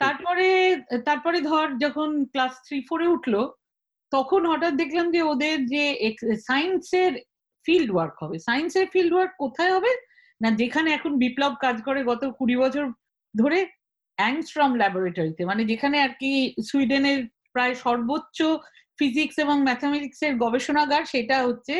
তারপরে 0.00 0.48
তারপরে 1.04 1.38
ধর 1.40 1.66
যখন 1.78 2.08
ক্লাস 2.24 2.52
থ্রি 2.66 2.78
ফোরে 2.88 3.06
উঠল 3.06 3.34
তখন 4.12 4.40
হঠাৎ 4.46 4.72
দেখলাম 4.72 5.06
যে 5.10 5.20
ওদের 5.22 5.56
যে 5.66 5.84
সায়েন্সের 6.46 7.12
ফিল্ড 7.66 7.90
ওয়ার্ক 7.94 8.16
হবে। 8.22 8.36
সায়েন্সের 8.38 8.86
ফিল্ড 8.86 9.12
ওয়ার্ক 9.14 9.32
কোথায় 9.38 9.72
হবে? 9.74 9.92
না 10.40 10.48
যেখানে 10.50 10.88
এখন 10.92 11.12
বিপ্লব 11.18 11.52
কাজ 11.60 11.76
করে 11.82 12.00
গত 12.04 12.22
কুড়ি 12.38 12.56
বছর 12.56 12.84
ধরে 13.34 13.58
অ্যাংস্ট্রম 14.18 14.70
ল্যাবরেটরিতে 14.74 15.42
মানে 15.44 15.62
যেখানে 15.64 15.96
আর 16.02 16.12
কি 16.20 16.30
সুইডেনের 16.66 17.20
প্রায় 17.52 17.74
সর্বোচ্চ 17.74 18.38
ফিজিক্স 18.98 19.36
এবং 19.38 19.56
ম্যাথামেটিক্স 19.62 20.20
এর 20.22 20.34
গবেষণাগার 20.36 21.04
সেটা 21.04 21.36
হচ্ছে 21.46 21.76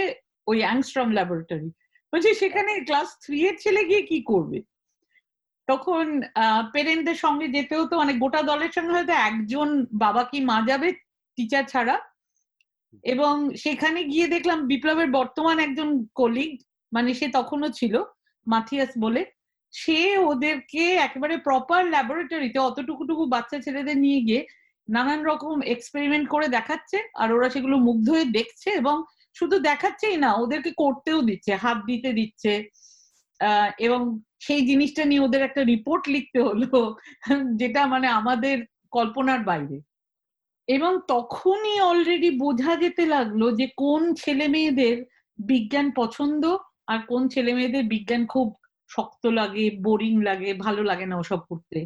ওই 0.51 0.59
অ্যাংস্ট্রম 0.67 1.09
ল্যাবরেটরি 1.17 1.71
বলছি, 2.13 2.31
সেখানে 2.43 2.71
ক্লাস 2.89 3.09
থ্রি 3.25 3.39
এর 3.49 3.57
ছেলে 3.63 3.83
গিয়ে 3.91 4.03
কি 4.11 4.19
করবে? 4.31 4.59
তখন 5.69 6.05
পেরেন্টদের 6.75 7.19
সঙ্গে 7.25 7.47
যেতেও 7.57 7.83
তো 7.91 7.95
মানে 8.01 8.13
গোটা 8.23 8.41
দলের 8.51 8.73
সঙ্গে 8.77 8.95
হয়তো 8.97 9.15
একজন 9.29 9.69
বাবা 10.05 10.23
কি 10.31 10.39
মা 10.51 10.57
যাবে 10.71 10.89
টিচার 11.39 11.65
ছাড়া। 11.73 11.97
এবং 13.13 13.35
সেখানে 13.65 14.01
গিয়ে 14.13 14.27
দেখলাম 14.35 14.59
বিপ্লবের 14.71 15.09
বর্তমান 15.19 15.57
একজন 15.67 15.89
কলিগ 16.21 16.53
মানে 16.93 17.11
সে 17.19 17.27
তখনও 17.39 17.69
ছিল, 17.79 17.95
মাথিয়াস 18.47 18.93
বলে, 19.05 19.23
সে 19.75 19.99
ওদেরকে 20.31 20.85
একেবারে 21.07 21.35
প্রপার 21.49 21.83
ল্যাবরেটরিতে 21.95 22.59
অতটুকুটুকু 22.69 23.23
বাচ্চা 23.35 23.59
ছেলেদের 23.67 23.97
নিয়ে 24.05 24.21
গিয়ে 24.27 24.43
নানান 24.89 25.21
রকম 25.31 25.57
এক্সপেরিমেন্ট 25.75 26.27
করে 26.35 26.47
দেখাচ্ছে, 26.57 26.99
আর 27.23 27.29
ওরা 27.37 27.49
সেগুলো 27.55 27.77
মুগ্ধ 27.89 28.07
হয়ে 28.15 28.27
দেখছে 28.39 28.69
এবং 28.81 28.97
শুধু 29.36 29.57
দেখাচ্ছেই 29.59 30.16
না, 30.16 30.31
ওদেরকে 30.35 30.70
করতেও 30.77 31.20
দিচ্ছে, 31.23 31.52
হাত 31.55 31.78
দিতে 31.86 32.11
দিচ্ছে। 32.12 32.52
এবং 33.78 34.01
সেই 34.40 34.62
জিনিসটা 34.66 35.02
নিয়ে 35.05 35.20
ওদের 35.20 35.43
একটা 35.43 35.62
রিপোর্ট 35.65 36.02
লিখতে 36.09 36.39
হলো, 36.40 36.69
যেটা 37.61 37.82
মানে 37.86 38.07
আমাদের 38.20 38.57
কল্পনার 38.90 39.40
বাইরে। 39.44 39.77
এবং 40.69 40.93
তখনই 41.09 41.77
অলরেডি 41.81 42.31
বোঝা 42.44 42.73
যেতে 42.77 43.05
লাগল 43.07 43.43
যে 43.57 43.66
কোন 43.77 44.02
ছেলে 44.15 44.47
মেয়েদের 44.48 44.97
বিজ্ঞান 45.39 45.86
পছন্দ 45.97 46.43
আর 46.86 46.98
কোন 47.09 47.23
ছেলে 47.28 47.51
মেয়েদের 47.55 47.85
বিজ্ঞান 47.85 48.23
খুব 48.27 48.47
শক্ত 48.90 49.24
লাগে 49.39 49.66
বোরিং 49.82 50.15
লাগে, 50.23 50.51
ভালো 50.66 50.82
লাগে 50.82 51.07
না 51.07 51.16
ওসব 51.16 51.40
পড়তে। 51.48 51.78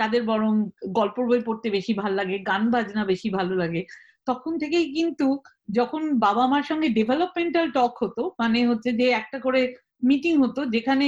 তাদের 0.00 0.22
বরং 0.22 0.52
গল্প 0.92 1.16
বই 1.28 1.40
পড়তে 1.46 1.68
বেশি 1.70 1.92
ভালো 1.94 2.14
লাগে, 2.14 2.36
গান 2.50 2.62
বাজনা 2.70 3.02
বেশি 3.04 3.28
ভালো 3.30 3.54
লাগে। 3.54 3.82
তখন 4.26 4.52
থেকেই 4.58 4.86
কিন্তু 4.94 5.26
যখন 5.70 6.02
বাবা 6.18 6.44
মার 6.46 6.62
সঙ্গে 6.62 6.88
ডেভেলপমেন্টাল 6.88 7.66
টক 7.70 7.92
হতো 8.02 8.22
মানে 8.38 8.58
হচ্ছে 8.66 8.90
যে 8.92 9.06
একটা 9.10 9.38
করে 9.38 9.60
মিটিং 10.02 10.34
হতো 10.42 10.60
যেখানে 10.66 11.06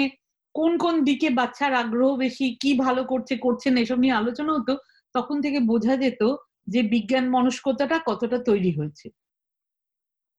কোন 0.55 0.73
কোন 0.79 0.95
দিকে 1.05 1.29
বাচ্চার 1.31 1.73
আগ্রহ 1.75 2.11
বেশি 2.17 2.47
কি 2.61 2.71
ভালো 2.77 3.03
করছে 3.05 3.35
করছে 3.37 3.69
না 3.71 3.79
এসব 3.81 3.99
নিয়ে 3.99 4.19
আলোচনা 4.21 4.53
হতো 4.53 4.75
তখন 5.15 5.37
থেকে 5.43 5.59
বোঝা 5.67 5.95
যেত 5.97 6.23
যে 6.67 6.81
বিজ্ঞান 6.93 7.27
মনস্কতাটা 7.29 7.97
কতটা 8.07 8.39
তৈরি 8.39 8.73
হয়েছে। 8.73 9.07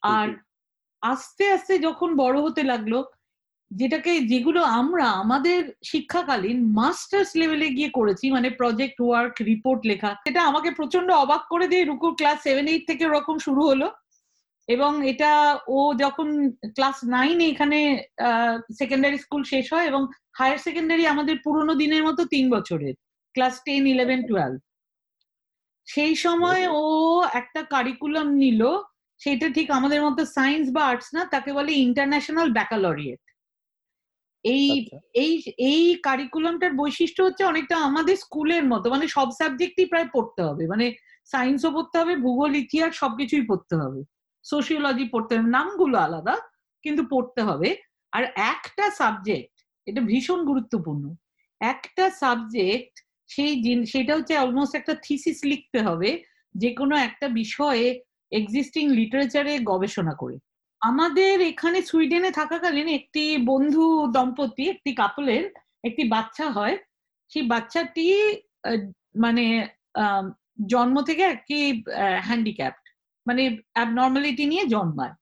আর 0.04 0.28
আস্তে 1.04 1.44
আস্তে 1.52 1.74
যখন 1.80 2.10
বড় 2.16 2.38
হতে 2.42 2.62
লাগল 2.64 2.94
যেটাকে 3.74 4.12
যেগুলো 4.32 4.62
আমরা 4.80 5.08
আমাদের 5.22 5.60
শিক্ষাকালীন 5.84 6.60
মাস্টার্স 6.74 7.30
লেভেলে 7.36 7.68
গিয়ে 7.70 7.90
করেছি 7.90 8.26
মানে 8.32 8.48
প্রজেক্ট 8.52 8.98
ওয়ার্ক 9.02 9.36
রিপোর্ট 9.42 9.82
লেখা 9.86 10.12
সেটা 10.24 10.40
আমাকে 10.44 10.70
প্রচণ্ড 10.72 11.10
অবাক 11.16 11.42
করে 11.50 11.66
দিয়ে 11.68 11.84
রুকুর 11.84 12.14
ক্লাস 12.16 12.38
সেভেন 12.44 12.66
এইট 12.68 12.84
থেকে 12.88 13.04
ওরকম 13.06 13.36
শুরু 13.40 13.62
হলো। 13.68 13.88
এবং 14.70 14.92
এটা 15.12 15.32
ও 15.68 15.80
যখন 16.00 16.28
ক্লাস 16.76 16.98
নাইনে 17.06 17.46
এখানে 17.50 17.80
সেকেন্ডারি 18.80 19.18
স্কুল 19.18 19.44
শেষ 19.44 19.66
হয় 19.74 19.86
এবং 19.88 20.02
হায়ার 20.40 20.58
সেকেন্ডারি 20.58 21.04
আমাদের 21.08 21.36
পুরোনো 21.44 21.74
দিনের 21.74 22.04
মতো 22.04 22.22
তিন 22.26 22.46
বছরের 22.50 22.94
ক্লাস 23.36 23.56
টেন 23.66 23.84
ইলেভেন 23.88 24.20
টুয়েলভ 24.28 24.60
সেই 25.88 26.14
সময় 26.16 26.64
ও। 26.74 26.84
একটা 27.34 27.62
কারিকুলাম 27.70 28.28
নিল 28.34 28.62
সেটা 29.22 29.48
ঠিক 29.50 29.68
আমাদের 29.72 30.00
মতো 30.04 30.22
সায়েন্স 30.36 30.66
বা 30.72 30.82
আর্টস 30.86 31.08
না 31.16 31.22
তাকে 31.26 31.50
বলে 31.54 31.72
ইন্টারন্যাশনাল 31.86 32.48
ব্যাকালরিয়েট 32.52 33.23
এই 34.46 34.66
এই 35.16 35.34
এই 35.68 35.84
কারিকুলামটার 36.04 36.74
বৈশিষ্ট্য 36.74 37.22
হচ্ছে 37.24 37.44
অনেকটা 37.46 37.76
আমাদের 37.78 38.16
স্কুলের 38.18 38.64
মতো। 38.68 38.86
মানে 38.90 39.06
সব 39.08 39.28
সাবজেক্টই 39.32 39.86
প্রায় 39.86 40.08
পড়তে 40.14 40.42
হবে। 40.44 40.64
মানে 40.68 40.86
সায়েন্সও 41.32 41.72
পড়তে 41.72 41.96
হবে 42.00 42.14
ভূগোল 42.16 42.52
ইতিহাস 42.56 42.92
সবকিছুই 42.96 43.46
পড়তে 43.48 43.76
হবে। 43.76 44.02
সোশিওলজি 44.46 45.06
পড়তে 45.12 45.32
হবে 45.36 45.48
নামগুলো 45.50 45.98
আলাদা 45.98 46.36
কিন্তু 46.84 47.02
পড়তে 47.10 47.42
হবে। 47.42 47.70
আর 48.14 48.24
একটা 48.54 48.86
সাবজেক্ট 48.92 49.54
এটা 49.88 50.02
ভীষণ 50.02 50.40
গুরুত্বপূর্ণ 50.46 51.04
একটা 51.62 52.06
সাবজেক্ট 52.22 52.94
সেই 53.30 53.52
সেটা 53.86 54.14
হচ্ছে 54.18 54.34
অলমোস্ট 54.38 54.74
একটা 54.76 54.94
থিসিস 55.06 55.38
লিখতে 55.44 55.80
হবে 55.82 56.10
যে 56.56 56.70
কোনো 56.76 56.96
একটা 56.98 57.28
বিষয়ে 57.42 57.86
এক্সিস্টিং 58.32 58.84
লিটারেচারে 58.90 59.54
গবেষণা 59.64 60.14
করে। 60.14 60.38
আমাদের 60.90 61.36
এখানে 61.52 61.80
সুইডেনে 61.90 62.32
থাকাকালীন 62.40 62.88
একটি 63.00 63.24
বন্ধু 63.52 63.86
দম্পতি, 64.16 64.64
একটি 64.74 64.92
কাপলের, 65.02 65.44
একটি 65.88 66.04
বাচ্চা 66.14 66.46
হয়। 66.58 66.76
সেই 67.32 67.46
বাচ্চাটি 67.54 68.06
মানে 69.24 69.46
জন্ম 70.74 70.96
থেকে 71.10 71.24
একটি 71.36 71.58
হ্যান্ডিক্যাপ 72.28 72.76
মানে 73.26 73.44
অ্যাবনর্মালিটি 73.76 74.44
নিয়ে 74.52 74.66
জন্মায়। 74.74 75.14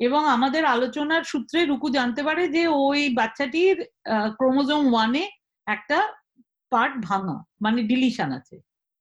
এবং 0.00 0.22
আমাদের 0.36 0.62
আলোচনার 0.74 1.22
সূত্রে 1.32 1.60
রুকু 1.70 1.88
জানতে 1.98 2.20
পারে 2.28 2.42
যে 2.56 2.62
ওই 2.86 3.00
বাচ্চাটির 3.20 3.76
ক্রোমোজোম 4.38 4.82
ওয়ানে 4.92 5.24
একটা 5.66 5.98
পার্ট 6.72 6.94
ভাঙা 7.08 7.36
মানে 7.64 7.80
ডিলিশন 7.90 8.28
আছে। 8.38 8.56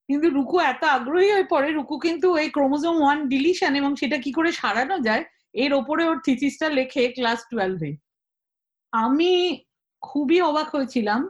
কিন্তু 0.09 0.27
রুকু 0.38 0.57
এত 0.71 0.84
আগ্রহী 0.97 1.29
হয়ে 1.34 1.47
পড়ে, 1.53 1.69
রুকু 1.77 1.95
কিন্তু 2.05 2.27
এই 2.41 2.49
ক্রোমোজোম 2.55 2.95
ওয়ান 3.03 3.17
ডিলিশন 3.34 3.71
এবং 3.81 3.91
সেটা 4.01 4.17
কি 4.25 4.31
করে 4.38 4.49
সারানো 4.61 4.97
যায় 5.07 5.23
এর 5.63 5.71
ওপরে 5.79 6.03
ওর 6.09 6.17
থিসিসটা 6.25 6.67
লেখে 6.77 7.03
ক্লাস 7.17 7.39
টুয়েলভে 7.49 7.91
আমি 8.93 9.31
খুবই 10.01 10.38
অবাক 10.41 10.67
হয়েছিলাম 10.75 11.21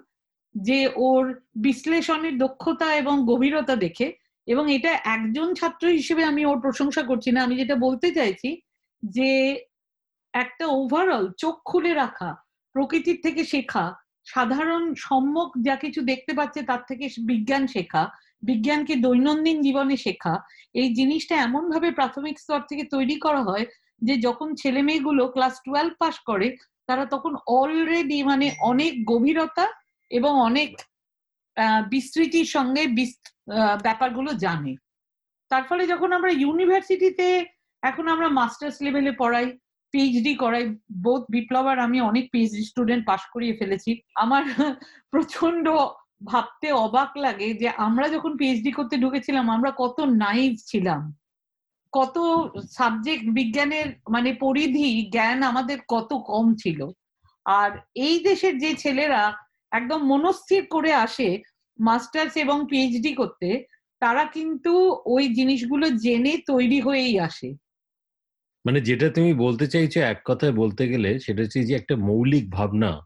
যে 0.56 0.80
ওর 1.08 1.24
বিশ্লেষণের 1.66 2.36
দক্ষতা 2.44 2.88
এবং 3.02 3.16
গভীরতা 3.32 3.76
দেখে, 3.86 4.08
এবং 4.48 4.66
এটা 4.78 4.92
একজন 5.16 5.48
ছাত্র 5.60 5.86
হিসেবে 5.98 6.24
আমি 6.32 6.42
ওর 6.46 6.60
প্রশংসা 6.66 7.04
করছি 7.10 7.30
না। 7.32 7.40
আমি 7.46 7.56
যেটা 7.62 7.76
বলতে 7.86 8.08
চাইছি 8.18 8.50
যে 9.04 9.30
একটা 10.34 10.66
ওভারঅল 10.80 11.26
চোখ 11.42 11.56
খুলে 11.70 11.92
রাখা, 11.94 12.30
প্রকৃতির 12.76 13.20
থেকে 13.26 13.42
শেখা, 13.54 13.86
সাধারণ 14.28 14.84
সম্যক 15.08 15.50
যা 15.68 15.76
কিছু 15.84 16.00
দেখতে 16.12 16.32
পাচ্ছে 16.40 16.60
তার 16.70 16.82
থেকে 16.90 17.06
বিজ্ঞান 17.32 17.64
শেখা, 17.76 18.04
বিজ্ঞানকে 18.50 18.94
দৈনন্দিন 19.06 19.58
জীবনে 19.62 19.96
শেখা, 20.06 20.34
এই 20.82 20.90
জিনিসটা 21.00 21.36
এমন 21.48 21.64
ভাবে 21.74 21.90
প্রাথমিক 22.00 22.36
স্তর 22.44 22.62
থেকে 22.70 22.84
তৈরি 22.94 23.18
করা 23.26 23.42
হয় 23.50 23.66
যে 24.02 24.14
যখন 24.18 24.48
ছেলে 24.56 24.82
মেয়েগুলো 24.82 25.24
ক্লাস 25.36 25.54
টুয়েলভ 25.66 25.94
পাস 26.00 26.16
করে, 26.30 26.48
তারা 26.90 27.04
তখন 27.06 27.34
অলরেডি 27.60 28.20
মানে 28.24 28.48
অনেক 28.62 28.94
গভীরতা 29.12 29.66
এবং 30.12 30.32
অনেক 30.50 30.70
বিস্তৃতির 31.90 32.48
সঙ্গে 32.56 32.84
ব্যাপারগুলো 33.84 34.32
জানে। 34.46 34.74
তার 35.52 35.64
ফলে 35.70 35.84
যখন 35.88 36.10
আমরা 36.14 36.32
ইউনিভার্সিটিতে 36.34 37.28
এখন 37.84 38.06
আমরা 38.08 38.28
মাস্টার্স 38.30 38.78
লেভেলে 38.86 39.12
পড়াই 39.12 39.48
পিএইচডি 39.94 40.34
করাই 40.36 40.66
বোধ 41.02 41.24
বিপ্লব 41.30 41.66
আর 41.68 41.80
আমি 41.80 41.98
অনেক 42.02 42.26
পিএইচডি 42.34 42.64
স্টুডেন্ট 42.64 43.04
পাশ 43.06 43.22
করিয়ে 43.34 43.58
ফেলেছি। 43.60 43.92
আমার 44.16 44.44
প্রচণ্ড 45.14 45.66
ভাবতে 46.24 46.68
অবাক 46.86 47.12
লাগে 47.18 47.50
যে 47.54 47.68
আমরা 47.78 48.06
যখন 48.10 48.32
পিএইচডি 48.40 48.72
করতে 48.72 48.96
ঢুকেছিলাম, 48.98 49.46
আমরা 49.50 49.72
কত 49.78 49.98
নাইভ 50.24 50.52
ছিলাম। 50.68 51.02
কত 51.94 52.16
সাবজেক্ট 52.72 53.26
বিজ্ঞানের 53.30 53.88
মানে 54.10 54.34
পরিধি, 54.34 55.10
জ্ঞান 55.12 55.44
আমাদের 55.44 55.78
কত 55.88 56.14
কম 56.14 56.56
ছিল। 56.56 56.90
আর 57.46 57.72
এই 57.96 58.20
দেশের 58.24 58.60
যে 58.60 58.76
ছেলেরা 58.76 59.34
একদম 59.72 60.00
মনস্থির 60.04 60.66
করে 60.66 60.94
আসে 60.94 61.42
মাস্টার্স 61.80 62.38
এবং 62.38 62.68
পিএইচডি 62.70 63.14
করতে, 63.14 63.64
তারা 64.00 64.26
কিন্তু 64.26 65.02
ওই 65.06 65.28
জিনিসগুলো 65.28 65.90
জেনে 65.90 66.38
তৈরি 66.48 66.80
হয়েই 66.82 67.20
আসে। 67.20 67.54
মানে 68.66 68.82
যেটা 68.82 69.10
তুমি 69.10 69.34
বলতে 69.34 69.68
চাইছো 69.68 70.00
এক 70.00 70.22
কথায় 70.26 70.52
বলতে 70.52 70.88
গেলে, 70.88 71.20
সেটা 71.20 71.44
হচ্ছে 71.44 71.64
যে 71.64 71.76
একটা 71.76 71.96
মৌলিক 71.96 72.52
ভাবনা, 72.52 73.02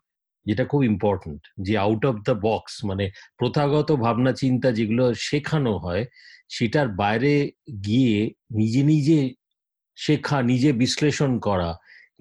যেটা 0.46 0.66
খুব 0.66 0.84
ইম্পর্টেন্ট 0.84 1.42
যে 1.62 1.78
আউট 1.78 2.06
অফ 2.06 2.16
দ্য 2.16 2.32
বক্স 2.32 2.86
মানে 2.86 3.12
প্রথাগত 3.38 3.92
ভাবনা 3.92 4.34
চিন্তা 4.34 4.72
যেগুলো 4.72 5.14
শেখানো 5.14 5.78
হয় 5.78 6.06
সেটার 6.52 6.88
বাইরে 7.02 7.34
গিয়ে 7.86 8.18
নিজে 8.52 8.82
নিজে 8.84 9.20
শেখা 9.98 10.38
নিজে 10.42 10.70
বিশ্লেষণ 10.74 11.32
করা 11.40 11.70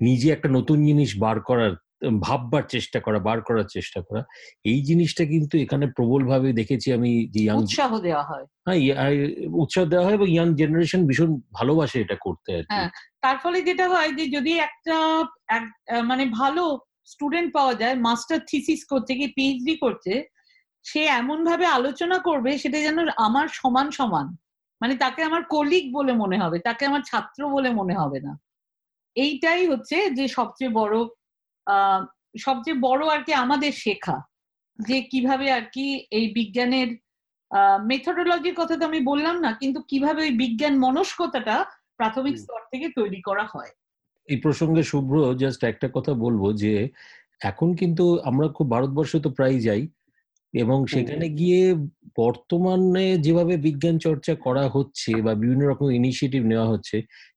নিজে 0.01 0.27
একটা 0.33 0.49
নতুন 0.49 0.79
জিনিস 0.87 1.11
বার 1.19 1.39
করার 1.41 1.73
ভাববার 2.21 2.65
চেষ্টা 2.69 2.99
করা 3.01 3.19
বার 3.19 3.39
করার 3.41 3.67
চেষ্টা 3.67 4.01
করা 4.03 4.23
এই 4.65 4.81
জিনিসটা 4.83 5.23
কিন্তু 5.25 5.55
এখানে 5.59 5.87
প্রবলভাবে 5.97 6.49
দেখেছি 6.53 6.89
আমি 6.93 7.11
যে 7.35 7.41
ইয়াং 7.43 7.57
উৎসাহ 7.61 7.91
দেওয়া 7.99 8.25
হয়। 8.25 8.47
হ্যাঁ 8.67 8.81
উৎসাহ 9.63 9.85
দেওয়া 9.85 10.05
হয় 10.07 10.17
এবং 10.19 10.29
ইয়াং 10.29 10.49
জেনারেশন 10.57 11.01
ভীষণ 11.07 11.31
ভালোবাসে 11.53 11.97
এটা 12.01 12.17
করতে 12.21 12.49
আর 12.57 12.65
হ্যাঁ 12.73 12.89
তার 13.23 13.37
ফলে 13.39 13.59
যেটা 13.63 13.87
হয় 13.89 14.11
যে 14.19 14.25
যদি 14.37 14.53
একটা 14.59 14.97
মানে 16.03 16.25
ভালো 16.41 16.65
স্টুডেন্ট 17.05 17.49
পাওয়া 17.53 17.75
যায় 17.75 17.97
মাস্টার 18.01 18.39
থিসিস 18.51 18.81
করছে 18.85 19.13
কি 19.15 19.27
পিএইচডি 19.37 19.75
করছে 19.77 20.13
সে 20.85 21.01
এমন 21.21 21.39
ভাবে 21.45 21.67
আলোচনা 21.69 22.19
করবে 22.19 22.51
সেটা 22.59 22.79
যেন 22.81 22.99
আমার 23.19 23.47
সমান 23.61 23.87
সমান। 23.91 24.27
মানে 24.81 24.95
তাকে 24.97 25.21
আমার 25.23 25.43
কলিগ 25.45 25.85
বলে 25.93 26.13
মনে 26.13 26.37
হবে 26.39 26.57
তাকে 26.59 26.83
আমার 26.87 27.03
ছাত্র 27.03 27.41
বলে 27.51 27.71
মনে 27.71 27.95
হবে 27.95 28.19
না। 28.21 28.33
এইটাই 29.17 29.63
হচ্ছে 29.67 29.97
যে 30.11 30.25
সবচেয়ে 30.29 30.71
বড় 30.71 30.97
সবচেয়ে 32.37 32.77
বড় 32.81 33.03
আর 33.09 33.21
কি 33.25 33.33
আমাদের 33.35 33.73
শেখা। 33.73 34.17
যে 34.79 34.97
কীভাবে 35.03 35.47
আর 35.53 35.65
কি 35.73 35.87
এই 36.11 36.27
বিজ্ঞানের 36.35 36.89
মেথোডোলজির 37.87 38.55
কথা 38.55 38.75
তো 38.77 38.85
আমি 38.87 39.01
বললাম 39.01 39.37
না 39.41 39.51
কিন্তু 39.53 39.79
কীভাবে 39.83 40.21
ওই 40.23 40.33
বিজ্ঞান 40.43 40.75
মনস্কতাটা 40.79 41.57
প্রাথমিক 41.97 42.35
স্তর 42.39 42.61
থেকে 42.73 42.87
তৈরি 42.97 43.21
করা 43.23 43.45
হয়। 43.45 43.73
এই 44.29 44.37
প্রসঙ্গে 44.37 44.83
শুভ্র 44.83 45.15
জাস্ট 45.35 45.61
একটা 45.65 45.89
কথা 45.89 46.13
বলব 46.15 46.43
যে 46.53 46.73
এখন 47.41 47.69
কিন্তু 47.75 48.05
আমরা 48.25 48.47
খুব 48.49 48.67
ভারতবর্ষে 48.71 49.19
তো 49.21 49.31
প্রায় 49.31 49.59
যাই 49.59 49.83
এবং 50.55 50.79
সেখানে 50.87 51.27
গিয়ে 51.39 51.63
বর্তমানে 52.17 53.07
যেভাবে 53.17 53.55
বিজ্ঞান 53.59 53.97
চর্চা 53.99 54.33
করা 54.45 54.65
হচ্ছে 54.69 55.13
বা 55.23 55.33
বিভিন্ন 55.35 55.63
রকম 55.67 55.87
ইনিশিয়েটিভ 55.91 56.43
নেওয়া 56.45 56.67
হচ্ছে 56.67 56.97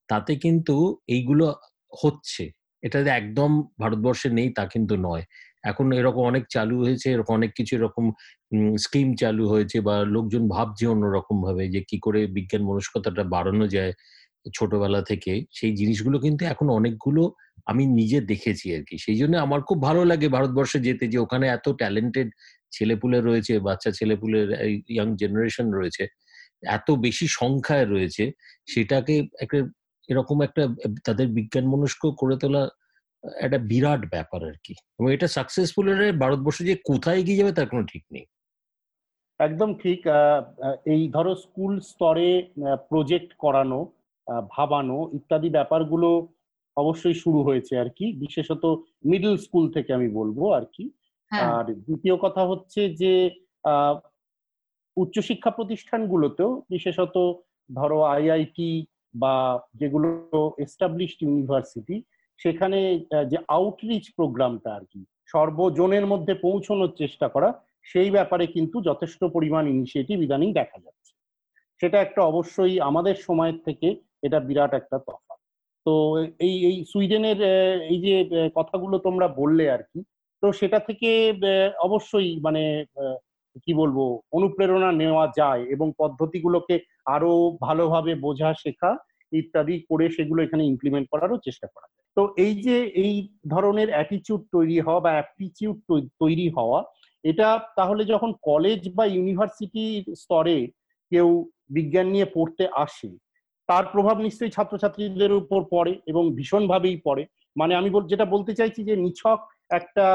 তাতে 0.10 0.31
কিন্তু 0.35 0.76
এইগুলো 1.07 1.45
হচ্ছে। 1.94 2.44
এটা 2.84 2.99
একদম 3.14 3.49
ভারতবর্ষে 3.81 4.30
নেই 4.30 4.49
তা 4.52 4.64
কিন্তু 4.65 4.95
নয়। 4.99 5.23
এখন 5.64 5.85
এরকম 5.94 6.23
অনেক 6.26 6.44
চালু 6.49 6.76
হয়েছে 6.84 7.07
এরকম 7.11 7.34
অনেক 7.35 7.52
কিছু 7.56 7.72
এরকম 7.76 8.06
স্কিম 8.77 9.07
চালু 9.15 9.44
হয়েছে 9.49 9.77
বা 9.81 9.95
লোকজন 10.15 10.44
ভাবছে 10.48 10.85
অন্যরকম 10.88 11.38
ভাবে 11.45 11.64
যে 11.69 11.81
কি 11.90 11.98
করে 11.99 12.19
বিজ্ঞান 12.27 12.61
মনস্কতাটা 12.64 13.23
বাড়ানো 13.34 13.65
যায় 13.68 13.94
ছোটবেলা 14.53 15.02
থেকে। 15.02 15.34
সেই 15.52 15.72
জিনিসগুলো 15.80 16.18
কিন্তু 16.19 16.44
এখন 16.45 16.68
অনেকগুলো 16.69 17.23
আমি 17.68 17.84
নিজে 17.99 18.19
দেখেছি 18.31 18.65
আর 18.76 18.84
কি। 18.88 18.95
সেই 18.98 19.18
জন্য 19.22 19.34
আমার 19.38 19.60
খুব 19.61 19.77
ভালো 19.88 20.02
লাগে 20.11 20.27
ভারতবর্ষে 20.30 20.80
যেতে 20.80 21.03
যে 21.07 21.18
ওখানে 21.19 21.45
এত 21.48 21.65
ট্যালেন্টেড 21.81 22.27
ছেলেপুলে 22.76 23.20
রয়েছে, 23.28 23.54
বাচ্চা 23.68 23.90
ছেলেপুলের 24.00 24.48
ইয়াং 24.94 25.08
জেনারেশন 25.22 25.68
রয়েছে, 25.80 26.04
এত 26.78 26.88
বেশি 27.06 27.26
সংখ্যায় 27.40 27.86
রয়েছে, 27.94 28.24
সেটাকে 28.72 29.16
একটা 29.44 29.60
এরকম 30.10 30.38
একটা 30.48 30.64
তাদের 31.08 31.28
বিজ্ঞান 31.38 31.66
মনস্ক 31.74 32.04
করে 32.22 32.36
তোলা 32.41 32.64
একটা 33.45 33.60
বিরাট 33.72 34.02
ব্যাপার 34.16 34.41
আর 34.50 34.58
কি। 34.66 34.74
এবং 34.98 35.10
এটা 35.16 35.28
সাকসেসফুল 35.38 35.86
হলে 35.91 36.08
ভারতবর্ষে 36.24 36.64
যে 36.70 36.76
কোথায় 36.90 37.20
এগিয়ে 37.22 37.40
যাবে 37.40 37.56
তার 37.58 37.68
কোনো 37.72 37.84
ঠিক 37.91 38.04
নেই। 38.16 38.26
একদম 39.40 39.70
ঠিক 39.84 40.00
এই 40.94 41.04
ধরো 41.16 41.32
স্কুল 41.45 41.74
স্তরে 41.90 42.30
প্রজেক্ট 42.90 43.32
করানো 43.44 43.80
ভাবানো 44.56 44.98
ইত্যাদি 45.18 45.50
ব্যাপারগুলো 45.58 46.10
অবশ্যই 46.78 47.18
শুরু 47.24 47.40
হয়েছে 47.48 47.74
আর 47.82 47.90
কি, 47.98 48.06
বিশেষত 48.24 48.64
মিডল 49.12 49.34
স্কুল 49.45 49.66
থেকে 49.76 49.90
আমি 49.98 50.08
বলব 50.20 50.38
আর 50.58 50.66
কি। 50.76 50.84
আর 51.34 51.65
দ্বিতীয় 51.85 52.15
কথা 52.18 52.45
হচ্ছে 52.45 52.89
যে 52.89 53.14
উচ্চশিক্ষা 54.97 55.51
প্রতিষ্ঠানগুলোতেও 55.51 56.64
বিশেষত 56.69 57.15
ধরো 57.69 57.99
আইআইটি 58.01 58.85
বা 59.15 59.60
যেগুলো 59.76 60.10
এস্টাবলিশড 60.57 61.23
ইউনিভার্সিটি 61.23 62.03
সেখানে 62.39 62.80
যে 63.31 63.38
আউটরিচ 63.47 64.05
প্রোগ্রামটা 64.15 64.69
আর 64.76 64.85
কি, 64.85 65.05
সর্বজনের 65.27 66.05
মধ্যে 66.07 66.34
পৌঁছানোর 66.35 66.91
চেষ্টা 66.97 67.27
করা, 67.27 67.49
সেই 67.84 68.10
ব্যাপারে 68.11 68.47
কিন্তু 68.47 68.81
যথেষ্ট 68.81 69.23
পরিমাণ 69.23 69.68
ইনিশিয়েটিভ 69.68 70.22
ইদানিং 70.22 70.53
দেখা 70.53 70.77
যাচ্ছে। 70.80 71.11
সেটা 71.81 72.01
একটা 72.01 72.22
অবশ্যই 72.22 72.80
আমাদের 72.80 73.15
সময়ের 73.15 73.57
থেকে 73.65 73.95
এটা 74.22 74.39
বিরাট 74.39 74.73
একটা 74.73 74.99
তফাৎ। 74.99 75.39
তো 75.85 75.93
এই 76.39 76.65
এই 76.65 76.85
সুইডেনের 76.85 77.39
এই 77.91 77.99
যে 77.99 78.15
কথাগুলো 78.55 78.99
তোমরা 78.99 79.27
বললে 79.27 79.72
আর 79.72 79.84
কি 79.84 79.99
তো 80.44 80.48
সেটা 80.60 80.80
থেকে 80.88 81.10
অবশ্যই 81.88 82.30
মানে 82.45 82.64
কি 83.64 83.72
বলব, 83.82 83.98
অনুপ্রেরণা 84.38 84.90
নেওয়া 85.02 85.26
যায় 85.40 85.61
এবং 85.76 85.88
পদ্ধতিগুলোকে 86.02 86.76
আরও 87.15 87.34
ভালোভাবে 87.68 88.14
বোঝা, 88.26 88.49
শেখা 88.64 88.91
ইত্যাদি 89.32 89.76
করে 89.90 90.06
সেগুলো 90.18 90.40
এখানে 90.44 90.64
ইমপ্লিমেন্ট 90.72 91.07
করারও 91.14 91.44
চেষ্টা 91.48 91.68
করা 91.74 91.88
তো 92.18 92.22
এই 92.45 92.53
যে 92.65 92.78
এই 93.03 93.14
ধরনের 93.53 93.90
অ্যাটিচিউড 93.94 94.41
তৈরি 94.56 94.78
হওয়া 94.86 95.02
বা 95.06 95.11
অ্যাপটিচিউড 95.15 95.78
তৈরি 96.22 96.48
হওয়া, 96.57 96.80
এটা 97.24 97.48
তাহলে 97.78 98.02
যখন 98.14 98.30
কলেজ 98.49 98.82
বা 98.98 99.06
ইউনিভার্সিটির 99.15 100.03
স্তরে 100.22 100.57
কেউ 101.11 101.28
বিজ্ঞান 101.76 102.07
নিয়ে 102.14 102.28
পড়তে 102.36 102.64
আসে, 102.86 103.10
তার 103.70 103.86
প্রভাব 103.94 104.18
নিশ্চয়ই 104.26 104.56
ছাত্রছাত্রীদের 104.56 105.32
উপর 105.41 105.60
পড়ে 105.74 105.94
এবং 106.11 106.24
ভীষণভাবেই 106.38 106.98
পড়ে। 107.07 107.24
মানে 107.56 107.74
আমি 107.80 107.90
যেটা 108.11 108.26
বলতে 108.34 108.52
চাইছি 108.60 108.82
যে 108.90 108.95
নিছক 109.06 109.40
একটা 109.69 110.06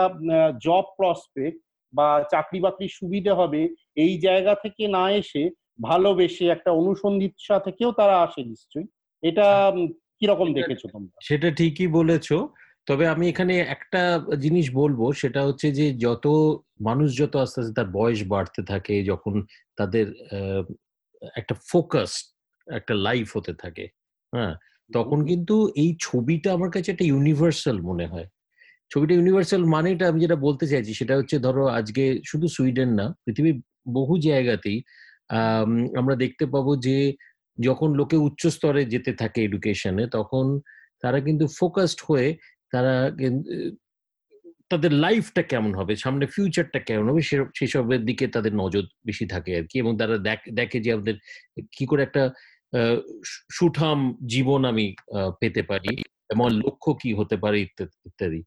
জব 0.63 0.85
প্রসপেক্ট 0.97 1.61
বা 1.95 2.25
চাকরি 2.31 2.61
বাকরির 2.61 2.89
সুবিধা 2.89 3.35
হবে 3.35 3.69
এই 3.97 4.19
জায়গা 4.19 4.55
থেকে 4.55 4.89
না 4.89 5.11
এসে 5.11 5.51
ভালোবেসে 5.83 6.47
একটা 6.49 6.71
অনুসন্ধিৎসা 6.71 7.59
থেকেও 7.59 7.93
তারা 7.93 8.23
আসে 8.23 8.45
নিশ্চয়ই। 8.45 8.87
এটা 9.23 9.73
কীরকম 10.21 10.55
দেখেছ 10.55 10.83
তোমরা? 10.93 11.17
সেটা 11.23 11.51
ঠিকই 11.51 11.87
বলেছ। 11.87 12.33
তবে 12.87 13.09
আমি 13.09 13.29
এখানে 13.29 13.59
একটা 13.59 14.03
জিনিস 14.39 14.75
বলব 14.75 15.13
সেটা 15.13 15.43
হচ্ছে 15.43 15.73
যে 15.73 15.93
যত 15.95 16.27
মানুষ 16.81 17.19
যত 17.19 17.37
আস্তে 17.37 17.61
আস্তে 17.61 17.75
তার 17.75 17.87
বয়স 17.93 18.25
বাড়তে 18.25 18.63
থাকে 18.63 19.05
যখন 19.05 19.47
তাদের 19.77 20.07
একটা 21.37 21.55
ফোকাস 21.69 22.35
একটা 22.67 22.95
লাইফ 22.95 23.37
হতে 23.37 23.55
থাকে 23.55 23.89
হ্যাঁ 24.33 24.55
তখন 24.91 25.27
কিন্তু 25.27 25.69
এই 25.77 25.97
ছবিটা 26.01 26.53
আমার 26.53 26.71
কাছে 26.71 26.93
একটা 26.93 27.05
ইউনিভার্সাল 27.05 27.81
মনে 27.81 28.07
হয়। 28.07 28.29
ছবিটা 28.91 29.15
ইউনিভার্সাল 29.15 29.65
মানেটা 29.67 30.09
আমি 30.09 30.21
যেটা 30.21 30.37
বলতে 30.37 30.67
চাইছি 30.67 30.95
সেটা 30.95 31.17
হচ্ছে 31.17 31.39
ধরো 31.39 31.67
আজকে 31.69 32.21
শুধু 32.27 32.49
সুইডেন 32.49 32.89
না 32.95 33.15
পৃথিবীর 33.25 33.57
বহু 33.93 34.19
জায়গাতেই 34.19 34.79
আম, 35.29 35.71
আমরা 35.97 36.17
দেখতে 36.17 36.47
পাবো 36.47 36.77
যে 36.77 36.97
যখন 37.59 37.95
লোকে 37.95 38.17
উচ্চ 38.17 38.47
স্তরে 38.47 38.85
যেতে 38.85 39.13
থাকে 39.13 39.45
এডুকেশনে 39.45 40.07
তখন 40.09 40.45
তারা 41.01 41.21
কিন্তু 41.21 41.47
ফোকাসড 41.59 42.01
হয়ে 42.09 42.29
তারা 42.73 42.95
তাদের 44.69 44.93
লাইফটা 44.95 45.43
কেমন 45.43 45.75
হবে 45.75 45.97
সামনে 45.97 46.27
ফিউচারটা 46.27 46.79
কেমন 46.79 47.09
হবে 47.11 47.23
সেসবের 47.55 48.05
দিকে 48.05 48.27
তাদের 48.27 48.55
নজর 48.55 48.85
বেশি 49.05 49.27
থাকে 49.27 49.57
আর 49.57 49.65
কি 49.71 49.79
এবং 49.79 49.99
তারা 49.99 50.17
দেখ- 50.19 50.81
যে 50.81 50.93
আমাদের 50.93 51.15
কি 51.73 51.87
করে 51.87 52.03
একটা 52.03 52.23
সুঠাম 53.51 53.99
জীবন 54.27 54.65
আমি 54.65 54.95
পেতে 55.41 55.63
পারি 55.63 55.93
আমার 56.31 56.53
লক্ষ্য 56.53 56.95
কি 56.95 57.15
হতে 57.15 57.37
পারে 57.37 57.61
ইত্যাদি। 57.61 58.41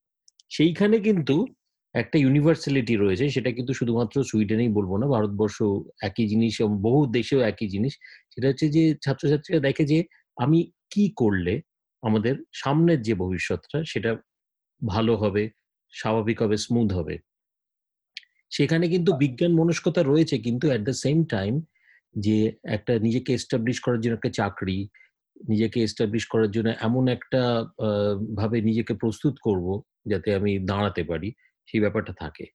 সেইখানে 0.51 0.95
কিন্তু 1.07 1.35
একটা 1.95 2.17
ইউনিভার্সালিটি 2.17 2.95
রয়েছে, 2.95 3.25
সেটা 3.29 3.49
কিন্তু 3.51 3.71
শুধুমাত্র 3.73 4.15
সুইডেনেই 4.23 4.71
বলব 4.77 4.91
না, 4.97 5.05
ভারতবর্ষ 5.07 5.57
একই 6.01 6.25
জিনিস 6.27 6.53
এবং 6.61 6.73
বহু 6.81 6.99
দেশেও 7.17 7.39
একই 7.41 7.67
জিনিস। 7.67 7.93
সেটা 8.33 8.47
হচ্ছে 8.47 8.67
যে 8.69 8.83
ছাত্রছাত্রীরা 9.03 9.59
দেখে 9.59 9.83
যে 9.85 9.97
আমি 10.37 10.59
কি 10.91 11.03
করলে 11.15 11.53
আমাদের 12.03 12.35
সামনের 12.53 12.99
যে 13.01 13.13
ভবিষ্যৎটা, 13.15 13.77
সেটা 13.83 14.11
ভালো 14.81 15.13
হবে, 15.15 15.43
স্বাভাবিক 15.93 16.37
হবে 16.41 16.55
স্মুথ 16.57 16.89
হবে। 16.93 17.15
সেখানে 18.51 18.85
কিন্তু 18.89 19.11
বিজ্ঞান 19.13 19.51
মনস্কতা 19.51 20.01
রয়েছে, 20.03 20.35
কিন্তু 20.37 20.65
অ্যাট 20.69 20.81
দ্য 20.87 20.95
সেম 21.03 21.17
টাইম 21.25 21.53
যে 22.15 22.37
একটা 22.75 22.93
নিজেকে 22.99 23.29
এস্টাবলিশ 23.33 23.77
করার 23.79 24.01
জন্য 24.01 24.15
একটা 24.15 24.31
চাকরি 24.39 24.77
নিজেকে 25.49 25.77
এস্টাবলিশ 25.81 26.23
করার 26.33 26.49
জন্য 26.55 26.69
এমন 26.87 27.03
একটা 27.15 27.41
ভাবে 28.39 28.57
নিজেকে 28.69 28.93
প্রস্তুত 28.93 29.35
করব 29.47 29.67
যাতে 30.11 30.29
আমি 30.39 30.51
দাঁড়াতে 30.71 31.01
পারি, 31.03 31.29
সেই 31.67 31.81
ব্যাপারটা 31.83 32.13
থাকে। 32.23 32.45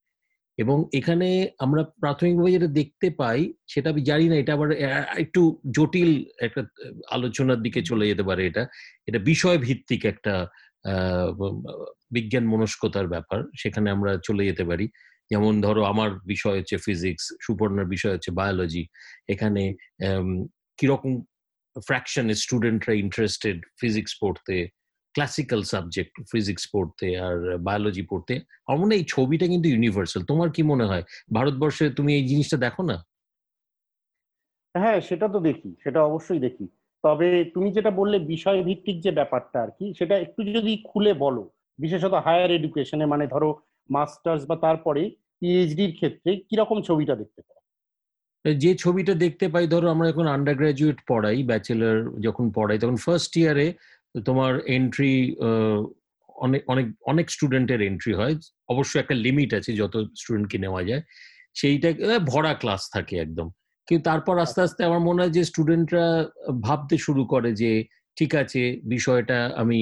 এবং 0.58 0.76
এখানে 0.98 1.28
আমরা 1.64 1.82
প্রাথমিকভাবে 2.02 2.54
যেটা 2.56 2.68
দেখতে 2.80 3.08
পাই, 3.20 3.40
সেটা 3.72 3.88
আমি 3.92 4.02
জানি 4.10 4.26
না, 4.30 4.36
এটা 4.42 4.52
আবার 4.56 4.70
একটু 5.22 5.40
জটিল 5.76 6.10
একটা 6.46 6.62
আলোচনার 7.16 7.60
দিকে 7.66 7.80
চলে 7.90 8.04
যেতে 8.10 8.24
পারে 8.28 8.42
এটা। 8.50 8.62
এটা 9.08 9.18
বিষয় 9.32 9.58
ভিত্তিক 9.66 10.02
একটা 10.12 10.34
বিজ্ঞান 12.16 12.44
মনস্কতার 12.52 13.06
ব্যাপার, 13.14 13.40
সেখানে 13.62 13.88
আমরা 13.90 14.10
চলে 14.28 14.42
যেতে 14.50 14.64
পারি। 14.70 14.86
যেমন 15.30 15.52
ধরো 15.66 15.82
আমার 15.92 16.10
বিষয় 16.32 16.56
হচ্ছে 16.58 16.76
ফিজিক্স 16.86 17.24
সুপর্ণার 17.44 17.88
বিষয় 17.94 18.12
হচ্ছে 18.14 18.30
বায়োলজি 18.38 18.82
এখানে 19.28 19.62
কীরকম 20.78 21.12
ফ্র্যাকশন 21.76 22.26
স্টুডেন্টরা 22.42 22.94
ইন্টারেস্টেড 23.04 23.58
ফিজিক্স 23.80 24.12
পড়তে 24.22 24.56
ক্লাসিক্যাল 25.14 25.62
সাবজেক্ট 25.62 26.14
ফিজিক্স 26.32 26.64
পড়তে 26.74 27.06
আর 27.26 27.36
বায়োলজি 27.58 28.02
পড়তে 28.02 28.34
আমার 28.66 28.80
মনে 28.82 28.94
এই 28.96 29.04
ছবিটা 29.04 29.46
কিন্তু 29.46 29.66
ইউনিভার্সাল 29.68 30.22
তোমার 30.24 30.48
কি 30.50 30.62
মনে 30.62 30.84
হয়? 30.84 31.04
ভারতবর্ষে 31.32 31.84
তুমি 31.90 32.10
এই 32.14 32.24
জিনিসটা 32.26 32.56
দেখো 32.56 32.82
না? 32.82 32.96
হ্যাঁ 34.74 34.98
সেটা 35.00 35.26
তো 35.28 35.38
দেখি, 35.40 35.70
সেটা 35.84 36.00
অবশ্যই 36.02 36.38
দেখি। 36.38 36.66
তবে 37.04 37.28
তুমি 37.54 37.68
যেটা 37.72 37.90
বললে 37.90 38.16
বিষয় 38.34 38.62
ভিত্তিক 38.62 38.96
যে 39.00 39.10
ব্যাপারটা 39.10 39.58
আর 39.62 39.70
কি, 39.78 39.86
সেটা 39.94 40.14
একটু 40.18 40.40
যদি 40.56 40.72
খুলে 40.84 41.12
বলো, 41.14 41.42
বিশেষত 41.78 42.14
হায়ার 42.26 42.50
এডুকেশনে 42.50 43.06
মানে 43.06 43.26
ধরো 43.26 43.50
মাস্টার্স 43.90 44.42
বা 44.46 44.56
তারপরে 44.56 45.02
পিএইচডির 45.40 45.92
ক্ষেত্রে 45.92 46.30
কীরকম 46.48 46.78
ছবিটা 46.82 47.14
দেখতে 47.16 47.40
পাও? 47.42 47.55
যে 48.44 48.70
ছবিটা 48.74 49.14
দেখতে 49.14 49.46
পাই 49.48 49.66
ধরো 49.66 49.86
আমরা 49.90 50.06
এখন 50.08 50.26
আন্ডার 50.26 50.54
গ্রাজুয়েট 50.54 50.98
পড়াই 51.08 51.38
ব্যাচেলার 51.42 51.96
যখন 52.20 52.44
পড়াই 52.50 52.78
তখন 52.78 52.96
ফার্স্ট 52.96 53.32
ইয়ারে 53.36 53.66
তোমার 54.26 54.52
এন্ট্রি 54.68 55.12
অনেক 56.36 56.62
অনেক 56.68 56.86
অনেক 57.04 57.26
স্টুডেন্টের 57.30 57.80
এন্ট্রি 57.82 58.12
হয়। 58.14 58.34
অবশ্যই 58.68 59.00
একটা 59.00 59.14
লিমিট 59.16 59.50
আছে 59.54 59.70
যত 59.72 59.94
স্টুডেন্টকে 60.16 60.58
নেওয়া 60.58 60.82
যায়। 60.82 61.02
সেইটা 61.54 61.88
ভরা 62.24 62.52
ক্লাস 62.54 62.82
থাকে 62.90 63.14
একদম। 63.16 63.48
কিন্তু 63.88 64.04
তারপর 64.04 64.34
আস্তে 64.38 64.60
আস্তে 64.62 64.80
আমার 64.84 65.00
মনে 65.00 65.20
হয় 65.22 65.30
যে 65.30 65.42
স্টুডেন্টরা 65.44 66.06
ভাবতে 66.60 66.96
শুরু 66.98 67.22
করে 67.24 67.50
যে 67.52 67.70
ঠিক 68.16 68.32
আছে 68.34 68.62
বিষয়টা 68.84 69.38
আমি 69.56 69.80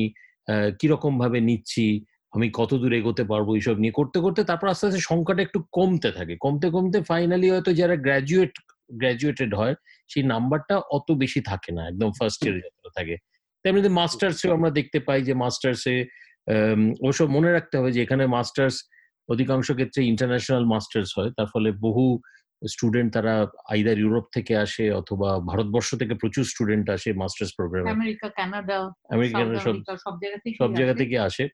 কীরকম 0.78 1.12
ভাবে 1.18 1.38
নিচ্ছি 1.40 1.86
আমি 2.34 2.46
কত 2.58 2.70
দূর 2.82 2.92
এগোতে 3.00 3.24
পারব 3.32 3.48
এইসব 3.58 3.76
নিয়ে। 3.82 3.94
করতে 3.98 4.18
করতে 4.24 4.40
তারপর 4.44 4.66
আস্তে 4.68 4.84
আস্তে 4.88 5.00
সংখ্যাটা 5.10 5.42
একটু 5.42 5.58
কমতে 5.76 6.10
থাকে। 6.12 6.34
কমতে 6.36 6.66
কমতে 6.70 6.98
ফাইনালি 7.10 7.46
হয়তো 7.50 7.70
যারা 7.80 7.94
গ্র্যাজুয়েট 8.06 8.54
গ্র্যাজুয়েটেড 8.90 9.50
হয় 9.54 9.74
সেই 10.10 10.24
নাম্বারটা 10.32 10.74
অত 10.96 11.08
বেশি 11.22 11.40
থাকে 11.50 11.70
না। 11.76 11.82
একদম 11.90 12.10
ফার্স্ট 12.18 12.40
ইয়ারে 12.44 12.60
যতটা 12.66 12.90
থাকে। 12.98 13.14
তেমনি 13.64 13.88
মাস্টার্সেও 14.00 14.52
আমরা 14.56 14.70
দেখতে 14.78 14.98
পাই 15.06 15.20
যে 15.28 15.34
মাস্টার্সে 15.34 15.94
ওসব 17.08 17.28
মনে 17.36 17.50
রাখতে 17.52 17.74
হবে 17.78 17.90
যে 17.96 18.00
এখানে 18.02 18.24
মাস্টার্স 18.36 18.76
অধিকাংশ 19.28 19.66
ক্ষেত্রে 19.78 20.00
ইন্টারন্যাশনাল 20.12 20.64
মাস্টার্স 20.74 21.10
হয়। 21.18 21.30
তার 21.36 21.48
ফলে 21.54 21.68
বহু 21.86 22.04
স্টুডেন্ট 22.62 23.08
তারা 23.16 23.34
আইদার 23.72 23.96
ইউরোপ 23.98 24.26
থেকে 24.36 24.52
আসে 24.56 24.84
অথবা 25.00 25.28
ভারতবর্ষ 25.50 25.90
থেকে 26.00 26.14
প্রচুর 26.14 26.44
স্টুডেন্ট 26.52 26.86
আসে 26.96 27.10
মাস্টার্স 27.22 27.50
প্রোগ্রামে 27.58 27.90
আমেরিকা 27.98 28.28
কানাডা 28.38 28.78
আমেরিকা 29.14 29.38
সব 30.04 30.14
জায়গা 30.22 30.38
থেকে 30.44 30.56
সব 30.62 30.70
জায়গা 30.78 30.94
থেকে 31.02 31.16
আসে। 31.28 31.44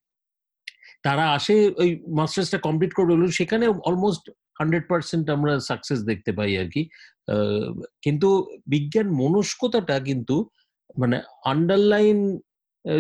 তারা 1.03 1.25
আসে 1.31 1.55
ওই 1.83 1.91
মাস্টার্সটা 2.19 2.59
কমপ্লিট 2.59 2.93
করবে 2.95 3.13
বলে 3.15 3.39
সেখানে 3.41 3.65
অলমোস্ট 3.89 4.25
হান্ড্রেড 4.61 4.85
পার্সেন্ট 4.89 5.25
আমরা 5.31 5.53
সাকসেস 5.61 6.01
দেখতে 6.01 6.31
পাই 6.33 6.53
আর 6.59 6.69
কি। 6.75 6.83
কিন্তু 8.03 8.29
বিজ্ঞান 8.67 9.09
মনস্কতাটা 9.13 9.97
কিন্তু 10.01 10.37
মানে 10.99 11.17
আন্ডারলাইন 11.45 12.19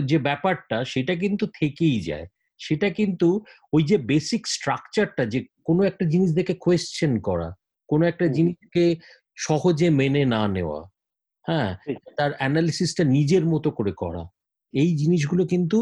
যে 0.04 0.18
ব্যাপারটা 0.18 0.78
সেটা 0.84 1.14
কিন্তু 1.14 1.44
থেকেই 1.60 1.98
যায়। 2.00 2.26
সেটা 2.60 2.88
কিন্তু 2.90 3.28
ওই 3.72 3.82
যে 3.82 3.96
বেসিক 4.10 4.42
স্ট্রাকচারটা 4.46 5.22
যে 5.26 5.38
কোনো 5.64 5.80
একটা 5.84 6.04
জিনিস 6.04 6.30
দেখে 6.32 6.54
কোয়েশ্চেন 6.60 7.12
করা 7.18 7.48
কোনো 7.88 8.04
একটা 8.06 8.26
জিনিসকে 8.28 8.84
সহজে 9.38 9.88
মেনে 9.90 10.22
না 10.24 10.42
নেওয়া 10.48 10.80
হ্যাঁ। 11.44 11.70
তার 12.18 12.30
অ্যানালিসিসটা 12.38 13.02
নিজের 13.16 13.44
মতো 13.46 13.68
করে 13.70 13.92
করা 13.92 14.22
এই 14.74 14.90
জিনিসগুলো 14.96 15.42
কিন্তু 15.46 15.78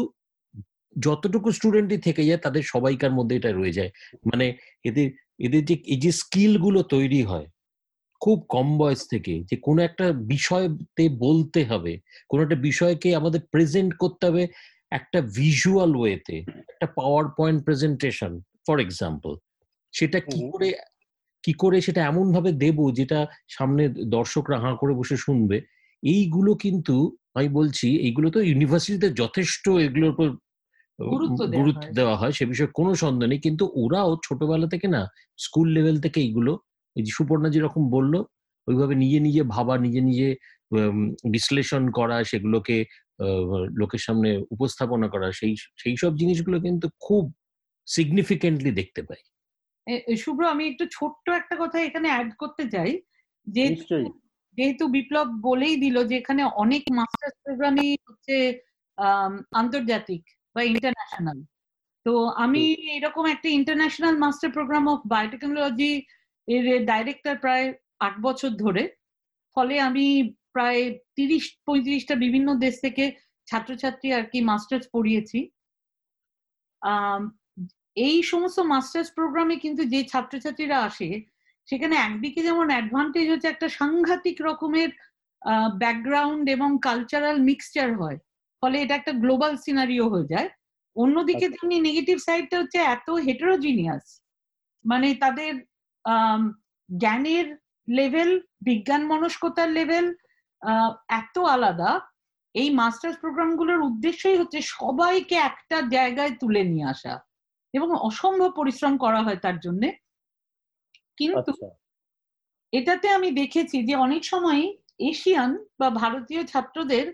যতটুকু 0.95 1.47
স্টুডেন্টই 1.51 1.97
থেকে 1.97 2.21
যায় 2.25 2.37
তাদের 2.37 2.63
সবাইকার 2.63 3.11
মধ্যে 3.11 3.35
এটা 3.35 3.51
রয়ে 3.51 3.71
যায়। 3.71 3.91
মানে 4.25 4.45
এদের 4.83 5.07
এদের 5.39 5.65
যে 5.65 5.75
এই 5.85 5.99
যে 5.99 6.11
স্কিলগুলো 6.11 6.79
তৈরি 6.83 7.21
হয় 7.23 7.47
খুব 8.21 8.37
কম 8.49 8.67
বয়স 8.77 9.01
থেকে 9.07 9.33
যে 9.43 9.55
কোনো 9.57 9.79
একটা 9.81 10.05
বিষয়তে 10.25 11.03
বলতে 11.19 11.61
হবে 11.63 11.93
কোনো 12.29 12.43
একটা 12.43 12.55
বিষয়কে 12.55 13.09
আমাদের 13.15 13.41
প্রেজেন্ট 13.51 13.91
করতে 13.97 14.23
হবে 14.27 14.43
একটা 14.91 15.21
ভিজুয়াল 15.35 15.91
ওয়েতে 15.95 16.35
একটা 16.69 16.87
power 16.95 17.25
point 17.37 17.59
presentation 17.63 18.31
for 18.67 18.77
example 18.79 19.31
সেটা 19.93 20.19
কি 20.19 20.41
করে 20.51 20.69
কি 21.43 21.53
করে 21.53 21.77
সেটা 21.81 22.01
এমন 22.05 22.25
ভাবে 22.31 22.51
দেব 22.53 22.77
যেটা 22.91 23.19
সামনে 23.47 23.83
দর্শকরা 23.89 24.57
হাঁ 24.59 24.75
করে 24.75 24.93
বসে 24.93 25.17
শুনবে? 25.17 25.57
এইগুলো 26.03 26.51
কিন্তু 26.55 26.95
আমি 27.33 27.49
বলছি 27.49 27.87
এইগুলো 27.97 28.27
তো 28.29 28.39
ইউনিভার্সিটিতে 28.41 29.09
যথেষ্ট 29.13 29.69
এগুলোর 29.69 30.11
উপর 30.11 30.27
গুরুত্ব 30.99 31.39
দেওয়া 31.41 31.57
গুরুত্ব 31.57 31.83
হয়। 31.83 31.93
দেওয়া 31.93 32.15
হয় 32.15 32.31
সে 32.31 32.43
বিষয়ে 32.45 32.71
কোনো 32.73 32.91
সন্দেহ 32.95 33.27
নেই। 33.29 33.39
কিন্তু 33.39 33.63
ওরাও 33.75 34.11
ছোটবেলা 34.23 34.67
থেকে 34.67 34.87
না 34.87 35.01
স্কুল 35.39 35.67
লেভেল 35.71 35.97
থেকে 36.01 36.19
এইগুলো 36.21 36.51
এই 36.95 37.03
যে 37.05 37.11
সুপর্ণা 37.11 37.49
যেরকম 37.49 37.83
বলল 37.89 38.13
ওইভাবে 38.67 38.95
নিজে 38.95 39.19
নিজে 39.19 39.41
ভাবা 39.45 39.73
নিজে 39.77 40.01
নিজে 40.01 40.27
বিশ্লেষণ 41.31 41.83
করা 41.89 42.17
সেগুলোকে 42.23 42.77
আহ, 43.19 43.49
লোকের 43.71 43.99
সামনে 43.99 44.29
উপস্থাপনা 44.51 45.07
করা 45.07 45.27
সেই 45.31 45.53
সেই 45.77 45.95
সব 45.97 46.11
জিনিসগুলো 46.15 46.57
কিন্তু 46.61 46.87
খুব 46.99 47.23
সিগনিফিকেন্টলি 47.87 48.71
দেখতে 48.71 49.01
পাই। 49.03 49.21
শুভ্র 50.17 50.41
আমি 50.45 50.63
একটু 50.67 50.85
ছোট্ট 50.91 51.25
একটা 51.31 51.55
কথা 51.59 51.77
এখানে 51.81 52.07
অ্যাড 52.09 52.29
করতে 52.37 52.63
চাই। 52.69 52.91
যে 53.47 53.63
যেহেতু 54.57 54.83
বিপ্লব 54.87 55.27
বলেই 55.41 55.75
দিল 55.77 55.95
যে 56.05 56.15
এখানে 56.17 56.41
অনেক 56.55 56.83
মাস্টার্স 56.91 57.35
প্রোগ্রামই 57.43 57.89
হচ্ছে 58.07 58.35
আন্তর্জাতিক। 59.53 60.23
বা 60.59 60.63
ইন্টারন্যাশনাল 60.63 61.39
তো 62.05 62.13
আমি 62.35 62.61
এরকম 62.97 63.23
একটা 63.25 63.49
international 63.49 64.15
master 64.17 64.49
programme 64.51 64.83
of 64.87 64.99
biotechnology 65.05 65.93
এর 66.47 66.65
ডাইরেক্টর 66.85 67.35
প্রায় 67.37 67.65
আট 67.99 68.15
বছর 68.21 68.49
ধরে। 68.49 68.83
ফলে 69.57 69.75
আমি 69.79 70.05
প্রায় 70.53 70.81
তিরিশ 71.15 71.45
পঁয়ত্রিশটা 71.65 72.15
বিভিন্ন 72.15 72.47
দেশ 72.55 72.75
থেকে 72.81 73.03
ছাত্রছাত্রী 73.47 74.07
আর 74.13 74.23
কি 74.31 74.39
মাস্টার্স 74.41 74.85
পড়িয়েছি। 74.93 75.39
এই 77.95 78.17
সমস্ত 78.23 78.59
মাস্টার্স 78.59 79.09
প্রোগ্রামে 79.11 79.55
কিন্তু 79.55 79.81
যে 79.83 79.99
ছাত্রছাত্রীরা 80.03 80.77
আসে 80.79 81.09
সেখানে 81.67 81.95
একদিকে 81.97 82.39
যেমন 82.43 82.65
অ্যাডভান্টেজ 82.69 83.25
হচ্ছে 83.29 83.47
একটা 83.47 83.67
সাংঘাতিক 83.69 84.37
রকমের 84.41 84.89
ব্যাকগ্রাউন্ড 85.77 86.45
এবং 86.49 86.69
কালচারাল 86.81 87.37
মিক্সচার 87.39 87.89
হয়। 87.95 88.17
ফলে 88.63 88.75
এটা 88.81 88.93
একটা 88.95 89.13
গ্লোবাল 89.23 89.53
সিনারিও 89.65 90.05
হয়ে 90.13 90.31
যায়। 90.33 90.49
অন্যদিকে 90.95 91.45
তেমনি 91.53 91.77
নেগেটিভ 91.79 92.17
সাইডটা 92.27 92.55
হচ্ছে 92.61 92.79
এত 92.95 93.07
হেটারোজিনিয়াস 93.25 94.05
মানে 94.85 95.07
তাদের 95.15 95.53
জ্ঞানের 96.89 97.45
লেভেল 97.87 98.29
বিজ্ঞান 98.61 99.01
মনস্কতার 99.11 99.69
লেভেল 99.69 100.05
এত 101.19 101.35
আলাদা। 101.55 101.91
এই 102.55 102.69
মাস্টার্স 102.79 103.17
প্রোগ্রামগুলোর 103.23 103.81
উদ্দেশ্যই 103.81 104.39
হচ্ছে 104.41 104.59
সবাইকে 104.75 105.35
একটা 105.49 105.77
জায়গায় 105.95 106.33
তুলে 106.41 106.61
নিয়ে 106.63 106.85
আসা 106.85 107.13
এবং 107.73 107.87
অসম্ভব 108.09 108.49
পরিশ্রম 108.55 108.93
করা 108.97 109.19
হয় 109.25 109.39
তার 109.45 109.57
জন্য। 109.59 109.83
কিন্তু 111.17 111.51
আচ্ছা। 111.51 111.67
এটাতে 112.73 113.07
আমি 113.09 113.29
দেখেছি 113.31 113.77
যে 113.83 113.93
অনেক 114.05 114.21
সময় 114.23 114.61
এশিয়ান 115.11 115.51
বা 115.79 115.87
ভারতীয় 116.01 116.41
ছাত্রদের 116.43 117.05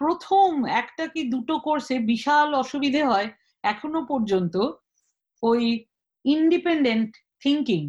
প্রথম 0.00 0.48
একটা 0.72 1.06
কি 1.06 1.22
দুটো 1.30 1.54
কোর্সে 1.58 1.96
বিশাল 2.02 2.48
অসুবিধে 2.54 3.02
হয় 3.04 3.28
এখনও 3.64 4.00
পর্যন্ত 4.06 4.54
ওই 5.42 5.62
ইন্ডিপেন্ডেন্ট 6.24 7.10
থিঙ্কিং 7.42 7.82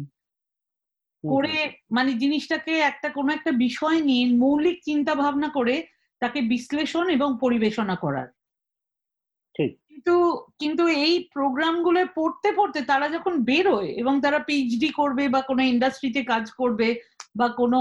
করে 1.24 1.54
মানে 1.90 2.10
জিনিসটাকে 2.14 2.78
একটা 2.82 3.08
কোনো 3.08 3.30
একটা 3.32 3.50
বিষয় 3.58 3.98
নিয়ে 4.00 4.24
মৌলিক 4.36 4.78
চিন্তা 4.84 5.14
ভাবনা 5.14 5.48
করে 5.48 5.76
তাকে 6.22 6.38
বিশ্লেষণ 6.42 7.06
এবং 7.08 7.38
পরিবেশনা 7.40 7.96
করার। 7.96 8.28
ঠিক। 9.54 9.70
কিন্তু 9.88 10.14
কিন্তু 10.58 10.84
এই 11.04 11.14
প্রোগ্রামগুলো 11.34 12.00
পড়তে 12.14 12.48
পড়তে 12.52 12.80
তারা 12.82 13.06
যখন 13.08 13.34
বেরোয় 13.44 13.88
এবং 13.96 14.14
তারা 14.20 14.38
পিএইচডি 14.38 14.88
করবে 14.90 15.24
বা 15.28 15.40
কোনো 15.42 15.62
ইন্ডাস্ট্রিতে 15.62 16.22
কাজ 16.24 16.44
করবে 16.52 16.88
বা 17.36 17.48
কোনো 17.52 17.80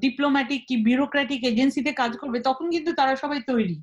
ডিপ্লোম্যাটিক 0.00 0.60
কি 0.68 0.76
বিউরোক্রেটিক 0.76 1.40
এজেন্সিতে 1.44 1.92
কাজ 1.92 2.12
করবে 2.16 2.38
তখন 2.40 2.66
কিন্তু 2.70 2.90
তারা 2.92 3.14
সবাই 3.16 3.40
তৈরি। 3.46 3.76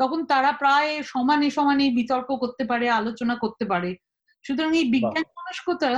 তখন 0.00 0.20
তারা 0.24 0.50
প্রায় 0.52 0.90
সমানে 1.02 1.48
সমানে 1.50 1.84
বিতর্ক 1.90 2.28
করতে 2.36 2.64
পারে 2.64 2.86
আলোচনা 2.90 3.34
করতে 3.36 3.64
পারে। 3.64 3.90
সুতরাং 4.44 4.72
এই 4.76 4.86
বিজ্ঞান 4.90 5.26
মনস্কতা 5.36 5.90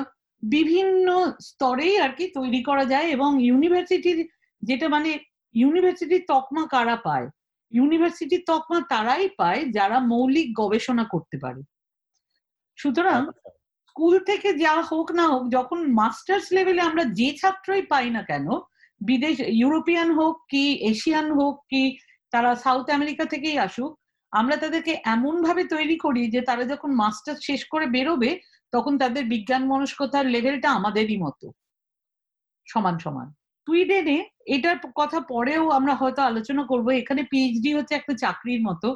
বিভিন্ন 0.43 1.07
স্তরেই 1.41 1.95
আর 1.99 2.13
কি 2.13 2.25
তৈরি 2.29 2.61
করা 2.63 2.85
যায় 2.85 3.07
এবং 3.07 3.31
ইউনিভার্সিটির 3.41 4.19
যেটা 4.63 4.89
মানে 4.89 5.11
ইউনিভার্সিটির 5.55 6.23
তকমা 6.29 6.63
কারা 6.67 6.97
পায়? 6.97 7.27
ইউনিভার্সিটির 7.73 8.43
তকমা 8.47 8.79
তারাই 8.89 9.29
পায় 9.37 9.61
যারা 9.71 9.99
মৌলিক 10.01 10.49
গবেষণা 10.61 11.05
করতে 11.05 11.37
পারে। 11.39 11.61
সুতরাং 12.79 13.21
আচ্ছা, 13.29 13.51
স্কুল 13.89 14.15
থেকে 14.21 14.49
যা 14.55 14.75
হোক 14.83 15.09
না 15.13 15.25
হোক 15.29 15.45
যখন 15.49 15.79
মাস্টার্স 15.93 16.47
লেভেলে 16.53 16.81
আমরা 16.81 17.05
যে 17.05 17.29
ছাত্রই 17.35 17.83
পাই 17.83 18.11
না 18.11 18.23
কেন 18.23 18.47
বিদেশ 19.01 19.37
ইউরোপিয়ান 19.55 20.09
হোক 20.11 20.35
কি 20.49 20.65
এশিয়ান 20.83 21.27
হোক 21.33 21.55
কি 21.69 21.83
তারা 22.33 22.51
সাউথ 22.55 22.87
আমেরিকা 22.91 23.25
থেকেই 23.25 23.59
আসুক 23.59 23.93
আমরা 24.33 24.57
তাদেরকে 24.57 24.93
এমন 25.05 25.35
ভাবে 25.43 25.63
তৈরি 25.65 25.97
করি 25.99 26.23
যে 26.31 26.41
তারা 26.41 26.65
যখন 26.65 26.91
মাস্টার 26.95 27.37
শেষ 27.43 27.61
করে 27.65 27.87
বেরোবে 27.87 28.31
তখন 28.73 28.93
তাদের 28.99 29.25
বিজ্ঞান 29.25 29.63
মনস্কতার 29.67 30.25
লেভেলটা 30.27 30.69
আমাদেরই 30.71 31.17
মতো। 31.17 31.47
সমান 32.67 32.97
সমান। 32.99 33.29
সুইডেনে 33.67 34.19
এটার 34.47 34.79
কথা 34.95 35.19
পরেও 35.29 35.65
আমরা 35.71 35.95
হয়তো 35.95 36.21
আলোচনা 36.23 36.63
করব। 36.67 36.87
এখানে 36.93 37.23
পিএইচডি 37.23 37.71
হচ্ছে 37.75 37.95
একটা 37.95 38.15
চাকরির 38.15 38.63
মতো। 38.63 38.89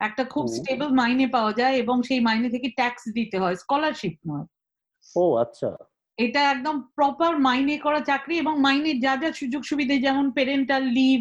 একটা 0.00 0.22
খুব 0.24 0.44
স্টেবল 0.48 0.88
মাইনে 0.94 1.26
পাওয়া 1.26 1.52
যায় 1.52 1.74
এবং 1.76 1.96
সেই 2.02 2.20
মাইনে 2.20 2.48
থেকে 2.50 2.68
ট্যাক্স 2.76 3.02
দিতে 3.14 3.36
হয়। 3.38 3.56
স্কলারশিপ 3.56 4.14
নয়। 4.28 4.46
ও 5.16 5.36
আচ্ছা। 5.36 5.68
এটা 6.18 6.40
একদম 6.50 6.76
প্রপার 6.94 7.32
মাইনে 7.38 7.76
করা 7.78 8.00
চাকরি 8.00 8.34
এবং 8.38 8.54
মাইনের 8.60 8.96
যা 9.00 9.12
যা 9.16 9.30
সুযোগ 9.32 9.62
সুবিধে 9.64 9.96
যেমন 9.98 10.26
পেরেন্টাল 10.30 10.84
লিভ 10.98 11.20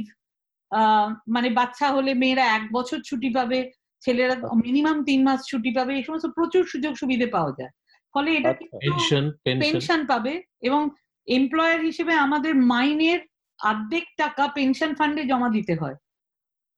মানে 1.28 1.50
বাচ্চা 1.50 1.88
হলে 1.92 2.12
মেয়েরা 2.14 2.46
এক 2.48 2.64
বছর 2.72 3.00
ছুটি 3.02 3.30
পাবে 3.30 3.60
ছেলেরা 4.04 4.36
মিনিমাম 4.66 4.98
তিন 5.04 5.20
মাস 5.24 5.40
ছুটি 5.48 5.72
পাবে 5.72 5.92
এই 5.96 6.04
সমস্ত 6.04 6.28
প্রচুর 6.28 6.64
সুযোগ 6.66 6.94
সুবিধে 6.96 7.28
পাওয়া 7.28 7.52
যায়। 7.60 7.72
ফলে 8.16 8.30
এটা 8.38 8.50
আচ্ছা। 8.50 8.78
পেনশন 8.84 9.24
পেনশন 9.46 9.64
পেনশন 9.64 10.00
পাবে 10.06 10.34
এবং 10.62 10.82
এমপ্লয়ার 11.28 11.80
হিসেবে 11.80 12.14
আমাদের 12.16 12.54
মাইনের 12.74 13.20
অর্ধেক 13.60 14.06
টাকা 14.18 14.44
পেনশন 14.48 14.92
ফান্ডে 14.96 15.24
জমা 15.24 15.50
দিতে 15.50 15.74
হয়। 15.76 15.98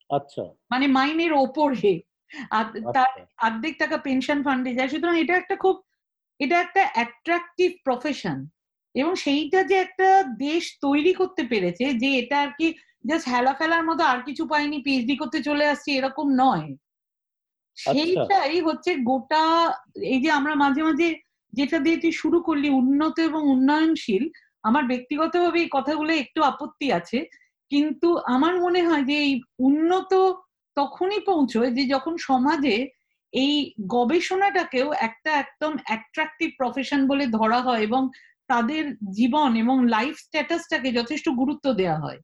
আচ্ছা। 0.09 0.43
মানে 0.71 0.85
মাইনের 0.87 1.31
ওপরে। 1.45 1.93
তার 2.51 2.65
আচ্ছা। 2.75 3.03
অর্ধেক 3.47 3.73
টাকা 3.77 3.97
পেনশন 3.97 4.39
ফান্ডে 4.43 4.71
যায়। 4.73 4.89
সুতরাং 4.89 5.15
এটা 5.19 5.33
একটা 5.37 5.55
খুব 5.55 5.75
এটা 6.39 6.55
একটা 6.61 6.81
অ্যাট্রাকটিভ 6.93 7.69
প্রফেশন 7.83 8.37
এবং 8.95 9.11
সেইটা 9.15 9.59
যে 9.63 9.75
একটা 9.75 10.09
দেশ 10.39 10.63
তৈরি 10.81 11.13
করতে 11.13 11.43
পেরেছে 11.43 11.85
যে 11.93 12.09
এটা 12.17 12.37
আর 12.41 12.51
কি 12.57 12.67
জাস্ট 13.05 13.25
হেলা 13.29 13.53
ফেলার 13.53 13.83
মতো 13.85 14.03
আর 14.03 14.19
কিছু 14.23 14.43
পাইনি 14.45 14.77
পিএইচডি 14.81 15.15
করতে 15.17 15.39
চলে 15.43 15.65
আসছি 15.65 15.89
এরকম 15.97 16.27
নয়। 16.35 16.67
সেইটাই 17.77 18.61
হচ্ছে 18.61 18.91
গোটা 19.01 19.43
এই 20.05 20.19
যে 20.21 20.29
আমরা 20.31 20.53
মাঝে 20.55 20.81
মাঝে 20.83 21.07
যেটা 21.53 21.77
দিয়ে 21.79 21.97
তুই 21.97 22.11
শুরু 22.11 22.37
করলি 22.41 22.69
উন্নত 22.69 23.15
এবং 23.19 23.41
উন্নয়নশীল 23.49 24.23
আমার 24.63 24.83
ব্যক্তিগতভাবে 24.83 25.59
এই 25.61 25.69
কথাগুলো 25.71 26.11
একটু 26.13 26.39
আপত্তি 26.43 26.87
আছে। 26.91 27.19
কিন্তু 27.71 28.09
আমার 28.25 28.53
মনে 28.59 28.81
হয় 28.83 29.03
যে 29.03 29.15
এই 29.17 29.33
উন্নত 29.59 30.11
তখনই 30.77 31.21
পৌঁছয় 31.25 31.69
যে 31.71 31.83
যখন 31.85 32.13
সমাজে 32.19 32.75
এই 33.33 33.73
গবেষণাটাকেও 33.87 34.93
একটা 34.93 35.31
একদম 35.31 35.73
অ্যাট্রাকটিভ 35.85 36.49
প্রফেশন 36.57 37.07
বলে 37.07 37.25
ধরা 37.27 37.59
হয় 37.61 37.81
এবং 37.81 38.01
তাদের 38.47 38.83
জীবন 39.11 39.55
এবং 39.55 39.87
লাইফ 39.87 40.15
স্ট্যাটাসটাকে 40.17 40.91
যথেষ্ট 40.91 41.29
গুরুত্ব 41.29 41.73
দেওয়া 41.73 41.99
হয়। 41.99 42.19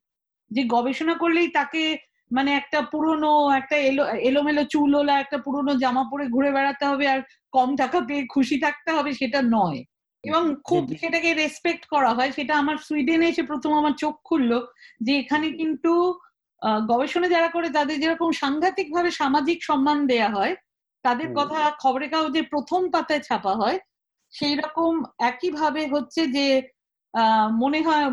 যে 0.50 0.62
গবেষণা 0.64 1.14
করলেই 1.14 1.48
তাকে 1.48 1.82
মানে 2.30 2.50
একটা 2.54 2.80
পুরনো 2.82 3.50
একটা 3.50 3.76
এলো 3.76 4.04
এলোমেলো 4.20 4.64
চুল 4.64 4.94
ওলা 4.94 5.14
একটা 5.20 5.38
পুরনো 5.38 5.72
জামা 5.74 6.02
পরে 6.12 6.24
ঘুরে 6.28 6.50
বেড়াতে 6.52 6.84
হবে 6.86 7.08
আর 7.08 7.20
কম 7.52 7.68
টাকা 7.76 8.00
পেয়ে 8.00 8.26
খুশি 8.26 8.56
থাকতে 8.60 8.90
হবে 8.92 9.12
সেটা 9.12 9.40
নয়। 9.42 9.80
এবং 10.24 10.42
খুব। 10.64 10.84
সেটাকে 11.00 11.30
রেসপেক্ট 11.34 11.84
করা 11.86 12.10
হয়। 12.14 12.30
সেটা 12.30 12.54
আমার 12.58 12.76
সুইডেনে 12.76 13.26
এসে 13.28 13.42
প্রথম 13.42 13.72
আমার 13.74 13.92
চোখ 13.92 14.14
খুললো 14.24 14.58
যে 15.00 15.12
এখানে 15.18 15.46
কিন্তু 15.52 15.92
গবেষণা 16.88 17.28
যারা 17.28 17.48
করে 17.48 17.68
তাদের 17.70 18.00
যেরকম 18.00 18.30
সাংঘাতিক 18.32 18.86
ভাবে 18.94 19.10
সামাজিক 19.10 19.58
সম্মান 19.64 20.06
দেয়া 20.06 20.28
হয় 20.28 20.54
তাদের 21.06 21.28
কথা 21.38 21.60
খবরের 21.82 22.10
কাগজে 22.10 22.40
প্রথম 22.52 22.82
পাতায় 22.90 23.22
ছাপা 23.28 23.52
হয়। 23.54 23.78
সেই 24.34 24.54
রকম 24.56 24.92
একইভাবে 25.30 25.82
হচ্ছে 25.86 26.22
যে 26.36 26.46
মনে 27.62 27.80
হয় 27.82 28.06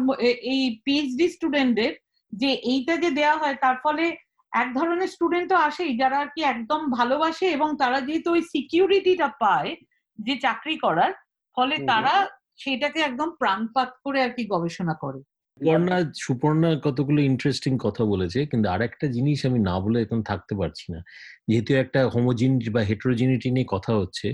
এই 0.53 0.61
পিএইচডি 0.85 1.25
স্টুডেন্টদের 1.29 1.93
যে 2.33 2.49
এইটা 2.71 2.93
যে 2.97 3.09
দেয়া 3.11 3.35
হয় 3.37 3.55
তার 3.55 3.77
ফলে 3.83 4.05
এক 4.51 4.69
ধরনের 4.73 5.07
স্টুডেন্ট 5.07 5.47
তো 5.49 5.55
আসেই 5.67 5.93
যারা 5.97 6.17
আর 6.19 6.29
কি 6.35 6.41
একদম 6.43 6.81
ভালোবাসে 6.89 7.47
এবং 7.49 7.69
তারা 7.77 7.99
যেহেতু 8.01 8.29
ওই 8.31 8.41
সিকিউরিটিটা 8.53 9.27
পায় 9.39 9.71
যে 10.19 10.33
চাকরি 10.35 10.75
করার 10.77 11.11
ফলে 11.57 11.75
তারা 11.89 12.13
সেটাকে 12.55 12.99
একদম 12.99 13.29
প্রাণপাত 13.39 13.89
করে 14.03 14.19
আর 14.23 14.31
কি 14.37 14.43
গবেষণা 14.45 14.95
করে। 14.95 15.19
সুপর্ণা 15.59 15.95
সুপর্ণা 16.17 16.69
কতগুলো 16.83 17.19
ইন্টারেস্টিং 17.21 17.73
কথা 17.77 18.03
বলেছে 18.05 18.39
কিন্তু 18.51 18.67
আর 18.69 18.81
একটা 18.81 19.05
জিনিস 19.07 19.39
আমি 19.45 19.59
না 19.69 19.75
বলে 19.79 19.97
এখন 20.01 20.19
থাকতে 20.23 20.53
পারছি 20.55 20.85
না। 20.93 20.99
যেহেতু 21.47 21.71
একটা 21.75 21.99
হোমোজিনিটি 22.07 22.69
বা 22.69 22.81
হেটারোজিনিটি 22.81 23.47
নিয়ে 23.51 23.67
কথা 23.69 23.91
হচ্ছে 23.95 24.27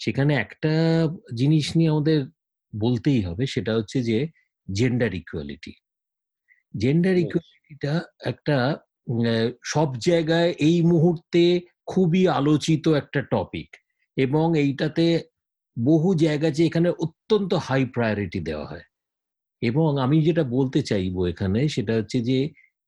সেখানে 0.00 0.32
একটা 0.36 0.72
জিনিস 1.34 1.66
নিয়ে 1.76 1.90
আমাদের 1.90 2.18
বলতেই 2.72 3.20
হবে 3.22 3.44
সেটা 3.46 3.72
হচ্ছে 3.74 3.98
যে 4.02 4.18
জেন্ডার 4.68 5.12
ইকুয়ালিটি 5.14 5.72
জেন্ডার 6.74 7.16
ইকুয়ালিটিটা 7.16 7.92
একটা 8.24 8.56
সব 9.64 9.88
জায়গায় 10.00 10.50
এই 10.60 10.76
মুহূর্তে 10.82 11.42
খুবই 11.86 12.22
আলোচিত 12.38 12.84
একটা 12.92 13.20
টপিক 13.30 13.68
এবং 14.16 14.46
এইটাতে 14.56 15.04
বহু 15.76 16.08
জায়গা 16.14 16.48
যে 16.50 16.62
এখানে 16.66 16.88
অত্যন্ত 17.04 17.52
হাই 17.66 17.82
প্রায়োরিটি 17.86 18.40
দেওয়া 18.40 18.66
হয়। 18.66 18.84
এবং 19.62 19.88
আমি 20.00 20.16
যেটা 20.22 20.44
বলতে 20.56 20.80
চাইব 20.82 21.14
এখানে 21.26 21.60
সেটা 21.68 21.92
হচ্ছে 21.96 22.18
যে 22.20 22.38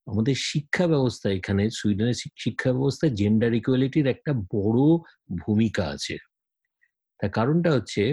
আমাদের 0.06 0.36
শিক্ষা 0.44 0.86
ব্যবস্থা 0.86 1.28
এখানে, 1.30 1.64
সুইডেনের 1.70 2.18
শিক্ষা 2.38 2.70
ব্যবস্থায় 2.72 3.12
জেন্ডার 3.14 3.52
ইকুয়ালিটির 3.54 4.06
একটা 4.06 4.32
বড় 4.54 4.80
ভূমিকা 5.38 5.84
আছে। 5.86 6.16
তার 7.20 7.30
কারণটা 7.30 7.70
হচ্ছে 7.72 8.04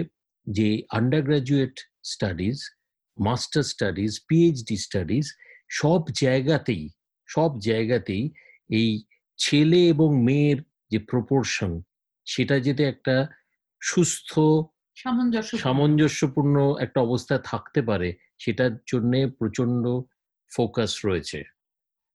যে 0.46 0.68
undergraduate 1.22 1.74
studies 2.04 2.58
master 3.18 3.62
studies 3.62 4.12
PhD 4.28 4.76
studies 4.76 5.26
সব 5.70 6.00
জায়গাতেই 6.20 6.84
সব 7.28 7.50
জায়গাতেই 7.60 8.24
এই 8.70 8.90
ছেলে 9.38 9.80
এবং 9.88 10.08
মেয়ের 10.24 10.58
যে 10.90 10.98
প্রপোর্শন 11.10 11.72
সেটা 12.26 12.56
যেতে 12.58 12.82
একটা 12.84 13.16
সুস্থ 13.82 14.30
সামঞ্জস্যপূর্ণ। 14.96 16.56
একটা 16.84 16.98
অবস্থায় 17.06 17.42
থাকতে 17.50 17.80
পারে, 17.90 18.08
সেটার 18.42 18.72
জন্য 18.90 19.12
প্রচণ্ড 19.38 19.84
ফোকাস 20.52 20.92
রয়েছে। 21.08 21.40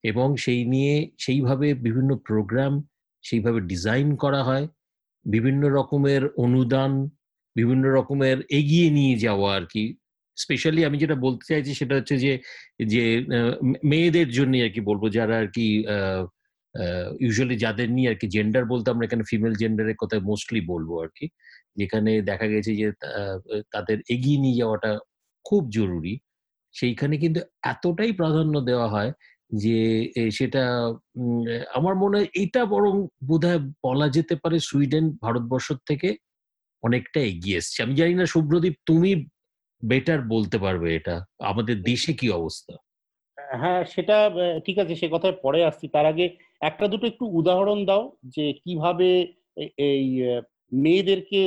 এবং 0.04 0.28
সেই 0.44 0.62
নিয়ে 0.74 0.94
সেইভাবে 1.24 1.68
বিভিন্ন 1.86 2.12
প্রোগ্রাম 2.30 2.74
সেইভাবে 3.24 3.60
ডিজাইন 3.72 4.08
করা 4.24 4.42
হয়, 4.44 4.66
বিভিন্ন 5.26 5.62
রকমের 5.78 6.24
অনুদান, 6.46 6.92
বিভিন্ন 7.56 7.86
রকমের 7.98 8.38
এগিয়ে 8.60 8.88
নিয়ে 8.98 9.16
যাওয়া 9.26 9.50
আর 9.58 9.66
কি। 9.74 9.84
স্পেশালি 10.38 10.82
আমি 10.88 10.98
যেটা 11.04 11.16
বলতে 11.26 11.44
চাইছি 11.52 11.72
সেটা 11.80 11.94
হচ্ছে 11.96 12.16
যে 12.26 12.34
যে 12.94 13.04
মেয়েদের 13.92 14.30
জন্য 14.38 14.54
আর 14.66 14.72
কি 14.76 14.82
বলব, 14.90 15.04
যারা 15.18 15.36
আর 15.42 15.48
কি 15.56 15.66
ইউজুয়ালি 17.26 17.56
যাদের 17.64 17.90
নিয়ে 17.96 18.10
আর 18.12 18.18
কি 18.22 18.28
জেন্ডার 18.36 18.64
বলতে 18.74 18.88
আমরা 18.94 19.06
এখানে 19.08 19.24
ফিমেল 19.30 19.54
জেন্ডারের 19.62 19.98
কথা 20.02 20.16
মোস্টলি 20.30 20.62
বলব 20.72 20.90
আর 21.04 21.10
কি। 21.18 21.26
যেখানে 21.78 22.12
দেখা 22.22 22.48
গেছে 22.48 22.72
যে 22.82 22.88
তাদের 23.74 23.98
এগিয়ে 24.10 24.42
নিয়ে 24.44 24.60
যাওয়াটা 24.62 24.92
খুব 25.46 25.64
জরুরি। 25.70 26.14
সেইখানে 26.76 27.16
কিন্তু 27.18 27.40
এতটাই 27.64 28.12
প্রাধান্য 28.12 28.56
দেওয়া 28.62 28.88
হয় 28.88 29.12
যে 29.52 29.78
সেটা 30.32 30.64
আমার 31.74 31.96
মনে 31.96 32.16
হয় 32.18 32.30
এটা 32.44 32.62
বরং 32.66 32.94
বোধহয় 33.30 33.62
বলা 33.84 34.08
যেতে 34.10 34.36
পারে 34.36 34.58
সুইডেন 34.60 35.06
ভারতবর্ষ 35.24 35.68
থেকে 35.90 36.10
অনেকটা 36.84 37.20
এগিয়ে 37.32 37.58
এসছে। 37.58 37.78
আমি 37.84 37.94
জানি 37.96 38.14
না 38.14 38.26
শুভ্রদীপ 38.26 38.76
তুমি 38.86 39.12
বেটার 39.84 40.20
বলতে 40.34 40.58
পারবে 40.58 40.88
এটা। 40.96 41.16
আমাদের 41.44 41.76
দেশে 41.82 42.12
কি 42.14 42.28
অবস্থা? 42.32 42.76
হ্যাঁ 43.62 43.82
সেটা 43.86 44.18
ঠিক 44.66 44.78
আছে, 44.80 44.94
সে 44.96 45.08
কথায় 45.12 45.36
পরে 45.44 45.60
আসছি। 45.64 45.86
তার 45.88 46.06
আগে 46.06 46.26
একটা 46.62 46.86
দুটো 46.88 47.06
একটু 47.08 47.26
উদাহরণ 47.40 47.80
দাও 47.86 48.04
যে, 48.36 48.46
কীভাবে 48.64 49.10
এই 49.90 50.06
মেয়েদেরকে 50.84 51.42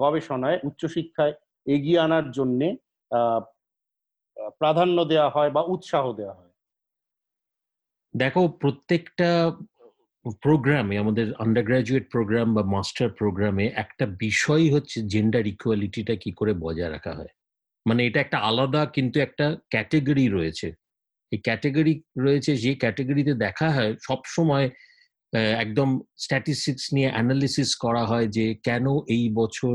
গবেষণায়, 0.00 0.58
উচ্চশিক্ষায় 0.64 1.34
এগিয়ে 1.66 1.98
আনার 2.06 2.26
জন্যে 2.30 2.68
প্রাধান্য 4.60 4.98
দেওয়া 5.12 5.28
হয় 5.34 5.50
বা 5.56 5.62
উৎসাহ 5.74 6.04
দেওয়া 6.12 6.34
হয়। 6.38 6.52
দেখো, 8.14 8.42
প্রত্যেকটা 8.62 9.30
প্রোগ্রামে, 10.42 10.94
আমাদের 10.98 11.26
আন্ডার 11.34 11.64
গ্রাজুয়েট 11.64 12.04
প্রোগ্রাম 12.10 12.48
বা 12.56 12.62
মাস্টার 12.74 13.08
প্রোগ্রামে 13.20 13.66
একটা 13.84 14.04
বিষয় 14.24 14.64
হচ্ছে 14.74 14.98
জেন্ডার 15.12 15.44
ইকুয়ালিটিটা 15.52 16.14
কি 16.22 16.30
করে 16.38 16.52
বজায় 16.64 16.92
রাখা 16.94 17.12
হয়। 17.18 17.32
মানে 17.86 18.00
এটা 18.06 18.18
একটা 18.20 18.38
আলাদা 18.48 18.82
কিন্তু 18.96 19.16
একটা 19.26 19.46
ক্যাটেগরি 19.70 20.26
রয়েছে। 20.28 20.68
এই 21.32 21.40
ক্যাটেগরি 21.46 21.94
রয়েছে, 22.26 22.52
যে 22.64 22.72
ক্যাটেগরিতে 22.82 23.32
দেখা 23.46 23.68
হয় 23.76 23.92
সব 24.08 24.20
সময় 24.36 24.66
একদম 25.34 25.88
স্ট্যাটিস্টিক্স 26.16 26.84
নিয়ে 26.94 27.08
অ্যানালিসিস 27.10 27.70
করা 27.76 28.02
হয় 28.04 28.26
যে 28.28 28.46
কেন 28.62 28.84
এই 29.08 29.24
বছর 29.34 29.74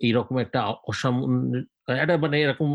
এইরকম 0.00 0.34
একটা 0.38 0.60
অসামান্য 0.88 1.52
একটা 1.96 2.16
মানে 2.16 2.36
এরকম 2.40 2.68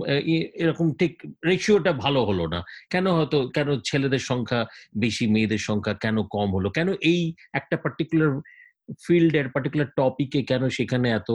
এরকম 0.56 0.88
ঠিক 1.00 1.14
রেশিওটা 1.46 1.92
ভালো 2.04 2.22
হলো 2.26 2.46
না। 2.48 2.60
কেন 2.90 3.06
হয়তো, 3.12 3.38
কেন 3.48 3.70
ছেলেদের 3.84 4.24
সংখ্যা 4.30 4.62
বেশি, 4.98 5.26
মেয়েদের 5.28 5.62
সংখ্যা 5.70 5.94
কেন 5.96 6.18
কম 6.28 6.50
হলো? 6.56 6.70
কেন 6.70 6.90
এই 7.04 7.22
একটা 7.54 7.76
পার্টিকুলার 7.78 8.32
ফিল্ডের 9.06 9.48
পার্টিকুলার 9.50 9.90
টপিকে 9.98 10.40
কেন 10.44 10.64
সেখানে 10.70 11.08
এত 11.12 11.30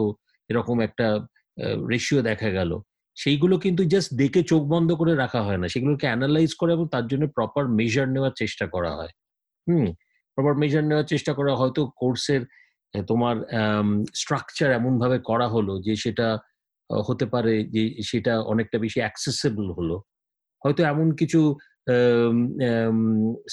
এরকম 0.51 0.77
একটা 0.81 1.07
রেশিও 1.91 2.20
দেখা 2.23 2.51
গেল? 2.51 2.70
সেইগুলো 3.16 3.55
কিন্তু 3.59 3.83
জাস্ট 3.85 4.11
দেখে 4.15 4.43
চোখ 4.43 4.62
বন্ধ 4.65 4.89
করে 4.93 5.12
রাখা 5.15 5.41
হয় 5.43 5.59
না। 5.59 5.66
সেগুলোকে 5.69 6.07
অ্যানালাইজ 6.07 6.51
করে 6.55 6.70
এবং 6.73 6.87
তার 6.89 7.05
জন্য 7.07 7.24
প্রপার 7.28 7.65
মেজার 7.69 8.07
নেওয়ার 8.09 8.35
চেষ্টা 8.37 8.66
করা 8.66 8.93
হয়। 8.95 9.12
হুম 9.67 9.87
প্রপার 10.39 10.55
মেজার 10.63 10.85
নেওয়ার 10.89 11.11
চেষ্টা 11.13 11.33
করা 11.39 11.53
হয়তো 11.61 11.81
কোর্সের 12.01 12.43
তোমার 12.95 13.37
স্ট্রাকচার 14.21 14.69
এমন 14.79 14.93
ভাবে 15.03 15.19
করা 15.31 15.47
হলো 15.55 15.73
যে 15.87 15.95
সেটা 16.05 16.27
হতে 16.91 17.27
পারে 17.35 17.55
যে 17.75 17.83
সেটা 18.11 18.33
অনেকটা 18.53 18.77
বেশি 18.85 18.99
অ্যাক্সেসেবল 19.05 19.67
হলো। 19.79 19.97
হয়তো 20.63 20.83
এমন 20.93 21.09
কিছু 21.21 21.41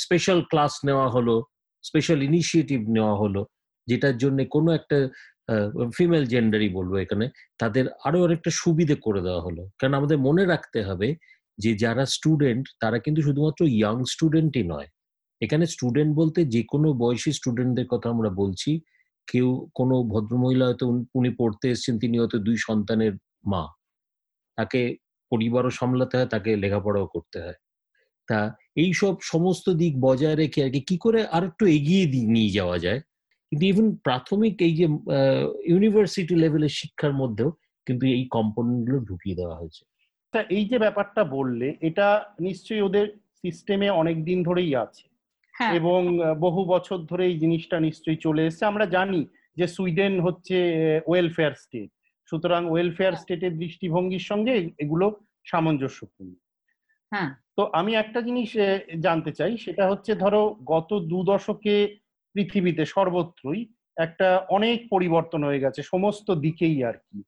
স্পেশাল 0.04 0.40
ক্লাস 0.52 0.74
নেওয়া 0.88 1.08
হলো 1.16 1.36
স্পেশাল 1.84 2.20
ইনিশিয়েটিভ 2.30 2.80
নেওয়া 2.96 3.16
হলো, 3.22 3.42
যেটার 3.88 4.16
জন্য 4.24 4.40
কোনো 4.56 4.70
একটা 4.80 4.98
ফিমেল 5.98 6.24
জেন্ডারই 6.34 6.70
বলব 6.78 6.94
এখানে, 7.06 7.26
তাদের 7.62 7.86
আরও 8.08 8.18
অনেকটা 8.28 8.52
সুবিধে 8.62 8.96
করে 9.06 9.22
দেওয়া 9.28 9.42
হলো। 9.48 9.64
কারণ 9.80 9.94
আমাদের 10.00 10.18
মনে 10.28 10.44
রাখতে 10.54 10.80
হবে 10.90 11.08
যে 11.60 11.72
যারা 11.84 12.04
স্টুডেন্ট 12.16 12.66
তারা 12.82 12.98
কিন্তু 13.06 13.22
শুধুমাত্র 13.28 13.62
ইয়াং 13.78 13.98
স্টুডেন্টই 14.14 14.64
নয়। 14.74 14.90
এখানে 15.44 15.66
স্টুডেন্ট 15.66 16.16
বলতে 16.16 16.46
যে 16.46 16.64
কোনো 16.68 16.94
বয়সী 16.94 17.32
স্টুডেন্টদের 17.32 17.88
কথা 17.88 18.10
আমরা 18.10 18.30
বলছি। 18.30 18.82
কেউ 19.32 19.70
কোনো 19.76 20.04
ভদ্রমহিলা 20.04 20.66
হয়তো 20.66 21.04
উনি- 21.16 21.36
পড়তে 21.38 21.70
এসেছেন, 21.70 22.00
তিনি 22.00 22.20
হয়তো 22.20 22.40
দুই 22.40 22.56
সন্তানের 22.58 23.14
মা। 23.48 23.68
তাকে 24.56 24.98
পরিবারও 25.30 25.70
সামলাতে 25.70 26.18
হয়, 26.18 26.26
তাকে 26.26 26.56
লেখাপড়াও 26.56 27.08
করতে 27.08 27.42
হয়। 27.42 27.54
তা 28.28 28.56
এই 28.76 28.94
সব 28.94 29.16
সমস্ত 29.22 29.70
দিক 29.70 30.02
বজায় 30.02 30.36
রেখে 30.36 30.64
আর 30.64 30.70
কি 30.70 30.98
করে 30.98 31.28
আর 31.28 31.44
একটু 31.44 31.66
এগিয়ে 31.66 32.06
নিয়ে 32.06 32.50
যাওয়া 32.50 32.80
যায়। 32.80 33.00
কিন্তু 33.50 33.66
ইভেন 33.66 33.96
প্রাথমিক 33.96 34.62
এই 34.62 34.76
যে 34.76 34.84
ইউনিভার্সিটি 35.66 36.36
লেভেলের 36.36 36.70
শিক্ষার 36.70 37.14
মধ্যেও 37.14 37.52
কিন্তু 37.86 38.08
এই 38.08 38.28
কম্পোনেন্টগুলো 38.32 39.00
ঢুকিয়ে 39.00 39.36
দেওয়া 39.36 39.58
হয়েছে। 39.58 39.86
তা 40.32 40.42
এই 40.42 40.66
যে 40.66 40.80
ব্যাপারটা 40.80 41.24
বললে, 41.24 41.78
এটা 41.82 42.26
নিশ্চয়ই 42.40 42.82
ওদের 42.82 43.08
সিস্টেমে 43.36 43.90
অনেক 43.90 44.26
দিন 44.26 44.44
ধরেই 44.44 44.76
আছে। 44.76 45.13
এবং 45.74 46.00
বহু 46.40 46.66
বছর 46.66 46.98
ধরে 46.98 47.26
এই 47.26 47.38
জিনিসটা 47.40 47.80
নিশ্চয়ই 47.80 48.16
চলে 48.16 48.42
এসেছে। 48.46 48.66
আমরা 48.66 48.86
জানি 48.86 49.22
যে 49.58 49.68
সুইডেন 49.68 50.14
হচ্ছে 50.22 50.58
ওয়েলফেয়ার 51.08 51.54
স্টেট 51.54 51.90
সুতরাং 52.28 52.62
ওয়েলফেয়ার 52.70 53.16
স্টেটের 53.16 53.54
দৃষ্টিভঙ্গির 53.58 54.20
সঙ্গে 54.20 54.54
এগুলো 54.80 55.06
সামঞ্জস্যপূর্ণ। 55.46 56.34
হ্যাঁ। 57.12 57.30
তো 57.58 57.64
আমি 57.74 57.92
একটা 57.96 58.22
জিনিস 58.22 58.50
জানতে 59.00 59.32
চাই 59.32 59.58
সেটা 59.58 59.84
হচ্ছে 59.90 60.16
ধরো 60.16 60.42
গত 60.66 60.90
দু 61.12 61.24
দশকে 61.24 61.76
পৃথিবীতে 62.36 62.86
সর্বত্রই 62.86 63.62
একটা 63.98 64.28
অনেক 64.50 64.78
পরিবর্তন 64.90 65.44
হয়ে 65.44 65.60
গেছে 65.60 65.82
সমস্ত 65.84 66.28
দিকেই 66.32 66.84
আর 66.84 66.98
কি। 67.08 67.20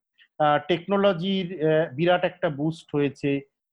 টেকনোলজির 0.68 1.47
বিরাট 1.93 2.23
একটা 2.23 2.49
বুস্ট 2.49 2.88
হয়েছে 2.95 3.30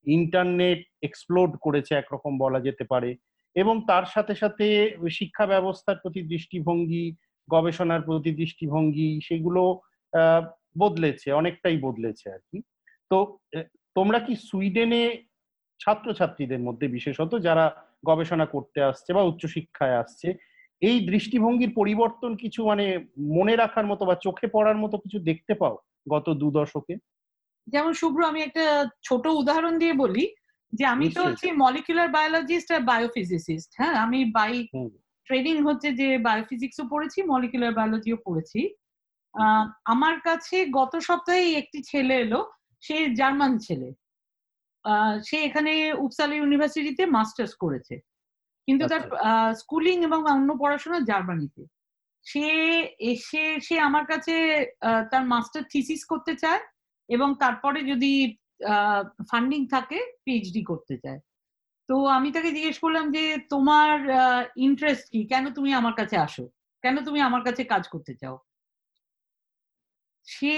ইন্টারনেট 0.07 0.81
এক্সপ্লোড 1.03 1.51
করেছে 1.57 1.95
একরকম 1.95 2.33
বলা 2.39 2.61
যেতে 2.61 2.85
পারে। 2.85 3.11
এবং 3.57 3.74
তার 3.91 4.05
সাথে 4.15 4.35
সাথে 4.43 4.66
শিক্ষা 5.19 5.45
ব্যবস্থার 5.53 6.01
প্রতি 6.03 6.20
দৃষ্টিভঙ্গি, 6.33 7.05
গবেষণার 7.49 8.03
প্রতি 8.09 8.31
দৃষ্টিভঙ্গি 8.41 9.11
সেগুলো 9.29 9.62
বদলেছে, 10.83 11.29
অনেকটাই 11.41 11.77
বদলেছে 11.87 12.27
আর 12.35 12.43
কি। 12.51 12.59
তো 13.11 13.19
তোমরা 13.97 14.19
কি 14.27 14.35
সুইডেনে 14.49 15.03
ছাত্রছাত্রীদের 15.81 16.65
মধ্যে 16.66 16.87
বিশেষত 16.97 17.33
যারা 17.47 17.65
গবেষণা 18.11 18.47
করতে 18.55 18.79
আসছে 18.91 19.11
বা 19.16 19.23
উচ্চশিক্ষায় 19.31 19.99
আসছে, 20.03 20.29
এই 20.83 20.97
দৃষ্টিভঙ্গির 21.11 21.73
পরিবর্তন 21.79 22.31
কিছু 22.43 22.61
মানে 22.70 22.85
মনে 23.37 23.55
রাখার 23.62 23.87
মতো 23.91 24.03
বা 24.09 24.15
চোখে 24.27 24.47
পড়ার 24.55 24.79
মতো 24.83 24.97
কিছু 25.05 25.19
দেখতে 25.29 25.53
পাও 25.61 25.77
গত 26.12 26.27
দু 26.41 26.49
দশকে? 26.59 26.95
যেমন 27.66 27.93
শুভ্র, 28.01 28.20
আমি 28.31 28.41
একটা 28.43 28.65
ছোট 29.07 29.24
উদাহরণ 29.41 29.74
দিয়ে 29.83 29.95
বলি। 30.03 30.24
যে 30.73 30.85
আমি 30.86 31.07
তো। 31.09 31.20
হচ্ছে 31.27 31.49
মলিকুলার 31.62 32.09
বায়োলজিস্ট 32.09 32.69
আর 32.77 32.82
বায়োফিজিসিস্ট 32.82 33.70
হ্যাঁ? 33.78 33.94
আমি 34.05 34.19
বাই। 34.36 34.55
ট্রেনিং 35.28 35.57
হচ্ছে 35.69 35.89
যে 36.01 36.09
বায়োফিজিক্সও 36.19 36.85
পড়েছি 36.93 37.19
মলিকুলার 37.32 37.73
বায়োলজিও 37.74 38.19
পড়েছি। 38.27 38.61
আমার 39.85 40.16
কাছে 40.20 40.57
গত 40.78 40.93
সপ্তাহে 41.09 41.44
একটি 41.61 41.78
ছেলে 41.90 42.15
এলো 42.20 42.40
সে 42.82 42.97
জার্মান 43.19 43.53
ছেলে। 43.59 43.89
সে 45.24 45.36
এখানে 45.49 45.73
উপসালা 45.99 46.35
ইউনিভার্সিটিতে 46.36 47.03
মাস্টার্স 47.16 47.53
করেছে। 47.57 47.94
কিন্তু 48.69 48.85
তার 48.89 49.03
স্কুলিং 49.61 49.97
এবং 50.05 50.20
অন্য 50.35 50.49
পড়াশোনা 50.59 50.99
জার্মানিতে। 51.11 51.62
সে 52.27 52.47
এসে 53.12 53.44
সে 53.66 53.77
আমার 53.81 54.05
কাছে 54.07 54.35
তার 55.11 55.24
মাস্টার 55.24 55.62
থিসিস 55.73 56.01
করতে 56.05 56.32
চায় 56.43 56.62
এবং 57.09 57.28
তারপরে 57.40 57.81
যদি 57.82 58.12
ফান্ডিং 59.31 59.61
থাকে 59.75 59.99
পিএইচডি 60.25 60.63
করতে 60.71 60.95
চায়। 61.05 61.21
তো 61.89 61.95
আমি 62.17 62.29
তাকে 62.37 62.51
জিজ্ঞেস 62.57 62.77
করলাম 62.85 63.07
যে, 63.17 63.25
তোমার 63.53 63.97
ইন্টারেস্ট 64.67 65.05
কি? 65.13 65.21
কেন 65.33 65.45
তুমি 65.57 65.71
আমার 65.81 65.95
কাছে 66.01 66.17
আসো? 66.27 66.45
কেন 66.85 66.97
তুমি 67.07 67.21
আমার 67.29 67.43
কাছে 67.47 67.63
কাজ 67.73 67.85
করতে 67.95 68.13
চাও? 68.23 68.37
সে 70.27 70.57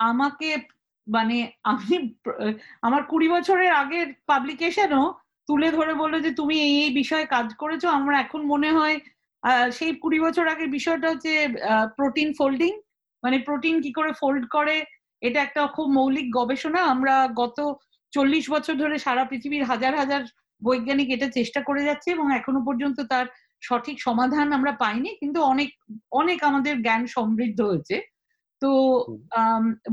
আমাকে 0.00 0.48
মানে 1.06 1.36
আমি, 1.70 1.94
আমার 2.86 3.02
কুড়ি 3.10 3.28
বছরের 3.34 3.72
আগের 3.82 4.08
পাবলিকেশনও 4.30 5.04
তুলে 5.48 5.68
ধরে 5.76 5.92
বলল 6.02 6.14
যে, 6.26 6.30
তুমি 6.40 6.56
এই 6.66 6.74
এই 6.84 6.92
বিষয়ে 7.00 7.26
কাজ 7.36 7.48
করেছ। 7.62 7.82
আমার 7.98 8.14
এখন 8.24 8.40
মনে 8.52 8.70
হয় 8.78 8.96
সেই 9.78 9.92
কুড়ি 10.02 10.18
বছর 10.26 10.44
আগের 10.54 10.70
বিষয়টা 10.78 11.06
হচ্ছে 11.12 11.32
প্রোটিন 11.98 12.28
ফোল্ডিং 12.38 12.72
মানে 13.22 13.36
প্রোটিন 13.48 13.74
কি 13.84 13.90
করে 13.98 14.10
ফোল্ড 14.20 14.44
করে 14.56 14.76
এটা 15.22 15.38
একটা 15.42 15.60
খুব 15.76 15.86
মৌলিক 15.90 16.26
গবেষণা। 16.38 16.80
আমরা 16.94 17.14
গত 17.42 17.58
চল্লিশ 18.12 18.44
বছর 18.50 18.74
ধরে 18.76 18.96
সারা 18.98 19.24
পৃথিবীর 19.24 19.64
হাজার 19.64 19.94
হাজার 19.96 20.22
বৈজ্ঞানিক 20.62 21.08
এটা 21.10 21.28
চেষ্টা 21.28 21.60
করে 21.68 21.82
যাচ্ছে 21.84 22.08
এবং 22.10 22.26
এখনও 22.32 22.60
পর্যন্ত 22.64 22.98
তার 23.12 23.26
সঠিক 23.62 23.96
সমাধান 24.00 24.46
আমরা 24.52 24.72
পাইনি 24.72 25.10
কিন্তু 25.20 25.38
অনেক 25.42 25.70
অনেক 26.12 26.38
আমাদের 26.44 26.74
জ্ঞান 26.82 27.02
সমৃদ্ধ 27.06 27.58
হয়েছে। 27.60 27.96
তো 28.62 28.70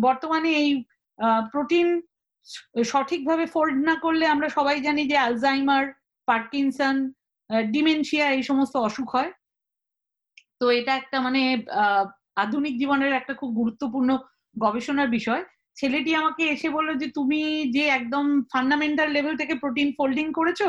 বর্তমানে 0.02 0.50
এই 0.62 0.70
প্রোটিন 1.52 1.88
সঠিকভাবে 2.84 3.46
ফোল্ড 3.46 3.76
না 3.84 3.96
করলে 3.96 4.26
আমরা 4.28 4.48
সবাই 4.50 4.78
জানি 4.82 5.02
যে 5.08 5.18
অ্যালজাইমার 5.20 5.84
পার্কিনসন 6.28 6.96
ডিমেনশিয়া 7.72 8.26
এই 8.30 8.44
সমস্ত 8.44 8.76
অসুখ 8.88 9.08
হয়। 9.16 9.32
তো 10.60 10.66
এটা 10.72 10.94
একটা 10.96 11.18
মানে 11.22 11.42
আহ, 11.82 12.06
আধুনিক 12.36 12.74
জীবনের 12.78 13.14
একটা 13.14 13.34
খুব 13.34 13.50
গুরুত্বপূর্ণ 13.54 14.10
গবেষণার 14.56 15.10
বিষয়, 15.18 15.44
ছেলেটি 15.78 16.12
আমাকে 16.22 16.44
এসে 16.54 16.70
বলল 16.78 16.90
যে, 17.02 17.08
তুমি 17.18 17.42
যে 17.76 17.84
একদম 17.98 18.26
ফান্ডামেন্টাল 18.54 19.10
লেভেল 19.16 19.36
থেকে 19.42 19.54
প্রোটিন 19.64 19.90
ফোল্ডিং 19.98 20.26
করেছ, 20.40 20.62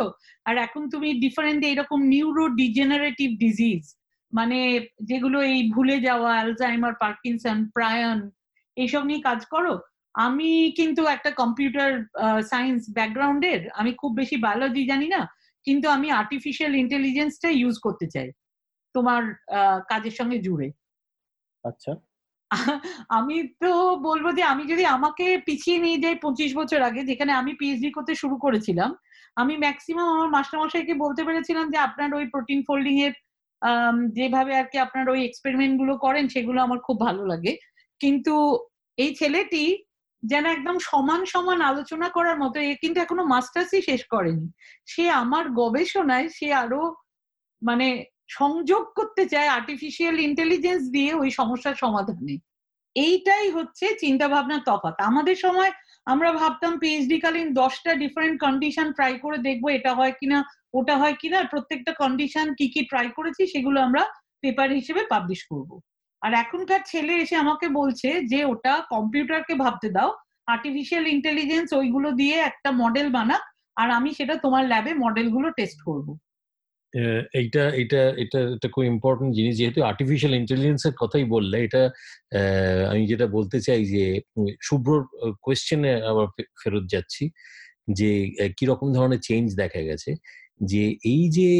আর 0.49 0.55
এখন 0.67 0.83
তুমি 0.93 1.09
ডিফারেন্ট 1.25 1.61
এইরকম 1.71 1.99
নিউরো 2.15 2.45
ডিজেনারেটিভ 2.61 3.31
ডিজিজ 3.45 3.83
মানে 4.33 4.59
যেগুলো 5.11 5.39
এই 5.53 5.61
ভুলে 5.75 5.97
যাওয়া 6.07 6.31
অ্যালজাইমার 6.37 6.95
পার্কিনসন 7.05 7.59
প্রায়ন 7.77 8.19
এইসব 8.77 9.03
নিয়ে 9.09 9.27
কাজ 9.29 9.41
করো। 9.55 9.75
আমি 10.15 10.51
কিন্তু 10.79 11.03
একটা 11.15 11.31
কম্পিউটার 11.41 11.91
সায়েন্স 12.51 12.81
ব্যাকগ্রাউন্ডের 12.97 13.61
আমি 13.81 13.91
খুব 14.01 14.11
বেশি 14.21 14.37
বায়োলজি 14.47 14.83
জানি 14.93 15.09
না, 15.15 15.21
কিন্তু 15.67 15.87
আমি 15.97 16.09
আর্টিফিশিয়াল 16.21 16.73
ইন্টেলিজেন্সটা 16.83 17.49
ইউজ 17.61 17.77
করতে 17.87 18.07
চাই 18.15 18.29
তোমার 18.95 19.23
কাজের 19.91 20.15
সঙ্গে 20.19 20.39
জুড়ে। 20.47 20.69
আচ্ছা। 21.65 21.93
আমি 23.19 23.37
তো 23.63 23.71
বলব 24.07 24.27
যে 24.39 24.43
আমি 24.53 24.65
যদি 24.73 24.85
আমাকে 24.97 25.27
পিছিয়ে 25.47 25.79
নিয়ে 25.85 25.99
যাই 26.05 26.17
পঁচিশ 26.25 26.51
বছর 26.61 26.81
আগে, 26.89 27.01
যেখানে 27.11 27.33
আমি 27.41 27.53
পিএইচডি 27.61 27.91
করতে 27.97 28.13
শুরু 28.23 28.37
করেছিলাম, 28.45 28.91
আমি 29.37 29.55
ম্যাক্সিমাম 29.65 30.07
আমার 30.15 30.29
মাস্টারমশাইকে 30.37 30.95
বলতে 31.05 31.23
পেরেছিলাম 31.27 31.67
যে 31.73 31.79
আপনার 31.89 32.11
ওই 32.19 32.25
প্রোটিন 32.35 32.61
ফোল্ডিং 32.69 32.97
এর 33.07 33.15
যেভাবে 34.19 34.53
আর 34.61 34.67
কি 34.73 34.77
আপনার 34.87 35.07
ওই 35.15 35.21
এক্সপেরিমেন্টগুলো 35.25 35.95
করেন, 36.05 36.25
সেগুলো 36.35 36.59
আমার 36.67 36.81
খুব 36.87 36.97
ভালো 37.07 37.23
লাগে। 37.33 37.53
কিন্তু 38.01 38.35
এই 38.99 39.11
ছেলেটি 39.21 39.65
যেন 40.23 40.45
একদম 40.47 40.77
সমান 40.91 41.21
সমান 41.33 41.59
আলোচনা 41.71 42.09
করার 42.17 42.37
মতো, 42.43 42.57
এ 42.61 42.73
কিন্তু 42.83 42.99
এখনও 43.01 43.25
মাস্টার্সই 43.35 43.83
শেষ 43.91 44.03
করেনি। 44.15 44.47
সে 44.89 45.05
আমার 45.23 45.45
গবেষণায় 45.61 46.29
সে 46.39 46.49
আরও 46.63 46.83
মানে 47.63 47.87
সংযোগ 48.39 48.83
করতে 48.99 49.23
চায় 49.33 49.53
আর্টিফিশিয়াল 49.59 50.17
ইন্টেলিজেন্স 50.29 50.83
দিয়ে 50.97 51.11
ওই 51.23 51.29
সমস্যার 51.39 51.77
সমাধানে। 51.85 52.37
এইটাই 52.97 53.49
হচ্ছে 53.57 53.87
চিন্তা 54.03 54.27
ভাবনার 54.35 54.63
তফাৎ। 54.69 54.97
আমাদের 55.09 55.37
সময় 55.45 55.73
আমরা 56.13 56.31
ভাবতাম 56.41 56.73
পিএইচডি 56.83 57.19
কালীন 57.25 57.49
দশটা 57.61 57.93
ডিফারেন্ট 58.03 58.37
কন্ডিশন 58.45 58.87
ট্রাই 58.97 59.13
করে 59.25 59.39
দেখব 59.47 59.65
এটা 59.79 59.93
হয় 59.99 60.15
কিনা, 60.21 60.39
ওটা 60.79 60.95
হয় 61.01 61.17
কিনা 61.21 61.39
প্রত্যেকটা 61.53 61.93
কন্ডিশন 62.03 62.47
কি 62.59 62.67
কি 62.75 62.81
ট্রাই 62.91 63.07
করেছি 63.19 63.43
সেগুলো 63.53 63.79
আমরা 63.87 64.03
পেপার 64.43 64.69
হিসেবে 64.79 65.03
পাবলিশ 65.13 65.41
করব। 65.51 65.71
আর 66.23 66.33
এখনকার 66.43 66.83
ছেলে 66.91 67.15
এসে 67.23 67.37
আমাকে 67.45 67.67
বলছে 67.81 68.09
যে, 68.33 68.41
ওটা 68.53 68.73
কম্পিউটারকে 68.95 69.55
ভাবতে 69.65 69.89
দাও। 69.97 70.11
আর্টিফিশিয়াল 70.55 71.05
ইন্টেলিজেন্স 71.17 71.69
ওইগুলো 71.81 72.09
দিয়ে 72.21 72.37
একটা 72.51 72.71
মডেল 72.83 73.09
বানাক, 73.17 73.43
আর 73.77 73.89
আমি 73.99 74.11
সেটা 74.19 74.35
তোমার 74.45 74.65
ল্যাবে 74.73 74.93
মডেলগুলো 75.05 75.49
টেস্ট 75.59 75.79
করব। 75.89 76.09
এইটা 77.35 77.63
এটা 77.77 78.01
এটা 78.19 78.39
একটা 78.55 78.69
খুব 78.75 78.85
ইম্পর্টেন্ট 78.87 79.31
জিনিস। 79.35 79.55
যেহেতু 79.57 79.81
আর্টিফিশিয়াল 79.85 80.33
ইন্টেলিজেন্সের 80.35 80.95
কথাই 80.97 81.25
বললে 81.35 81.57
এটা 81.67 81.83
আমি 82.91 83.03
যেটা 83.07 83.27
বলতে 83.29 83.59
চাই 83.61 83.83
যে 83.87 84.05
উম, 84.37 84.49
শুভ্রর 84.61 85.03
কোয়েশ্চেনে 85.45 85.93
আবার 86.11 86.27
ফেরত 86.61 86.85
যাচ্ছি 86.89 87.25
যে 87.93 88.11
আহ, 88.35 88.51
কীরকম 88.59 88.89
ধরনের 88.93 89.21
চেঞ্জ 89.23 89.47
দেখা 89.57 89.81
গেছে? 89.83 90.11
যে 90.63 90.83
এই 91.07 91.23
যে 91.31 91.51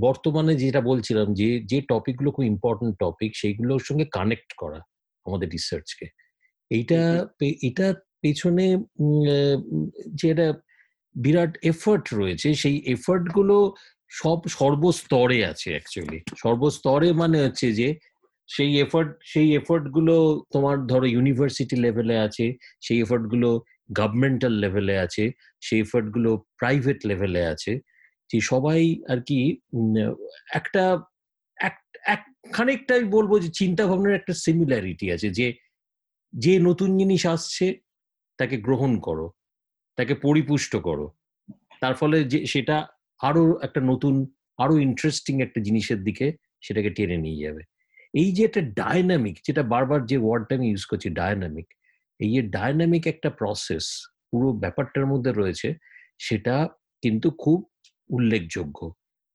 বর্তমানে 0.00 0.52
যেটা 0.62 0.80
বলছিলাম 0.82 1.26
যে 1.34 1.48
যে 1.70 1.78
টপিকগুলো 1.88 2.30
খুব 2.30 2.44
ইম্পর্টেন্ট 2.52 2.94
টপিক 2.98 3.30
সেইগুলোর 3.36 3.82
সঙ্গে 3.88 4.06
কানেক্ট 4.12 4.50
করা 4.56 4.80
আমাদের 5.26 5.48
রিসার্চকে 5.50 6.06
এইটা 6.70 7.00
এটা 7.62 7.86
পেছনে 8.22 8.66
উম, 8.98 9.22
আহ, 9.28 9.56
উম, 9.68 9.86
যে 10.14 10.26
একটা 10.32 10.48
বিরাট 11.16 11.52
এফার্ট 11.64 12.04
রয়েছে 12.14 12.48
সেই 12.62 12.76
এফার্টগুলো 12.94 13.56
সব 14.08 14.38
সর্বস্তরে 14.48 15.46
আছে 15.46 15.70
অ্যাকচুয়ালি 15.70 16.20
সর্বস্তরে 16.38 17.12
মানে 17.12 17.42
হচ্ছে 17.42 17.72
যে, 17.72 17.98
সেই 18.46 18.80
এফার্ট 18.80 19.16
সেই 19.24 19.54
এফার্টগুলো 19.54 20.42
তোমার 20.52 20.86
ধরো 20.86 21.06
ইউনিভার্সিটি 21.06 21.76
লেভেলে 21.76 22.18
আছে, 22.18 22.54
সেই 22.80 23.00
এফার্টগুলো 23.00 23.62
গভর্নমেন্টাল 23.92 24.52
লেভেলে 24.52 24.98
আছে, 24.98 25.30
সেই 25.60 25.80
এফার্টগুলো 25.80 26.36
প্রাইভেট 26.36 27.06
লেভেলে 27.06 27.46
আছে। 27.46 27.80
যে 28.32 28.40
সবাই 28.40 29.02
আর 29.08 29.20
কি 29.20 29.58
একটা, 30.52 30.98
এক- 31.60 31.98
এক, 32.06 32.24
খানিকটাই 32.52 33.04
বলব 33.04 33.38
যে 33.38 33.48
চিন্তা 33.48 33.86
ভাবনার 33.86 34.14
একটা 34.14 34.32
সিমিলারিটি 34.32 35.12
আছে 35.12 35.30
যে 35.30 35.54
যে 36.32 36.58
নতুন 36.58 36.98
জিনিস 36.98 37.26
আসছে, 37.26 37.78
তাকে 38.38 38.56
গ্রহণ 38.56 38.98
করো, 38.98 39.32
তাকে 39.96 40.14
পরিপুষ্ট 40.14 40.76
করো। 40.76 41.12
তার 41.80 41.94
ফলে 41.94 42.24
যে, 42.24 42.46
সেটা 42.46 42.86
আরও 43.28 43.44
একটা 43.66 43.80
নতুন, 43.90 44.14
আরও 44.62 44.74
ইন্টারেস্টিং 44.86 45.34
একটা 45.46 45.60
জিনিসের 45.66 46.00
দিকে 46.06 46.26
সেটাকে 46.66 46.90
টেনে 46.96 47.18
নিয়ে 47.24 47.42
যাবে। 47.44 47.62
এই 48.14 48.28
যে 48.36 48.42
একটা 48.48 48.62
ডায়নামিক 48.80 49.36
যেটা 49.46 49.62
বারবার 49.74 50.00
যে 50.10 50.16
ওয়ার্ডটা 50.24 50.54
আমি 50.58 50.66
ইউজ 50.70 50.84
করছি 50.90 51.08
ডায়নামিক 51.20 51.68
এই 52.20 52.30
যে 52.34 52.42
ডায়নামিক 52.56 53.04
একটা 53.12 53.28
প্রসেস 53.40 53.84
পুরো 54.30 54.48
ব্যাপারটার 54.62 55.06
মধ্যে 55.12 55.30
রয়েছে, 55.32 55.68
সেটা 56.26 56.54
কিন্তু 57.02 57.28
খুব 57.42 57.58
উল্লেখযোগ্য। 58.16 58.78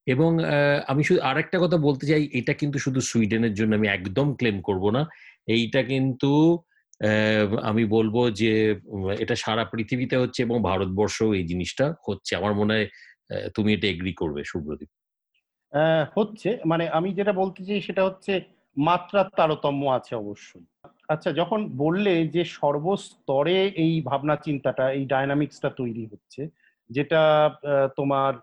এবং 0.08 0.32
আমি 0.92 1.02
শুধু 1.08 1.20
আর 1.30 1.38
একটা 1.44 1.58
কথা 1.64 1.78
বলতে 1.88 2.06
চাই, 2.12 2.24
এটা 2.40 2.54
কিন্তু 2.62 2.78
শুধু 2.86 3.00
সুইডেনের 3.10 3.54
জন্য 3.60 3.72
আমি 3.80 3.88
একদম 3.98 4.28
ক্লেম 4.40 4.58
করব 4.68 4.84
না। 4.98 5.02
এইটা 5.56 5.82
কিন্তু 5.92 6.32
আমি 7.70 7.84
বলব 7.96 8.16
যে 8.42 8.54
এটা 9.24 9.36
সারা 9.44 9.64
পৃথিবীতে 9.74 10.16
হচ্ছে 10.22 10.40
এবং 10.46 10.58
ভারতবর্ষও 10.70 11.30
এই 11.40 11.46
জিনিসটা 11.52 11.86
হচ্ছে। 12.08 12.32
আমার 12.40 12.54
মনে 12.60 12.74
হয় 12.76 12.88
তুমি 13.56 13.70
এটা 13.76 13.88
এগ্রি 13.94 14.14
করবে, 14.22 14.42
সুব্রদীপ? 14.52 14.92
হচ্ছে 16.18 16.50
মানে 16.72 16.86
আমি 16.98 17.10
যেটা 17.20 17.34
বলতে 17.42 17.62
চাই 17.68 17.82
সেটা 17.88 18.04
হচ্ছে, 18.08 18.34
মাত্রার 18.78 19.28
তারতম্য 19.38 19.82
আছে 19.98 20.14
অবশ্যই। 20.24 20.66
আচ্ছা 21.14 21.30
যখন 21.40 21.60
বললে 21.84 22.14
যে 22.36 22.44
সর্বস্তরে 22.60 23.58
এই 23.86 23.94
ভাবনা 24.10 24.36
চিন্তাটা, 24.46 24.86
এই 24.98 25.04
ডায়নামিক্সটা 25.14 25.70
তৈরি 25.80 26.04
হচ্ছে, 26.12 26.42
যেটা 26.90 27.22
তোমার 28.00 28.34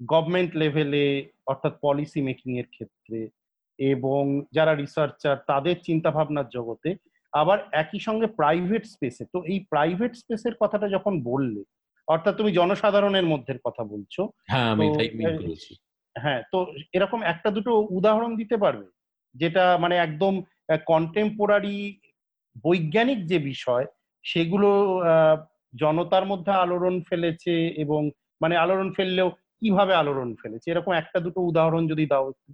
গভর্নমেন্ট 0.00 0.50
লেভেলে 0.60 1.06
অর্থাৎ 1.50 1.72
পলিসি 1.84 2.20
মেকিং 2.28 2.50
এর 2.60 2.68
ক্ষেত্রে, 2.74 3.20
এবং 3.78 4.22
যারা 4.56 4.72
রিসার্চার 4.74 5.36
তাদের 5.50 5.76
চিন্তা 5.86 6.10
ভাবনার 6.16 6.48
জগতে, 6.56 6.90
আবার 7.32 7.58
একই 7.82 8.00
সঙ্গে 8.06 8.26
প্রাইভেট 8.40 8.84
স্পেসে 8.94 9.24
তো 9.34 9.38
এই 9.52 9.58
প্রাইভেট 9.72 10.12
স্পেসের 10.22 10.54
কথাটা 10.62 10.86
যখন 10.96 11.14
বললে 11.30 11.62
অর্থাৎ 12.10 12.34
তুমি 12.36 12.50
জনসাধারণের 12.52 13.26
মধ্যে 13.26 13.52
কথা 13.64 13.82
বলছো। 13.84 14.22
হ্যাঁ 14.46 14.68
আমি 14.72 14.86
তাই 14.98 15.08
মিন 15.18 15.30
করেছি। 15.38 15.72
হ্যাঁ 16.16 16.40
তো 16.52 16.58
এরকম 16.92 17.20
একটা 17.22 17.48
দুটো 17.50 17.72
উদাহরণ 17.90 18.30
দিতে 18.36 18.56
পারবে 18.56 18.86
যেটা 19.34 19.64
মানে 19.78 19.94
একদম 19.96 20.34
কন্টেম্পোরারি 20.86 21.76
বৈজ্ঞানিক 22.64 23.20
যে 23.26 23.38
বিষয় 23.38 23.84
সেগুলো 24.24 24.70
জনতার 25.80 26.24
মধ্যে 26.26 26.52
আলোড়ন 26.52 26.96
ফেলেছে 27.00 27.54
এবং 27.76 28.00
মানে 28.40 28.54
আলোড়ন 28.56 28.88
ফেললেও 28.92 29.28
কীভাবে 29.60 29.94
আলোড়ন 29.94 30.30
ফেলেছে? 30.34 30.66
এরকম 30.70 30.92
একটা 30.92 31.18
দুটো 31.20 31.40
উদাহরণ 31.40 31.82
যদি 31.88 32.04
দাও 32.06 32.26
একটু। 32.28 32.50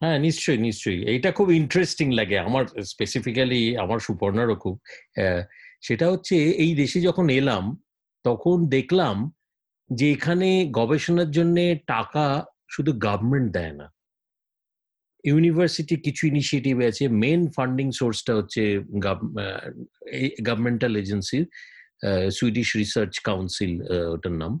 হ্যাঁ 0.00 0.18
নিশ্চয়ই 0.18 0.58
নিশ্চয়ই। 0.58 1.00
এইটা 1.04 1.30
খুব 1.32 1.48
ইন্টারেস্টিং 1.50 2.06
লাগে 2.12 2.36
আমার 2.38 2.64
স্পেসিফিক্যালি 2.84 3.62
আমার 3.76 3.98
সুপর্ণারও 3.98 4.56
খুব 4.56 4.74
সেটা 5.82 6.06
হচ্ছে 6.10 6.36
এই 6.64 6.72
দেশে 6.74 6.98
যখন 7.00 7.26
এলাম 7.30 7.64
তখন 8.24 8.56
দেখলাম 8.76 9.16
যে 9.90 10.06
এখানে 10.16 10.48
গবেষণার 10.78 11.30
জন্য 11.36 11.56
টাকা 11.92 12.26
শুধু 12.74 12.90
গভর্নমেন্ট 13.06 13.48
দেয় 13.56 13.74
না। 13.80 13.86
ইউনিভার্সিটি 15.24 15.94
কিছু 16.06 16.22
ইনিশিয়েটিভ 16.32 16.74
আছে। 16.90 17.04
মেন 17.22 17.42
ফান্ডিং 17.56 17.86
সোর্সটা 17.98 18.32
হচ্ছে 18.38 18.62
governmental 20.48 20.92
agency 21.02 21.38
Swedish 22.36 22.68
research 22.82 23.14
council 23.28 23.72
ওটার 24.14 24.34
নাম। 24.42 24.52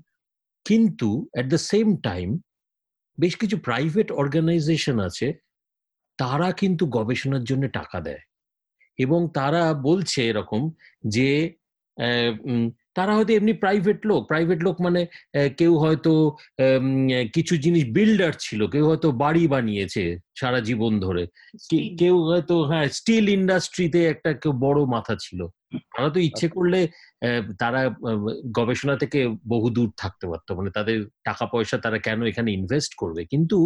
কিন্তু 0.66 1.08
অ্যাট 1.32 1.46
দ্য 1.54 1.60
সেম 1.70 1.86
টাইম 2.08 2.28
বেশ 3.18 3.34
কিছু 3.42 3.56
প্রাইভেট 3.68 4.08
অর্গানাইজেশন 4.22 4.96
আছে, 5.08 5.26
তারা 6.18 6.48
কিন্তু 6.60 6.84
গবেষণার 6.96 7.44
জন্য 7.50 7.64
টাকা 7.78 7.98
দেয়। 8.06 8.22
এবং 8.98 9.20
তারা 9.38 9.62
বলছে 9.88 10.18
এরকম 10.30 10.62
যে 11.14 11.28
তারা 12.96 13.12
হয়তো 13.16 13.32
এমনি 13.34 13.52
প্রাইভেট 13.52 13.98
লোক। 14.06 14.20
প্রাইভেট 14.26 14.58
লোক 14.62 14.76
মানে 14.80 15.00
কেউ 15.58 15.72
হয়তো 15.78 16.12
কিছু 17.34 17.54
জিনিস 17.56 17.84
বিল্ডার 17.96 18.32
ছিল 18.38 18.60
কেউ 18.66 18.84
হয়তো 18.90 19.08
বাড়ি 19.22 19.46
বানিয়েছে 19.48 20.02
সারা 20.40 20.60
জীবন 20.60 20.92
ধরে। 21.00 21.22
কেউ 21.98 22.16
হয়তো 22.30 22.54
হ্যাঁ 22.62 22.86
স্টিল 22.88 23.26
ইন্ডাস্ট্রিতে 23.28 24.00
একটা 24.06 24.30
কেউ 24.32 24.52
বড় 24.66 24.80
মাথা 24.84 25.14
ছিল। 25.20 25.40
তারা 25.94 26.08
তো 26.10 26.18
ইচ্ছে 26.20 26.46
করলে 26.48 26.80
আহ, 27.26 27.42
তারা 27.58 27.80
গবেষণা 28.58 28.94
থেকে 28.96 29.20
বহু 29.48 29.66
দূর 29.70 29.88
থাকতে 29.96 30.24
পারতো। 30.28 30.50
মানে 30.58 30.70
তাদের 30.70 30.98
টাকা 31.24 31.44
পয়সা 31.46 31.76
তারা 31.78 31.98
কেন 31.98 32.18
এখানে 32.24 32.50
ইনভেস্ট 32.52 32.92
করবে? 32.94 33.22
কিন্তু 33.24 33.58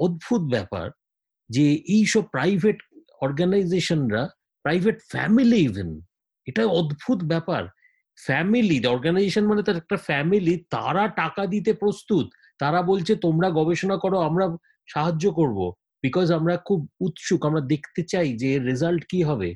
অদ্ভুত 0.00 0.42
ব্যাপার 0.54 0.86
যে 1.50 1.66
এইসব 1.96 2.22
প্রাইভেট 2.30 2.78
অর্গানাইজেশনরা 3.20 4.22
প্রাইভেট 4.64 4.96
ফ্যামিলি 5.12 5.60
ইভেন 5.68 5.90
এটা 6.46 6.62
অদ্ভুত 6.80 7.20
ব্যাপার। 7.24 7.62
ফ্যামিলি 8.18 8.76
অর্গানাইজেশন 8.86 9.44
মানে 9.46 9.62
তার 9.62 9.80
একটা 9.82 9.96
ফ্যামিলি 10.08 10.54
তারা 10.70 11.04
টাকা 11.20 11.42
দিতে 11.46 11.72
প্রস্তুত। 11.72 12.26
তারা 12.60 12.80
বলছে 12.82 13.12
তোমরা 13.16 13.48
গবেষণা 13.50 13.96
করো 13.96 14.18
আমরা 14.28 14.44
সাহায্য 14.88 15.24
করব। 15.30 15.58
বিকজ 16.04 16.26
আমরা 16.38 16.54
খুব 16.68 16.80
উৎসুক 17.00 17.40
আমরা 17.48 17.62
দেখতে 17.72 18.02
চাই 18.02 18.28
যে 18.42 18.50
রেজাল্ট 18.68 19.02
কি 19.10 19.20
হবে। 19.22 19.50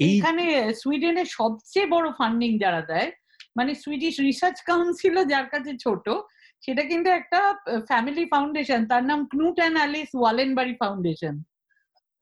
এইখানে 0.00 0.44
সুইডেনের 0.80 1.28
সবচেয়ে 1.38 1.86
বড় 1.86 2.06
ফান্ডিং 2.18 2.50
যারা 2.58 2.82
দেয় 2.82 3.10
মানে 3.56 3.72
সুইডিশ 3.82 4.14
রিসার্চ 4.20 4.58
কাউন্সিলও 4.68 5.22
যার 5.32 5.46
কাছে 5.52 5.72
ছোট 5.84 6.06
সেটা 6.62 6.82
কিন্তু 6.90 7.08
একটা 7.10 7.40
ফ্যামিলি 7.88 8.24
ফাউন্ডেশন 8.32 8.80
তার 8.90 9.02
নাম 9.10 9.20
Knut 9.32 9.56
and 9.60 9.76
Alice 9.80 10.10
Wallenberg 10.14 10.74
foundation 10.82 11.34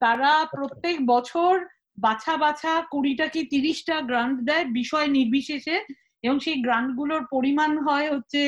তারা 0.03 0.31
প্রত্যেক 0.57 0.97
বছর 1.07 1.53
বাছা 1.99 2.37
বাছা 2.37 2.73
কুড়িটা 2.91 3.27
কি 3.29 3.41
তিরিশটা 3.45 3.97
গ্রান্ট 4.01 4.37
দেয় 4.41 4.65
বিষয় 4.65 5.09
নির্বিশেষে 5.09 5.77
এবং 6.25 6.37
সেই 6.41 6.59
গ্রান্টগুলোর 6.63 7.23
পরিমাণ 7.31 7.79
হয় 7.79 8.09
হচ্ছে 8.15 8.43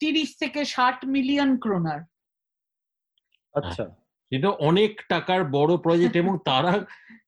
তিরিশ 0.00 0.28
থেকে 0.38 0.64
ষাট 0.64 0.98
মিলিয়ন 1.04 1.50
ক্রোনার 1.58 2.00
আচ্ছা 3.54 3.84
এটা 4.32 4.50
অনেক 4.50 4.92
টাকার 5.08 5.44
বড় 5.44 5.76
প্রজেক্ট 5.76 6.16
এবং 6.16 6.38
তারা 6.44 6.72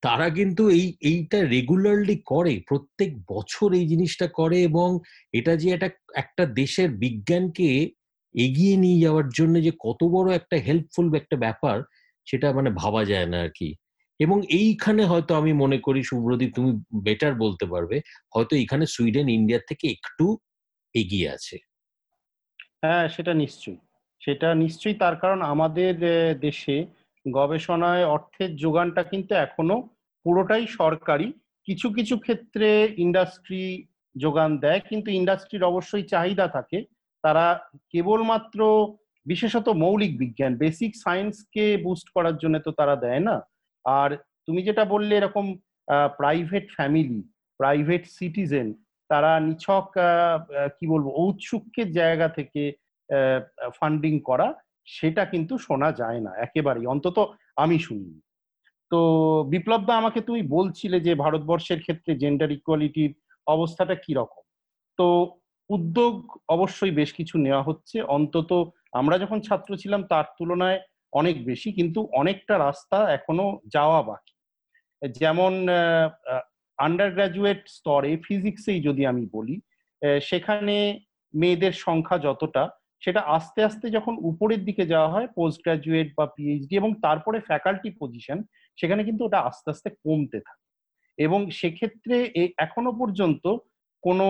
তারা 0.02 0.26
কিন্তু 0.30 0.62
এই, 0.68 0.86
এইটা 1.00 1.38
রেগুলারলি 1.44 2.16
করে, 2.22 2.60
প্রত্যেক 2.68 3.10
বছর 3.28 3.72
এই 3.72 3.86
জিনিসটা 3.86 4.26
করে 4.28 4.62
এবং 4.62 4.88
এটা 5.32 5.56
যে 5.56 5.68
একটা 5.70 5.88
একটা 6.14 6.46
দেশের 6.46 6.88
বিজ্ঞানকে 6.90 7.68
এগিয়ে 8.34 8.76
নিয়ে 8.76 8.98
যাওয়ার 9.00 9.28
জন্য 9.28 9.54
যে 9.62 9.72
কত 9.80 10.00
বড় 10.04 10.28
একটা 10.34 10.56
হেল্পফুল 10.56 11.06
একটা 11.14 11.36
ব্যাপার, 11.36 11.76
সেটা 12.26 12.52
মানে 12.52 12.70
ভাবা 12.70 13.04
যায় 13.04 13.26
না 13.26 13.38
আর 13.40 13.50
কি। 13.50 13.68
এবং 14.24 14.38
এইখানে 14.60 15.02
হয়তো 15.04 15.32
আমি 15.40 15.52
মনে 15.62 15.78
করি, 15.86 16.00
সুব্রদীপ, 16.02 16.50
তুমি 16.54 16.70
বেটার 17.06 17.34
বলতে 17.34 17.64
পারবে, 17.66 17.96
হয়তো 18.34 18.54
এখানে 18.56 18.84
সুইডেন 18.94 19.28
ইন্ডিয়ার 19.28 19.68
থেকে 19.68 19.86
একটু 19.96 20.26
এগিয়ে 20.94 21.28
আছে। 21.36 21.56
হ্যাঁ 22.82 23.04
সেটা 23.14 23.32
নিশ্চয়ই। 23.34 23.80
সেটা 24.22 24.48
নিশ্চয়ই 24.54 24.96
তার 25.02 25.16
কারণ 25.16 25.40
আমাদের 25.52 25.94
দেশে 26.46 26.76
গবেষণায় 27.26 28.04
অর্থের 28.14 28.50
যোগানটা 28.56 29.02
কিন্তু 29.02 29.32
এখনও 29.46 29.78
পুরোটাই 30.24 30.64
সরকারি। 30.80 31.28
কিছু 31.68 31.86
কিছু 31.90 32.14
ক্ষেত্রে 32.24 32.68
ইন্ডাস্ট্রি 33.04 33.64
যোগান 34.16 34.50
দেয়, 34.64 34.80
কিন্তু 34.90 35.08
ইন্ডাস্ট্রির 35.10 35.68
অবশ্যই 35.70 36.04
চাহিদা 36.12 36.46
থাকে। 36.48 36.78
তারা 37.24 37.46
কেবলমাত্র, 37.92 38.60
বিশেষত 39.26 39.66
মৌলিক 39.82 40.12
বিজ্ঞান 40.18 40.52
বেসিক 40.56 40.92
সায়েন্সকে 41.04 41.64
বুস্ট 41.84 42.06
করার 42.14 42.36
জন্য 42.36 42.56
তো 42.66 42.70
তারা 42.80 42.94
দেয় 43.04 43.22
না। 43.28 43.36
আর 43.84 44.10
তুমি 44.46 44.60
যেটা 44.68 44.84
বললে 44.92 45.12
এরকম 45.16 45.46
প্রাইভেট 46.20 46.66
ফ্যামিলি 46.76 47.20
প্রাইভেট 47.60 48.02
সিটিজেন 48.16 48.68
তারা 49.10 49.32
নিছক 49.46 49.86
কি 50.78 50.84
বলব, 50.92 51.06
ঔৎসুক্যের 51.22 51.88
জায়গা 51.98 52.28
থেকে 52.38 52.62
ফান্ডিং 53.78 54.14
করা, 54.28 54.48
সেটা 54.96 55.22
কিন্তু 55.32 55.54
শোনা 55.66 55.88
যায় 56.00 56.20
না, 56.26 56.32
একেবারেই। 56.46 56.90
অন্তত 56.94 57.18
আমি 57.62 57.76
শুনিনি। 57.86 58.18
তো 58.92 59.00
বিপ্লব 59.52 59.82
দা, 59.88 59.94
আমাকে 60.02 60.20
তুমি 60.28 60.40
বলছিলে 60.56 60.98
যে 61.06 61.12
ভারতবর্ষের 61.24 61.80
ক্ষেত্রে 61.84 62.12
জেন্ডার 62.22 62.50
ইকুয়ালিটির 62.58 63.12
অবস্থাটা 63.46 63.94
কি 64.04 64.12
রকম 64.20 64.42
তো 64.98 65.06
উদ্যোগ 65.70 66.14
অবশ্যই 66.56 66.92
বেশ 67.00 67.10
কিছু 67.18 67.34
নেওয়া 67.46 67.66
হচ্ছে। 67.68 67.96
অন্তত 68.16 68.50
আমরা 69.00 69.16
যখন 69.22 69.38
ছাত্র 69.46 69.70
ছিলাম, 69.82 70.00
তার 70.10 70.26
তুলনায় 70.38 70.78
অনেক 71.12 71.36
বেশি, 71.48 71.68
কিন্তু 71.78 72.00
অনেকটা 72.20 72.54
রাস্তা 72.66 72.98
এখনও 73.16 73.46
যাওয়া 73.74 74.00
বাকি। 74.10 74.34
যেমন 75.02 75.52
আন্ডার 76.78 77.10
গ্রাজুয়েট 77.16 77.60
স্তরে 77.76 78.12
ফিজিক্সেই 78.26 78.80
যদি 78.88 79.02
আমি 79.12 79.24
বলি 79.36 79.56
সেখানে 80.28 80.76
মেয়েদের 81.34 81.74
সংখ্যা 81.86 82.18
যতটা, 82.26 82.62
সেটা 83.02 83.20
আস্তে 83.36 83.60
আস্তে 83.68 83.86
যখন 83.96 84.14
উপরের 84.30 84.60
দিকে 84.68 84.84
যাওয়া 84.92 85.12
হয় 85.14 85.28
পোস্ট 85.36 85.58
গ্রাজুয়েট 85.64 86.08
বা 86.18 86.24
পিএইচডি 86.34 86.74
এবং 86.76 86.90
তারপরে 87.04 87.38
ফ্যাকাল্টি 87.48 87.90
পজিশন 88.00 88.38
সেখানে 88.78 89.02
কিন্তু 89.08 89.22
ওটা 89.24 89.38
আস্তে 89.48 89.68
আস্তে 89.74 89.88
কমতে 90.04 90.38
থাকে। 90.46 90.66
এবং 91.18 91.40
সেক্ষেত্রে 91.60 92.16
এখনও 92.64 92.92
পর্যন্ত 93.00 93.44
কোনো 94.04 94.26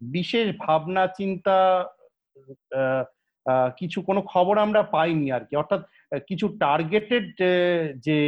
বিশেষ 0.00 0.46
ভাবনা, 0.64 1.02
চিন্তা 1.18 1.56
কিছু 3.78 3.98
কোনো 4.08 4.20
খবর 4.32 4.54
আমরা 4.58 4.80
পাইনি 4.94 5.26
আর 5.36 5.42
কি 5.48 5.54
অর্থাৎ 5.56 5.82
কিছু 6.28 6.46
টার্গেটেড 6.64 7.26
যে 8.06 8.18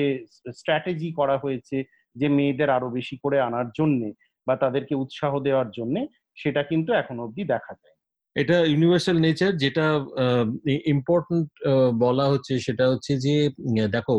স্ট্র্যাটেজি 0.59 1.09
করা 1.13 1.37
হয়েছে 1.39 1.77
যে 2.17 2.27
মেয়েদের 2.37 2.71
আরও 2.77 2.89
বেশি 2.99 3.17
করে 3.23 3.37
আনার 3.41 3.69
জন্যে 3.79 4.09
বা 4.47 4.55
তাদেরকে 4.63 4.95
উৎসাহ 4.95 5.33
দেওয়ার 5.47 5.69
জন্যে, 5.71 6.01
সেটা 6.37 6.63
কিন্তু 6.71 6.91
এখনও 6.93 7.25
অবধি 7.27 7.45
দেখা 7.55 7.75
যায় 7.83 7.97
এটা 8.37 8.57
ইউনিভার্সাল 8.73 9.17
নেচার 9.27 9.53
যেটা 9.65 9.87
ইম্পর্টেন্ট 10.95 11.49
বলা 12.05 12.25
হচ্ছে 12.33 12.53
সেটা 12.67 12.85
হচ্ছে 12.93 13.13
যে 13.25 13.35
দেখো 13.97 14.15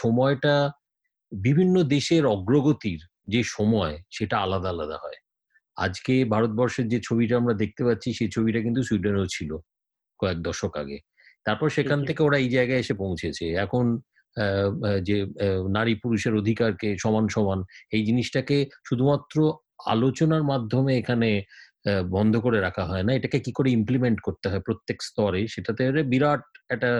সময়টা 0.00 0.54
বিভিন্ন 1.32 1.76
দেশের 1.96 2.24
অগ্রগতির 2.26 3.00
যে 3.32 3.40
সময়, 3.56 3.94
সেটা 4.16 4.36
আলাদা 4.38 4.68
আলাদা 4.74 4.96
হয়। 5.04 5.18
আজকে 5.76 6.12
ভারতবর্ষের 6.24 6.86
যে 6.92 6.98
ছবিটা 7.08 7.34
আমরা 7.36 7.54
দেখতে 7.62 7.82
পাচ্ছি, 7.84 8.08
সেই 8.18 8.30
ছবিটা 8.36 8.60
কিন্তু 8.66 8.80
সুইডেনেও 8.88 9.26
ছিল। 9.36 9.50
কয়েক 10.20 10.38
দশক 10.42 10.72
আগে। 10.76 10.98
তারপর 11.46 11.68
সেখান 11.70 11.98
থেকে 12.08 12.20
ওরা 12.22 12.38
এই 12.38 12.48
জায়গায় 12.48 12.80
এসে 12.80 12.94
পৌঁছেছে। 12.94 13.46
এখন 13.64 13.84
যে 15.02 15.16
নারী 15.68 15.94
পুরুষের 15.94 16.34
অধিকারকে 16.34 16.88
সমান 16.98 17.24
সমান 17.28 17.58
এই 17.92 18.02
জিনিসটাকে 18.04 18.56
শুধুমাত্র 18.88 19.36
আলোচনার 19.86 20.42
মাধ্যমে 20.42 20.92
এখানে 20.96 21.30
আহ, 21.84 22.02
বন্ধ 22.10 22.34
করে 22.36 22.58
রাখা 22.60 22.84
হয় 22.84 23.04
না। 23.06 23.12
এটাকে 23.14 23.38
কি 23.40 23.52
করে 23.52 23.68
ইমপ্লিমেন্ট 23.70 24.18
করতে 24.20 24.46
হয় 24.50 24.62
প্রত্যেক 24.66 24.98
স্তরে 25.02 25.40
সেটাতে 25.48 25.82
বিরাট 26.12 26.42
একটা 26.70 26.90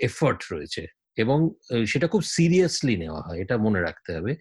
এফার্ট 0.00 0.40
রয়েছে। 0.52 0.82
এবং 1.16 1.38
সেটা 1.86 2.06
খুব 2.08 2.22
সিরিয়াসলি 2.36 2.94
নেওয়া 2.96 3.22
হয় 3.22 3.38
এটা 3.44 3.54
মনে 3.66 3.80
রাখতে 3.80 4.10
হবে। 4.16 4.32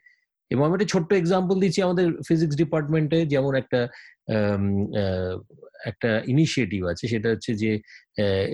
এবং 0.51 0.63
আমি 0.67 0.75
একটা 0.77 0.91
ছোট্ট 0.93 1.09
এক্সাম্পল 1.21 1.55
দিচ্ছি 1.63 1.79
আমাদের 1.87 2.07
ফিজিক্স 2.27 2.55
ডিপার্টমেন্টে 2.61 3.19
যেমন 3.33 3.53
একটা 3.61 3.79
একটা 5.89 6.09
ইনিশিয়েটিভ 6.33 6.81
আছে, 6.91 7.05
সেটা 7.13 7.27
হচ্ছে 7.33 7.51
যে 7.61 7.71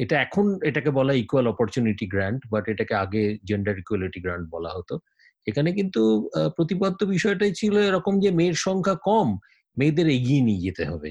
এটা 0.03 0.15
এখন 0.25 0.45
এটাকে 0.69 0.89
বলা 0.99 1.13
ইকুয়াল 1.23 1.45
অপরচুনিটি 1.53 2.05
গ্র্যান্ট 2.13 2.41
বাট 2.53 2.63
এটাকে 2.73 2.93
আগে 3.03 3.23
জেন্ডার 3.49 3.75
ইকুয়ালিটি 3.81 4.19
গ্র্যান্ট 4.25 4.45
বলা 4.55 4.71
হতো। 4.77 4.95
এখানে 5.47 5.69
কিন্তু 5.79 6.01
প্রতিপাদ্য 6.57 6.99
বিষয়টাই 7.15 7.53
ছিল 7.59 7.73
এরকম 7.89 8.13
যে, 8.23 8.29
মেয়ের 8.39 8.57
সংখ্যা 8.67 8.95
কম, 9.09 9.27
মেয়েদের 9.77 10.07
এগিয়ে 10.17 10.41
নিয়ে 10.47 10.63
যেতে 10.67 10.83
হবে। 10.91 11.09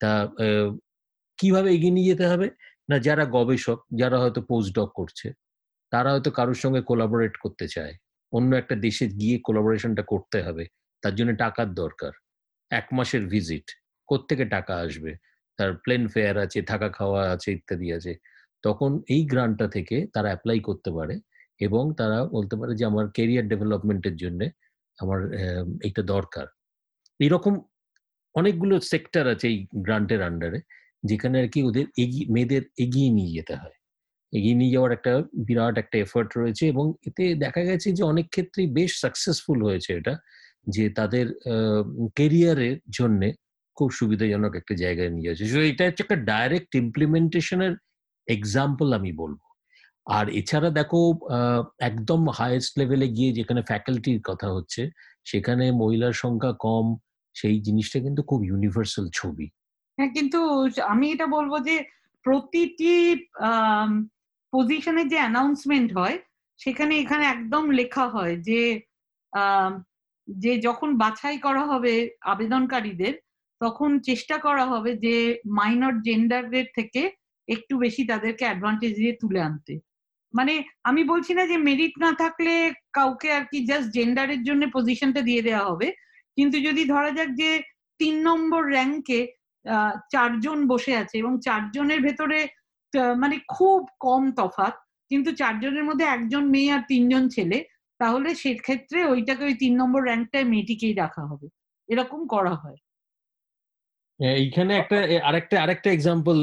তা 0.00 0.10
কীভাবে 1.38 1.68
এগিয়ে 1.76 1.94
নিয়ে 1.96 2.10
যেতে 2.12 2.26
হবে? 2.32 2.46
না, 2.90 2.96
যারা 3.06 3.24
গবেষক, 3.36 3.78
যারা 4.00 4.16
হয়তো 4.22 4.40
পোস্ট 4.50 4.70
ডক 4.78 4.90
করছে, 5.00 5.28
তারা 5.92 6.08
হয়তো 6.14 6.30
কারোর 6.38 6.58
সঙ্গে 6.64 6.80
কোলাবোরেট 6.88 7.34
করতে 7.44 7.66
চায়। 7.74 7.94
অন্য 8.32 8.50
একটা 8.56 8.76
দেশে 8.86 9.04
গিয়ে 9.20 9.36
কোলাবোরেশনটা 9.46 10.02
করতে 10.12 10.38
হবে, 10.46 10.64
তার 11.02 11.14
জন্য 11.18 11.30
টাকার 11.44 11.68
দরকার। 11.82 12.12
এক 12.70 12.86
মাসের 12.96 13.22
ভিজিট 13.32 13.66
কোত্থেকে 14.08 14.44
টাকা 14.56 14.74
আসবে? 14.84 15.12
তার 15.58 15.70
প্লেন 15.84 16.02
ফেয়ার 16.14 16.36
আছে, 16.44 16.58
থাকা 16.62 16.88
খাওয়া 16.98 17.22
আছে, 17.34 17.48
ইত্যাদি 17.58 17.88
আছে। 17.98 18.12
তখন 18.64 18.90
এই 19.14 19.22
গ্রান্টটা 19.32 19.66
থেকে 19.68 19.96
তারা 20.14 20.28
অ্যাপ্লাই 20.32 20.58
করতে 20.68 20.90
পারে 20.98 21.14
এবং 21.60 21.84
তারা 22.00 22.18
বলতে 22.36 22.54
পারে 22.60 22.72
যে, 22.78 22.84
আমার 22.92 23.06
কেরিয়ার 23.16 23.46
ডেভেলপমেন্টের 23.52 24.16
জন্য 24.16 24.40
আমার 24.98 25.20
এইটা 25.86 26.02
দরকার। 26.14 26.46
এরকম 27.20 27.54
অনেকগুলো 28.34 28.74
সেক্টর 28.92 29.24
আছে 29.34 29.46
এই 29.52 29.58
গ্রান্টের 29.86 30.20
আন্ডারে 30.22 30.58
যেখানে 31.04 31.36
আর 31.42 31.48
কি 31.54 31.60
ওদের 31.68 31.86
এগিয়ে, 32.02 32.26
মেয়েদের 32.34 32.62
এগিয়ে 32.84 33.10
নিয়ে 33.16 33.32
যেতে 33.38 33.54
হয়। 33.62 33.76
এগিয়ে 34.32 34.58
নিয়ে 34.60 34.74
যাওয়ার 34.74 34.92
একটা 34.98 35.12
বিরাট 35.46 35.74
একটা 35.82 35.96
এফার্ট 36.04 36.30
রয়েছে 36.40 36.64
এবং 36.72 36.84
এতে 37.08 37.24
দেখা 37.44 37.62
গেছে 37.68 37.88
যে 37.98 38.02
অনেক 38.12 38.26
ক্ষেত্রেই 38.34 38.68
বেশ 38.78 38.90
সাকসেসফুল 39.04 39.58
হয়েছে 39.68 39.90
এটা, 39.98 40.14
যে 40.74 40.84
তাদের 40.98 41.26
কেরিয়ারের 42.18 42.76
জন্য 42.98 43.20
খুব 43.76 43.88
সুবিধাজনক 43.98 44.52
একটা 44.60 44.74
জায়গায় 44.82 45.10
নিয়ে 45.16 45.28
যাচ্ছে। 45.28 45.44
এটা 45.72 45.82
হচ্ছে 45.88 46.02
একটা 46.06 46.18
ডাইরেক্ট 46.32 46.72
ইমপ্লিমেন্টেশনের 46.82 47.72
এক্সাম্পল 48.28 48.88
আমি 48.98 49.10
বলব। 49.22 49.40
আর 50.06 50.26
এছাড়া 50.40 50.70
দেখো 50.78 51.00
একদম 51.90 52.20
হায়েস্ট 52.38 52.72
লেভেলে 52.80 53.08
গিয়ে 53.16 53.30
যেখানে 53.38 53.60
ফ্যাকাল্টির 53.70 54.20
কথা 54.28 54.48
হচ্ছে, 54.56 54.82
সেখানে 55.30 55.64
মহিলার 55.82 56.14
সংখ্যা 56.24 56.52
কম, 56.66 56.86
সেই 57.36 57.56
জিনিসটা 57.66 57.98
কিন্তু 58.06 58.22
খুব 58.30 58.40
ইউনিভার্সাল 58.50 59.06
ছবি। 59.18 59.46
হ্যাঁ 59.98 60.10
কিন্তু 60.16 60.38
আমি 60.92 61.06
এটা 61.14 61.26
বলব 61.36 61.52
যে 61.68 61.76
প্রতিটি 62.24 62.94
পজিশনে 64.52 65.02
যে 65.12 65.18
অ্যানাউন্সমেন্ট 65.22 65.88
হয়, 65.98 66.16
সেখানে 66.60 66.94
এখানে 67.02 67.24
একদম 67.26 67.64
লেখা 67.80 68.04
হয় 68.14 68.34
যে 68.48 68.60
যে 70.28 70.52
যখন 70.66 70.90
বাছাই 71.02 71.38
করা 71.46 71.62
হবে 71.70 71.94
আবেদনকারীদের, 72.32 73.14
তখন 73.60 73.90
চেষ্টা 74.08 74.36
করা 74.46 74.64
হবে 74.72 74.90
যে 75.04 75.14
মাইনর 75.58 75.94
জেন্ডারদের 76.06 76.66
থেকে 76.76 77.02
একটু 77.48 77.74
বেশি 77.84 78.02
তাদেরকে 78.10 78.44
অ্যাডভান্টেজ 78.48 78.92
দিয়ে 79.00 79.12
তুলে 79.20 79.40
আনতে। 79.48 79.74
মানে 80.34 80.54
আমি 80.88 81.02
বলছি 81.12 81.32
না 81.38 81.42
যে 81.50 81.56
মেরিট 81.68 81.94
না 82.04 82.10
থাকলে 82.22 82.54
কাউকে 82.98 83.28
আর 83.36 83.44
কি 83.50 83.58
জাস্ট 83.70 83.88
জেন্ডারের 83.96 84.42
জন্য 84.48 84.62
পজিশনটা 84.76 85.20
দিয়ে 85.28 85.42
দেওয়া 85.48 85.64
হবে, 85.70 85.88
কিন্তু 86.36 86.56
যদি 86.66 86.82
ধরা 86.92 87.10
যাক 87.16 87.30
যে 87.42 87.50
তিন 88.00 88.14
নম্বর 88.28 88.62
র্যাঙ্কে 88.74 89.20
চারজন 90.12 90.58
বসে 90.72 90.92
আছে 91.02 91.14
এবং 91.22 91.32
চারজনের 91.46 92.00
ভেতরে 92.06 92.38
মানে 93.22 93.36
খুব 93.48 93.80
কম 94.00 94.22
তফাৎ। 94.32 94.74
কিন্তু 95.10 95.30
চারজনের 95.32 95.84
মধ্যে 95.84 96.06
একজন 96.06 96.44
মেয়ে 96.50 96.70
আর 96.72 96.82
তিনজন 96.88 97.24
ছেলে 97.28 97.58
তাহলে 98.00 98.28
সেক্ষেত্রে 98.34 98.98
ওইটাকে 99.04 99.42
ওই 99.44 99.54
তিন 99.54 99.72
নম্বর 99.76 100.00
র্যাঙ্কটায় 100.02 100.46
মেয়েটিকেই 100.52 100.94
রাখা 100.94 101.22
হবে। 101.26 101.46
এরকম 101.88 102.20
করা 102.26 102.54
হয়। 102.54 102.78
হ্যাঁ, 104.20 104.36
এইখানে 104.36 104.72
একটা 104.74 104.96
আরেকটা 105.24 105.56
আরেকটা 105.62 105.88
এক্সাম্পল 105.92 106.36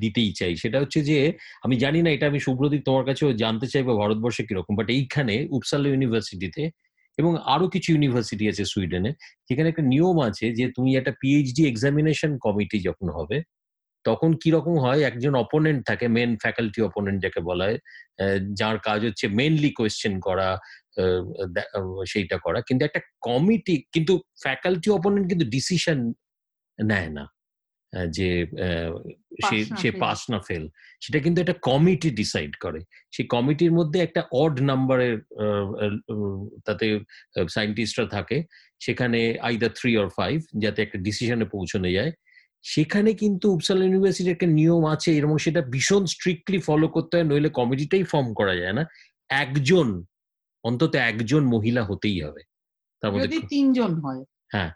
দিতেই 0.00 0.30
চাই। 0.32 0.52
সেটা 0.56 0.78
হচ্ছে 0.82 1.00
যে 1.10 1.16
আমি 1.62 1.74
জানি 1.76 1.98
না 2.02 2.10
এটা 2.12 2.26
আমি 2.26 2.40
সুব্রদীপ 2.40 2.82
তোমার 2.84 3.04
কাছেও 3.04 3.30
জানতে 3.34 3.66
চাইব 3.66 3.88
ভারতবর্ষে 4.02 4.42
কীরকম 4.48 4.72
বাট 4.76 4.88
এইখানে 4.90 5.34
উপসালা 5.50 5.86
ইউনিভার্সিটিতে 5.88 6.62
এবং 7.18 7.32
আরও 7.44 7.66
কিছু 7.68 7.88
ইউনিভার্সিটি 7.92 8.44
আছে 8.48 8.64
সুইডেনে 8.64 9.10
যেখানে 9.48 9.68
একটা 9.68 9.84
নিয়ম 9.84 10.16
আছে 10.20 10.46
যে 10.58 10.64
তুমি 10.76 10.90
একটা 10.96 11.12
পিএইচডি 11.20 11.62
এক্সামিনেশন 11.66 12.30
কমিটি 12.38 12.78
যখন 12.80 13.08
হবে 13.18 13.36
তখন 14.08 14.30
কি 14.42 14.48
রকম 14.56 14.74
হয়? 14.84 15.00
একজন 15.10 15.32
অপোনেন্ট 15.44 15.80
থাকে 15.90 16.06
মেন 16.16 16.30
ফ্যাকাল্টি 16.44 16.80
অপোনেন্ট 16.88 17.18
যাকে 17.24 17.40
বলা 17.48 17.64
হয় 17.68 17.78
যার 18.60 18.76
কাজ 18.88 19.00
হচ্ছে 19.08 19.26
মেনলি 19.38 19.70
কোয়েশ্চেন 19.78 20.14
করা 20.26 20.48
সেইটা 22.12 22.36
করা। 22.44 22.58
কিন্তু 22.68 22.82
একটা 22.84 23.00
কমিটি 23.28 23.74
কিন্তু 23.94 24.12
ফ্যাকাল্টি 24.44 24.88
অপোনেন্ট 24.98 25.24
কিন্তু 25.30 25.46
ডিসিশন 25.56 25.98
নেয় 26.78 27.10
না 27.18 27.24
যে 28.16 28.28
সে 29.80 29.88
পাস 30.02 30.18
না 30.32 30.38
ফেল 30.48 30.64
সেটা 31.02 31.18
কিন্তু 31.24 31.38
একটা 31.40 31.56
কমিটি 31.68 32.08
ডিসাইড 32.20 32.52
করে। 32.64 32.80
সেই 33.14 33.26
কমিটির 33.34 33.72
মধ্যে 33.78 33.98
একটা 34.02 34.22
অড 34.42 34.54
নাম্বারের 34.70 35.14
তাতে 36.66 36.86
সায়েন্টিস্টরা 37.54 38.06
থাকে। 38.16 38.36
সেখানে 38.80 39.20
আইদার 39.48 39.72
থ্রি 39.78 39.90
অর 40.02 40.08
ফাইভ 40.18 40.36
যাতে 40.64 40.78
একটা 40.82 40.98
ডিসিশনে 41.06 41.46
পৌঁছানো 41.54 41.88
যায়। 41.98 42.12
সেখানে 42.66 43.10
কিন্তু 43.14 43.46
উপসালা 43.52 43.82
ইউনিভার্সিটির 43.84 44.34
একটা 44.34 44.48
নিয়ম 44.58 44.82
আছে 44.86 45.10
এবং 45.16 45.34
সেটা 45.38 45.60
ভীষণ 45.70 46.02
স্ট্রিক্টলি 46.06 46.58
ফলো 46.58 46.86
করতে 46.88 47.12
হয় 47.16 47.26
নইলে 47.26 47.50
কমিটিটাই 47.50 48.04
ফর্ম 48.04 48.28
করা 48.34 48.54
যায় 48.56 48.72
না? 48.72 48.82
একজন 49.30 49.86
অন্তত 50.64 50.92
একজন 51.10 51.42
মহিলা 51.44 51.82
হতেই 51.84 52.18
হবে। 52.22 52.42
তার 53.02 53.10
মধ্যে 53.12 53.28
যদি 53.28 53.38
তিনজন 53.46 53.92
হয়। 54.00 54.22
হ্যাঁ। 54.52 54.70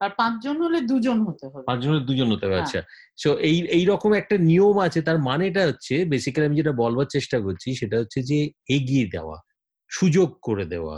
আর 0.00 0.10
পাঁচজন 0.16 0.56
হলে 0.62 0.78
দুজন 0.80 1.18
হতে 1.26 1.44
হবে। 1.46 1.64
পাঁচজনের 1.64 2.04
দুজন 2.04 2.28
হতে 2.32 2.44
হবে 2.46 2.56
হ্যাঁ। 2.56 2.66
আচ্ছা। 2.66 2.80
সো 3.16 3.30
এই 3.48 3.56
এই 3.68 3.84
রকম 3.84 4.10
একটা 4.12 4.36
নিয়ম 4.42 4.76
আছে 4.78 5.00
তার 5.02 5.18
মানেটা 5.20 5.62
হচ্ছে 5.66 5.94
বেসিক্যালি 6.04 6.46
আমি 6.46 6.56
যেটা 6.56 6.72
বলবার 6.72 7.08
চেষ্টা 7.10 7.38
করছি 7.40 7.68
সেটা 7.74 7.96
হচ্ছে 7.98 8.18
যে 8.22 8.38
এগিয়ে 8.68 9.06
দেওয়া 9.06 9.36
সুযোগ 9.90 10.28
করে 10.42 10.64
দেওয়া 10.64 10.96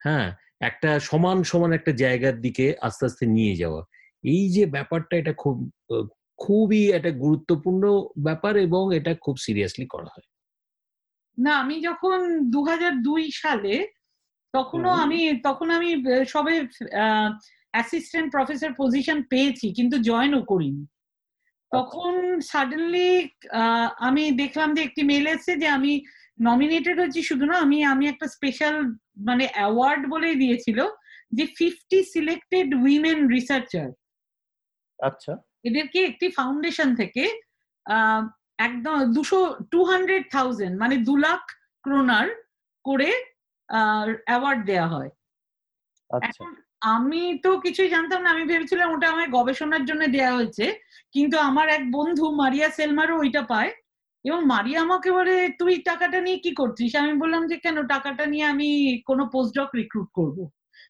হ্যাঁ? 0.00 0.28
একটা 0.60 0.90
সমান 1.00 1.38
সমান 1.42 1.70
একটা 1.72 1.92
জায়গার 1.92 2.36
দিকে 2.40 2.66
আস্তে 2.80 3.02
আস্তে 3.06 3.24
নিয়ে 3.26 3.54
যাওয়া। 3.56 3.82
এই 4.24 4.44
যে 4.48 4.64
ব্যাপারটা 4.66 5.14
এটা 5.16 5.32
খুব 5.32 5.56
খুবই 6.38 6.82
একটা 6.90 7.10
গুরুত্বপূর্ণ 7.10 7.82
ব্যাপার 8.18 8.56
এবং 8.56 8.94
এটা 8.94 9.14
খুব 9.14 9.36
সিরিয়াসলি 9.36 9.86
করা 9.86 10.08
হয়। 10.14 10.26
না 11.38 11.52
আমি 11.58 11.76
যখন 11.80 12.18
দু 12.50 12.60
সালে 13.32 13.74
তখনও 14.54 14.90
আমি 14.90 15.20
তখন 15.42 15.70
আমি 15.70 15.90
সবে 16.28 16.54
অ্যাসিস্ট্যান্ট 17.74 18.28
প্রফেসর 18.32 18.70
পজিশন 18.78 19.18
পেয়েছি 19.22 19.66
কিন্তু 19.72 19.96
জয়েনও 19.98 20.42
করিনি। 20.42 20.84
তখন 21.72 22.12
সাডেনলি 22.42 23.08
আমি 23.98 24.22
দেখলাম 24.32 24.68
যে 24.74 24.80
একটি 24.84 25.02
মেল 25.02 25.24
এসেছে 25.26 25.52
যে 25.56 25.68
আমি 25.68 25.92
নমিনেটেড 26.38 26.96
হচ্ছি 27.00 27.20
শুধু 27.22 27.44
না 27.46 27.56
আমি 27.58 27.78
আমি 27.84 28.04
একটা 28.08 28.26
স্পেশাল 28.26 28.74
মানে 29.28 29.44
অ্যাওয়ার্ড 29.54 30.02
বলেই 30.08 30.34
দিয়েছিল 30.34 30.78
যে 31.32 31.44
ফিফটি 31.58 31.98
সিলেক্টেড 32.14 32.68
উইমেন 32.74 33.18
রিসার্চার 33.28 33.88
আচ্ছা। 35.02 35.32
এদেরকে 35.64 35.98
একটি 36.04 36.26
ফাউন্ডেশন 36.28 36.88
থেকে 36.94 37.24
একদম 38.58 38.96
দুশো 39.14 39.38
টু 39.70 39.80
হান্ড্রেড 39.84 40.24
থাউজেন্ড 40.30 40.74
মানে 40.78 40.94
দু 40.98 41.14
লাখ 41.16 41.42
ক্রোনার 41.84 42.26
করে 42.84 43.10
অ্যাওয়ার্ড 44.26 44.60
দেয়া 44.66 44.86
হয়। 44.86 45.10
আচ্ছা। 46.10 46.44
আমি 46.96 47.22
তো 47.44 47.50
কিছুই 47.60 47.88
জানতাম 47.88 48.20
না 48.22 48.28
আমি 48.30 48.44
ভেবেছিলাম 48.44 48.88
ওটা 48.92 49.06
আমার 49.10 49.28
গবেষণার 49.30 49.84
জন্য 49.84 50.02
দেয়া 50.06 50.32
হয়েছে 50.34 50.66
কিন্তু 51.12 51.36
আমার 51.38 51.66
এক 51.68 51.82
বন্ধু 51.90 52.24
মারিয়া 52.32 52.68
সেলমারও 52.70 53.14
ওইটা 53.18 53.42
পায় 53.42 53.70
এবং 54.24 54.40
মারিয়া 54.44 54.80
আমাকে 54.82 55.08
বলে 55.12 55.48
তুই 55.58 55.74
টাকাটা 55.82 56.18
নিয়ে 56.20 56.38
কি 56.38 56.52
করছিস? 56.54 56.90
আমি 56.94 57.12
বললাম 57.18 57.42
যে 57.46 57.56
কেন? 57.56 57.76
টাকাটা 57.86 58.24
নিয়ে 58.26 58.44
আমি 58.44 58.68
কোনো 59.06 59.22
পোস্টডক 59.26 59.70
রিক্রুট 59.74 60.08
করব। 60.14 60.38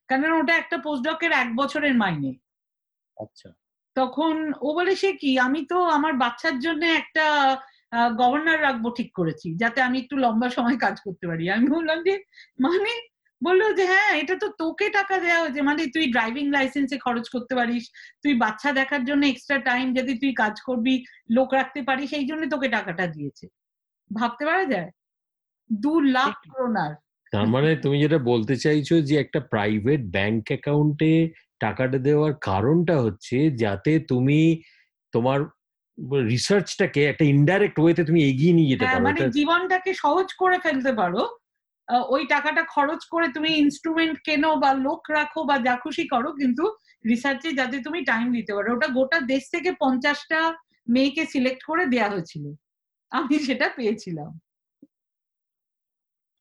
কারণ 0.08 0.30
ওটা 0.40 0.54
একটা 0.56 0.76
পোস্ট 0.76 1.04
পোস্টডকের 1.04 1.32
এক 1.32 1.48
বছরের 1.56 1.94
মাইনে। 1.94 2.32
আচ্ছা। 3.16 3.48
তখন 3.96 4.34
ও 4.60 4.68
বলে 4.74 4.92
সে 4.96 5.10
কি 5.12 5.30
আমি 5.38 5.60
তো 5.66 5.78
আমার 5.88 6.12
বাচ্চার 6.12 6.56
জন্য 6.58 6.82
একটা 7.00 7.24
গভর্নর 8.16 8.58
রাখব 8.62 8.84
ঠিক 8.96 9.10
করেছি 9.12 9.48
যাতে 9.54 9.78
আমি 9.82 9.96
একটু 9.98 10.14
লম্বা 10.16 10.48
সময় 10.48 10.78
কাজ 10.78 10.96
করতে 11.00 11.24
পারি। 11.26 11.44
আমি 11.50 11.66
বললাম 11.68 11.98
যে 12.02 12.14
মানে? 12.58 12.92
বলল 13.42 13.62
যে 13.72 13.84
হ্যাঁ 13.86 14.12
এটা 14.16 14.34
তো 14.38 14.48
তোকে 14.58 14.86
টাকা 14.90 15.14
দেওয়া 15.18 15.40
হয়েছে 15.40 15.60
মানে 15.62 15.82
তুই 15.86 16.04
ড্রাইভিং 16.06 16.44
লাইসেন্সে 16.50 16.96
খরচ 16.98 17.26
করতে 17.28 17.54
পারিস 17.54 17.84
তুই 18.22 18.32
বাচ্চা 18.34 18.70
দেখার 18.72 19.02
জন্য 19.04 19.22
এক্সট্রা 19.26 19.58
টাইম 19.58 19.86
যদি 19.94 20.12
তুই 20.18 20.32
কাজ 20.32 20.54
করবি 20.60 20.94
লোক 21.30 21.48
রাখতে 21.54 21.80
পারিস 21.82 22.10
সেই 22.10 22.26
জন্য 22.26 22.42
তোকে 22.50 22.68
টাকাটা 22.68 23.04
দিয়েছে। 23.06 23.44
ভাবতে 24.10 24.42
পারা 24.44 24.64
যায়? 24.64 24.90
দু 25.70 25.92
লাখ 26.16 26.34
ক্রোনার। 26.44 26.92
তার 27.32 27.46
মানে 27.46 27.70
তুমি 27.76 27.96
যেটা 28.00 28.18
বলতে 28.18 28.54
চাইছো 28.56 28.94
যে 29.00 29.14
একটা 29.18 29.40
প্রাইভেট 29.40 30.00
ব্যাংক 30.06 30.42
অ্যাকাউন্টে 30.48 31.12
টাকাটা 31.62 31.98
দেওয়ার 31.98 32.32
কারণটা 32.42 32.96
হচ্ছে 33.00 33.36
যাতে 33.56 33.92
তুমি 34.08 34.40
তোমার 35.14 35.38
রিসার্চটাকে 36.28 37.00
একটা 37.04 37.24
ইনডাইরেক্ট 37.24 37.76
ওয়েতে 37.78 38.02
তুমি 38.04 38.20
এগিয়ে 38.24 38.52
নিয়ে 38.52 38.70
যেতে 38.70 38.84
হ্যাঁ 38.84 38.94
পারো। 38.94 39.06
মানে 39.06 39.20
জীবনটাকে 39.30 39.90
সহজ 39.94 40.28
করে 40.32 40.56
ফেলতে 40.58 40.92
পারো। 40.92 41.22
ওই 42.08 42.22
টাকাটা 42.26 42.62
খরচ 42.64 43.02
করে 43.10 43.26
তুমি 43.28 43.50
ইনস্ট্রুমেন্ট 43.54 44.16
কেনো 44.24 44.50
বা 44.56 44.70
লোক 44.86 45.02
রাখো 45.10 45.40
বা 45.44 45.56
যা 45.58 45.74
খুশি 45.76 46.04
করো 46.08 46.30
কিন্তু 46.32 46.64
রিসার্চে 47.04 47.48
যাতে 47.52 47.76
তুমি 47.82 48.00
টাইম 48.04 48.26
দিতে 48.32 48.52
পারো। 48.54 48.68
ওটা 48.72 48.88
গোটা 48.88 49.18
দেশ 49.26 49.42
থেকে 49.50 49.70
পঞ্চাশটা 49.80 50.40
মেয়েকে 50.88 51.22
সিলেক্ট 51.26 51.62
করে 51.64 51.84
দেয়া 51.86 52.08
হয়েছিল। 52.10 52.44
আমি 53.12 53.36
সেটা 53.38 53.66
পেয়েছিলাম। 53.76 54.30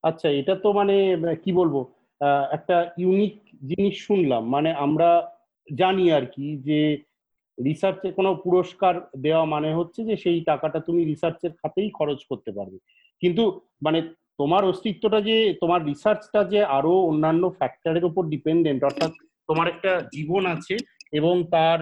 আচ্ছা 0.04 0.28
এটা 0.40 0.54
তো 0.64 0.70
মানে 0.74 0.96
কি 1.44 1.52
বলব? 1.54 1.76
আহ, 2.22 2.46
একটা 2.52 2.76
ইউনিক 2.98 3.36
জিনিস 3.70 3.96
শুনলাম 4.08 4.50
মানে 4.50 4.70
আমরা 4.74 5.10
জানি 5.68 6.12
আর 6.12 6.26
কি 6.26 6.58
যে 6.68 6.98
রিসার্চে 7.58 8.12
কোনো 8.12 8.36
পুরস্কার 8.36 9.02
দেওয়া 9.18 9.46
মানে 9.46 9.70
হচ্ছে 9.74 10.04
যে 10.06 10.16
সেই 10.18 10.42
টাকাটা 10.42 10.80
তুমি 10.80 11.06
রিসার্চের 11.06 11.52
খাতেই 11.52 11.90
খরচ 11.90 12.20
করতে 12.30 12.52
পারবে। 12.52 12.78
কিন্তু 13.22 13.62
মানে 13.86 14.02
তোমার 14.38 14.66
অস্তিত্বটা 14.66 15.22
যে, 15.22 15.54
তোমার 15.62 15.86
রিসার্চটা 15.86 16.44
যে 16.44 16.64
আরও 16.78 16.94
অন্যান্য 17.02 17.44
ফ্যাক্টরের 17.58 18.06
উপর 18.06 18.24
ডিপেন্ডেন্ট 18.26 18.84
অর্থাৎ 18.84 19.12
তোমার 19.48 19.68
একটা 19.68 19.92
জীবন 20.14 20.46
আছে 20.46 20.78
এবং 21.12 21.44
তার 21.44 21.80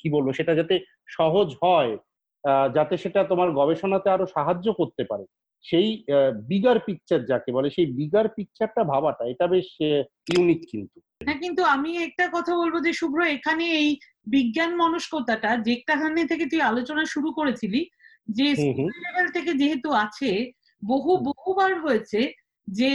কি 0.00 0.10
বলব, 0.10 0.32
সেটা 0.32 0.54
যাতে 0.54 0.80
সহজ 1.06 1.48
হয় 1.62 1.92
যাতে 2.74 2.96
সেটা 2.96 3.24
তোমার 3.24 3.48
গবেষণাতে 3.52 4.08
আরও 4.10 4.26
সাহায্য 4.26 4.72
করতে 4.72 5.04
পারে। 5.04 5.24
সেই 5.66 5.88
বিগার 6.48 6.78
পিকচার 6.80 7.20
যাকে 7.24 7.50
বলে 7.52 7.68
সেই 7.70 7.86
বিগার 7.92 8.28
পিকচারটা 8.28 8.82
ভাবাটা 8.84 9.24
এটা 9.24 9.46
বেশ 9.46 9.68
ইউনিক 10.32 10.60
কিন্তু 10.70 10.98
হ্যাঁ 11.20 11.38
কিন্তু 11.40 11.62
আমি 11.64 11.90
একটা 11.96 12.24
কথা 12.32 12.52
বলব 12.56 12.74
যে 12.80 12.92
শুভ্র 12.92 13.18
এখানে 13.26 13.64
এই 13.80 13.88
বিজ্ঞান 14.26 14.72
মনস্কতাটা 14.76 15.50
যেখানে 15.56 16.22
থেকে 16.26 16.44
তুই 16.46 16.60
আলোচনা 16.60 17.04
শুরু 17.04 17.28
করেছিলি 17.32 17.80
যে। 18.28 18.46
স্কুল 18.54 18.92
লেভেল 19.04 19.26
থেকে 19.32 19.52
যেহেতু 19.54 19.88
আছে 19.94 20.30
বহু 20.82 21.12
বহুবার 21.24 21.72
হয়েছে 21.80 22.20
যে 22.68 22.92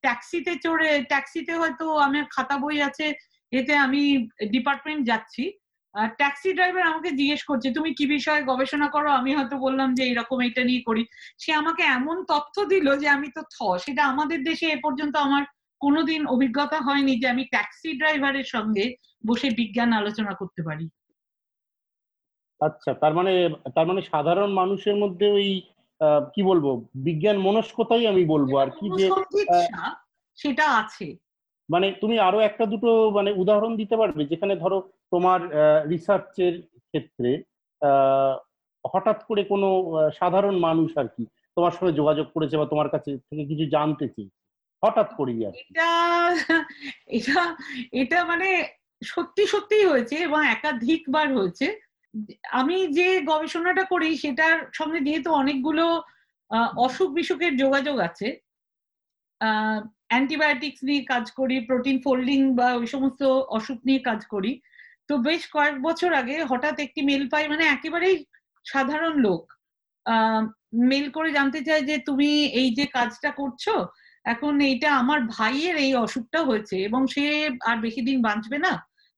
ট্যাক্সিতে 0.00 0.52
চড়ে 0.56 0.90
ট্যাক্সিতে 1.02 1.52
হয়তো 1.52 1.84
আমার 1.96 2.24
খাতা 2.30 2.56
বই 2.58 2.78
আছে 2.80 3.06
এতে 3.52 3.72
আমি 3.76 4.02
ডিপার্টমেন্ট 4.50 5.00
যাচ্ছি 5.06 5.44
ট্যাক্সি 6.18 6.50
ড্রাইভার 6.52 6.90
আমাকে 6.92 7.10
জিজ্ঞেস 7.10 7.42
করছে 7.44 7.68
তুমি 7.76 7.90
কি 7.98 8.04
বিষয়ে 8.06 8.42
গবেষণা 8.42 8.88
করো? 8.88 9.08
আমি 9.10 9.30
হয়তো 9.34 9.56
বললাম 9.58 9.88
যে 9.94 10.04
এরকম 10.06 10.38
এটা 10.40 10.62
নিয়ে 10.64 10.82
করি। 10.82 11.02
সে 11.38 11.50
আমাকে 11.52 11.82
এমন 11.98 12.16
তথ্য 12.28 12.54
দিল 12.72 12.86
যে 12.96 13.08
আমি 13.08 13.28
তো 13.36 13.42
থ 13.54 13.56
সেটা 13.84 14.02
আমাদের 14.04 14.38
দেশে 14.44 14.66
এ 14.66 14.78
পর্যন্ত 14.82 15.14
আমার 15.16 15.42
কোনোদিন 15.80 16.20
অভিজ্ঞতা 16.26 16.78
হয়নি 16.80 17.12
যে 17.22 17.26
আমি 17.28 17.44
ট্যাক্সি 17.44 17.90
ড্রাইভারের 17.98 18.46
সঙ্গে 18.54 18.84
বসে 19.26 19.48
বিজ্ঞান 19.50 19.90
আলোচনা 19.92 20.32
করতে 20.34 20.60
পারি। 20.62 20.86
আচ্ছা 22.60 22.90
তার 22.94 23.12
মানে 23.14 23.32
তার 23.74 23.86
মানে 23.86 24.00
সাধারণ 24.02 24.50
মানুষের 24.52 24.96
মধ্যে 24.96 25.26
ওই 25.30 25.48
কি 26.34 26.40
বলব 26.42 26.66
বিজ্ঞান 27.06 27.38
মনস্কতাই 27.38 28.04
আমি 28.06 28.22
বলব 28.24 28.50
আর 28.62 28.70
কি 28.70 28.86
যে 28.98 29.06
সেটা 30.38 30.66
আছে। 30.80 31.06
মানে 31.68 31.86
তুমি 32.00 32.16
আরও 32.18 32.38
একটা 32.40 32.64
দুটো 32.66 32.90
মানে 33.10 33.30
উদাহরণ 33.32 33.72
দিতে 33.76 33.94
পারবে 33.96 34.22
যেখানে 34.24 34.54
ধরো 34.56 34.78
তোমার 35.12 35.40
রিসার্চের 35.92 36.54
ক্ষেত্রে 36.88 37.30
হঠাৎ 38.84 39.18
করে 39.28 39.42
কোনো 39.44 39.68
সাধারণ 40.20 40.56
মানুষ 40.58 40.90
আর 40.96 41.08
কি 41.14 41.22
তোমার 41.56 41.72
সঙ্গে 41.76 41.92
যোগাযোগ 41.92 42.26
করেছে 42.34 42.54
বা 42.56 42.66
তোমার 42.72 42.88
কাছে 42.94 43.10
থেকে 43.28 43.44
কিছু 43.50 43.64
জানতে 43.76 44.06
চেয়েছে? 44.08 44.38
হঠাৎ 44.82 45.08
করেই 45.18 45.40
আর 45.46 45.54
এটা 45.62 45.90
এটা 47.10 47.40
এটা 47.92 48.18
মানে 48.24 48.48
সত্যি 49.02 49.42
সত্যিই 49.46 49.88
হয়েছে 49.92 50.16
এবং 50.26 50.40
একাধিকবার 50.46 51.26
হয়েছে। 51.38 51.66
আমি 52.60 52.76
যে 52.98 53.08
গবেষণাটা 53.30 53.84
করি 53.92 54.08
সেটার 54.22 54.58
সঙ্গে 54.78 54.98
যেহেতু 55.06 55.28
অনেকগুলো 55.32 55.84
অসুখ 56.86 57.08
বিসুখের 57.18 57.52
যোগাযোগ 57.56 57.96
আছে 58.08 58.28
অ্যান্টিবায়োটিক্স 60.10 60.80
নিয়ে 60.88 61.02
কাজ 61.12 61.24
করি 61.38 61.56
প্রোটিন 61.68 61.96
ফোল্ডিং 62.04 62.40
বা 62.58 62.68
ওই 62.74 62.86
সমস্ত 62.86 63.22
অসুখ 63.58 63.78
নিয়ে 63.88 64.00
কাজ 64.08 64.20
করি 64.26 64.52
তো 65.10 65.14
বেশ 65.18 65.42
কয়েক 65.52 65.76
বছর 65.82 66.10
আগে 66.12 66.36
হঠাৎ 66.44 66.76
একটি 66.80 67.00
মেল 67.02 67.22
পাই 67.28 67.44
মানে 67.48 67.64
একেবারেই 67.66 68.16
সাধারণ 68.66 69.14
লোক। 69.18 69.42
মেল 70.90 71.06
করে 71.10 71.30
জানতে 71.32 71.60
চায় 71.62 71.82
যে 71.82 71.94
তুমি 71.98 72.28
এই 72.60 72.68
যে 72.74 72.84
কাজটা 72.86 73.30
করছ 73.30 73.64
এখন 74.24 74.52
এইটা 74.60 74.88
আমার 74.94 75.18
ভাইয়ের 75.36 75.76
এই 75.76 75.92
অসুখটা 75.94 76.40
হয়েছে 76.42 76.76
এবং 76.88 77.00
সে 77.06 77.24
আর 77.64 77.76
বেশি 77.76 78.00
দিন 78.02 78.18
বাঁচবে 78.22 78.58
না। 78.58 78.72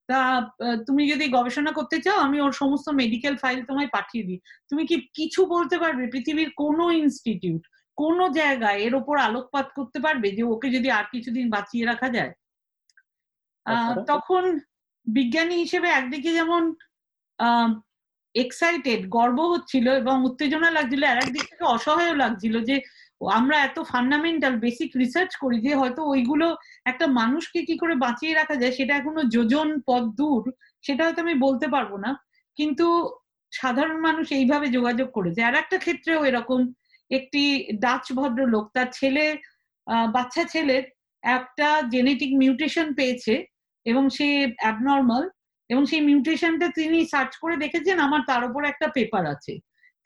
তা 0.08 0.18
তুমি 0.86 1.02
যদি 1.08 1.24
গবেষণা 1.28 1.72
করতে 1.72 1.96
চাও 2.00 2.18
আমি 2.18 2.38
ওর 2.40 2.52
সমস্ত 2.52 2.86
মেডিকেল 2.92 3.34
ফাইল 3.36 3.58
তোমায় 3.64 3.90
পাঠিয়ে 3.92 4.24
দিই। 4.24 4.40
তুমি 4.70 4.82
কি 4.86 4.96
কিছু 5.14 5.40
বলতে 5.46 5.76
পারবে? 5.78 6.04
পৃথিবীর 6.06 6.50
কোনো 6.56 6.84
ইনস্টিটিউট 7.02 7.62
কোন 7.98 8.18
জায়গায় 8.32 8.78
এর 8.78 8.94
ওপর 8.94 9.16
আলোকপাত 9.18 9.66
করতে 9.74 9.98
পারবে 10.00 10.28
যে 10.30 10.42
ওকে 10.44 10.68
যদি 10.70 10.88
আর 10.90 11.06
কিছুদিন 11.12 11.46
বাঁচিয়ে 11.50 11.84
রাখা 11.86 12.08
যায়? 12.08 12.32
আহ, 13.66 13.72
আচ্ছা। 13.72 14.02
তখন 14.12 14.44
বিজ্ঞানী 15.06 15.54
হিসেবে 15.64 15.88
একদিকে 15.90 16.30
যেমন 16.38 16.62
এক্সাইটেড 18.34 19.00
গর্ব 19.16 19.38
হচ্ছিল 19.52 19.86
এবং 20.02 20.16
উত্তেজনা 20.28 20.68
লাগছিল, 20.76 21.02
আর 21.10 21.18
একদিক 21.24 21.44
থেকে 21.50 21.64
অসহায় 21.74 22.14
লাগছিল 22.22 22.54
যে, 22.68 22.76
আমরা 23.38 23.56
এত 23.68 23.78
ফান্ডামেন্টাল 23.92 24.54
বেসিক 24.64 24.90
রিসার্চ 25.02 25.32
করি 25.42 25.56
যে 25.66 25.72
হয়তো 25.80 26.02
ওইগুলো 26.12 26.46
একটা 26.90 27.06
মানুষকে 27.20 27.58
কি 27.68 27.74
করে 27.82 27.94
বাঁচিয়ে 28.04 28.34
রাখা 28.40 28.56
যায়, 28.60 28.74
সেটা 28.78 28.92
এখনও 28.96 29.22
যোজন 29.34 29.68
পথ 29.88 30.04
দূর, 30.20 30.42
সেটা 30.84 31.02
হয়তো 31.04 31.20
আমি 31.26 31.34
বলতে 31.46 31.66
পারব 31.74 31.92
না। 32.04 32.10
কিন্তু 32.58 32.86
সাধারণ 33.52 33.98
মানুষ 34.08 34.26
এইভাবে 34.38 34.66
যোগাযোগ 34.76 35.08
করেছে। 35.16 35.40
আর 35.48 35.54
একটা 35.62 35.76
ক্ষেত্রেও 35.84 36.20
এরকম, 36.30 36.60
একটি 37.10 37.42
ডাচ 37.84 38.04
ভদ্রলোক, 38.18 38.64
তার 38.74 38.88
ছেলে 38.98 39.24
বাচ্চা 40.16 40.42
ছেলের 40.52 40.84
একটা 41.22 41.68
জেনেটিক 41.92 42.30
মিউটেশন 42.42 42.86
পেয়েছে। 42.98 43.34
এবং 43.86 44.04
সে 44.08 44.28
অ্যাবনর্মাল 44.62 45.24
এবং 45.70 45.82
সেই 45.86 46.00
মিউটেশনটা 46.00 46.68
তিনি 46.78 46.98
সার্চ 47.04 47.32
করে 47.36 47.56
দেখেছেন, 47.56 47.96
আমার 47.98 48.20
তার 48.28 48.42
উপর 48.44 48.62
একটা 48.64 48.86
পেপার 48.88 49.24
আছে। 49.26 49.52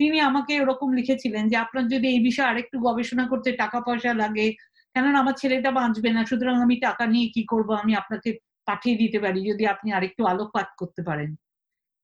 তিনি 0.00 0.20
আমাকে 0.20 0.52
ওরকম 0.60 0.88
লিখেছিলেন 0.92 1.44
যে, 1.48 1.56
আপনার 1.56 1.84
যদি 1.88 2.06
এই 2.08 2.20
বিষয়ে 2.20 2.50
আরেকটু 2.50 2.76
গবেষণা 2.78 3.24
করতে 3.28 3.50
টাকা 3.52 3.78
পয়সা 3.80 4.12
লাগে, 4.14 4.46
কেননা 4.94 5.18
আমার 5.18 5.34
ছেলেটা 5.34 5.70
বাঁচবে 5.70 6.10
না, 6.12 6.20
সুতরাং 6.24 6.56
আমি 6.62 6.76
টাকা 6.80 7.04
নিয়ে 7.06 7.28
কি 7.34 7.42
করব? 7.44 7.68
আমি 7.72 7.92
আপনাকে 7.94 8.30
পাঠিয়ে 8.66 8.96
দিতে 8.96 9.18
পারি, 9.20 9.40
যদি 9.50 9.64
আপনি 9.66 9.88
আরেকটু 9.92 10.22
আলোকপাত 10.26 10.68
করতে 10.76 11.02
পারেন। 11.02 11.30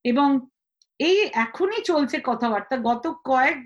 এবং 0.04 0.28
এই 1.00 1.16
এখনই 1.44 1.82
চলছে 1.84 2.16
কথাবার্তা। 2.24 2.76
গত 2.90 3.04
কয়েক 3.24 3.58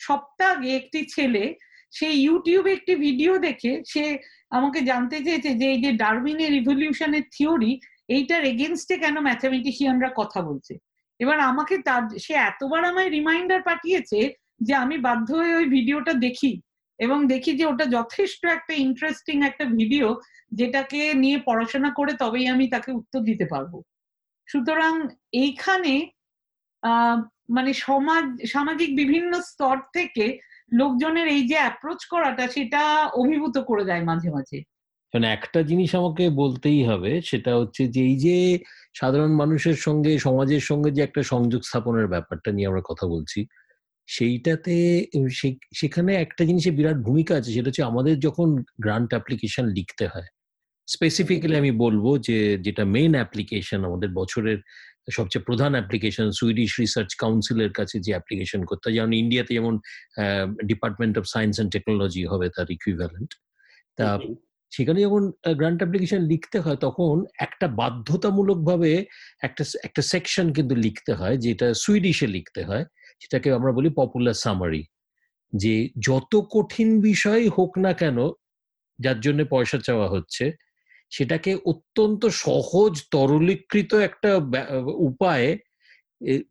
সপ্তাহ 0.00 0.48
আগে 0.56 0.70
একটি 0.76 1.00
ছেলে, 1.06 1.44
সে 1.92 2.08
ইউটিউবে 2.24 2.72
একটি 2.72 2.92
ভিডিও 2.96 3.32
দেখে, 3.38 3.72
সে 3.86 4.04
আমাকে 4.52 4.78
জানতে 4.90 5.16
চেয়েছে 5.24 5.50
যে 5.60 5.66
এই 5.74 5.80
যে 5.84 5.90
ডারউইনের 6.02 6.54
রিভলিউশনের 6.56 7.24
থিওরি 7.34 7.72
এইটার 8.16 8.42
এগেনস্টে 8.52 8.94
কেন 8.98 9.16
ম্যাথামেটিশিয়ানরা 9.28 10.10
কথা 10.20 10.40
বলছে? 10.48 10.74
এবার 11.20 11.38
আমাকে 11.50 11.74
তার, 11.88 12.02
সে 12.24 12.34
এতবার 12.48 12.82
আমায় 12.90 13.10
রিমাইন্ডার 13.10 13.60
পাঠিয়েছে 13.62 14.20
যে 14.66 14.72
আমি 14.74 14.96
বাধ্য 15.06 15.28
হয়ে 15.40 15.54
ওই 15.54 15.66
ভিডিওটা 15.76 16.12
দেখি 16.26 16.52
এবং 16.98 17.18
দেখি 17.26 17.52
যে 17.58 17.64
ওটা 17.66 17.84
যথেষ্ট 17.96 18.42
একটা 18.56 18.74
ইন্টারেস্টিং 18.86 19.36
একটা 19.44 19.64
ভিডিও 19.78 20.06
যেটাকে 20.58 21.00
নিয়ে 21.14 21.38
পড়াশোনা 21.48 21.90
করে 21.98 22.12
তবেই 22.22 22.46
আমি 22.54 22.64
তাকে 22.68 22.90
উত্তর 22.92 23.20
দিতে 23.20 23.46
পারব। 23.52 23.72
সুতরাং 24.48 24.92
এইখানে 25.42 25.94
মানে 27.56 27.70
সমাজ, 27.86 28.24
সামাজিক 28.52 28.90
বিভিন্ন 28.96 29.32
স্তর 29.40 29.76
থেকে 29.96 30.26
লোকজনের 30.72 31.28
এই 31.28 31.48
যে 31.48 31.54
অ্যাপ্রোচ 31.54 32.04
করাটা, 32.04 32.48
সেটা 32.48 33.06
অভিভূত 33.06 33.58
করে 33.58 33.84
দেয় 33.84 34.04
মাঝে 34.04 34.30
মাঝে। 34.30 34.58
একটা 35.32 35.62
জিনিস 35.62 35.94
আমাকে 35.94 36.30
বলতেই 36.30 36.84
হবে, 36.84 37.22
সেটা 37.22 37.56
হচ্ছে 37.56 37.88
যে 37.88 38.00
এই 38.04 38.16
যে 38.16 38.58
সাধারণ 38.94 39.32
মানুষের 39.32 39.74
সঙ্গে, 39.74 40.18
সমাজের 40.18 40.60
সঙ্গে 40.60 40.90
যে 40.90 41.02
একটা 41.02 41.22
সংযোগ 41.22 41.62
স্থাপনের 41.62 42.06
ব্যাপারটা 42.06 42.52
নিয়ে 42.52 42.66
আমরা 42.66 42.82
কথা 42.84 43.06
বলছি, 43.06 43.46
সেইটাতে 44.06 45.06
সেখানে 45.74 46.14
একটা 46.14 46.44
জিনিসের 46.44 46.72
বিরাট 46.72 46.96
ভূমিকা 46.96 47.36
আছে, 47.36 47.52
সেটা 47.52 47.68
হচ্ছে 47.68 47.82
আমাদের 47.82 48.20
যখন 48.20 48.64
গ্রান্ট 48.80 49.10
অ্যাপ্লিকেশন 49.10 49.66
লিখতে 49.66 50.06
হয় 50.06 50.28
স্পেসিফিক্যালি 50.86 51.56
আমি 51.56 51.70
বলব 51.70 52.18
যে 52.18 52.58
যেটা 52.58 52.84
মেইন 52.84 53.14
অ্যাপ্লিকেশন 53.14 53.84
আমাদের 53.84 54.10
বছরের 54.10 54.58
সবচেয়ে 55.08 55.44
প্রধান 55.44 55.72
অ্যাপ্লিকেশন 55.72 56.30
সুইডিশ 56.30 56.70
রিসার্চ 56.80 57.10
কাউন্সিলের 57.14 57.72
কাছে 57.72 58.00
যে 58.00 58.10
অ্যাপ্লিকেশন 58.12 58.64
করতে 58.64 58.84
হয়। 58.86 58.94
যেমন 58.94 59.12
ইন্ডিয়াতে 59.12 59.54
যেমন 59.54 59.74
department 60.66 61.18
of 61.18 61.24
science 61.26 61.54
and 61.56 61.72
technology 61.72 62.24
হবে 62.26 62.46
তার 62.48 62.66
ইকুইভ্যালেন্ট 62.70 63.30
তা 63.96 64.06
সেখানে 64.72 64.98
যখন 65.00 65.22
গ্রান্ট 65.56 65.80
অ্যাপ্লিকেশন 65.82 66.20
লিখতে 66.22 66.58
হয় 66.60 66.76
তখন 66.76 67.24
একটা 67.38 67.68
বাধ্যতামূলকভাবে 67.68 69.04
একটা 69.40 69.64
একটা 69.82 70.02
সেকশন 70.02 70.52
কিন্তু 70.52 70.74
লিখতে 70.76 71.12
হয় 71.14 71.36
যেটা 71.36 71.74
সুইডিশে 71.74 72.26
লিখতে 72.26 72.60
হয় 72.64 72.84
সেটাকে 73.20 73.52
আমরা 73.52 73.72
বলি 73.72 73.90
পপুলার 73.90 74.34
সামারি 74.34 74.82
যে 75.52 75.74
যত 76.00 76.32
কঠিন 76.50 77.00
বিষয় 77.00 77.48
হোক 77.48 77.78
না 77.78 77.92
কেন 77.92 78.18
যার 78.98 79.20
জন্য 79.20 79.44
পয়সা 79.44 79.78
চাওয়া 79.78 80.08
হচ্ছে 80.08 80.44
সেটাকে 81.12 81.50
অত্যন্ত 81.72 82.22
সহজ 82.46 82.92
তরলীকৃত 83.14 83.92
একটা 84.08 84.30
উপায়ে 85.08 85.48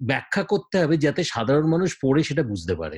ব্যাখ্যা 0.01 0.43
করতে 0.43 0.75
হবে 0.81 0.95
যাতে 0.97 1.21
সাধারণ 1.23 1.65
মানুষ 1.65 1.89
পড়ে 2.03 2.21
সেটা 2.23 2.43
বুঝতে 2.43 2.73
পারে। 2.75 2.97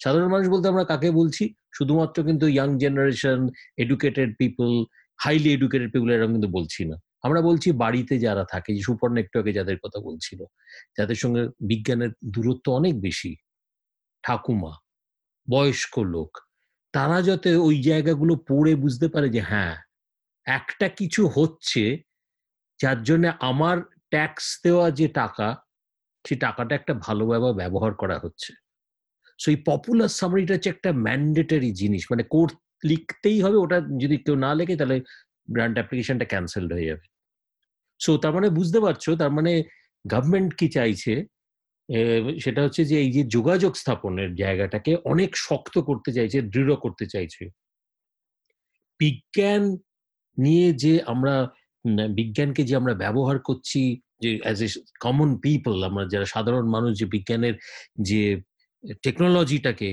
সাধারণ 0.00 0.28
মানুষ 0.28 0.46
বলতে 0.48 0.66
আমরা 0.68 0.84
কাকে 0.84 1.08
বলছি? 1.10 1.44
শুধুমাত্র 1.74 2.18
কিন্তু 2.24 2.46
young 2.48 2.70
generation 2.78 3.40
educated 3.78 4.30
people 4.38 4.70
highly 5.18 5.50
educated 5.52 5.88
people 5.92 6.08
এরকম 6.10 6.32
কিন্তু 6.32 6.50
বলছি 6.50 6.82
না। 6.90 6.96
আমরা 7.22 7.40
বলছি 7.40 7.68
বাড়িতে 7.72 8.14
যারা 8.18 8.44
থাকে, 8.44 8.70
যে 8.76 8.82
সুপর্ণ 8.82 9.14
একটু 9.16 9.36
আগে 9.40 9.52
যাদের 9.52 9.76
কথা 9.78 9.98
বলছিল, 10.00 10.40
যাদের 10.98 11.18
সঙ্গে 11.22 11.42
বিজ্ঞানের 11.60 12.10
দূরত্ব 12.34 12.66
অনেক 12.72 12.94
বেশি, 13.00 13.32
ঠাকুমা, 14.24 14.72
বয়স্ক 15.48 15.94
লোক, 16.14 16.30
তারা 16.94 17.18
যাতে 17.22 17.50
ওই 17.68 17.76
জায়গাগুলো 17.82 18.34
পড়ে 18.50 18.72
বুঝতে 18.76 19.06
পারে 19.08 19.28
যে 19.28 19.40
হ্যাঁ 19.40 19.74
একটা 20.46 20.88
কিছু 20.88 21.28
হচ্ছে, 21.28 21.98
যার 22.80 23.02
জন্য 23.02 23.32
আমার 23.40 23.78
ট্যাক্স 24.10 24.60
দেওয়া 24.64 24.90
যে 24.90 25.08
টাকা, 25.08 25.56
সেই 26.26 26.38
টাকাটা 26.38 26.74
একটা 26.74 26.94
ভালোভাবে 26.94 27.52
ব্যবহার 27.52 27.94
করা 27.94 28.18
হচ্ছে। 28.18 28.52
সো 29.38 29.50
এই 29.50 29.56
পপুলার 29.66 30.08
সামারিটা 30.08 30.54
হচ্ছে 30.54 30.70
একটা 30.70 30.92
ম্যান্ডেটারি 30.92 31.70
জিনিস 31.72 32.06
মানে 32.10 32.22
কোর্ট 32.22 32.52
লিখতেই 32.84 33.42
হবে, 33.42 33.56
ওটা 33.56 33.80
যদি 33.80 34.16
কেউ 34.16 34.36
না 34.36 34.54
লেখে, 34.54 34.76
তাহলে 34.76 35.00
গ্রান্ট 35.50 35.74
অ্যাপ্লিকেশনটা 35.74 36.24
ক্যান্সেলড 36.24 36.72
হয়ে 36.72 36.84
যাবে। 36.84 37.06
সো 38.00 38.16
তার 38.16 38.32
মানে 38.32 38.50
বুঝতে 38.50 38.80
পারছ, 38.80 39.10
তার 39.10 39.30
মানে 39.30 39.62
গভর্নমেন্ট 40.12 40.54
কি 40.54 40.68
চাইছে? 40.68 41.26
সেটা 42.40 42.62
হচ্ছে 42.62 42.84
যে 42.84 43.00
এই 43.00 43.12
যে 43.12 43.24
যোগাযোগ 43.24 43.76
স্থাপনের 43.76 44.34
জায়গাটাকে 44.34 44.96
অনেক 45.04 45.36
শক্ত 45.36 45.78
করতে 45.78 46.12
চাইছে, 46.12 46.42
দৃঢ় 46.42 46.76
করতে 46.76 47.06
চাইছে। 47.06 47.48
বিজ্ঞান 49.00 49.76
নিয়ে 50.36 50.72
যে 50.72 50.92
আমরা 51.02 51.34
বিজ্ঞানকে 52.18 52.62
যে 52.64 52.74
আমরা 52.76 52.94
ব্যবহার 52.94 53.38
করছি, 53.38 54.00
যে 54.22 54.30
অ্যাজ 54.40 54.58
এ 54.62 54.68
কমন 55.00 55.28
পিপল 55.36 55.76
আমরা 55.84 56.04
যারা 56.06 56.26
সাধারণ 56.26 56.66
মানুষ, 56.68 56.90
যে 56.98 57.06
বিজ্ঞানের 57.06 57.54
যে 58.00 58.22
টেকনোলজিটাকে 59.02 59.90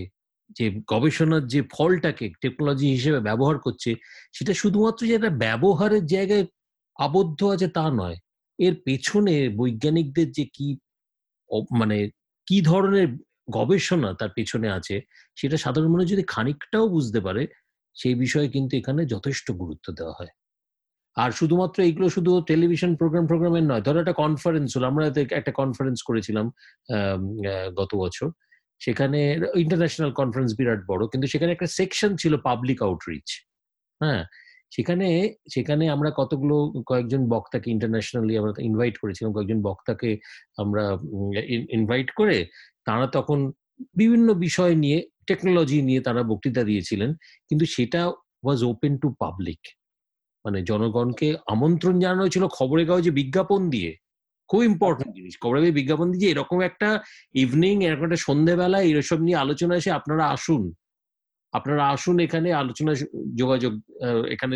যে 0.58 0.66
গবেষণার 0.88 1.44
যে 1.48 1.62
ফলটাকে 1.72 2.26
টেকনোলজি 2.42 2.88
হিসেবে 2.92 3.20
ব্যবহার 3.20 3.58
করছে, 3.60 3.96
সেটা 4.34 4.54
শুধুমাত্র 4.54 5.02
যে 5.08 5.14
একটা 5.16 5.30
ব্যবহারের 5.30 6.06
জায়গায় 6.06 6.46
আবদ্ধ 7.00 7.40
আছে 7.46 7.68
তা 7.68 7.86
নয়। 7.92 8.18
এর 8.60 8.76
পেছনে 8.86 9.50
বৈজ্ঞানিকদের 9.50 10.32
যে 10.32 10.46
কি 10.54 10.68
মানে 11.72 11.98
কি 12.48 12.62
ধরনের 12.62 13.08
গবেষণা 13.52 14.14
তার 14.14 14.30
পেছনে 14.36 14.68
আছে, 14.72 14.96
সেটা 15.36 15.58
সাধারণ 15.58 15.90
মানুষ 15.92 16.08
যদি 16.10 16.24
খানিকটাও 16.28 16.88
বুঝতে 16.90 17.20
পারে 17.22 17.48
সেই 17.96 18.16
বিষয়ে 18.24 18.48
কিন্তু 18.56 18.74
এখানে 18.82 19.02
যথেষ্ট 19.14 19.48
গুরুত্ব 19.62 19.88
দেওয়া 20.00 20.18
হয়। 20.20 20.32
আর 21.18 21.30
শুধুমাত্র 21.40 21.78
এইগুলো 21.88 22.08
শুধু 22.16 22.32
টেলিভিশন 22.52 22.92
প্রোগ্রাম 23.00 23.26
প্রোগ্রামের 23.32 23.66
নয়, 23.72 23.84
ধরো 23.86 23.98
একটা 24.04 24.16
কনফারেন্স 24.24 24.70
হলো, 24.76 24.86
আমরা 24.92 25.04
একটা 25.40 25.54
কনফারেন্স 25.62 26.00
করেছিলাম 26.10 26.46
গত 27.80 27.92
বছর। 28.04 28.28
সেখানে 28.82 29.20
ইন্টারন্যাশনাল 29.64 30.12
কনফারেন্স 30.20 30.52
বিরাট 30.60 30.82
বড়, 30.92 31.04
কিন্তু 31.12 31.28
সেখানে 31.34 31.52
একটা 31.56 31.68
সেকশন 31.80 32.12
ছিল 32.22 32.34
পাবলিক 32.48 32.80
আউটরিচ 32.88 33.28
হ্যাঁ 34.02 34.24
সেখানে 34.76 35.08
সেখানে 35.56 35.84
আমরা 35.96 36.10
কতগুলো, 36.20 36.56
কয়েকজন 36.90 37.22
বক্তাকে 37.34 37.68
ইন্টারন্যাশনালি 37.76 38.34
আমরা 38.42 38.52
ইনভাইট 38.70 38.96
করেছিলাম, 39.02 39.32
কয়েকজন 39.36 39.60
বক্তাকে 39.68 40.10
আমরা 40.62 40.84
ইনভাইট 41.78 42.10
করে, 42.20 42.38
তারা 42.88 43.06
তখন 43.18 43.40
বিভিন্ন 44.00 44.28
বিষয় 44.46 44.74
নিয়ে 44.84 45.00
টেকনোলজি 45.28 45.78
নিয়ে 45.90 46.02
তারা 46.08 46.22
বক্তৃতা 46.32 46.64
দিয়েছিলেন, 46.70 47.10
কিন্তু 47.50 47.66
সেটা 47.76 48.02
ওয়াজ 48.44 48.60
ওপেন 48.72 48.94
টু 49.02 49.08
পাবলিক 49.24 49.62
মানে 50.46 50.60
জনগণকে 50.70 51.28
আমন্ত্রণ 51.54 51.96
জানানো 52.04 52.22
হয়েছিল 52.24 52.46
খবরের 52.58 52.88
কাগজে 52.90 53.12
বিজ্ঞাপন 53.20 53.62
দিয়ে। 53.76 53.92
খুব 54.50 54.62
ইম্পর্টেন্ট 54.72 55.12
জিনিস। 55.18 55.34
খবরের 55.44 55.62
কাগজে 55.62 55.78
বিজ্ঞাপন 55.80 56.08
দিয়ে 56.14 56.32
এরকম 56.34 56.58
একটা 56.70 56.90
ইভিনিং 57.44 57.76
এরকম 57.88 58.06
একটা 58.08 58.22
সন্ধ্যেবেলা 58.28 58.80
এসব 59.04 59.20
নিয়ে 59.26 59.38
আলোচনা 59.44 59.74
এসে 59.80 59.92
আপনারা 60.00 60.24
আসুন। 60.36 60.64
আপনারা 61.54 61.84
আসুন 61.96 62.16
এখানে, 62.26 62.50
আলোচনা 62.62 62.92
যোগাযোগ 63.42 63.74
এখানে 64.34 64.56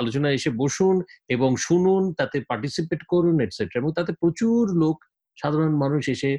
আলোচনা 0.00 0.28
এসে 0.36 0.50
বসুন 0.62 0.94
এবং 1.34 1.50
শুনুন, 1.66 2.02
তাতে 2.18 2.36
পার্টিসিপেট 2.50 3.00
করুন 3.12 3.36
এটসেট্রা 3.44 3.80
এবং 3.80 3.90
তাতে 3.98 4.12
প্রচুর 4.20 4.62
লোক, 4.82 4.96
সাধারণ 5.38 5.74
মানুষ 5.84 6.02
এসে 6.14 6.30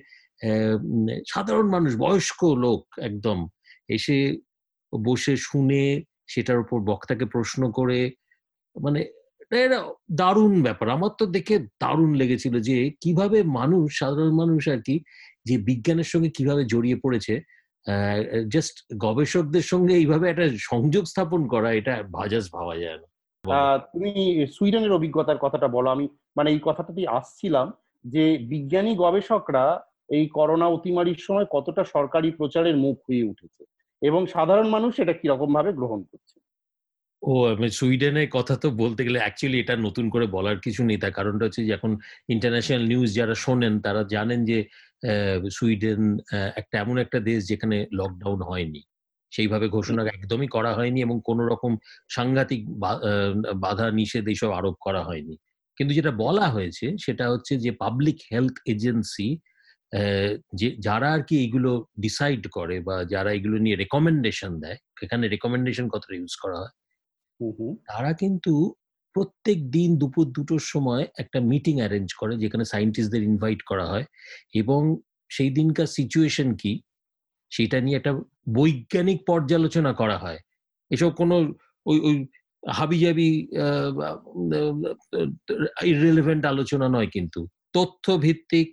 সাধারণ 1.34 1.68
মানুষ, 1.76 1.92
বয়স্ক 2.04 2.42
লোক 2.66 2.82
একদম, 3.10 3.38
এসে 3.96 4.18
বসে 4.94 5.34
শুনে 5.48 5.84
সেটার 6.34 6.64
উপর 6.64 6.78
বক্তাকে 6.90 7.26
প্রশ্ন 7.36 7.62
করে 7.78 8.00
মানে 8.76 9.02
দারুণ 10.22 10.54
ব্যাপার। 10.68 10.88
আমার 10.98 11.12
তো 11.20 11.26
দেখে 11.36 11.56
দারুণ 11.84 12.12
লেগেছিল 12.22 12.56
যে 12.70 12.78
কীভাবে 13.04 13.40
মানুষ, 13.60 13.86
সাধারণ 14.02 14.34
মানুষ 14.42 14.62
আর 14.74 14.82
কি, 14.88 14.96
যে 15.48 15.56
বিজ্ঞানের 15.70 16.10
সঙ্গে 16.14 16.30
কীভাবে 16.38 16.64
জড়িয়ে 16.74 16.98
পড়েছে 17.04 17.34
জাস্ট 18.54 18.76
গবেষকদের 19.06 19.66
সঙ্গে 19.72 19.94
এইভাবে 20.02 20.26
একটা 20.30 20.46
সংযোগ 20.72 21.04
স্থাপন 21.12 21.42
করা, 21.54 21.70
এটা 21.80 21.94
ভাজাস 22.18 22.46
ভাবা 22.56 22.76
যায় 22.84 23.00
না। 23.02 23.08
তুমি 23.92 24.12
সুইডেনের 24.56 24.98
অভিজ্ঞতার 24.98 25.44
কথাটা 25.44 25.68
বলো। 25.76 25.88
আমি 25.96 26.06
মানে 26.38 26.50
এই 26.54 26.62
কথাটাতেই 26.68 27.08
আসছিলাম 27.20 27.68
যে 28.06 28.24
বিজ্ঞানী 28.52 28.92
গবেষকরা 29.04 29.66
এই 30.10 30.26
করোনা 30.28 30.68
অতিমারির 30.68 31.20
সময় 31.20 31.48
কতটা 31.52 31.84
সরকারি 31.96 32.30
প্রচারের 32.32 32.76
মুখ 32.78 32.96
হয়ে 33.08 33.24
উঠেছে 33.24 33.64
এবং 34.02 34.22
সাধারণ 34.28 34.68
মানুষ 34.70 34.94
এটা 35.00 35.14
কীরকম 35.14 35.50
ভাবে 35.54 35.72
গ্রহণ 35.74 36.02
করছে? 36.04 36.38
ও 37.24 37.34
সুইডেনের 37.70 38.30
কথা 38.30 38.54
তো 38.56 38.68
বলতে 38.84 39.02
গেলে 39.04 39.20
অ্যাকচুয়ালি 39.20 39.58
এটা 39.60 39.76
নতুন 39.78 40.06
করে 40.10 40.26
বলার 40.28 40.58
কিছু 40.60 40.82
নেই। 40.84 40.98
তার 40.98 41.12
কারণটা 41.12 41.46
হচ্ছে 41.46 41.62
যে 41.66 41.72
এখন 41.74 41.92
ইন্টারন্যাশনাল 42.30 42.84
নিউজ 42.88 43.10
যারা 43.16 43.36
শোনেন 43.36 43.74
তারা 43.80 44.02
জানেন 44.16 44.40
যে 44.46 44.58
সুইডেন 45.50 46.02
একটা 46.56 46.76
এমন 46.80 46.96
একটা 46.98 47.20
দেশ 47.20 47.40
যেখানে 47.48 47.78
লকডাউন 47.92 48.40
হয়নি। 48.42 48.82
সেইভাবে 49.32 49.68
ঘোষণা 49.68 50.02
একদমই 50.18 50.48
করা 50.48 50.72
হয়নি 50.74 51.00
এবং 51.02 51.18
কোনো 51.26 51.44
রকম 51.46 51.72
সাংঘাতিক 52.10 52.62
বাধা 53.62 53.88
নিষেধ 53.92 54.26
এইসব 54.28 54.50
আরোপ 54.52 54.76
করা 54.82 55.02
হয়নি। 55.04 55.36
কিন্তু 55.78 55.92
যেটা 55.94 56.12
বলা 56.24 56.46
হয়েছে 56.48 56.86
সেটা 56.98 57.26
হচ্ছে 57.30 57.54
যে 57.58 57.72
পাবলিক 57.84 58.18
হেলথ 58.32 58.56
এজেন্সি 58.66 59.28
যে 60.60 60.68
যারা 60.80 61.08
আর 61.16 61.22
কি 61.24 61.36
এগুলো 61.46 61.72
ডিসাইড 62.00 62.44
করে 62.48 62.76
বা 62.88 62.96
যারা 63.14 63.30
এগুলো 63.34 63.58
নিয়ে 63.58 63.76
রেকমেন্ডেশন 63.76 64.52
দেয় 64.60 64.78
এখানে 65.02 65.24
রেকমেন্ডেশন 65.28 65.86
কথাটা 65.90 66.16
ইউজ 66.16 66.34
করা 66.44 66.58
হয়? 66.62 66.74
তারা 67.90 68.12
কিন্তু 68.14 68.54
প্রত্যেক 69.16 69.58
দিন 69.72 69.90
দুপুর 69.98 70.26
দুটোর 70.32 70.64
সময় 70.74 71.04
একটা 71.18 71.40
মিটিং 71.52 71.76
অ্যারেঞ্জ 71.80 72.10
করে 72.14 72.34
যেখানে 72.38 72.64
সায়েন্টিস্টদের 72.66 73.24
ইনভাইট 73.24 73.62
করা 73.62 73.86
হয় 73.86 74.06
এবং 74.54 74.82
সেই 75.32 75.50
দিনকার 75.50 75.90
সিচুয়েশন 75.98 76.50
কি? 76.62 76.74
সেটা 77.52 77.78
নিয়ে 77.82 77.98
একটা 77.98 78.14
বৈজ্ঞানিক 78.58 79.20
পর্যালোচনা 79.28 79.92
করা 79.94 80.18
হয়। 80.18 80.40
এসব 80.92 81.12
কোনো 81.12 81.36
ওই 81.86 81.98
ওই 82.08 82.16
হাবিজাবি 82.64 83.30
ইররিলেভেন্ট 85.92 86.44
আলোচনা 86.46 86.88
নয় 86.90 87.10
কিন্তু। 87.16 87.40
তথ্য 87.74 88.06
ভিত্তিক 88.18 88.70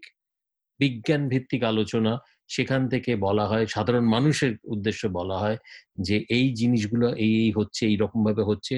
বিজ্ঞান 0.80 1.22
ভিত্তিক 1.32 1.62
আলোচনা 1.72 2.12
সেখান 2.50 2.82
থেকে 2.92 3.12
বলা 3.26 3.44
হয়, 3.50 3.64
সাধারণ 3.74 4.04
মানুষের 4.14 4.52
উদ্দেশ্যে 4.74 5.08
বলা 5.18 5.36
হয় 5.42 5.58
যে 5.98 6.16
এই 6.38 6.46
জিনিসগুলো 6.60 7.06
এই 7.24 7.32
এই 7.44 7.50
হচ্ছে, 7.58 7.82
এই 7.90 7.96
রকম 8.02 8.20
ভাবে 8.28 8.42
হচ্ছে, 8.50 8.76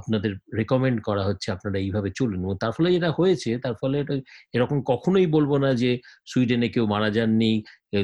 আপনাদের 0.00 0.32
রেকমেন্ড 0.58 0.98
করা 1.08 1.22
হচ্ছে, 1.28 1.48
আপনারা 1.56 1.78
এইভাবে 1.84 2.10
চলুন। 2.18 2.42
তার 2.62 2.72
ফলে 2.76 2.88
যেটা 2.96 3.10
হয়েছে, 3.18 3.50
তার 3.64 3.74
ফলে 3.80 3.96
এটা 4.02 4.14
এরকম 4.56 4.78
কখনোই 4.92 5.26
বলব 5.36 5.52
না 5.64 5.70
যে 5.82 5.90
সুইডেনে 6.30 6.68
কেউ 6.74 6.84
মারা 6.94 7.08
যাননি 7.16 7.52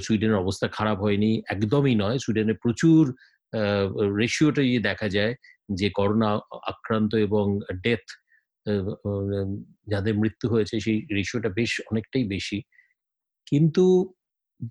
সুইডেনের 0.06 0.42
অবস্থা 0.44 0.66
খারাপ 0.78 0.98
হয়নি, 1.04 1.30
একদমই 1.54 1.94
নয়। 2.02 2.16
সুইডেনে 2.24 2.54
প্রচুর 2.64 3.02
রেশিওটা 4.20 4.62
দেখা 4.88 5.08
যায় 5.16 5.32
যে 5.80 5.88
করোনা 5.98 6.30
আক্রান্ত 6.72 7.12
এবং 7.26 7.44
ডেথ 7.84 8.04
যাদের 9.86 10.14
মৃত্যু 10.18 10.46
হয়েছে 10.48 10.74
সেই 10.80 10.98
রেশিওটা 11.14 11.50
বেশ 11.50 11.72
অনেকটাই 11.90 12.24
বেশি। 12.28 12.58
কিন্তু 13.46 13.84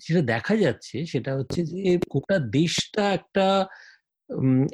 যেটা 0.01 0.21
দেখা 0.27 0.55
যাচ্ছে 0.55 0.97
সেটা 1.05 1.31
হচ্ছে 1.35 1.59
যে 1.71 1.81
গোটা 2.09 2.37
দেশটা 2.51 3.03
একটা 3.13 3.45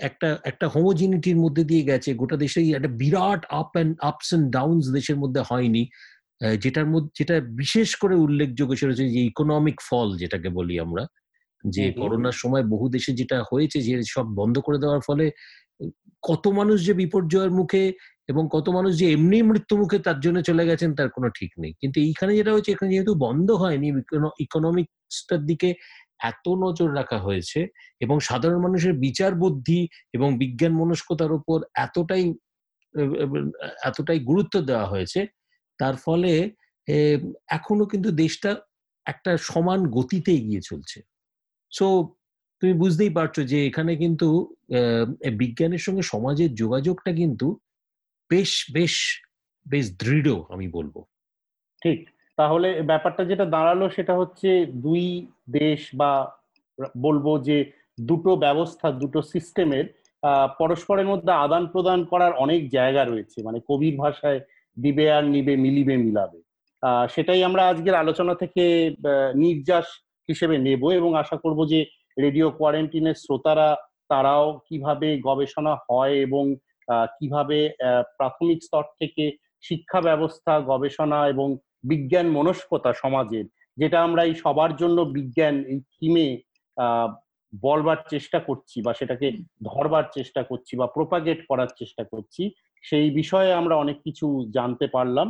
একটা 0.02 0.30
একটা 0.44 0.66
হোমোজিনিটির 0.68 1.38
মধ্যে 1.38 1.64
দিয়ে 1.64 1.84
গেছে। 1.84 2.10
গোটা 2.14 2.38
দেশেই 2.38 2.70
একটা 2.74 2.92
বিরাট 2.98 3.42
up 3.52 3.70
and 3.74 3.94
ups 4.02 4.28
and 4.30 4.48
downs 4.52 4.86
দেশের 4.94 5.18
মধ্যে 5.18 5.42
হয়নি। 5.50 5.84
যেটার 6.64 6.88
মধ্যে 6.88 7.12
যেটা 7.20 7.36
বিশেষ 7.56 7.90
করে 7.96 8.16
উল্লেখযোগ্য 8.18 8.74
সেটা 8.76 8.92
হচ্ছে 8.92 9.08
যে 9.10 9.22
ইকোনমিক 9.32 9.78
ফল 9.90 10.08
যেটাকে 10.18 10.50
বলি 10.50 10.76
আমরা। 10.80 11.04
যে। 11.64 11.86
করোনার 12.00 12.36
সময় 12.36 12.66
বহু 12.66 12.86
দেশে 12.90 13.12
যেটা 13.14 13.38
হয়েছে 13.52 13.78
যে 13.82 13.94
সব 14.08 14.26
বন্ধ 14.36 14.56
করে 14.60 14.78
দেওয়ার 14.78 15.02
ফলে 15.08 15.26
কত 16.24 16.44
মানুষ 16.60 16.78
যে 16.88 16.94
বিপর্যয়ের 17.02 17.52
মুখে 17.60 17.84
এবং 18.30 18.44
কত 18.56 18.68
মানুষ 18.78 18.92
যে 19.02 19.06
এমনি 19.16 19.38
মৃত্যু 19.50 19.74
মুখে 19.82 19.98
তার 20.08 20.18
জন্য 20.26 20.38
চলে 20.50 20.64
গেছেন, 20.70 20.90
তার 20.98 21.10
কোনো 21.16 21.28
ঠিক 21.38 21.52
নেই। 21.62 21.74
কিন্তু 21.82 21.98
এইখানে 22.08 22.32
যেটা 22.40 22.52
হচ্ছে 22.56 22.72
এখানে 22.72 22.90
যেহেতু 22.94 23.14
বন্ধ 23.26 23.48
হয়নি 23.62 23.88
ইকোনমিক্সটার 24.46 25.42
দিকে 25.50 25.70
এত 26.32 26.46
নজর 26.64 26.90
রাখা 27.00 27.18
হয়েছে 27.28 27.60
এবং 28.02 28.16
সাধারণ 28.30 28.60
মানুষের 28.66 28.94
বিচার 29.06 29.32
বুদ্ধি 29.44 29.80
এবং 30.16 30.30
বিজ্ঞান 30.42 30.74
মনস্কতার 30.82 31.32
উপর 31.40 31.58
এতটাই 31.86 32.26
এতটাই 33.90 34.20
গুরুত্ব 34.30 34.56
দেওয়া 34.70 34.88
হয়েছে, 34.94 35.20
তার 35.80 35.96
ফলে 36.06 36.32
এখনও 37.58 37.86
কিন্তু 37.92 38.10
দেশটা 38.24 38.52
একটা 39.06 39.32
সমান 39.50 39.80
গতিতে 39.98 40.32
এগিয়ে 40.40 40.62
চলছে। 40.70 40.98
সো 41.72 41.88
তুমি 42.62 42.74
বুঝতেই 42.74 43.10
পারছ 43.10 43.40
যে 43.40 43.68
এখানে 43.68 43.96
কিন্তু 43.96 44.56
বিজ্ঞানের 45.38 45.78
সঙ্গে 45.78 46.02
সমাজের 46.02 46.56
যোগাযোগটা 46.56 47.12
কিন্তু 47.12 47.48
বেশ 48.30 48.66
বেশ 48.74 48.96
বেশ 49.68 49.98
দৃঢ় 49.98 50.34
আমি 50.50 50.68
বলব। 50.68 51.04
ঠিক। 51.82 52.10
তাহলে 52.38 52.82
ব্যাপারটা 52.82 53.26
যেটা 53.26 53.46
দাঁড়াল 53.46 53.90
সেটা 53.90 54.14
হচ্ছে 54.18 54.66
দুই 54.66 55.28
দেশ 55.50 55.90
বা 55.94 56.32
বলব 57.02 57.44
যে 57.44 57.72
দুটো 58.02 58.36
ব্যবস্থা, 58.36 58.92
দুটো 58.92 59.22
সিস্টেমের 59.22 59.86
পরস্পরের 60.58 61.06
মধ্যে 61.06 61.32
আদান 61.32 61.68
প্রদান 61.68 62.04
করার 62.04 62.34
অনেক 62.34 62.70
জায়গা 62.70 63.06
রয়েছে। 63.06 63.44
মানে 63.44 63.60
কবির 63.70 63.98
ভাষায় 63.98 64.40
দিবে 64.80 65.12
আর 65.12 65.24
নিবে, 65.24 65.56
মিলিবে, 65.56 65.98
মিলাবে। 65.98 66.40
সেটাই 67.10 67.44
আমরা 67.44 67.68
আজকের 67.68 67.96
আলোচনা 67.96 68.34
থেকে 68.36 68.96
নির্যাস 69.36 69.86
হিসেবে 70.30 70.58
নেব 70.58 70.90
এবং 70.90 71.16
আশা 71.16 71.38
করব 71.38 71.66
যে 71.68 71.86
রেডিও 72.18 72.48
কোয়ারেন্টিনের 72.58 73.22
শ্রোতারা, 73.24 73.70
তারাও 74.12 74.48
কীভাবে 74.68 75.10
গবেষণা 75.28 75.74
হয় 75.88 76.16
এবং 76.26 76.44
কীভাবে 77.18 77.58
প্রাথমিক 78.18 78.60
স্তর 78.68 78.86
থেকে 79.00 79.24
শিক্ষা 79.68 80.00
ব্যবস্থা, 80.08 80.54
গবেষণা 80.72 81.20
এবং 81.34 81.48
বিজ্ঞান 81.92 82.28
মনস্কতা 82.38 82.92
সমাজের, 83.04 83.46
যেটা 83.82 83.98
আমরা 84.08 84.22
এই 84.30 84.36
সবার 84.44 84.72
জন্য 84.82 84.98
বিজ্ঞান 85.18 85.56
এই 85.72 85.80
থিমে 85.94 86.28
বলবার 87.54 88.00
চেষ্টা 88.14 88.40
করছি 88.48 88.78
বা 88.86 88.92
সেটাকে 89.00 89.28
ধরবার 89.70 90.06
চেষ্টা 90.18 90.42
করছি 90.50 90.74
বা 90.80 90.88
প্রোপাগেট 90.96 91.40
করার 91.50 91.72
চেষ্টা 91.80 92.04
করছি, 92.12 92.44
সেই 92.84 93.08
বিষয়ে 93.20 93.52
আমরা 93.54 93.76
অনেক 93.84 93.98
কিছু 94.06 94.28
জানতে 94.58 94.86
পারলাম। 94.96 95.28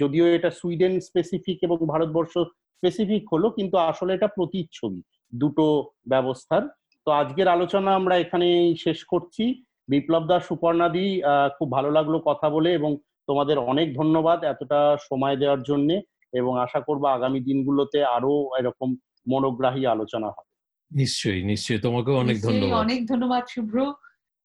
যদিও 0.00 0.26
এটা 0.36 0.50
সুইডেন 0.60 0.94
স্পেসিফিক 1.08 1.58
এবং 1.66 1.76
ভারতবর্ষ 1.92 2.34
স্পেসিফিক 2.78 3.22
হলো, 3.32 3.46
কিন্তু 3.56 3.76
আসলে 3.90 4.10
এটা 4.14 4.28
প্রতিচ্ছবি। 4.36 5.00
দুটো 5.34 5.66
ব্যবস্থার। 6.08 6.62
তো 7.06 7.10
আজকের 7.12 7.48
আলোচনা 7.48 7.94
আমরা 7.94 8.14
এখানেই 8.16 8.76
শেষ 8.76 8.98
করছি। 9.04 9.44
বিপ্লব 9.88 10.24
দাস 10.26 10.42
সুপর্ণাদি 10.46 11.06
আহ, 11.22 11.48
খুব 11.58 11.68
ভালো 11.72 11.90
লাগল 11.90 12.14
কথা 12.24 12.46
বলে 12.50 12.70
এবং 12.74 12.90
তোমাদের 13.28 13.58
অনেক 13.58 13.88
ধন্যবাদ 13.96 14.38
এতটা 14.44 14.80
সময় 15.00 15.36
দেওয়ার 15.36 15.62
জন্য 15.62 15.88
এবং 16.32 16.52
আশা 16.60 16.80
করব 16.80 17.02
আগামী 17.06 17.40
দিনগুলোতে 17.40 17.98
আরও 18.16 18.32
এরকম 18.58 18.88
মনোগ্রাহী 19.28 19.82
আলোচনা 19.86 20.28
হবে। 20.28 20.50
নিশ্চয়ই 20.90 21.42
নিশ্চয়ই। 21.42 21.80
তোমাকে 21.80 22.10
অনেক 22.12 22.36
ধন্যবাদ। 22.42 22.74
অনেক 22.80 23.00
ধন্যবাদ 23.06 23.44
শুভ্র। 23.46 23.76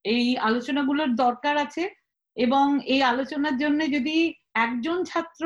এই 0.06 0.26
আলোচনাগুলোর 0.40 1.12
দরকার 1.16 1.56
আছে 1.58 1.84
এবং 2.38 2.66
এই 2.86 3.02
আলোচনার 3.04 3.56
জন্য 3.58 3.80
যদি 3.92 4.18
একজন 4.56 4.98
ছাত্র 5.04 5.44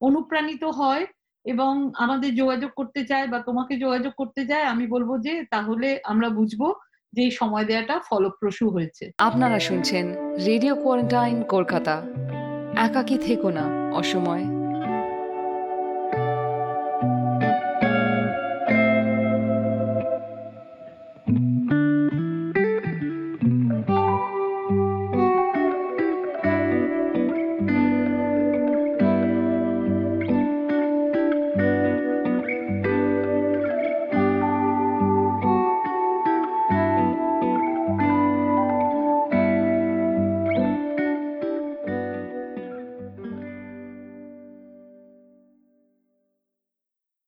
অনুপ্রাণিত 0.00 0.64
হয় 0.64 1.04
এবং 1.46 1.92
আমাদের 1.96 2.34
যোগাযোগ 2.34 2.70
করতে 2.76 3.04
চায় 3.04 3.26
বা 3.26 3.38
তোমাকে 3.38 3.78
যোগাযোগ 3.78 4.12
করতে 4.16 4.46
চায়, 4.46 4.62
আমি 4.62 4.86
বলব 4.86 5.20
যে 5.20 5.44
তাহলে 5.50 6.00
আমরা 6.04 6.28
বুঝব 6.28 6.72
যে 7.12 7.30
সময় 7.30 7.64
দেওয়াটা 7.64 8.00
ফলপ্রসূ 8.10 8.70
হয়েছে। 8.70 9.10
আপনারা 9.18 9.58
শুনছেন 9.58 10.06
রেডিও 10.46 10.74
কোয়ারেন্টাইন 10.74 11.42
কলকাতা। 11.42 12.02
একাকি 12.76 13.18
থেকো 13.18 13.50
না, 13.50 13.64
অসময়। 13.96 14.55